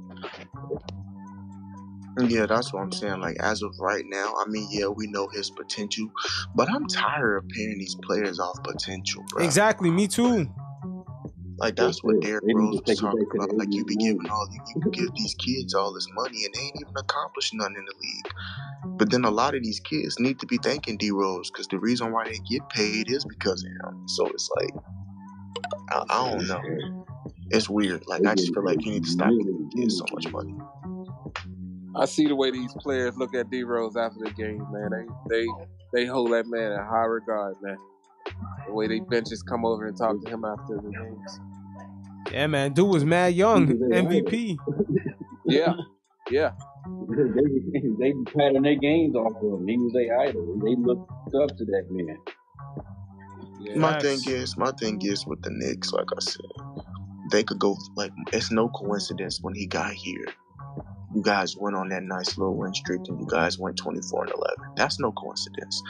[2.20, 3.20] Yeah, that's what I'm saying.
[3.20, 6.10] Like as of right now, I mean, yeah, we know his potential,
[6.54, 9.44] but I'm tired of paying these players off potential, bro.
[9.44, 10.48] Exactly, me too.
[11.58, 13.56] Like that's what Derrick They need Rose was talking about.
[13.56, 16.60] Like you be giving all you, you give these kids all this money and they
[16.60, 18.96] ain't even accomplished nothing in the league.
[18.96, 21.78] But then a lot of these kids need to be thanking D Rose because the
[21.78, 24.08] reason why they get paid is because of him.
[24.08, 24.70] So it's like
[25.90, 26.62] I, I don't know.
[27.50, 28.04] It's weird.
[28.06, 30.54] Like I just feel like you need to stop giving kids so much money.
[31.96, 34.90] I see the way these players look at D Rose after the game, man.
[35.28, 35.46] They they
[35.92, 37.78] they hold that man in high regard, man.
[38.66, 41.40] The way they benches come over and talk to him after the games.
[42.32, 42.72] Yeah, man.
[42.72, 44.56] Dude was mad young, He was their MVP.
[45.46, 45.74] Yeah,
[46.30, 46.52] yeah.
[47.08, 47.24] they
[47.98, 49.66] they be patting their games off of him.
[49.66, 50.58] He was their idol.
[50.62, 52.18] They looked up to that man.
[53.76, 56.46] My thing is, my thing is with the Knicks, like I said,
[57.30, 60.26] they could go like it's no coincidence when he got here.
[61.14, 64.24] You guys went on that nice little win streak, and you guys went twenty four
[64.24, 64.74] and eleven.
[64.76, 65.82] That's no coincidence.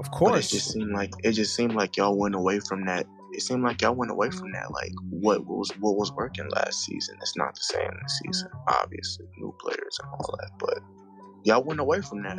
[0.00, 3.06] Of But it just seemed like it just seemed like y'all went away from that.
[3.32, 4.70] It seemed like y'all went away from that.
[4.72, 7.16] Like what was what was working last season?
[7.20, 8.48] It's not the same this season.
[8.66, 10.78] Obviously, new players and all that, but
[11.44, 12.38] y'all went away from that.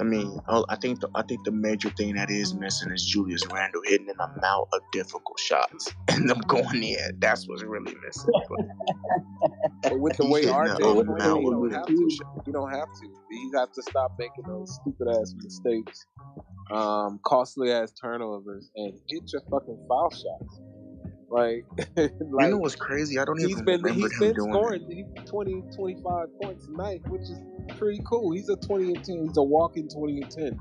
[0.00, 3.04] I mean, oh, I think the I think the major thing that is missing is
[3.04, 7.18] Julius Randle hitting an amount of difficult shots and them going in.
[7.18, 8.30] That's what's really missing.
[9.82, 11.86] But But with the He way hitting RJ that is old playing, amount don't have
[11.86, 11.92] to.
[12.46, 13.08] you don't have to.
[13.30, 16.06] He has to stop making those stupid ass mistakes,
[16.72, 20.60] um, costly ass turnovers, and hit your fucking foul shots.
[21.30, 21.64] Like,
[21.96, 23.18] you know what's crazy?
[23.18, 26.68] I don't he's even been remember he's him been doing scoring he, 20, 25 points
[26.68, 27.40] a night, which is
[27.76, 28.32] pretty cool.
[28.32, 29.26] He's a twenty and ten.
[29.26, 30.60] He's a walking twenty and ten.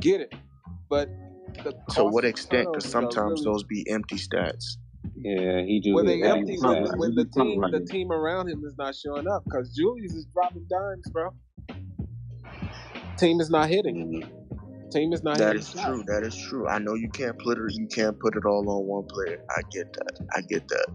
[0.00, 0.34] Get it?
[0.88, 1.08] But
[1.64, 2.68] the To what extent?
[2.72, 4.76] Because sometimes really those be empty stats.
[5.16, 8.48] Yeah, he just Well, they empty when, when the he's front team the team around
[8.48, 11.30] him is not showing up because Julius is dropping dimes, bro.
[13.16, 14.22] Team is not hitting.
[14.22, 14.39] Mm-hmm.
[14.90, 15.62] Team is not That hitting.
[15.62, 16.04] is true.
[16.06, 16.68] That is true.
[16.68, 17.64] I know you can't put it.
[17.74, 19.38] You can't put it all on one player.
[19.56, 20.20] I get that.
[20.36, 20.86] I get that.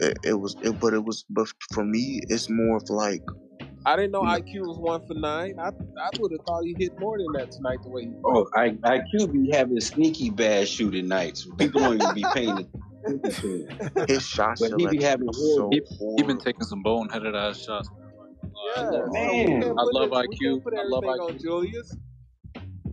[0.00, 0.56] It, it was.
[0.62, 1.24] It, but it was.
[1.30, 3.22] But for me, it's more of like.
[3.84, 5.54] I didn't know IQ was one for nine.
[5.58, 7.80] I I would have thought he hit more than that tonight.
[7.82, 11.46] The way he Oh, I IQ be having sneaky bad shooting nights.
[11.58, 14.06] People don't even be paying attention to him.
[14.08, 15.82] His shot But he be having so He,
[16.16, 17.88] he been taking some boneheaded ass shots.
[18.76, 19.62] Yeah, I love, Man.
[19.62, 20.62] I love IQ.
[20.78, 21.82] I love everything on IQ.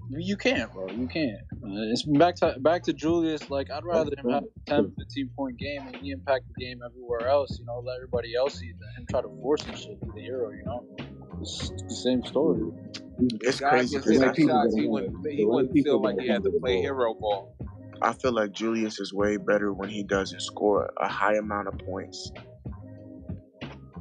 [0.10, 0.28] Julius.
[0.28, 0.90] You can't, bro.
[0.90, 1.42] You can't.
[1.64, 3.50] Uh, it's back to back to Julius.
[3.50, 6.80] Like I'd rather him have a 10, 15 point game and he impact the game
[6.86, 7.58] everywhere else.
[7.60, 10.22] You know, let everybody else eat than him try to force and shit through the
[10.22, 10.50] hero.
[10.50, 10.86] You know,
[11.42, 12.72] it's the same story.
[13.42, 14.76] It's Guys crazy was because I hitting feel, shots.
[14.76, 15.28] He wouldn't.
[15.30, 17.56] He wouldn't feel like he had to play hero ball.
[18.02, 21.78] I feel like Julius is way better when he doesn't score a high amount of
[21.80, 22.32] points.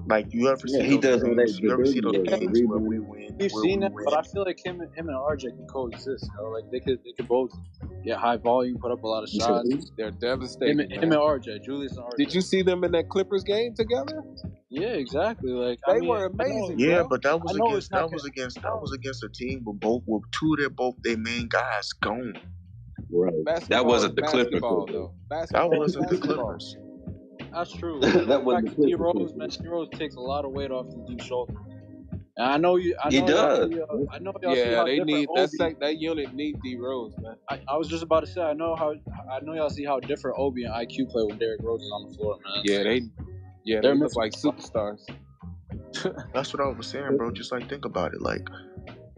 [0.06, 1.58] Like you ever see Yeah, he those does all games?
[1.60, 3.27] You ever see those games where we win?
[3.38, 6.24] We've seen we it, but I feel like him, and him and RJ can coexist.
[6.36, 6.50] You know?
[6.50, 7.50] Like they could, they could both
[8.04, 9.68] get high volume, put up a lot of shots.
[9.96, 10.80] They're devastating.
[10.80, 12.16] and- him and RJ, Julius and RJ.
[12.16, 14.22] Did you see them in that Clippers game together?
[14.70, 15.50] Yeah, exactly.
[15.52, 17.08] Like I They mean, were I know, amazing, Yeah, bro.
[17.08, 19.80] but that was against it's not that was against that was against a team with
[19.80, 22.34] both with two of their both their main guys gone.
[23.10, 23.32] Right.
[23.68, 24.60] That wasn't the Clippers.
[24.60, 24.86] though.
[24.90, 25.14] though.
[25.30, 26.18] That wasn't the.
[26.18, 26.76] Clippers.
[27.52, 27.98] That's true.
[28.02, 28.98] that Back wasn't to the D Clippers.
[29.00, 29.48] Rose, man.
[29.48, 31.54] D Rose takes a lot of weight off the deep shoulder.
[32.38, 32.96] And I know you.
[33.04, 33.60] I He know y'all does.
[33.60, 33.80] see.
[33.80, 35.58] Uh, I know y'all see Yeah, how they different need that Obi.
[35.58, 37.36] sec, that unit need D Rose, man.
[37.50, 38.42] I, I was just about to say.
[38.42, 38.94] I know how.
[39.32, 42.10] I know y'all see how different Obi and IQ play when Derrick Rose is on
[42.10, 42.64] the floor, man.
[42.64, 43.02] Yeah, they
[43.64, 45.02] yeah, They're they look missing like superstars.
[46.34, 47.32] That's what I was saying, bro.
[47.32, 48.48] Just like think about it, like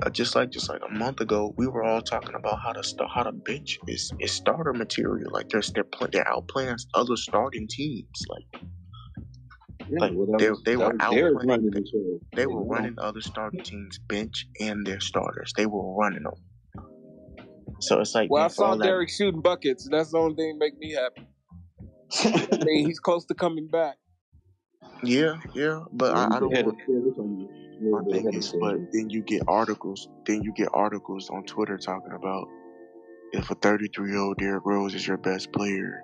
[0.04, 2.84] uh, just like just like a month ago, we were all talking about how to
[2.84, 5.30] start how to bench is is starter material.
[5.32, 8.22] Like they're they're play, they're outplaying other starting teams.
[8.28, 8.44] Like
[9.90, 12.66] Yeah, like well, they was they were was Derrick outplaying running the they were know?
[12.68, 15.52] running other starting teams bench and their starters.
[15.56, 16.34] They were running them.
[17.80, 19.88] So it's like Well, I saw all that Derrick shooting buckets.
[19.90, 21.26] That's the only thing that make me happy.
[22.52, 23.96] I mean, he's close to coming back.
[25.02, 26.76] Yeah, yeah, but Yeah, I, I don't ahead want.
[26.78, 27.12] of schedule.
[27.16, 30.08] so he's a My little bit thing ahead of is, but then you get articles.
[30.26, 32.48] Then you get articles on Twitter talking about
[33.32, 36.02] if a 33 year old Derrick Rose is your best player,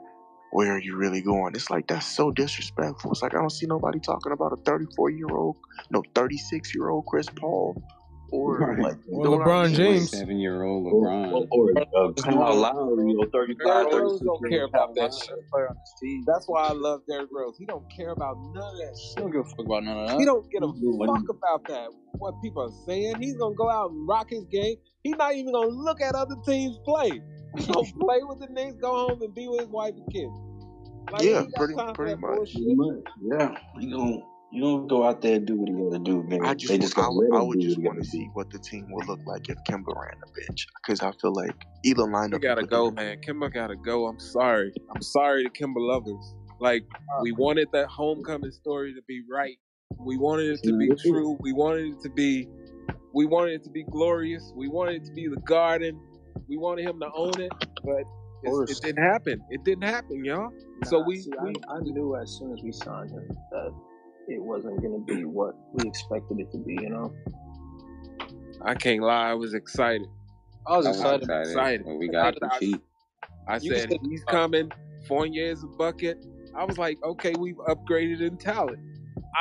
[0.56, 1.54] where are you really going?
[1.54, 3.12] It's like that's so disrespectful.
[3.12, 5.56] It's like I don't see nobody talking about a 34 year old,
[5.90, 7.76] no 36 year old Chris Paul,
[8.32, 8.78] or Right.
[8.78, 9.74] like Or you I LeBron mean?
[9.76, 10.10] James.
[10.12, 11.32] Seven year old Or, LeBron.
[11.32, 15.12] or, or uh, Kyle Lowry, or 35, Derrick Rose 36 don't year care about that
[15.12, 15.50] shit.
[15.52, 16.24] player on his team.
[16.26, 17.56] That's why I love Derrick Rose.
[17.58, 20.08] He don't care about none of that He don't give a fuck about none of
[20.08, 20.18] that.
[20.18, 20.30] He that.
[20.30, 21.88] don't give a what fuck about that.
[22.16, 23.16] What people are saying.
[23.20, 24.76] He's gonna go out and rock his game.
[25.02, 27.20] He's not even gonna look at other teams play.
[27.56, 30.32] He's gonna play with the Knicks, go home and be with his wife and kids.
[31.12, 32.52] Like Yeah, pretty pretty much.
[32.52, 32.98] Pretty much.
[33.22, 33.58] Yeah.
[33.78, 34.16] You gonna
[34.52, 36.44] you gonna go out there and do what you gotta do, man.
[36.44, 38.10] I just, They just just I, gotta would- let I would just want gotta to
[38.10, 41.32] see what the team would look like if Kemba ran the bench because I feel
[41.34, 41.54] like
[41.84, 43.20] either Kemba lineup you gotta go, man.
[43.20, 44.06] Kemba gotta go.
[44.06, 44.72] I'm sorry.
[44.94, 46.34] I'm sorry to Kemba lovers.
[46.60, 49.56] Like uh, we wanted that homecoming story to be right.
[49.98, 51.36] We wanted it to be true.
[51.40, 52.48] We wanted it to be.
[53.14, 54.52] We wanted it to be glorious.
[54.54, 56.00] We wanted it to be the garden.
[56.48, 57.50] We wanted him to own it,
[57.82, 58.10] but Of it's,
[58.50, 58.70] course.
[58.70, 59.40] it didn't happen.
[59.50, 60.50] It didn't happen, y'all.
[60.84, 63.72] So we, see, we I, I knew as soon as we signed him that
[64.28, 67.14] it wasn't going to be what we expected it to be, you know?
[68.62, 69.30] I can't lie.
[69.30, 70.06] I was excited.
[70.66, 71.22] I was I was excited.
[71.22, 71.86] excited Excited.
[71.86, 72.82] when we got the I, cheap.
[73.48, 74.72] I You can said he's uh, coming.
[75.06, 76.24] Fournier is a bucket.
[76.56, 78.80] I was like, okay, we've upgraded in talent.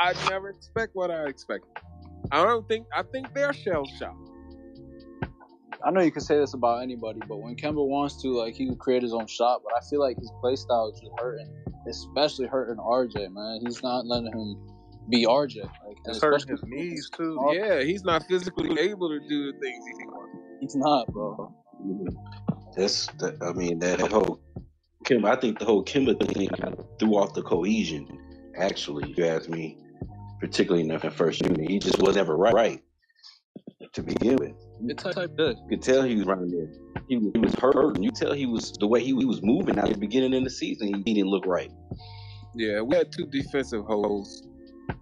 [0.00, 1.70] I never expect what I expected.
[2.30, 2.86] I don't think.
[2.94, 4.25] I think they're shell shocked.
[5.86, 8.66] I know you can say this about anybody, but when Kemba wants to, like, he
[8.66, 9.60] can create his own shot.
[9.62, 11.48] But I feel like his play style is just hurting,
[11.88, 13.30] especially hurting RJ.
[13.32, 14.56] Man, he's not letting him
[15.08, 15.62] be RJ.
[15.62, 15.70] Like,
[16.04, 17.38] and It's hurting especially his knees too.
[17.52, 20.36] Yeah, he's not physically able to do the things he wants.
[20.60, 21.54] he's not, bro.
[22.76, 24.40] That's the, I mean that whole
[25.04, 25.24] Kim.
[25.24, 28.08] I think the whole Kemba thing kind of threw off the cohesion.
[28.56, 29.78] Actually, if you ask me,
[30.40, 32.82] particularly in the first unit, he just was never right, right
[33.92, 34.65] to begin with.
[34.84, 35.56] It's type good.
[35.58, 37.02] You could tell he was running there.
[37.08, 38.02] He was, he was hurt.
[38.02, 40.50] You tell he was the way he, he was moving at the beginning of the
[40.50, 40.88] season.
[40.88, 41.70] He, he didn't look right.
[42.54, 44.46] Yeah, we had two defensive holes.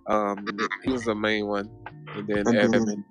[0.07, 0.47] Um,
[0.83, 1.71] he was the main one,
[2.15, 3.05] and then and then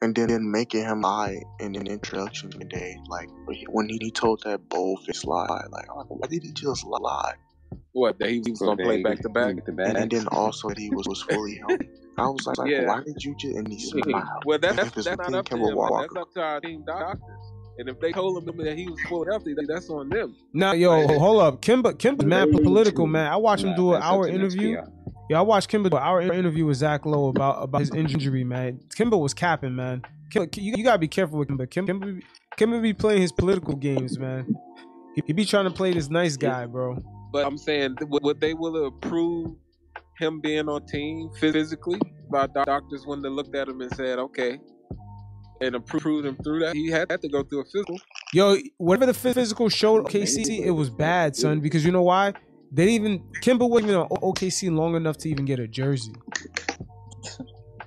[0.00, 3.28] and then making him lie in an introduction today, like
[3.68, 7.34] when he, he told that bold-faced lie, like I'm why did he just lie?
[7.92, 9.56] What that he was So gonna play back to back.
[9.56, 9.96] back And, back.
[9.96, 11.88] and then also that he was, was fully healthy.
[12.18, 12.86] I was like, like, Yeah.
[12.86, 13.56] why did you just?
[13.56, 14.24] And he smiled.
[14.46, 16.00] Well, that, And that's if it's that's not within up to Kemba him.
[16.02, 17.20] That's up to our team doctors.
[17.78, 20.34] And if they told him that he was fully healthy, then that's on them.
[20.52, 21.62] Now, yo, hold up.
[21.62, 23.30] Kemba, Kemba's mad political, man.
[23.30, 24.82] I watched him do an hour interview.
[25.30, 28.42] Yeah, I watched Kemba do an hour interview with Zach Lowe about about his injury,
[28.42, 28.80] man.
[28.96, 30.02] Kemba was capping, man.
[30.32, 31.68] Kemba, you, you gotta be careful with Kemba.
[31.68, 32.24] Kemba, Kemba, be-
[32.56, 34.56] Kemba be playing his political games, man.
[35.14, 36.98] He, he be trying to play this nice guy, bro.
[37.32, 39.54] But I'm saying, th- would would they will approve
[40.18, 42.00] him being on team physically?
[42.30, 44.58] By doc- doctors when they looked at him and said, okay,
[45.60, 46.74] and approved him through that.
[46.74, 47.98] He had to go through a physical.
[48.32, 51.60] Yo, whatever the physical showed OKC, it was bad, son.
[51.60, 52.32] Because you know why?
[52.70, 56.12] They didn't even Kemba wasn't even on OKC long enough to even get a jersey.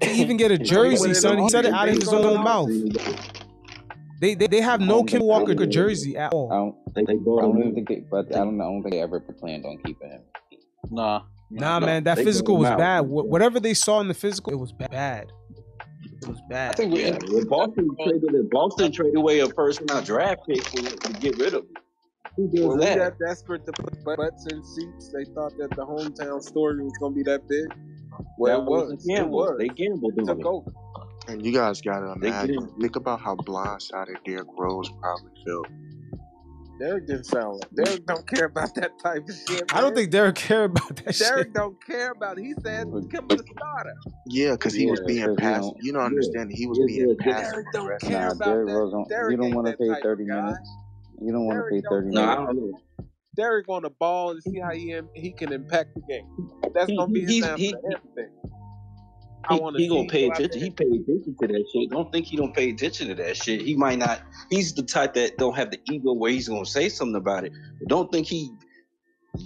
[0.01, 1.37] To even get a jersey, son.
[1.37, 2.69] He said it out of his own mouth.
[4.19, 6.51] They they, they have no Kemba Walker jersey at all.
[6.51, 6.95] I don't.
[6.95, 8.03] They, they I don't even think they.
[8.09, 8.65] But I don't know.
[8.65, 10.21] I don't think they ever planned on keeping him.
[10.89, 11.21] Nah.
[11.51, 12.77] Nah, No, man, that physical was out.
[12.77, 13.01] bad.
[13.01, 15.31] Wh- Whatever they saw in the physical, it was bad.
[16.21, 16.71] It was bad.
[16.71, 17.03] I think we.
[17.03, 18.49] Yeah, well, Boston traded it.
[18.51, 21.69] Boston traded away a first round draft pick for, to get rid of him.
[22.37, 23.17] Who does When that?
[23.19, 27.23] desperate to put butts in seats, they thought that the hometown story was gonna be
[27.23, 27.65] that big.
[28.37, 28.91] Well, That it was.
[28.93, 29.55] was a It was.
[29.57, 30.71] They gambled on Took over.
[31.27, 32.69] And you guys gotta imagine.
[32.79, 35.67] Think about how blindsided Derrick Rose probably felt.
[36.81, 39.63] Derrick didn't sound like Derrick don't care about that type of shit.
[39.71, 39.95] I don't man.
[39.95, 41.27] think Derrick care about that shit.
[41.27, 41.53] Derrick shit.
[41.53, 42.43] don't care about it.
[42.43, 43.93] He said Kemba the starter.
[44.25, 45.61] Yeah, because he was Yeah, being 'cause he passive.
[45.61, 46.51] don't- You don't understand.
[46.51, 47.51] He was Yeah, being yeah, passive.
[47.51, 48.73] Derrick on the don't rest care Nah, about Derrick that.
[48.73, 49.09] Rose don't.
[49.09, 50.41] Derrick You don't ain't want to that pay type thirty of guy.
[50.41, 50.71] minutes.
[51.21, 52.45] You don't want to Derrick pay don't thirty No, I minutes.
[52.47, 53.07] don't know.
[53.35, 56.27] Derrick on the ball and see how he im- he can impact the game.
[56.73, 58.31] That's He gonna be he his he answer he, to everything.
[59.49, 60.61] I he, want he gonna pay attention.
[60.61, 61.89] He pay attention to that shit.
[61.89, 63.61] Don't think he don't pay attention to that shit.
[63.61, 64.21] He might not.
[64.49, 67.53] He's the type that don't have the ego where he's gonna say something about it.
[67.79, 68.51] But don't think he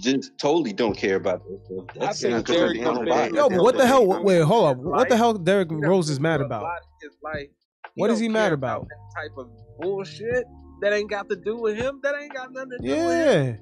[0.00, 2.02] just totally don't care about that stuff.
[2.02, 2.88] I think Yeah, not because at Derrick the true.
[2.88, 4.24] end gonna of be the able day, to Yo, but what the hell?
[4.24, 4.76] Wait, hold up.
[4.78, 5.34] What the hell?
[5.34, 6.62] Derrick Rose is mad about?
[6.62, 7.48] lot of his life.
[7.94, 8.88] He What is he mad about about?
[8.88, 9.48] that type of
[9.80, 10.44] bullshit
[10.82, 12.00] that ain't got to do with him.
[12.02, 13.58] That ain't got nothing to do with him.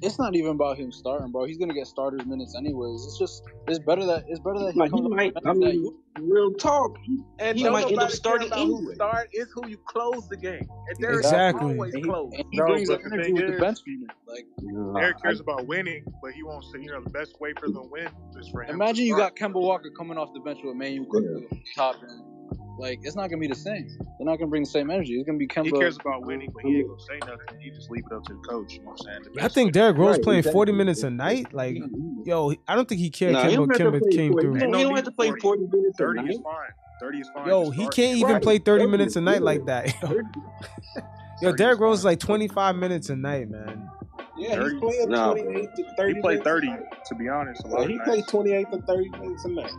[0.00, 0.06] Yeah.
[0.08, 1.44] It's not even about him starting, bro.
[1.44, 3.04] He's gonna get starters minutes anyways.
[3.04, 4.90] It's just it's better that it's better that He he might.
[4.90, 5.32] He comes might.
[5.46, 6.96] I mean, you real talk.
[7.04, 8.94] He, And he might end up starting about who anyway.
[8.94, 9.28] start.
[9.32, 10.66] is who you close the game.
[10.88, 11.72] And Derrick Exactly.
[11.72, 12.32] always and he, close.
[12.36, 14.10] and he No, brings but that the energy thing with the bench unit.
[14.26, 17.40] Like No, Derrick I, cares about winning, but he won't say, you know, the best
[17.40, 20.18] way for them to win is for him to imagine you got Kemba Walker coming
[20.18, 21.10] off the bench with Immanuel yeah.
[21.10, 22.22] Quickley on top end.
[22.78, 23.88] Like it's not gonna be the same.
[24.18, 25.14] They're not gonna bring the same energy.
[25.14, 27.58] It's gonna be He cares about winning, but he ain't gonna say nothing.
[27.60, 28.74] He just leave it up to the coach.
[28.74, 29.44] You know what I'm saying?
[29.44, 29.72] I think.
[29.72, 30.22] Derrick Rose Right.
[30.22, 31.52] playing 40 minutes a night.
[31.52, 33.34] Like, He, he, yo, I don't think he cared.
[33.34, 34.46] nah, he Kemba, don't have to Kemba play came forty.
[34.46, 34.54] through.
[34.54, 35.40] He don't, no he don't have to play 40.
[35.40, 36.54] forty minutes a 30 is fine.
[37.00, 37.48] 30 is fine.
[37.48, 38.42] Yo, he can't even Right.
[38.42, 39.86] play 30 minutes a night like that.
[40.02, 40.28] Yo, 30
[41.42, 43.90] yo is Derrick Rose is like 25 minutes a night, man.
[44.36, 46.14] Yeah, he's playing Nah, 28 to 30.
[46.14, 46.68] He played 30,
[47.08, 49.70] to be honest, a lot of he played 28 to 30 minutes a night.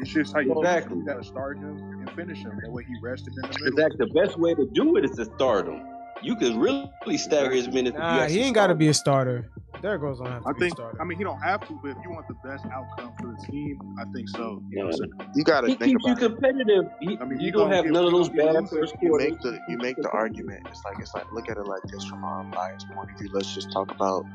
[0.00, 0.98] It's just how you gotta, exactly.
[0.98, 2.58] you gotta start him and finish him.
[2.62, 3.66] That way he rested in the middle.
[3.68, 4.06] Exactly.
[4.06, 5.82] The best way to do it is to start him.
[6.22, 8.94] You could really stagger his minutes if you Nah, he ain't got to be a
[8.94, 9.50] starter.
[9.80, 10.26] There goes on.
[10.26, 10.80] I to be a think.
[11.00, 13.46] I mean, he don't have to, but if you want the best outcome for the
[13.46, 14.60] team, I think so.
[14.68, 16.28] You know what You got to He think keeps you about it.
[16.30, 16.84] competitive.
[17.00, 18.70] He, I mean, you you don't have get, none of those bad losers.
[18.70, 19.30] first You quarters.
[19.30, 20.66] make the you make the argument.
[20.68, 23.28] It's like it's like look at it like this from our biased point of view.
[23.32, 24.26] Let's just talk about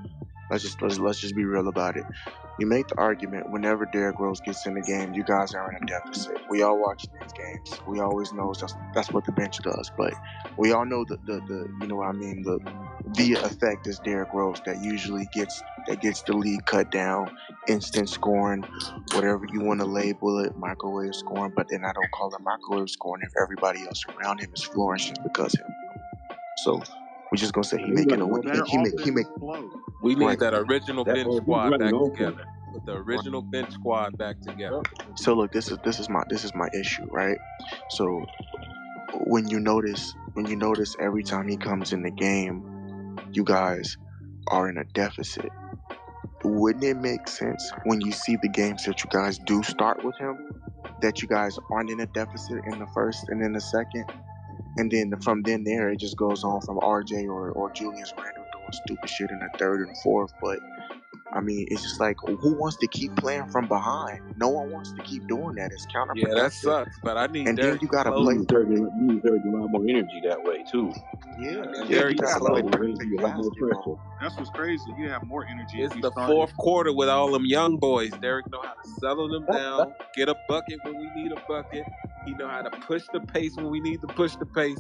[0.54, 2.06] let's just let's, let's just be real about it.
[2.60, 5.84] You make the argument whenever Derrick Rose gets in the game, you guys are in
[5.84, 6.38] a deficit.
[6.50, 7.82] We all watch these games.
[7.88, 9.92] We always know that's that's what the bench does.
[9.98, 10.14] But
[10.58, 12.60] we all know the the, the you know what I mean the
[13.16, 17.36] the effect is Derrick Rose that usually gets that gets the lead cut down,
[17.68, 18.64] instant scoring,
[19.14, 21.54] whatever you want to label it, microwave scoring.
[21.56, 25.16] But then I don't call it microwave scoring if everybody else around him is flourishing
[25.24, 25.76] because of him.
[26.58, 26.84] So
[27.34, 28.42] we're just gonna say he He making a running win.
[28.44, 29.72] Better He, he make he make flow.
[30.04, 30.40] We need right.
[30.40, 32.18] that original That bench he's squad running back offense.
[32.18, 32.46] together.
[32.74, 34.82] Put the original bench squad back together.
[35.16, 37.40] So look, this is this is my this is my issue, right?
[37.90, 38.24] So
[39.26, 43.98] when you notice when you notice every time he comes in the game, you guys
[44.50, 45.50] are in a deficit.
[46.44, 50.18] Wouldn't it make sense when you see the games that you guys do start with
[50.20, 50.38] him
[51.02, 54.06] that you guys aren't in a deficit in the first and in the second,
[54.78, 58.46] and then from then there it just goes on from RJ or or Julius Randle
[58.54, 60.60] doing stupid shit in the third and fourth, but
[61.36, 64.20] I mean, it's just like who wants to keep playing from behind?
[64.38, 65.72] No one wants to keep doing that.
[65.72, 66.98] It's counter Yeah, that sucks.
[67.04, 68.36] But I need And then Derrick you gotta play.
[68.36, 70.94] You exert, you exert a lot more energy that way too.
[71.40, 73.84] Yeah, And and then Derrick you gotta play Exerting perfect energy, a lot more basketball.
[73.84, 74.02] pressure.
[74.22, 74.84] That's what's crazy.
[74.98, 76.30] You have more energy if It's the start.
[76.30, 78.12] fourth quarter with all them young boys.
[78.22, 81.84] Derrick know how to settle them down, get a bucket when we need a bucket.
[82.26, 84.78] He know how to push the pace when we need to push the pace.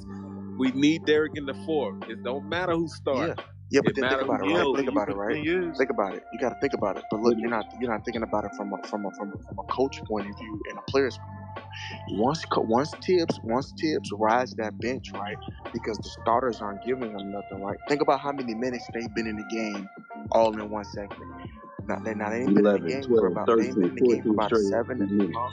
[0.57, 1.95] We need Derrick in the fourth.
[2.09, 3.33] It don't matter who starts.
[3.39, 3.43] yeah,
[3.81, 4.75] but It then think matters about it, right?
[4.75, 5.77] Think about it, right?
[5.77, 6.23] Think about it.
[6.31, 7.03] You got to think about it.
[7.09, 7.59] But look, you're mm-hmm.
[7.59, 10.03] not you're not thinking about it from a from a from a from a coach
[10.05, 11.63] point of view and a player's point of
[12.09, 12.19] view.
[12.19, 15.37] Once co- once Thibs once Thibs rides that bench, right?
[15.73, 17.77] Because the starters aren't giving them nothing, right?
[17.87, 19.89] Think about how many minutes they've been in the game
[20.31, 21.49] all in one segment.
[21.87, 23.75] Now they now they ain't been in the 11, game for 12, about they ain't
[23.75, 25.17] been 13, in the game for 14 about straight seven.
[25.17, 25.37] minutes.
[25.37, 25.49] Huh?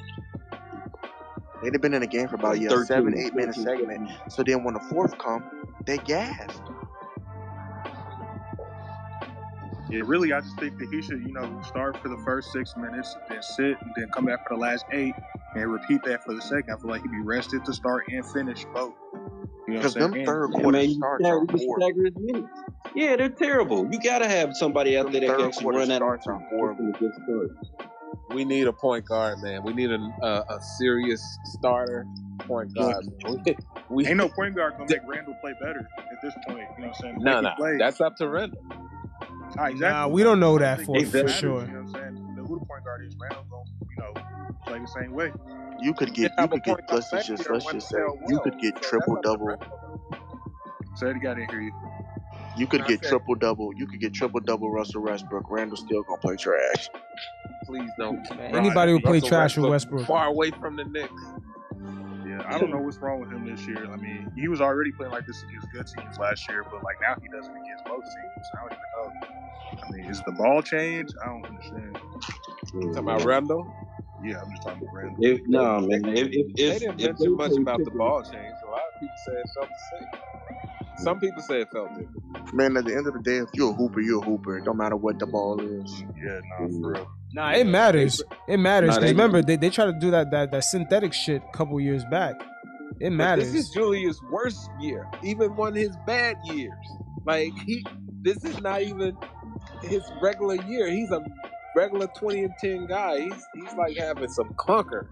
[1.62, 4.10] They've been in the game for about yeah seven eight minute 13, segment.
[4.28, 5.44] So then when the fourth come,
[5.86, 6.62] they gassed.
[9.90, 12.74] Yeah, really, I just think that he should, you know, start for the first six
[12.76, 15.14] minutes, then sit, and then come back for the last eight,
[15.54, 16.72] and repeat that for the second.
[16.72, 18.94] I feel like he'd be rested to start and finish both.
[19.66, 21.86] You know Because them third quarter man, you starts stagger, are you can horrible.
[21.88, 22.48] stagger his minutes.
[22.94, 23.88] Yeah, they're terrible.
[23.92, 26.50] You gotta have somebody out there that can actually run that starts are offense.
[26.50, 26.92] horrible.
[26.92, 27.50] Just a good.
[28.34, 29.62] We need a point guard, man.
[29.64, 32.04] We need a a, a serious starter
[32.38, 33.04] point guard.
[33.28, 33.54] We,
[33.90, 36.66] we ain't no point guard gonna make Randle play better at this point.
[36.78, 37.16] You know what I'm saying?
[37.20, 37.48] no, Make no.
[37.50, 37.76] him play.
[37.78, 38.58] That's up to Randle.
[39.58, 39.78] Ah, exactly.
[39.78, 41.62] Nah, we don't know that for it for sure.
[41.62, 42.34] You know what I'm saying?
[42.36, 45.32] The who the point guard is, Randle gonna, you know, play the same way.
[45.80, 47.96] You could get you could get point guard let's just there let's just the say
[47.96, 49.68] cell you could get so triple double Randle.
[50.96, 51.72] So Eddie got didn't hear you.
[52.56, 55.44] you could get triple double you could get triple double Russell Westbrook.
[55.50, 56.88] Randle still gonna play trash.
[57.64, 58.26] Please don't.
[58.40, 60.06] Anybody who play Russell trash with Westbrook.
[60.06, 61.22] Far away from the Knicks.
[62.40, 63.90] Yeah, I don't know what's wrong with him this year.
[63.90, 66.96] I mean, he was already playing like this against good teams last year, but like
[67.00, 68.50] now he does it against most teams.
[68.54, 69.86] I don't even know.
[69.86, 71.10] I mean, is the ball change?
[71.22, 71.98] I don't understand.
[72.74, 73.72] You Talking about Randle?
[74.22, 75.16] Yeah, I'm just talking about Randle.
[75.20, 76.16] If, no, man.
[76.16, 78.56] If, if, They if, didn't if mention they much play about the ball change.
[78.66, 80.08] A lot of people say it felt the same.
[81.04, 82.54] Some people say it felt different.
[82.54, 84.58] Man, at the end of the day, if you're a hooper, you're a hooper.
[84.58, 86.04] It don't matter what the ball is.
[86.16, 86.94] Yeah, nah, for mm.
[86.94, 87.10] real.
[87.32, 88.22] Nah, it matters.
[88.48, 91.12] It matters Nah, because they- remember they, they tried to do that, that that synthetic
[91.12, 92.34] shit a couple years back.
[93.00, 93.52] It But matters.
[93.52, 96.72] this is Julius' worst year, even one of his bad years.
[97.24, 97.84] Like he,
[98.22, 99.16] this is not even
[99.82, 100.90] his regular year.
[100.90, 101.24] He's a
[101.76, 103.20] regular twenty and ten guy.
[103.20, 105.06] He's he's like having some clunker.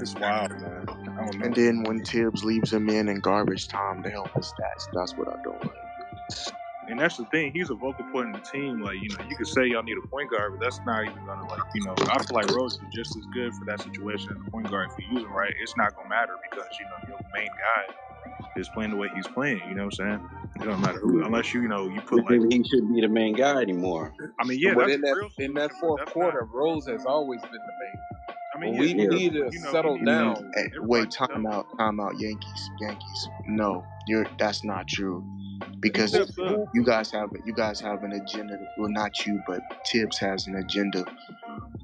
[0.00, 0.86] It's wild, man.
[0.88, 0.94] I
[1.26, 1.46] don't know.
[1.46, 5.14] And then when Thibs leaves him in in garbage time to help his stats, that's
[5.16, 5.74] what I don't like.
[6.92, 7.52] And that's the thing.
[7.54, 8.82] He's a vocal point in the team.
[8.82, 11.24] Like, you know, you could say y'all need a point guard, but that's not even
[11.24, 14.28] gonna like, you know, I feel like Rose is just as good for that situation
[14.30, 15.54] as a point guard if you use him right.
[15.58, 17.94] It's not gonna matter because, you know, your main guy
[18.56, 20.30] is playing the way he's playing, you know what I'm saying?
[20.56, 23.08] It don't matter who unless you, you know, you put like he shouldn't be the
[23.08, 24.12] main guy anymore.
[24.38, 27.40] I mean, yeah, but that's in that real in that fourth quarter, Rose has always
[27.40, 28.36] been the main.
[28.62, 30.52] I mean, When yeah, we need to you know, settle down.
[30.56, 33.28] Eh, hey, wait, time out, time out, Yankees, Yankees.
[33.46, 35.24] No, you're that's not true.
[35.80, 36.36] Because Thibs
[36.74, 38.58] you guys have you guys have an agenda.
[38.78, 39.60] Well, not you, but
[39.90, 41.04] Thibs has an agenda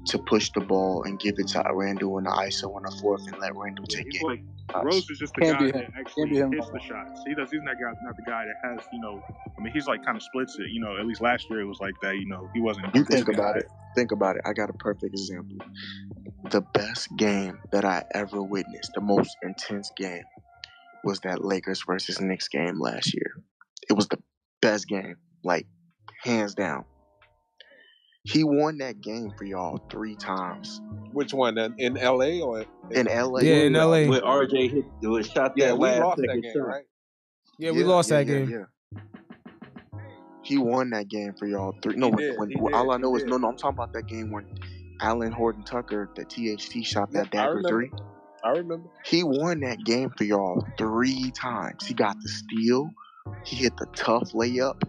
[0.07, 3.27] to push the ball and give it to Randle in the ISO on the fourth
[3.27, 4.23] and let Randle take it.
[4.23, 4.41] like
[4.73, 6.51] uh, Rose is just the Can't guy that actually Can't be him.
[6.51, 7.21] hits the shots.
[7.25, 7.51] He does.
[7.51, 9.21] He's not guy, not the guy that has, you know.
[9.57, 10.69] I mean, he's like kind of splits it.
[10.71, 12.15] You know, at least last year it was like that.
[12.15, 12.93] You know, he wasn't.
[12.95, 13.59] You think about guy.
[13.59, 13.71] it.
[13.95, 14.43] Think about it.
[14.45, 15.57] I got a perfect example.
[16.49, 20.23] The best game that I ever witnessed, the most intense game,
[21.03, 23.35] was that Lakers versus Knicks game last year.
[23.89, 24.17] It was the
[24.61, 25.67] best game, like
[26.23, 26.85] hands down.
[28.23, 30.81] He won that game for y'all three times.
[31.13, 31.57] Which one?
[31.57, 32.41] In, in L.A.
[32.41, 33.39] or In LA.
[33.41, 34.07] Yeah, in LA.
[34.07, 36.59] When uh, RJ hit, was shot that Yeah, we last lost that game, shot.
[36.67, 36.83] right?
[37.59, 38.49] Yeah, we lost that game.
[38.49, 38.99] Yeah.
[40.43, 41.95] He won that game for y'all three.
[41.95, 43.29] No, He did, when, he when- all I know is did.
[43.29, 43.49] no, no.
[43.49, 44.47] I'm talking about that game when
[44.99, 47.69] Talen Horton Tucker, the THT, shot that I dagger remember.
[47.69, 47.91] three.
[48.43, 48.89] I remember.
[49.05, 51.85] He won that game for y'all three times.
[51.85, 52.89] He got the steal,
[53.45, 54.81] he hit the tough layup,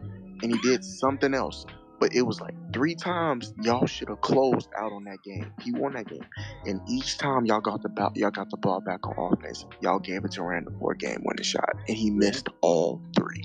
[0.43, 1.67] and he did something else.
[1.99, 5.53] But it was like three times y'all should have closed out on that game.
[5.61, 6.25] He won that game,
[6.65, 9.67] and each time y'all got the ball, y'all got the ball back on offense.
[9.81, 13.45] Y'all gave it to Randle for a game-winning shot, and he missed all three.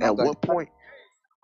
[0.00, 0.70] At what point?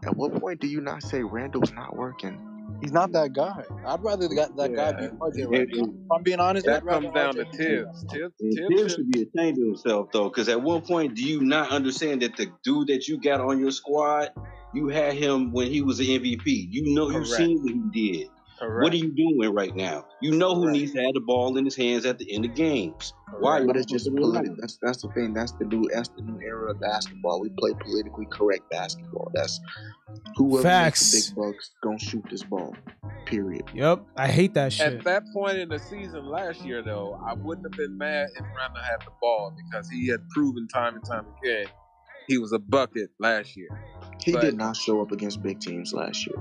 [0.05, 2.60] At what point do you not say Randle's not working?
[2.81, 3.65] He's not that guy.
[3.87, 5.85] I'd rather that, that guy be RJ right It- now.
[5.85, 8.05] If I'm being honest, That comes down to RJ be Thibs.
[8.11, 11.23] Thibs, Thibs Thibs should- should be ashamed of himself though, because at one point, do
[11.23, 14.31] you not understand that the dude that you got on your squad,
[14.75, 16.69] you had him when he was the MVP.
[16.71, 18.29] You know, you've seen what he did.
[18.59, 18.83] Correct.
[18.85, 20.05] What are you doing right now?
[20.21, 20.77] You know who Correct.
[20.79, 23.15] needs to have the ball in his hands at the end of games.
[23.39, 23.59] Why?
[23.59, 24.55] are you But it's just supposed political.
[24.55, 24.61] it?
[24.61, 25.33] That's that's the thing.
[25.35, 27.41] That's the new that's the new era of basketball.
[27.41, 29.31] We play politically correct basketball.
[29.35, 29.61] That's
[30.37, 31.13] whoever Facts.
[31.15, 32.75] makes the big bucks gonna shoot this ball.
[33.27, 33.65] Period.
[33.75, 34.95] Yep, I hate that shit.
[34.95, 38.43] At that point in the season last year, though, I wouldn't have been mad if
[38.57, 41.67] Randle had the ball because he had proven time and time again
[42.29, 43.69] he was a bucket last year.
[44.23, 46.37] He But- did not show up against big teams last year.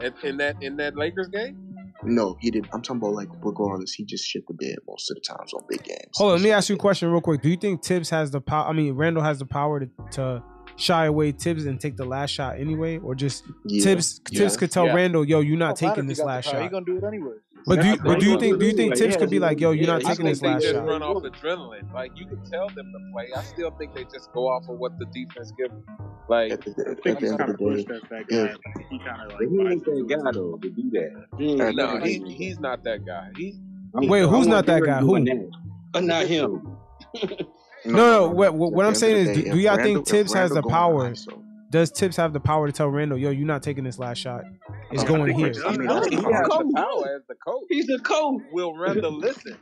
[0.00, 1.65] In, in that in that Lakers game,
[2.02, 2.68] No, he did.
[2.72, 3.92] I'm talking about like regardless.
[3.92, 6.10] He just shit the bed most of the times on big games.
[6.14, 7.42] Hold on, let me ask you a question real quick.
[7.42, 8.68] Do you think Thibs has the power?
[8.68, 10.42] I mean, Randle has the power to, to
[10.76, 14.40] shy away tips and take the last shot anyway, or just Yeah, Thibs yeah.
[14.40, 14.94] Thibs could tell Yeah.
[14.94, 17.34] Randle, "Yo, you're not Don't taking this last power, He shot." gonna do it anyway.
[17.68, 19.40] But do you, but do you think do you think has Thibs to could be
[19.40, 20.86] like, "Yo, you're Yeah, not he I taking think this they last just shot"?
[20.86, 21.92] run off adrenaline.
[21.92, 23.26] Like you can tell them to play.
[23.36, 25.84] I still think they just go off of what the defense gives them.
[26.28, 28.02] Like At the, I at think the he's end kind of of pushed day, as
[28.02, 28.36] that guy.
[28.36, 31.26] if Like, he kind of like he ain't that guy though to do that.
[31.38, 33.30] He ain't At that the no, he he's not that guy.
[33.36, 33.56] He
[33.94, 35.00] Wait, who's not that guy?
[35.00, 35.50] doing Who?
[35.92, 35.98] that.
[35.98, 36.76] Uh, not him.
[37.86, 38.28] No, no.
[38.28, 40.50] What, what, what I'm saying is, do, day, do y'all Randle- think if Thibs has
[40.50, 41.10] the Randle going power?
[41.10, 44.18] ISO, Does Thibs have the power to tell Randle, "Yo, you're not taking this last
[44.18, 44.44] shot.
[44.92, 45.64] It's I going think he here." does.
[45.64, 47.64] I mean, I that's think the he has the power as the coach.
[47.68, 48.42] He's a coach.
[48.52, 49.56] Will Randle listen?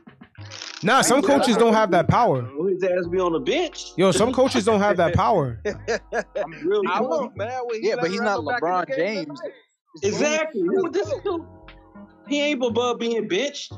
[0.83, 2.47] Nah, some coaches don't have that power.
[2.55, 3.91] Will his ass be on the bench?
[3.97, 5.59] Yo, some coaches don't have that power.
[5.65, 5.71] I
[6.47, 9.41] mean, really, I was mad when he Yeah, but he's not Randle LeBron James.
[10.03, 10.61] Exactly.
[10.61, 11.41] Who this dude?
[12.27, 13.73] He ain't above being benched.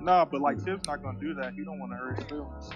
[0.00, 1.54] Nah, but like Thibs not gonna do that.
[1.54, 2.70] He don't want to hurt his feelings.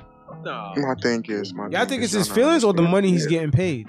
[0.44, 0.74] No.
[0.76, 3.88] My thing is, my Y'all think it's his feelings or the money he's getting paid?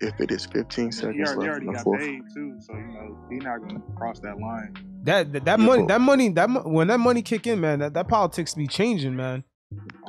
[0.00, 2.22] If it is 15 He seconds already, he left in already the got fourth, paid
[2.34, 4.74] too, so you know he's not gonna cross that line.
[5.04, 7.80] That that, that Yeah, money that money that mo- when that money kick in, man,
[7.80, 9.44] that, that politics be changing, man.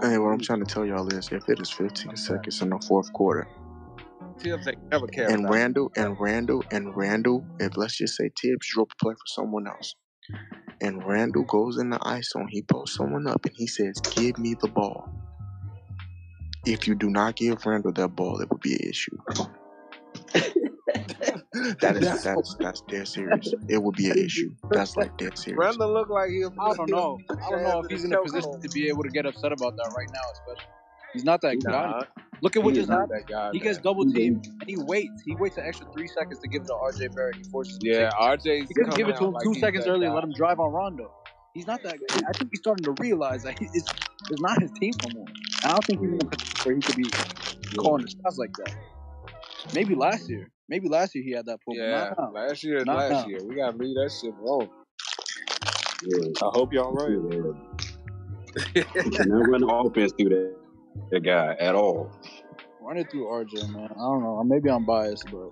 [0.01, 2.79] Hey, what I'm trying to tell y'all is, if it is 15 seconds in the
[2.87, 3.47] fourth quarter,
[4.39, 5.57] Thibs ain't never cared and about it.
[5.57, 9.27] Randle and Randle and Randle, if let's just say Thibs drew up a play for
[9.27, 9.93] someone else,
[10.81, 14.37] and Randle goes in the ice zone, he posts someone up and he says, "Give
[14.37, 15.09] me the ball."
[16.65, 19.17] If you do not give Randle that ball, it would be an issue.
[21.81, 23.53] That is that's that's dead serious.
[23.67, 24.55] It would be an issue.
[24.71, 25.59] That's like dead serious.
[25.59, 26.53] Randle look like he'll.
[26.59, 27.19] I don't know.
[27.29, 29.75] I don't know if he's in a position to be able to get upset about
[29.75, 30.71] that right now, especially.
[31.13, 32.05] He's not that guy.
[32.41, 33.11] Look at what just happened.
[33.11, 35.21] that guy, he gets double teamed and he waits.
[35.25, 37.35] He waits an extra three seconds to give it to RJ Barrett.
[37.35, 38.63] He forces him to Yeah, take it.
[38.63, 40.33] RJ's He could give it to him like two seconds early earlier and let him
[40.33, 41.11] drive on Rondo.
[41.53, 42.21] He's not that guy.
[42.27, 43.89] I think he's starting to realize that he, it's,
[44.29, 45.25] it's not his team no more.
[45.63, 48.53] I don't think he's in a position where he could be calling the shots like
[48.53, 48.75] that.
[49.73, 50.49] Maybe last year.
[50.69, 51.75] Maybe last year he had that pull.
[51.75, 52.31] Yeah, not now.
[52.31, 53.27] last year, is Not last now.
[53.27, 53.39] year.
[53.43, 54.69] We gotta leave that shit alone.
[56.41, 57.55] I hope y'all right.
[58.75, 60.55] You cannot run the offense through that,
[61.11, 62.11] that guy at all.
[62.81, 63.89] Run it through RJ, man.
[63.91, 64.41] I don't know.
[64.43, 65.51] Maybe I'm biased, but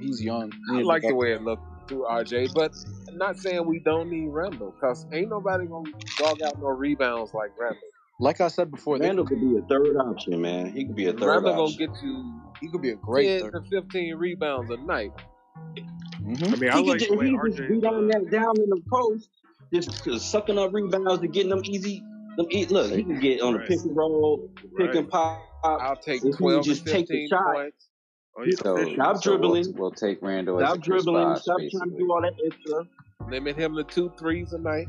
[0.00, 0.50] he's young.
[0.70, 1.62] He I like the way it looked
[1.92, 2.72] through RJ, but
[3.08, 7.34] I'm not saying we don't need Randle, cause ain't nobody gonna dog out no rebounds
[7.34, 7.80] like Randle.
[8.18, 10.72] Like I said before, they, Randle could be a third option, man.
[10.72, 13.50] He could be a third Randle gonna get you he could be a great 10
[13.52, 13.64] third.
[13.64, 15.12] to 15 rebounds a night.
[16.22, 16.44] Mm-hmm.
[16.54, 17.68] I mean, I He like could the just, way he just RJ.
[17.68, 19.28] be down there down in the post,
[19.72, 22.02] just just sucking up rebounds and getting them easy.
[22.36, 23.68] Them e look, he can get on the Right.
[23.68, 24.48] pick and roll,
[24.78, 24.96] pick Right.
[24.96, 25.42] and pop.
[25.64, 27.88] I'll take If he 12 to just take the 15 shot, points.
[28.36, 28.96] Oh yeah, So, efficient.
[28.96, 31.90] stop so we'll, dribbling, we'll take Randle as a stop Chris dribbling, Bosh, stop trying
[31.90, 32.86] to do all that extra.
[33.28, 34.88] Limit him to two threes a night.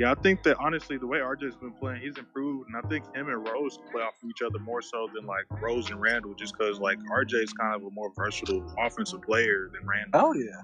[0.00, 3.04] Yeah, I think that honestly, the way RJ's been playing, he's improved, and I think
[3.14, 6.34] him and Rose play off of each other more so than like Rose and Randle,
[6.34, 10.20] just because like RJ's kind of a more versatile offensive player than Randle.
[10.20, 10.62] Oh yeah.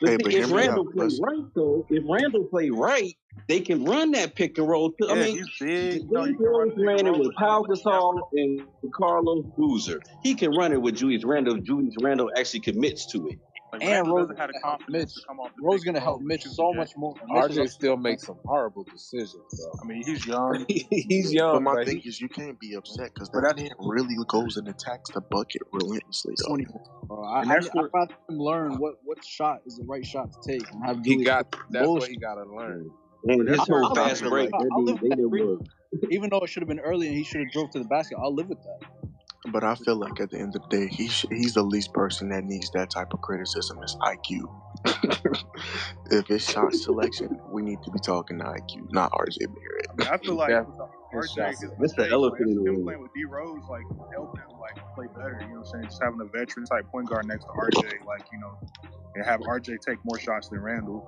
[0.00, 0.52] But Hey, see, but hear if.
[0.52, 3.14] Randle play right though, if Randle play right,
[3.48, 4.92] they can run that pick and roll.
[5.02, 6.02] I Yeah, mean, he's big.
[6.02, 7.74] You know, can run Rose pick and ran it with Paul Pau.
[7.74, 8.62] Gasol and
[8.94, 10.00] Carlos Boozer.
[10.22, 11.56] He can run it with Julius Randle.
[11.58, 13.38] Julius Randle actually commits to it.
[13.72, 15.14] Like And Rose doesn't have the gonna help confidence Mitch.
[15.22, 17.14] to come off the Rose pick gonna help Mitch so much more.
[17.28, 19.78] Mitch RJ still makes some horrible decisions, though.
[19.82, 20.64] I mean, he's young.
[20.68, 21.52] He's young.
[21.52, 24.16] But young, my but thing is, you can't be upset because that that's man really
[24.28, 26.54] goes and attacks the bucket relentlessly, though.
[26.56, 26.66] 20.
[27.10, 30.04] I, and I, that's I where rather him learn what, what shot is the right
[30.04, 32.90] shot to take and have he got that's what he got to learn.
[33.24, 35.16] And that's his whole fast break, like, I'll that live didn't, with they that.
[35.16, 35.60] didn't Re- work.
[36.10, 38.18] Even though it should have been early and he should have drove to the basket,
[38.20, 38.80] I'll live with that.
[39.52, 41.94] But I feel like at the end of the day, he sh- he's the least
[41.94, 44.50] person that needs that type of criticism is IQ.
[46.10, 49.86] if it's shot selection, we need to be talking to IQ, not RJ Barrett.
[49.90, 51.60] I mean, I feel like Yeah, with his RJ, shots.
[51.60, 52.84] the like elephant in the room.
[52.84, 55.38] playing with D Rose, like helped him like play better.
[55.40, 55.84] You know what I'm saying?
[55.84, 58.58] Just having a veteran type point guard next to RJ, like you know,
[59.14, 61.06] and have RJ take more shots than Randle.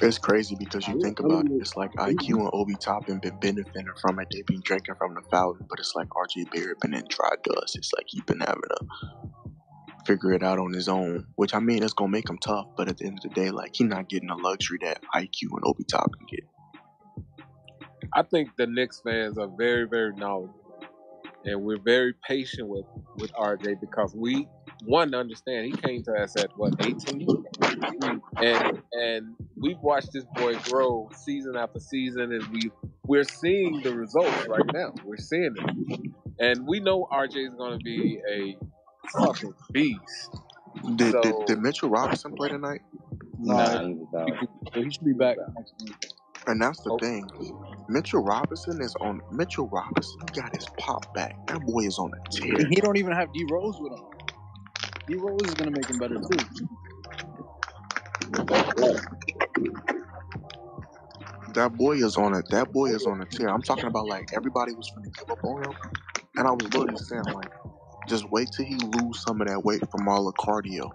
[0.00, 3.92] It's crazy because you think about it, it's like IQ and Obi Toppin been benefiting
[4.00, 4.28] from it.
[4.32, 7.76] They've been drinking from the fountain, but it's like RJ Barrett been in dry dust.
[7.76, 8.86] It's like he been having to
[10.06, 12.66] figure it out on his own, which I mean, it's gonna make him tough.
[12.76, 15.50] But at the end of the day, like he not getting the luxury that IQ
[15.52, 16.44] and Obi Toppin get.
[18.14, 20.84] I think the Knicks fans are very, very knowledgeable,
[21.44, 22.86] and we're very patient with
[23.16, 24.48] with RJ because we
[24.84, 27.26] one understand he came to us at what 18,
[28.42, 32.70] and and we've watched this boy grow season after season, and we
[33.06, 34.92] we're seeing the results right now.
[35.04, 35.70] We're seeing it,
[36.40, 38.56] and we know RJ is going to be a
[39.18, 40.36] fucking beast.
[40.96, 42.82] Did, did, So did Mitchell Robinson play tonight?
[43.38, 44.38] No, Nah, he he was out.
[44.38, 45.94] could- he should be back next week.
[46.46, 47.28] And that's the oh, thing.
[47.88, 49.22] Mitchell Robinson is on.
[49.30, 51.36] Mitchell Robinson got his pop back.
[51.48, 52.66] That boy is on a tear.
[52.68, 54.04] He don't even have D Rose with him.
[55.08, 56.46] D Rose is gonna make him better too.
[61.54, 62.42] That boy is on a.
[62.50, 63.48] That boy is on a tear.
[63.48, 65.76] I'm talking about like everybody was gonna give up on him,
[66.36, 67.50] and I was literally saying like,
[68.08, 70.92] just wait till he lose some of that weight from all the cardio,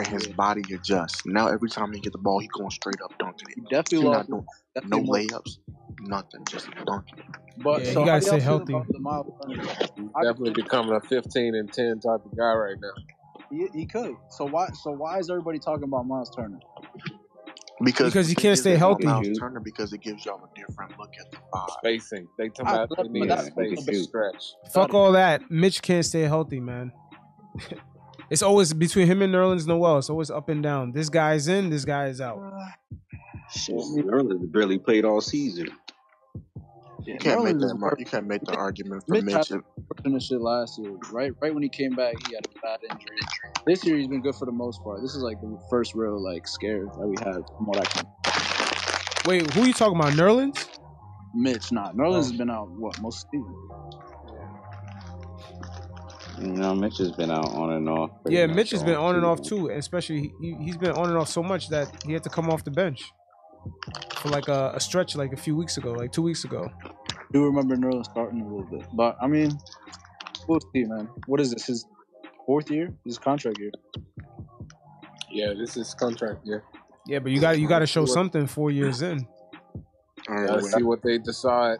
[0.00, 1.22] and his body adjusts.
[1.26, 3.68] Now every time he get the ball, he going straight up dunking He it.
[3.70, 4.28] definitely He not lost.
[4.28, 5.16] doing no more.
[5.16, 5.58] layups,
[6.00, 7.22] nothing, just dunking.
[7.62, 8.72] But Yeah, so he how gotta stay y'all feel healthy.
[8.74, 9.62] about the Myles Turner?
[9.96, 12.92] he's I, definitely becoming a 15 and 10 type of guy right now.
[13.50, 14.14] he, he could.
[14.30, 14.68] So why?
[14.82, 16.58] So why is everybody talking about Myles Turner?
[17.82, 19.04] Because Because the he can't stay healthy.
[19.04, 19.38] Myles Shoot.
[19.38, 21.68] Turner because it gives y'all a different look at the five.
[21.78, 22.28] Spacing.
[22.38, 24.04] They talking about they but need a Yeah, that's he a space bit.
[24.04, 24.44] stretch.
[24.72, 25.50] Fuck all that.
[25.50, 26.92] Mitch can't stay healthy, man.
[28.30, 29.98] it's always between him and Nerlens Noel.
[29.98, 30.92] It's always up and down.
[30.92, 31.70] This guy's in.
[31.70, 32.40] This guy is out.
[33.52, 35.68] Shit, Nerlens barely played all season.
[37.04, 37.78] You can't make Nerlens is that.
[37.78, 39.34] mar- You can't make the argument for Mitch Mitch.
[39.48, 39.62] had
[40.04, 40.92] and- shit last year.
[41.10, 43.16] Right, right when he came back, he had a bad injury.
[43.66, 45.00] This year he's been good for the most part.
[45.02, 48.04] This is like the first real like scare that we had from what I can.
[49.26, 50.12] Wait, who are you talking about?
[50.12, 50.68] Nerlens?
[51.34, 52.16] Mitch, nah, Nerlens oh.
[52.16, 54.09] has been out what most of the season.
[56.40, 58.10] You know, Mitch has been out on and off.
[58.26, 61.18] Yeah, Mitch has been all on and off too, especially he, he's been on and
[61.18, 63.04] off so much that he had to come off the bench
[64.16, 66.70] for like a, a stretch like a few weeks ago, like two weeks ago.
[67.32, 69.58] do remember Nerlens starting a little bit, but I mean,
[70.48, 71.10] we'll see, man.
[71.26, 71.66] What is this?
[71.66, 71.84] His
[72.46, 72.94] fourth year?
[73.04, 73.72] His contract year?
[75.30, 76.64] Yeah, this is contract year.
[77.06, 79.26] Yeah, but you got you got to show something four years in.
[80.28, 81.78] All right, Let's see what they decide.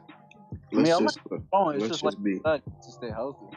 [0.73, 1.75] I mean, Let's I'm just not wrong.
[1.75, 3.57] It's let's just just like be to stay healthy.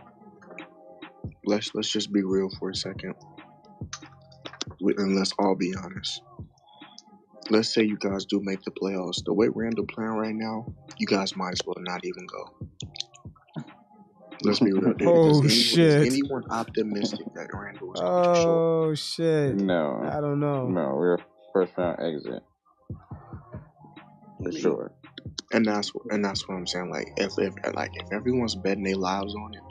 [1.45, 3.15] Let's let's just be real for a second,
[4.81, 6.21] We- and let's all be honest.
[7.49, 9.23] Let's say you guys do make the playoffs.
[9.25, 12.67] The way Randle playing right now, you guys might as well not even go.
[14.43, 14.91] Let's be real.
[14.99, 15.79] Is Oh anyone, shit!
[15.81, 18.63] Is anyone optimistic that Randle is going to show?
[18.89, 19.55] Oh shit!
[19.55, 20.67] No, I don't know.
[20.67, 21.17] no, we're
[21.53, 22.43] first round exit
[24.43, 24.91] for sure.
[25.53, 26.89] And that's wh- and that's what I'm saying.
[26.89, 29.61] Like if if like if everyone's betting their lives on it,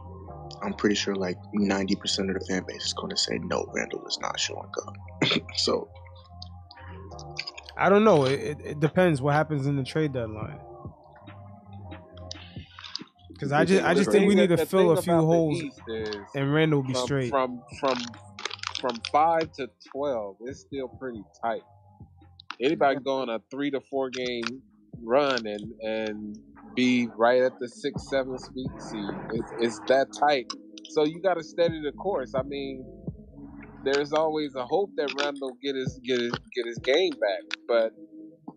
[0.63, 3.67] I'm pretty sure like 90% of the fan base is going to say no.
[3.75, 4.97] Randle is not showing up.
[5.57, 5.89] so
[7.77, 8.27] I don't know.
[8.27, 10.59] It, it, it depends what happens in the trade deadline.
[13.29, 15.61] Because I just I just think we need to fill a few holes,
[16.37, 17.31] and Randle will be from, straight.
[17.31, 17.99] From from
[18.81, 21.63] from five to twelve, it's still pretty tight.
[22.61, 24.63] Anybody going a three to four game
[25.05, 26.39] run and and
[26.77, 29.15] be right at the six seven speed seed.
[29.33, 30.47] It's, it's that tight.
[30.91, 32.35] So you got to steady the course.
[32.35, 32.85] I mean,
[33.85, 37.93] there's always a hope that Randle get his get his get his game back, but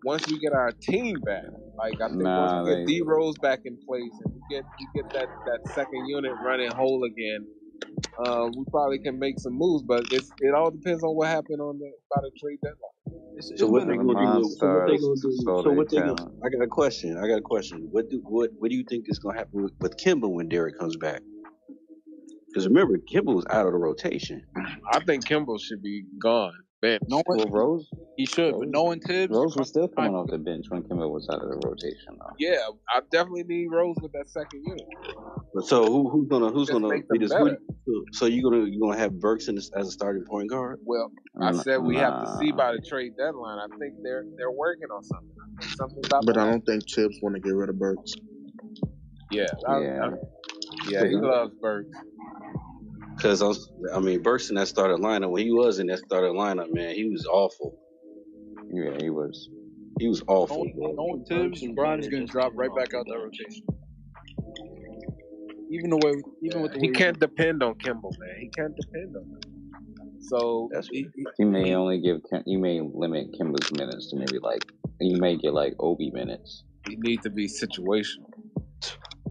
[0.04, 1.44] once we get our team back,
[1.78, 4.64] like I think Nah, once we get D Rose back in place and we get
[4.80, 7.46] we get that that second unit running whole again,
[8.18, 9.84] uh, we probably can make some moves.
[9.84, 12.78] But it's it all depends on what happened on the by the trade deadline.
[13.58, 14.44] So what they gonna do?
[14.58, 15.32] So what they gonna do?
[15.44, 16.14] so So what they gonna?
[16.14, 16.40] can.
[16.44, 17.18] I got a question.
[17.18, 17.88] I got a question.
[17.90, 20.78] What do what what do you think is gonna happen with, with Kemba when Derrick
[20.78, 21.22] comes back?
[22.48, 24.44] Because remember, Kemba was out of the rotation.
[24.92, 26.54] I think Kemba should be gone.
[26.82, 27.02] Bench.
[27.08, 29.34] No one, Well, Rose, he should, but no one Thibs.
[29.34, 32.34] Rose was still coming off the bench when Kemba was out of the rotation, though.
[32.38, 32.58] Yeah,
[32.94, 34.84] I definitely need Rose with that second unit.
[35.54, 37.32] But so who who's gonna who's Just gonna be this?
[37.32, 37.56] Who,
[37.86, 40.80] so, so you gonna you gonna have Burks in this, as a starting point guard?
[40.84, 42.56] Well, I Nah, said we have to see nah.
[42.56, 43.58] by the trade deadline.
[43.58, 45.30] I think they're they're working on something.
[45.76, 48.12] Something about but the I don't think Thibs want to get rid of Burks.
[49.30, 50.04] Yeah, I, Yeah.
[50.04, 50.10] I,
[50.88, 51.96] yeah, he loves Burks.
[53.16, 56.00] Because I, was, I mean, Burks in that starting lineup when he was in that
[56.00, 57.74] starting lineup, man, he was awful.
[58.70, 59.48] Yeah, he was.
[59.98, 60.66] He was awful.
[60.76, 61.64] one, no one Thibs.
[61.74, 63.64] Brian is going to drop right back out that rotation.
[65.70, 66.12] Even the way,
[66.42, 68.36] even with the He way can't depend on Kemba, man.
[68.40, 69.40] He can't depend on him.
[70.20, 72.20] So That's he, He may only give.
[72.30, 74.62] Kim- You may limit Kemba's minutes to maybe like.
[75.00, 76.64] You may get like Obi minutes.
[76.86, 78.30] he needs to be situational.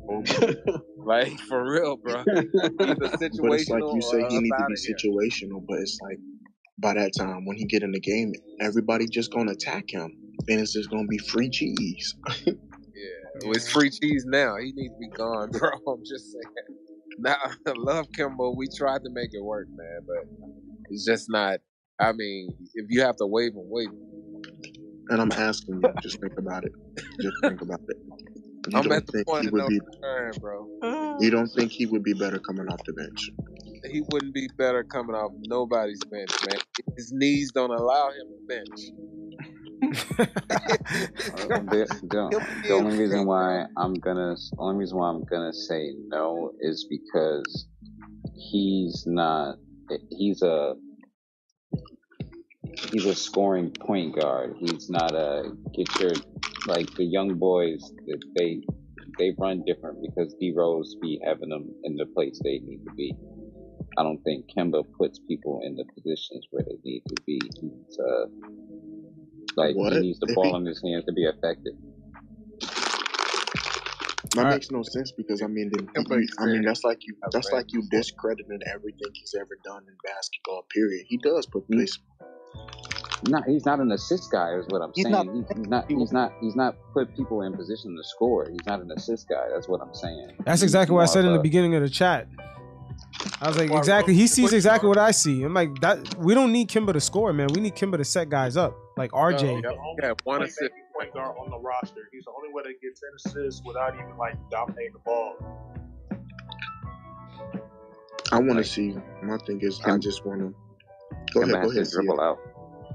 [0.97, 2.21] like for real, bro.
[2.21, 2.45] Either
[2.79, 4.95] But it's like you say, he uh, need to be here.
[4.95, 5.63] situational.
[5.67, 6.19] But it's like
[6.79, 10.11] by that time when he get in the game, everybody just gonna attack him,
[10.47, 12.15] and it's just gonna be free cheese.
[12.45, 12.53] Yeah,
[13.43, 14.55] well, it's free cheese now.
[14.57, 15.69] He needs to be gone, bro.
[15.87, 16.79] I'm just saying.
[17.17, 18.55] Now, I love Kemba.
[18.55, 20.25] We tried to make it work, man, but
[20.89, 21.59] it's just not.
[21.99, 24.41] I mean, if you have to waive him, waive him.
[25.09, 26.71] And I'm asking you, just think about it.
[27.21, 27.97] Just think about it.
[28.67, 29.79] You I'm don't at the think point he of would no be?
[29.79, 31.17] return, bro.
[31.19, 33.29] You don't think he would be better coming off the bench?
[33.91, 36.57] He wouldn't be better coming off nobody's bench, man.
[36.97, 38.91] His knees don't allow him to bench.
[41.35, 45.53] Uh, the, the, the only reason why I'm gonna, the only reason why I'm gonna
[45.53, 47.67] say no is because
[48.51, 49.57] he's not.
[50.09, 50.75] He's a
[52.91, 54.55] he's a scoring point guard.
[54.59, 56.15] He's not a get your
[56.67, 57.91] like the young boys.
[58.35, 58.61] They
[59.17, 62.91] they run different because D Rose be having them in the place they need to
[62.95, 63.13] be.
[63.97, 67.39] I don't think Kemba puts people in the positions where they need to be.
[67.61, 68.25] He's uh
[69.55, 69.93] like What?
[69.93, 71.73] he needs the If ball he- in his hands to be effective.
[74.35, 75.87] That makes no sense because I mean, then,
[76.39, 79.95] I mean that's like you I've that's like you discrediting everything he's ever done in
[80.03, 80.65] basketball.
[80.73, 81.05] Period.
[81.07, 81.75] He does put Mm.
[81.77, 81.97] place.
[83.27, 85.11] Not he's not an assist guy, is what I'm He's saying.
[85.13, 88.47] not- he's, he's not he's not he's not put people in position to score.
[88.51, 89.47] He's not an assist guy.
[89.51, 90.31] That's what I'm saying.
[90.45, 92.27] That's He's exactly what I said in the beginning of the chat.
[93.41, 94.13] I was like, exactly.
[94.13, 95.43] He sees exactly what I see.
[95.43, 96.15] I'm like, that.
[96.17, 97.47] We don't need Kemba to score, man.
[97.53, 99.61] We need Kemba to set guys up, like RJ.
[99.63, 99.69] Yeah,
[100.01, 100.71] yeah, one Only assist.
[100.93, 102.01] point guard on the roster.
[102.11, 105.35] He's the only way that gets ten assists without even like dominating the ball.
[108.31, 108.95] I want to see.
[109.23, 110.53] My thing is, I just want to.
[111.35, 111.61] Go Kemba ahead.
[111.63, 111.85] Go has ahead.
[111.85, 112.25] to dribble Sia.
[112.25, 112.39] out.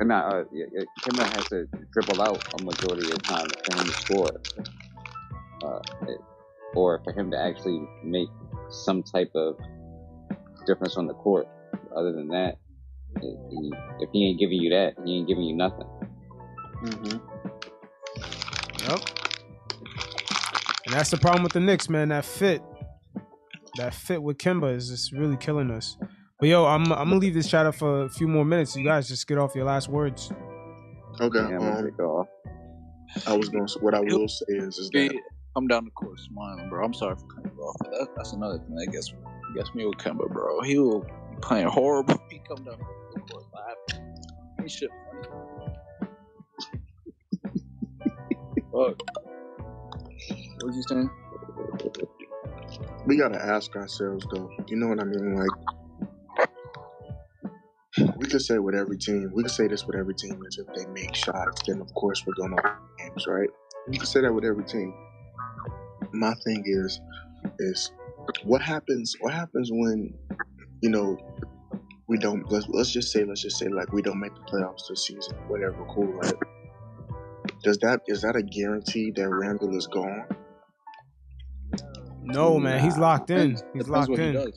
[0.02, 3.74] Nah, uh, yeah, yeah, Kemba has to dribble out a majority of the time for
[3.76, 4.40] him to score,
[5.64, 6.20] uh, it-
[6.74, 8.28] or for him to actually make
[8.70, 9.56] some type of
[10.66, 11.46] difference on the court.
[11.96, 12.56] Other than that,
[13.16, 15.86] if he, if he ain't giving you that, he ain't giving you nothing.
[16.84, 17.18] Mm-hmm.
[18.88, 19.00] Yep.
[20.86, 22.08] And that's the problem with the Knicks, man.
[22.08, 22.62] That fit,
[23.76, 25.96] that fit with Kemba is just really killing us.
[26.40, 28.72] But yo, I'm I'm gonna leave this chat up for a few more minutes.
[28.72, 30.32] So you guys just get off your last words.
[31.20, 31.38] Okay.
[31.38, 33.28] Yeah, I'm um, take.
[33.28, 33.66] I was going.
[33.66, 35.20] to What I will say is, is that Be-
[35.54, 36.82] come down the court smiling, bro.
[36.82, 37.76] I'm sorry for cutting you off.
[37.80, 39.12] but That, that's another thing that gets
[39.54, 40.62] gets me with Kemba, bro.
[40.62, 41.08] He will be
[41.42, 42.18] playing horrible.
[42.30, 42.78] He come down
[43.12, 44.14] the court laughing.
[44.60, 44.90] Ain't shit.
[48.72, 49.02] Fuck.
[50.56, 51.10] What was you saying?
[53.06, 54.48] we gotta ask ourselves, though.
[54.68, 55.34] You know what I mean?
[55.34, 55.50] Like,
[58.20, 59.30] we could say with every team.
[59.34, 62.22] We could say this with every team is if they make shots, then of course
[62.26, 62.74] we're gonna win
[63.08, 63.48] games, right?
[63.90, 64.92] You could say that with every team.
[66.12, 67.00] My thing is,
[67.58, 67.92] is
[68.44, 69.16] what happens?
[69.20, 70.12] What happens when
[70.82, 71.16] you know
[72.08, 72.50] we don't?
[72.52, 75.36] Let's let's just say, let's just say, like we don't make the playoffs this season.
[75.48, 76.34] Whatever, cool, right?
[77.62, 80.24] Does that is that a guarantee that Randle is gone?
[82.22, 83.54] No, man, he's locked in.
[83.54, 84.52] Depends- He's depends locked what he in.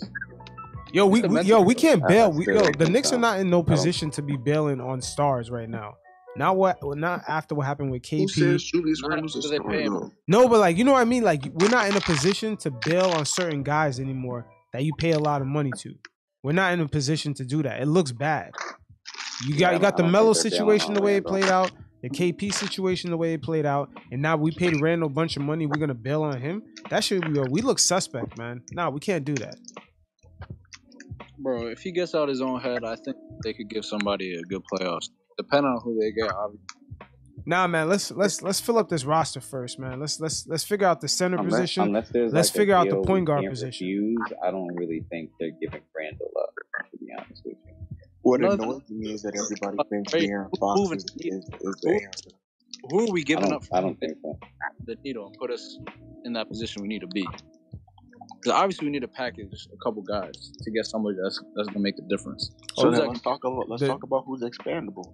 [0.93, 0.97] Does.
[0.97, 2.31] Yo, we, we yo we can't bail.
[2.31, 5.49] We, yo, the it's, Knicks are not in no position to be bailing on stars
[5.49, 5.95] right now.
[6.35, 8.65] Not what, not after what happened with Who says KP.
[8.65, 10.11] Julius Not Randle's a star pay him.
[10.27, 11.23] No, but like you know what I mean.
[11.23, 15.11] Like we're not in a position to bail on certain guys anymore that you pay
[15.11, 15.93] a lot of money to.
[16.41, 17.81] We're not in a position to do that.
[17.81, 18.51] It looks bad.
[19.47, 21.25] You got I you got the don't Melo think they're bailing situation the way it
[21.25, 25.07] played out, the KP situation the way it played out, and now we paid Randle
[25.07, 25.65] a bunch of money.
[25.65, 26.63] We're gonna bail on him.
[26.89, 27.39] That should be.
[27.49, 28.61] We look suspect, man.
[28.72, 29.55] Nah, we can't do that.
[31.40, 34.42] Bro, if he gets out his own head, I think they could give somebody a
[34.44, 35.10] good playoffs.
[35.38, 36.68] Depending on who they get, obviously.
[37.45, 37.90] Nah, man.
[37.90, 40.00] Let's let's let's fill up this roster first, man.
[40.00, 41.84] Let's let's let's figure out the center Unless, position.
[41.84, 43.88] unless there's Let's like figure out the point guard position.
[43.88, 46.53] refuse, I don't really think they're giving Randle up.
[46.92, 47.74] To be honest with you.
[48.22, 51.50] What annoys me is that everybody thinks Right, De'Aaron who's Fox moving is, is, is
[51.62, 52.30] Who- the answer.
[52.90, 53.53] Who are we I giving don't.
[53.56, 54.38] up for I don't think so.
[54.86, 55.78] the needle and put us
[56.26, 57.26] in that position we need to be?
[58.43, 61.80] Because obviously we need to package a couple guys to get somebody that's that's gonna
[61.80, 62.51] make a difference.
[62.75, 65.13] So oh, Who's then that- let's talk about let's The- talk about who's expandable.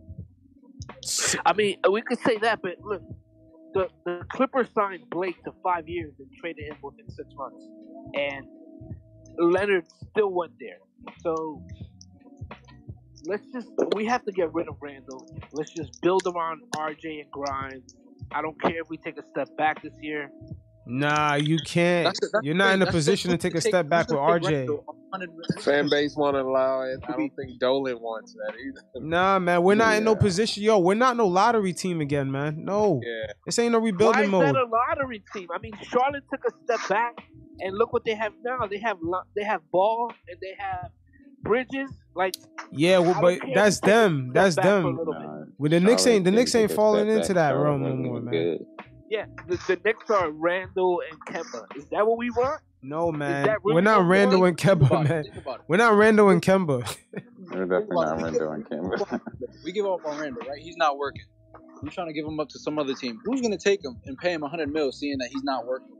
[1.45, 3.03] I mean, we could say that, but look,
[3.73, 7.63] the the Clippers signed Blake to five years and traded him within six months,
[8.15, 8.47] and
[9.37, 10.79] Leonard still went there.
[11.21, 11.61] So
[13.25, 15.27] let's just we have to get rid of Randle.
[15.51, 17.95] Let's just build around RJ and Grimes.
[18.31, 20.31] I don't care if we take a step back this year.
[20.89, 22.05] Nah, you can't.
[22.05, 24.09] That's the- that's You're not in a That's the- position to take a step back
[24.09, 24.51] with RJ.
[24.51, 25.61] Randle a hundred million?
[25.61, 26.99] Fan base won't allow it.
[27.07, 28.81] I don't think Dolan wants that either.
[29.07, 30.63] Nah, man, we're not in no position.
[30.63, 32.63] Yo, we're not no lottery team again, man.
[32.65, 33.31] No, Yeah.
[33.45, 34.55] this ain't no rebuilding Why rebuilding is mode.
[34.55, 35.47] that a lottery team?
[35.53, 37.13] I mean, Charlotte took a step back,
[37.59, 38.65] and look what they have now.
[38.67, 38.97] They have
[39.35, 40.89] they have Ball and they have
[41.41, 41.91] Bridges.
[42.15, 42.33] Like
[42.71, 44.31] Yeah, well, but don't care if that's we take a them.
[44.33, 44.97] That's back for a them.
[44.97, 45.13] little.
[45.13, 47.27] Nah, Well, the Knicks ain't the didn't Knicks ain't falling into back.
[47.35, 48.31] that Charlotte realm no more, man.
[48.33, 48.65] good.
[49.09, 51.75] Yeah, the, the Knicks are Randle and Kemba.
[51.75, 52.61] Is that what we want?
[52.81, 55.23] No, man, that we're not Randle and Think Kemba, man.
[55.23, 55.65] Think about it.
[55.67, 56.97] We're not Randle and Kemba.
[57.51, 59.21] They're definitely not Randle and Kemba.
[59.65, 60.59] We give up on Randle, right?
[60.59, 61.23] He's not working.
[61.81, 63.19] We're trying to give him up to some other team.
[63.25, 65.95] Who's gonna take him and pay him hundred mil, seeing that he's not working?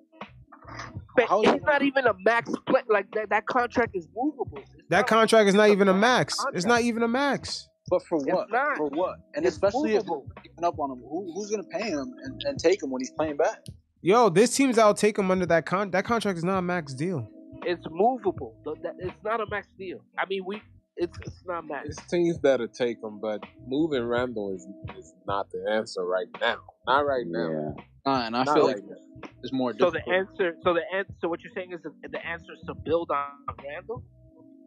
[1.16, 2.82] But How is he's not even a max play.
[2.88, 4.60] Like that, that contract is movable.
[4.60, 6.36] It's That contract is not even a max.
[6.36, 6.58] contract.
[6.58, 7.69] It's not even a max.
[7.90, 8.52] But for It's what?
[8.52, 8.78] not.
[8.78, 9.18] For what?
[9.36, 10.26] And It's especially if movable.
[10.36, 13.02] they're giving up on him, who, who's gonna pay him and, and take him when
[13.02, 13.66] he's playing back?
[14.02, 15.92] Yo, this team's out take him under that con.
[15.92, 17.28] That contract is not a max deal.
[17.64, 18.56] It's movable.
[19.00, 20.00] It's not a max deal.
[20.18, 20.62] I mean, we.
[21.02, 21.88] It's it's not max.
[21.90, 24.66] It's teams that'll take him, but moving Randle is
[24.98, 26.58] is not the answer right now.
[26.88, 27.50] Not right now.
[27.78, 27.84] Yeah.
[28.06, 29.30] Nah, and I Not feel right like now.
[29.44, 30.56] it's more So the answer.
[30.64, 31.14] So the answer.
[31.22, 34.04] So what you're saying is the, the answer is to build on Randle.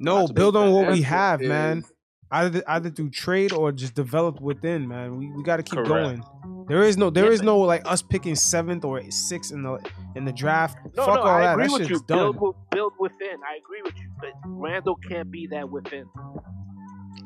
[0.01, 1.85] No, build on the what we answer have, man.
[2.33, 5.19] Is- Either either through trade or just develop within, man.
[5.19, 5.89] We we got to keep Correct.
[5.89, 6.25] going.
[6.69, 9.79] There is no there Yeah, is no like us picking seventh or sixth in the
[10.17, 10.79] in the draft.
[10.97, 11.53] No, Fuck no, all I that.
[11.55, 12.01] agree That with you.
[12.07, 12.33] done.
[12.33, 13.37] Build build within.
[13.47, 16.07] I agree with you, but Randle can't be that within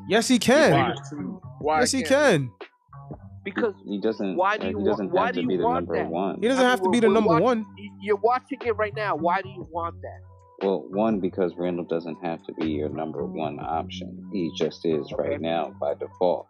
[0.09, 0.71] Yes, he can.
[0.71, 0.95] Why?
[1.59, 2.51] Why Yes, he can't can.
[3.43, 4.35] because He doesn't.
[4.35, 5.97] Why do you he want- doesn't why have do to you be the want number
[6.03, 6.09] that?
[6.09, 6.41] one.
[6.41, 7.65] He doesn't I have to be the number watch- one.
[8.01, 9.15] You're watching it right now.
[9.15, 10.19] Why do you want that?
[10.61, 14.29] Well, one because Randle doesn't have to be your number one option.
[14.33, 16.47] He just is right now by default.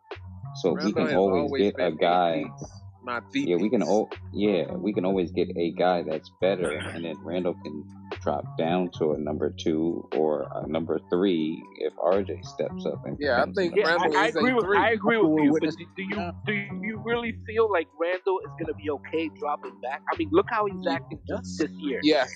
[0.62, 2.46] So we Randle can always always get a guy.
[2.48, 2.70] APs,
[3.08, 3.82] not the Yeah, we can.
[3.82, 7.84] Oh, yeah, we can always get a guy that's better, and then Randle can
[8.22, 13.02] drop down to a number two or a number three if RJ steps up.
[13.06, 14.78] And Yeah, I becomes think Yeah, number I, Randle I is a agree with three.
[14.78, 15.52] I agree with you.
[15.54, 19.80] But do, do you do you really feel like Randle is gonna be okay dropping
[19.82, 20.02] back?
[20.14, 22.00] I mean, look how he's acting just this year.
[22.04, 22.30] Yes,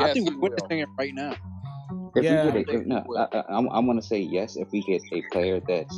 [0.00, 0.42] I think we're will.
[0.50, 1.34] witnessing it right now.
[2.16, 2.46] If Yeah.
[2.46, 4.56] we get a, if, no, I, I, I want to say yes.
[4.56, 5.96] If we get a player that's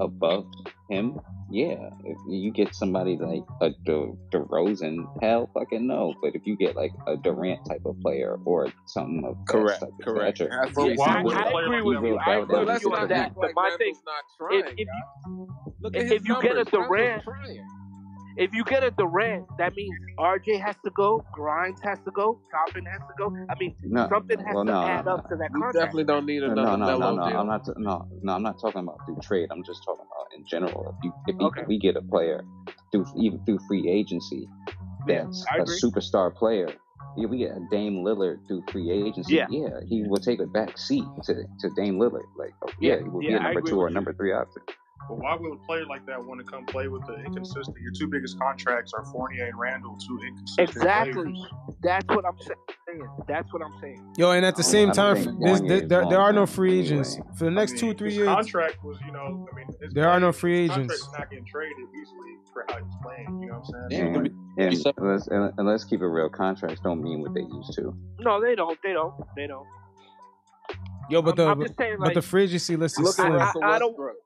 [0.00, 0.46] above
[0.90, 1.20] him,
[1.50, 1.90] yeah.
[2.04, 6.14] If you get somebody like a De, DeRozan, hell, fucking no.
[6.22, 9.80] But if you get like a Durant type of player or something of that Correct,
[9.80, 10.38] type of correct.
[10.38, 12.12] stature, That's what I, I agree with you.
[12.14, 12.66] will I agree that.
[12.66, 13.26] with you on that.
[13.26, 14.74] act But my thing, not if, trying.
[14.78, 14.96] if guys.
[15.26, 15.48] you
[15.80, 17.60] Look at if, his if you get a Durant, trying.
[18.36, 22.40] If you get a Durant, that means RJ has to go, Grimes has to go,
[22.50, 23.34] Toppin has to go.
[23.48, 25.74] I mean, No, something has well, to no, add no, up to that We contract.
[25.74, 27.28] definitely don't need No, another no, no, no, Melo no.
[27.28, 27.40] deal.
[27.40, 27.68] I'm not.
[27.76, 28.32] No, no.
[28.34, 29.48] I'm not talking about through trade.
[29.50, 30.94] I'm just talking about in general.
[30.98, 31.60] If you, if, you, Okay.
[31.62, 32.44] if we get a player
[32.92, 34.48] through even through free agency,
[35.06, 36.68] that's a superstar player.
[37.16, 39.34] Yeah, we get a Dame Lillard through free agency.
[39.34, 39.46] Yeah.
[39.50, 42.22] yeah he will take a back seat to, to Dame Lillard.
[42.38, 44.12] Like, oh, yeah, Yeah, he will be yeah, a I number two or a number
[44.12, 44.62] three option.
[45.08, 47.76] But why would a player like that want to come play with the inconsistent?
[47.80, 51.32] Your two biggest contracts are Fournier and Randle, two inconsistent Exactly.
[51.32, 51.46] players.
[51.82, 53.08] That's what I'm saying.
[53.26, 54.14] That's what I'm saying.
[54.18, 56.08] Yo, and at the I same I time, think f- there's, Fournier there, is there,
[56.10, 56.84] there are no long-term free anyway.
[56.84, 58.28] agents for the I next mean, two, three his years.
[58.28, 61.06] contract was, you know, I mean, his There are no free his contract agents.
[61.06, 63.40] is not getting traded easily for how he's playing.
[63.42, 64.94] You know what I'm And, saying?
[64.96, 66.28] and, let's, and, and let's keep it real.
[66.28, 67.94] Contracts don't mean what they used to.
[68.20, 68.78] No, they don't.
[68.84, 69.14] They don't.
[69.34, 69.66] They don't.
[71.08, 73.18] Yo, but I'm- the I'm but, just saying, but the free agency list is Look
[73.18, 73.32] at slim.
[73.32, 74.16] Russell I don't- Westbrook.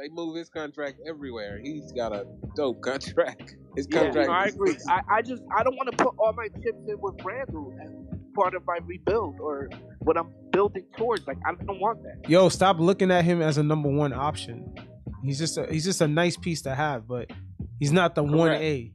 [0.00, 1.60] They move his contract everywhere.
[1.62, 3.54] He's got a dope contract.
[3.76, 4.28] His Yeah, contract.
[4.28, 4.76] no, I agree.
[4.88, 7.90] I, I just I don't want to put all my chips in with Randle as
[8.34, 11.26] part of my rebuild or what I'm building towards.
[11.26, 12.28] Like I don't want that.
[12.30, 14.74] Yo, stop looking at him as a number one option.
[15.22, 17.30] He's just a, he's just a nice piece to have, but
[17.78, 18.92] he's not the one A.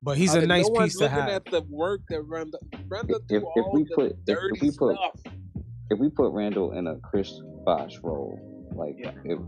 [0.00, 1.28] But he's I a mean, nice no one's piece to looking have.
[1.30, 2.60] at the work that Randle.
[2.86, 5.32] Randle If, if all we the put if, dirty if we put stuff.
[5.90, 7.32] if we put Randle in a Chris
[7.64, 8.38] Bosh role,
[8.76, 8.94] like
[9.24, 9.38] it,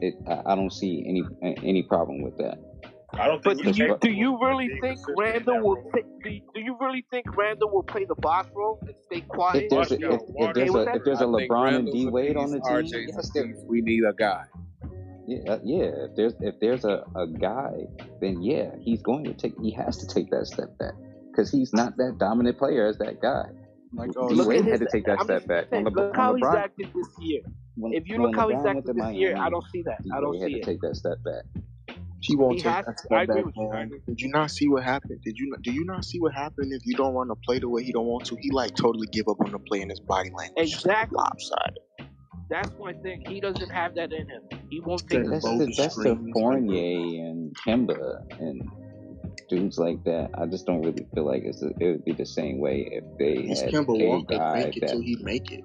[0.00, 1.22] it, I I don't see any
[1.64, 2.58] any problem with that.
[3.14, 5.90] I don't But think do you do you really think Randle will role.
[5.94, 9.22] take, do, you, do you really think Randle will play the Bosh role and stay
[9.22, 9.64] quiet?
[9.64, 12.06] If there's a, if, if there's a if there's a I think LeBron and D
[12.06, 14.44] Wade on the team, yes, there- We need a guy.
[15.26, 15.84] yeah, uh, yeah.
[16.06, 17.86] If there's if there's a, a guy,
[18.20, 19.54] then yeah, he's going to take.
[19.60, 20.92] He has to take that step back
[21.30, 23.46] because he's not that dominant player as that guy.
[23.92, 25.70] Like, D oh, Look Wade at had to take that I'm step just back.
[25.70, 27.40] When, saying, Le, look how when he's acted this year.
[27.76, 29.64] when, If you when look how he's LeBron went to acted this year, I don't
[29.72, 29.98] see that.
[30.12, 31.44] I don't Wade had see to take that step back.
[32.20, 33.04] He won't He take has that to.
[33.06, 33.70] step I back, you.
[33.70, 33.90] Man.
[34.06, 35.20] Did you not see what happened?
[35.24, 37.58] Did you not, do you not see what happened if you don't want to play
[37.58, 38.36] the way he don't want to?
[38.40, 41.16] He like totally give up on the play and his body language Exactly.
[41.16, 41.78] lopsided.
[42.50, 43.24] That's my thing.
[43.26, 44.42] He doesn't have that in him.
[44.70, 48.22] He won't Take take the That's bold the, that's the screens, like, Fournier and Kemba
[48.40, 48.62] and
[49.48, 50.30] dudes like that.
[50.34, 53.04] I just don't really feel like it's a, it would be the same way if
[53.18, 54.36] they He's had Kemba a Walker.
[54.38, 55.64] guy Fake it that till he make it.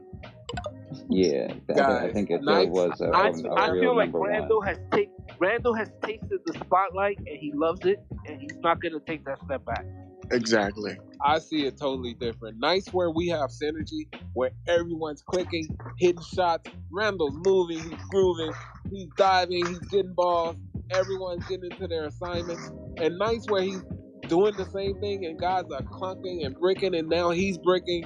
[1.09, 1.53] yeah.
[1.67, 2.63] that- I think if nice.
[2.65, 4.61] there was a, I, a, I real feel like number one.
[4.67, 8.99] Has take Randle has tasted the spotlight and he loves it and he's not gonna
[8.99, 9.85] take that step back.
[10.32, 10.98] Exactly.
[11.24, 12.60] I see it totally different.
[12.60, 16.69] Nice where we have synergy, where everyone's clicking, hitting shots.
[16.92, 18.53] Randle's moving, he's grooving,
[18.92, 20.58] he's diving, he's getting balls.
[20.92, 22.72] Everyone's getting into their assignments.
[23.02, 23.84] And nice where he's
[24.27, 28.06] doing the same thing, and guys are clunking and bricking, and now he's bricking.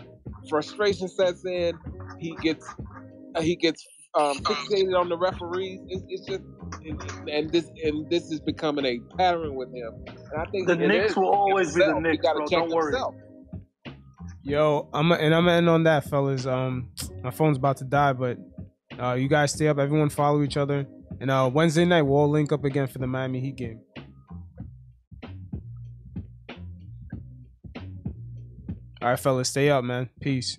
[0.50, 1.80] Frustration sets in.
[2.20, 2.76] He gets
[3.42, 3.88] he gets
[4.18, 5.80] um, fixated on the referees.
[5.90, 6.42] It's, it's just
[6.86, 9.94] and, and this and this is becoming a pattern with him.
[10.08, 12.04] And I think The it Knicks will always be the himself.
[12.04, 12.48] He Knicks, gotta bro.
[12.48, 12.92] check Don't worry.
[12.94, 13.16] himself.
[14.44, 16.46] Yo, I'm and I'm gonna end on that, fellas.
[16.46, 18.38] Um, my phone's about to die, but
[19.02, 19.78] uh, you guys stay up.
[19.78, 20.88] Everyone follow each other,
[21.20, 23.82] and uh, Wednesday night we'll all link up again for the Miami Heat game.
[29.02, 30.10] All right, fellas, stay up, man.
[30.22, 30.58] Peace.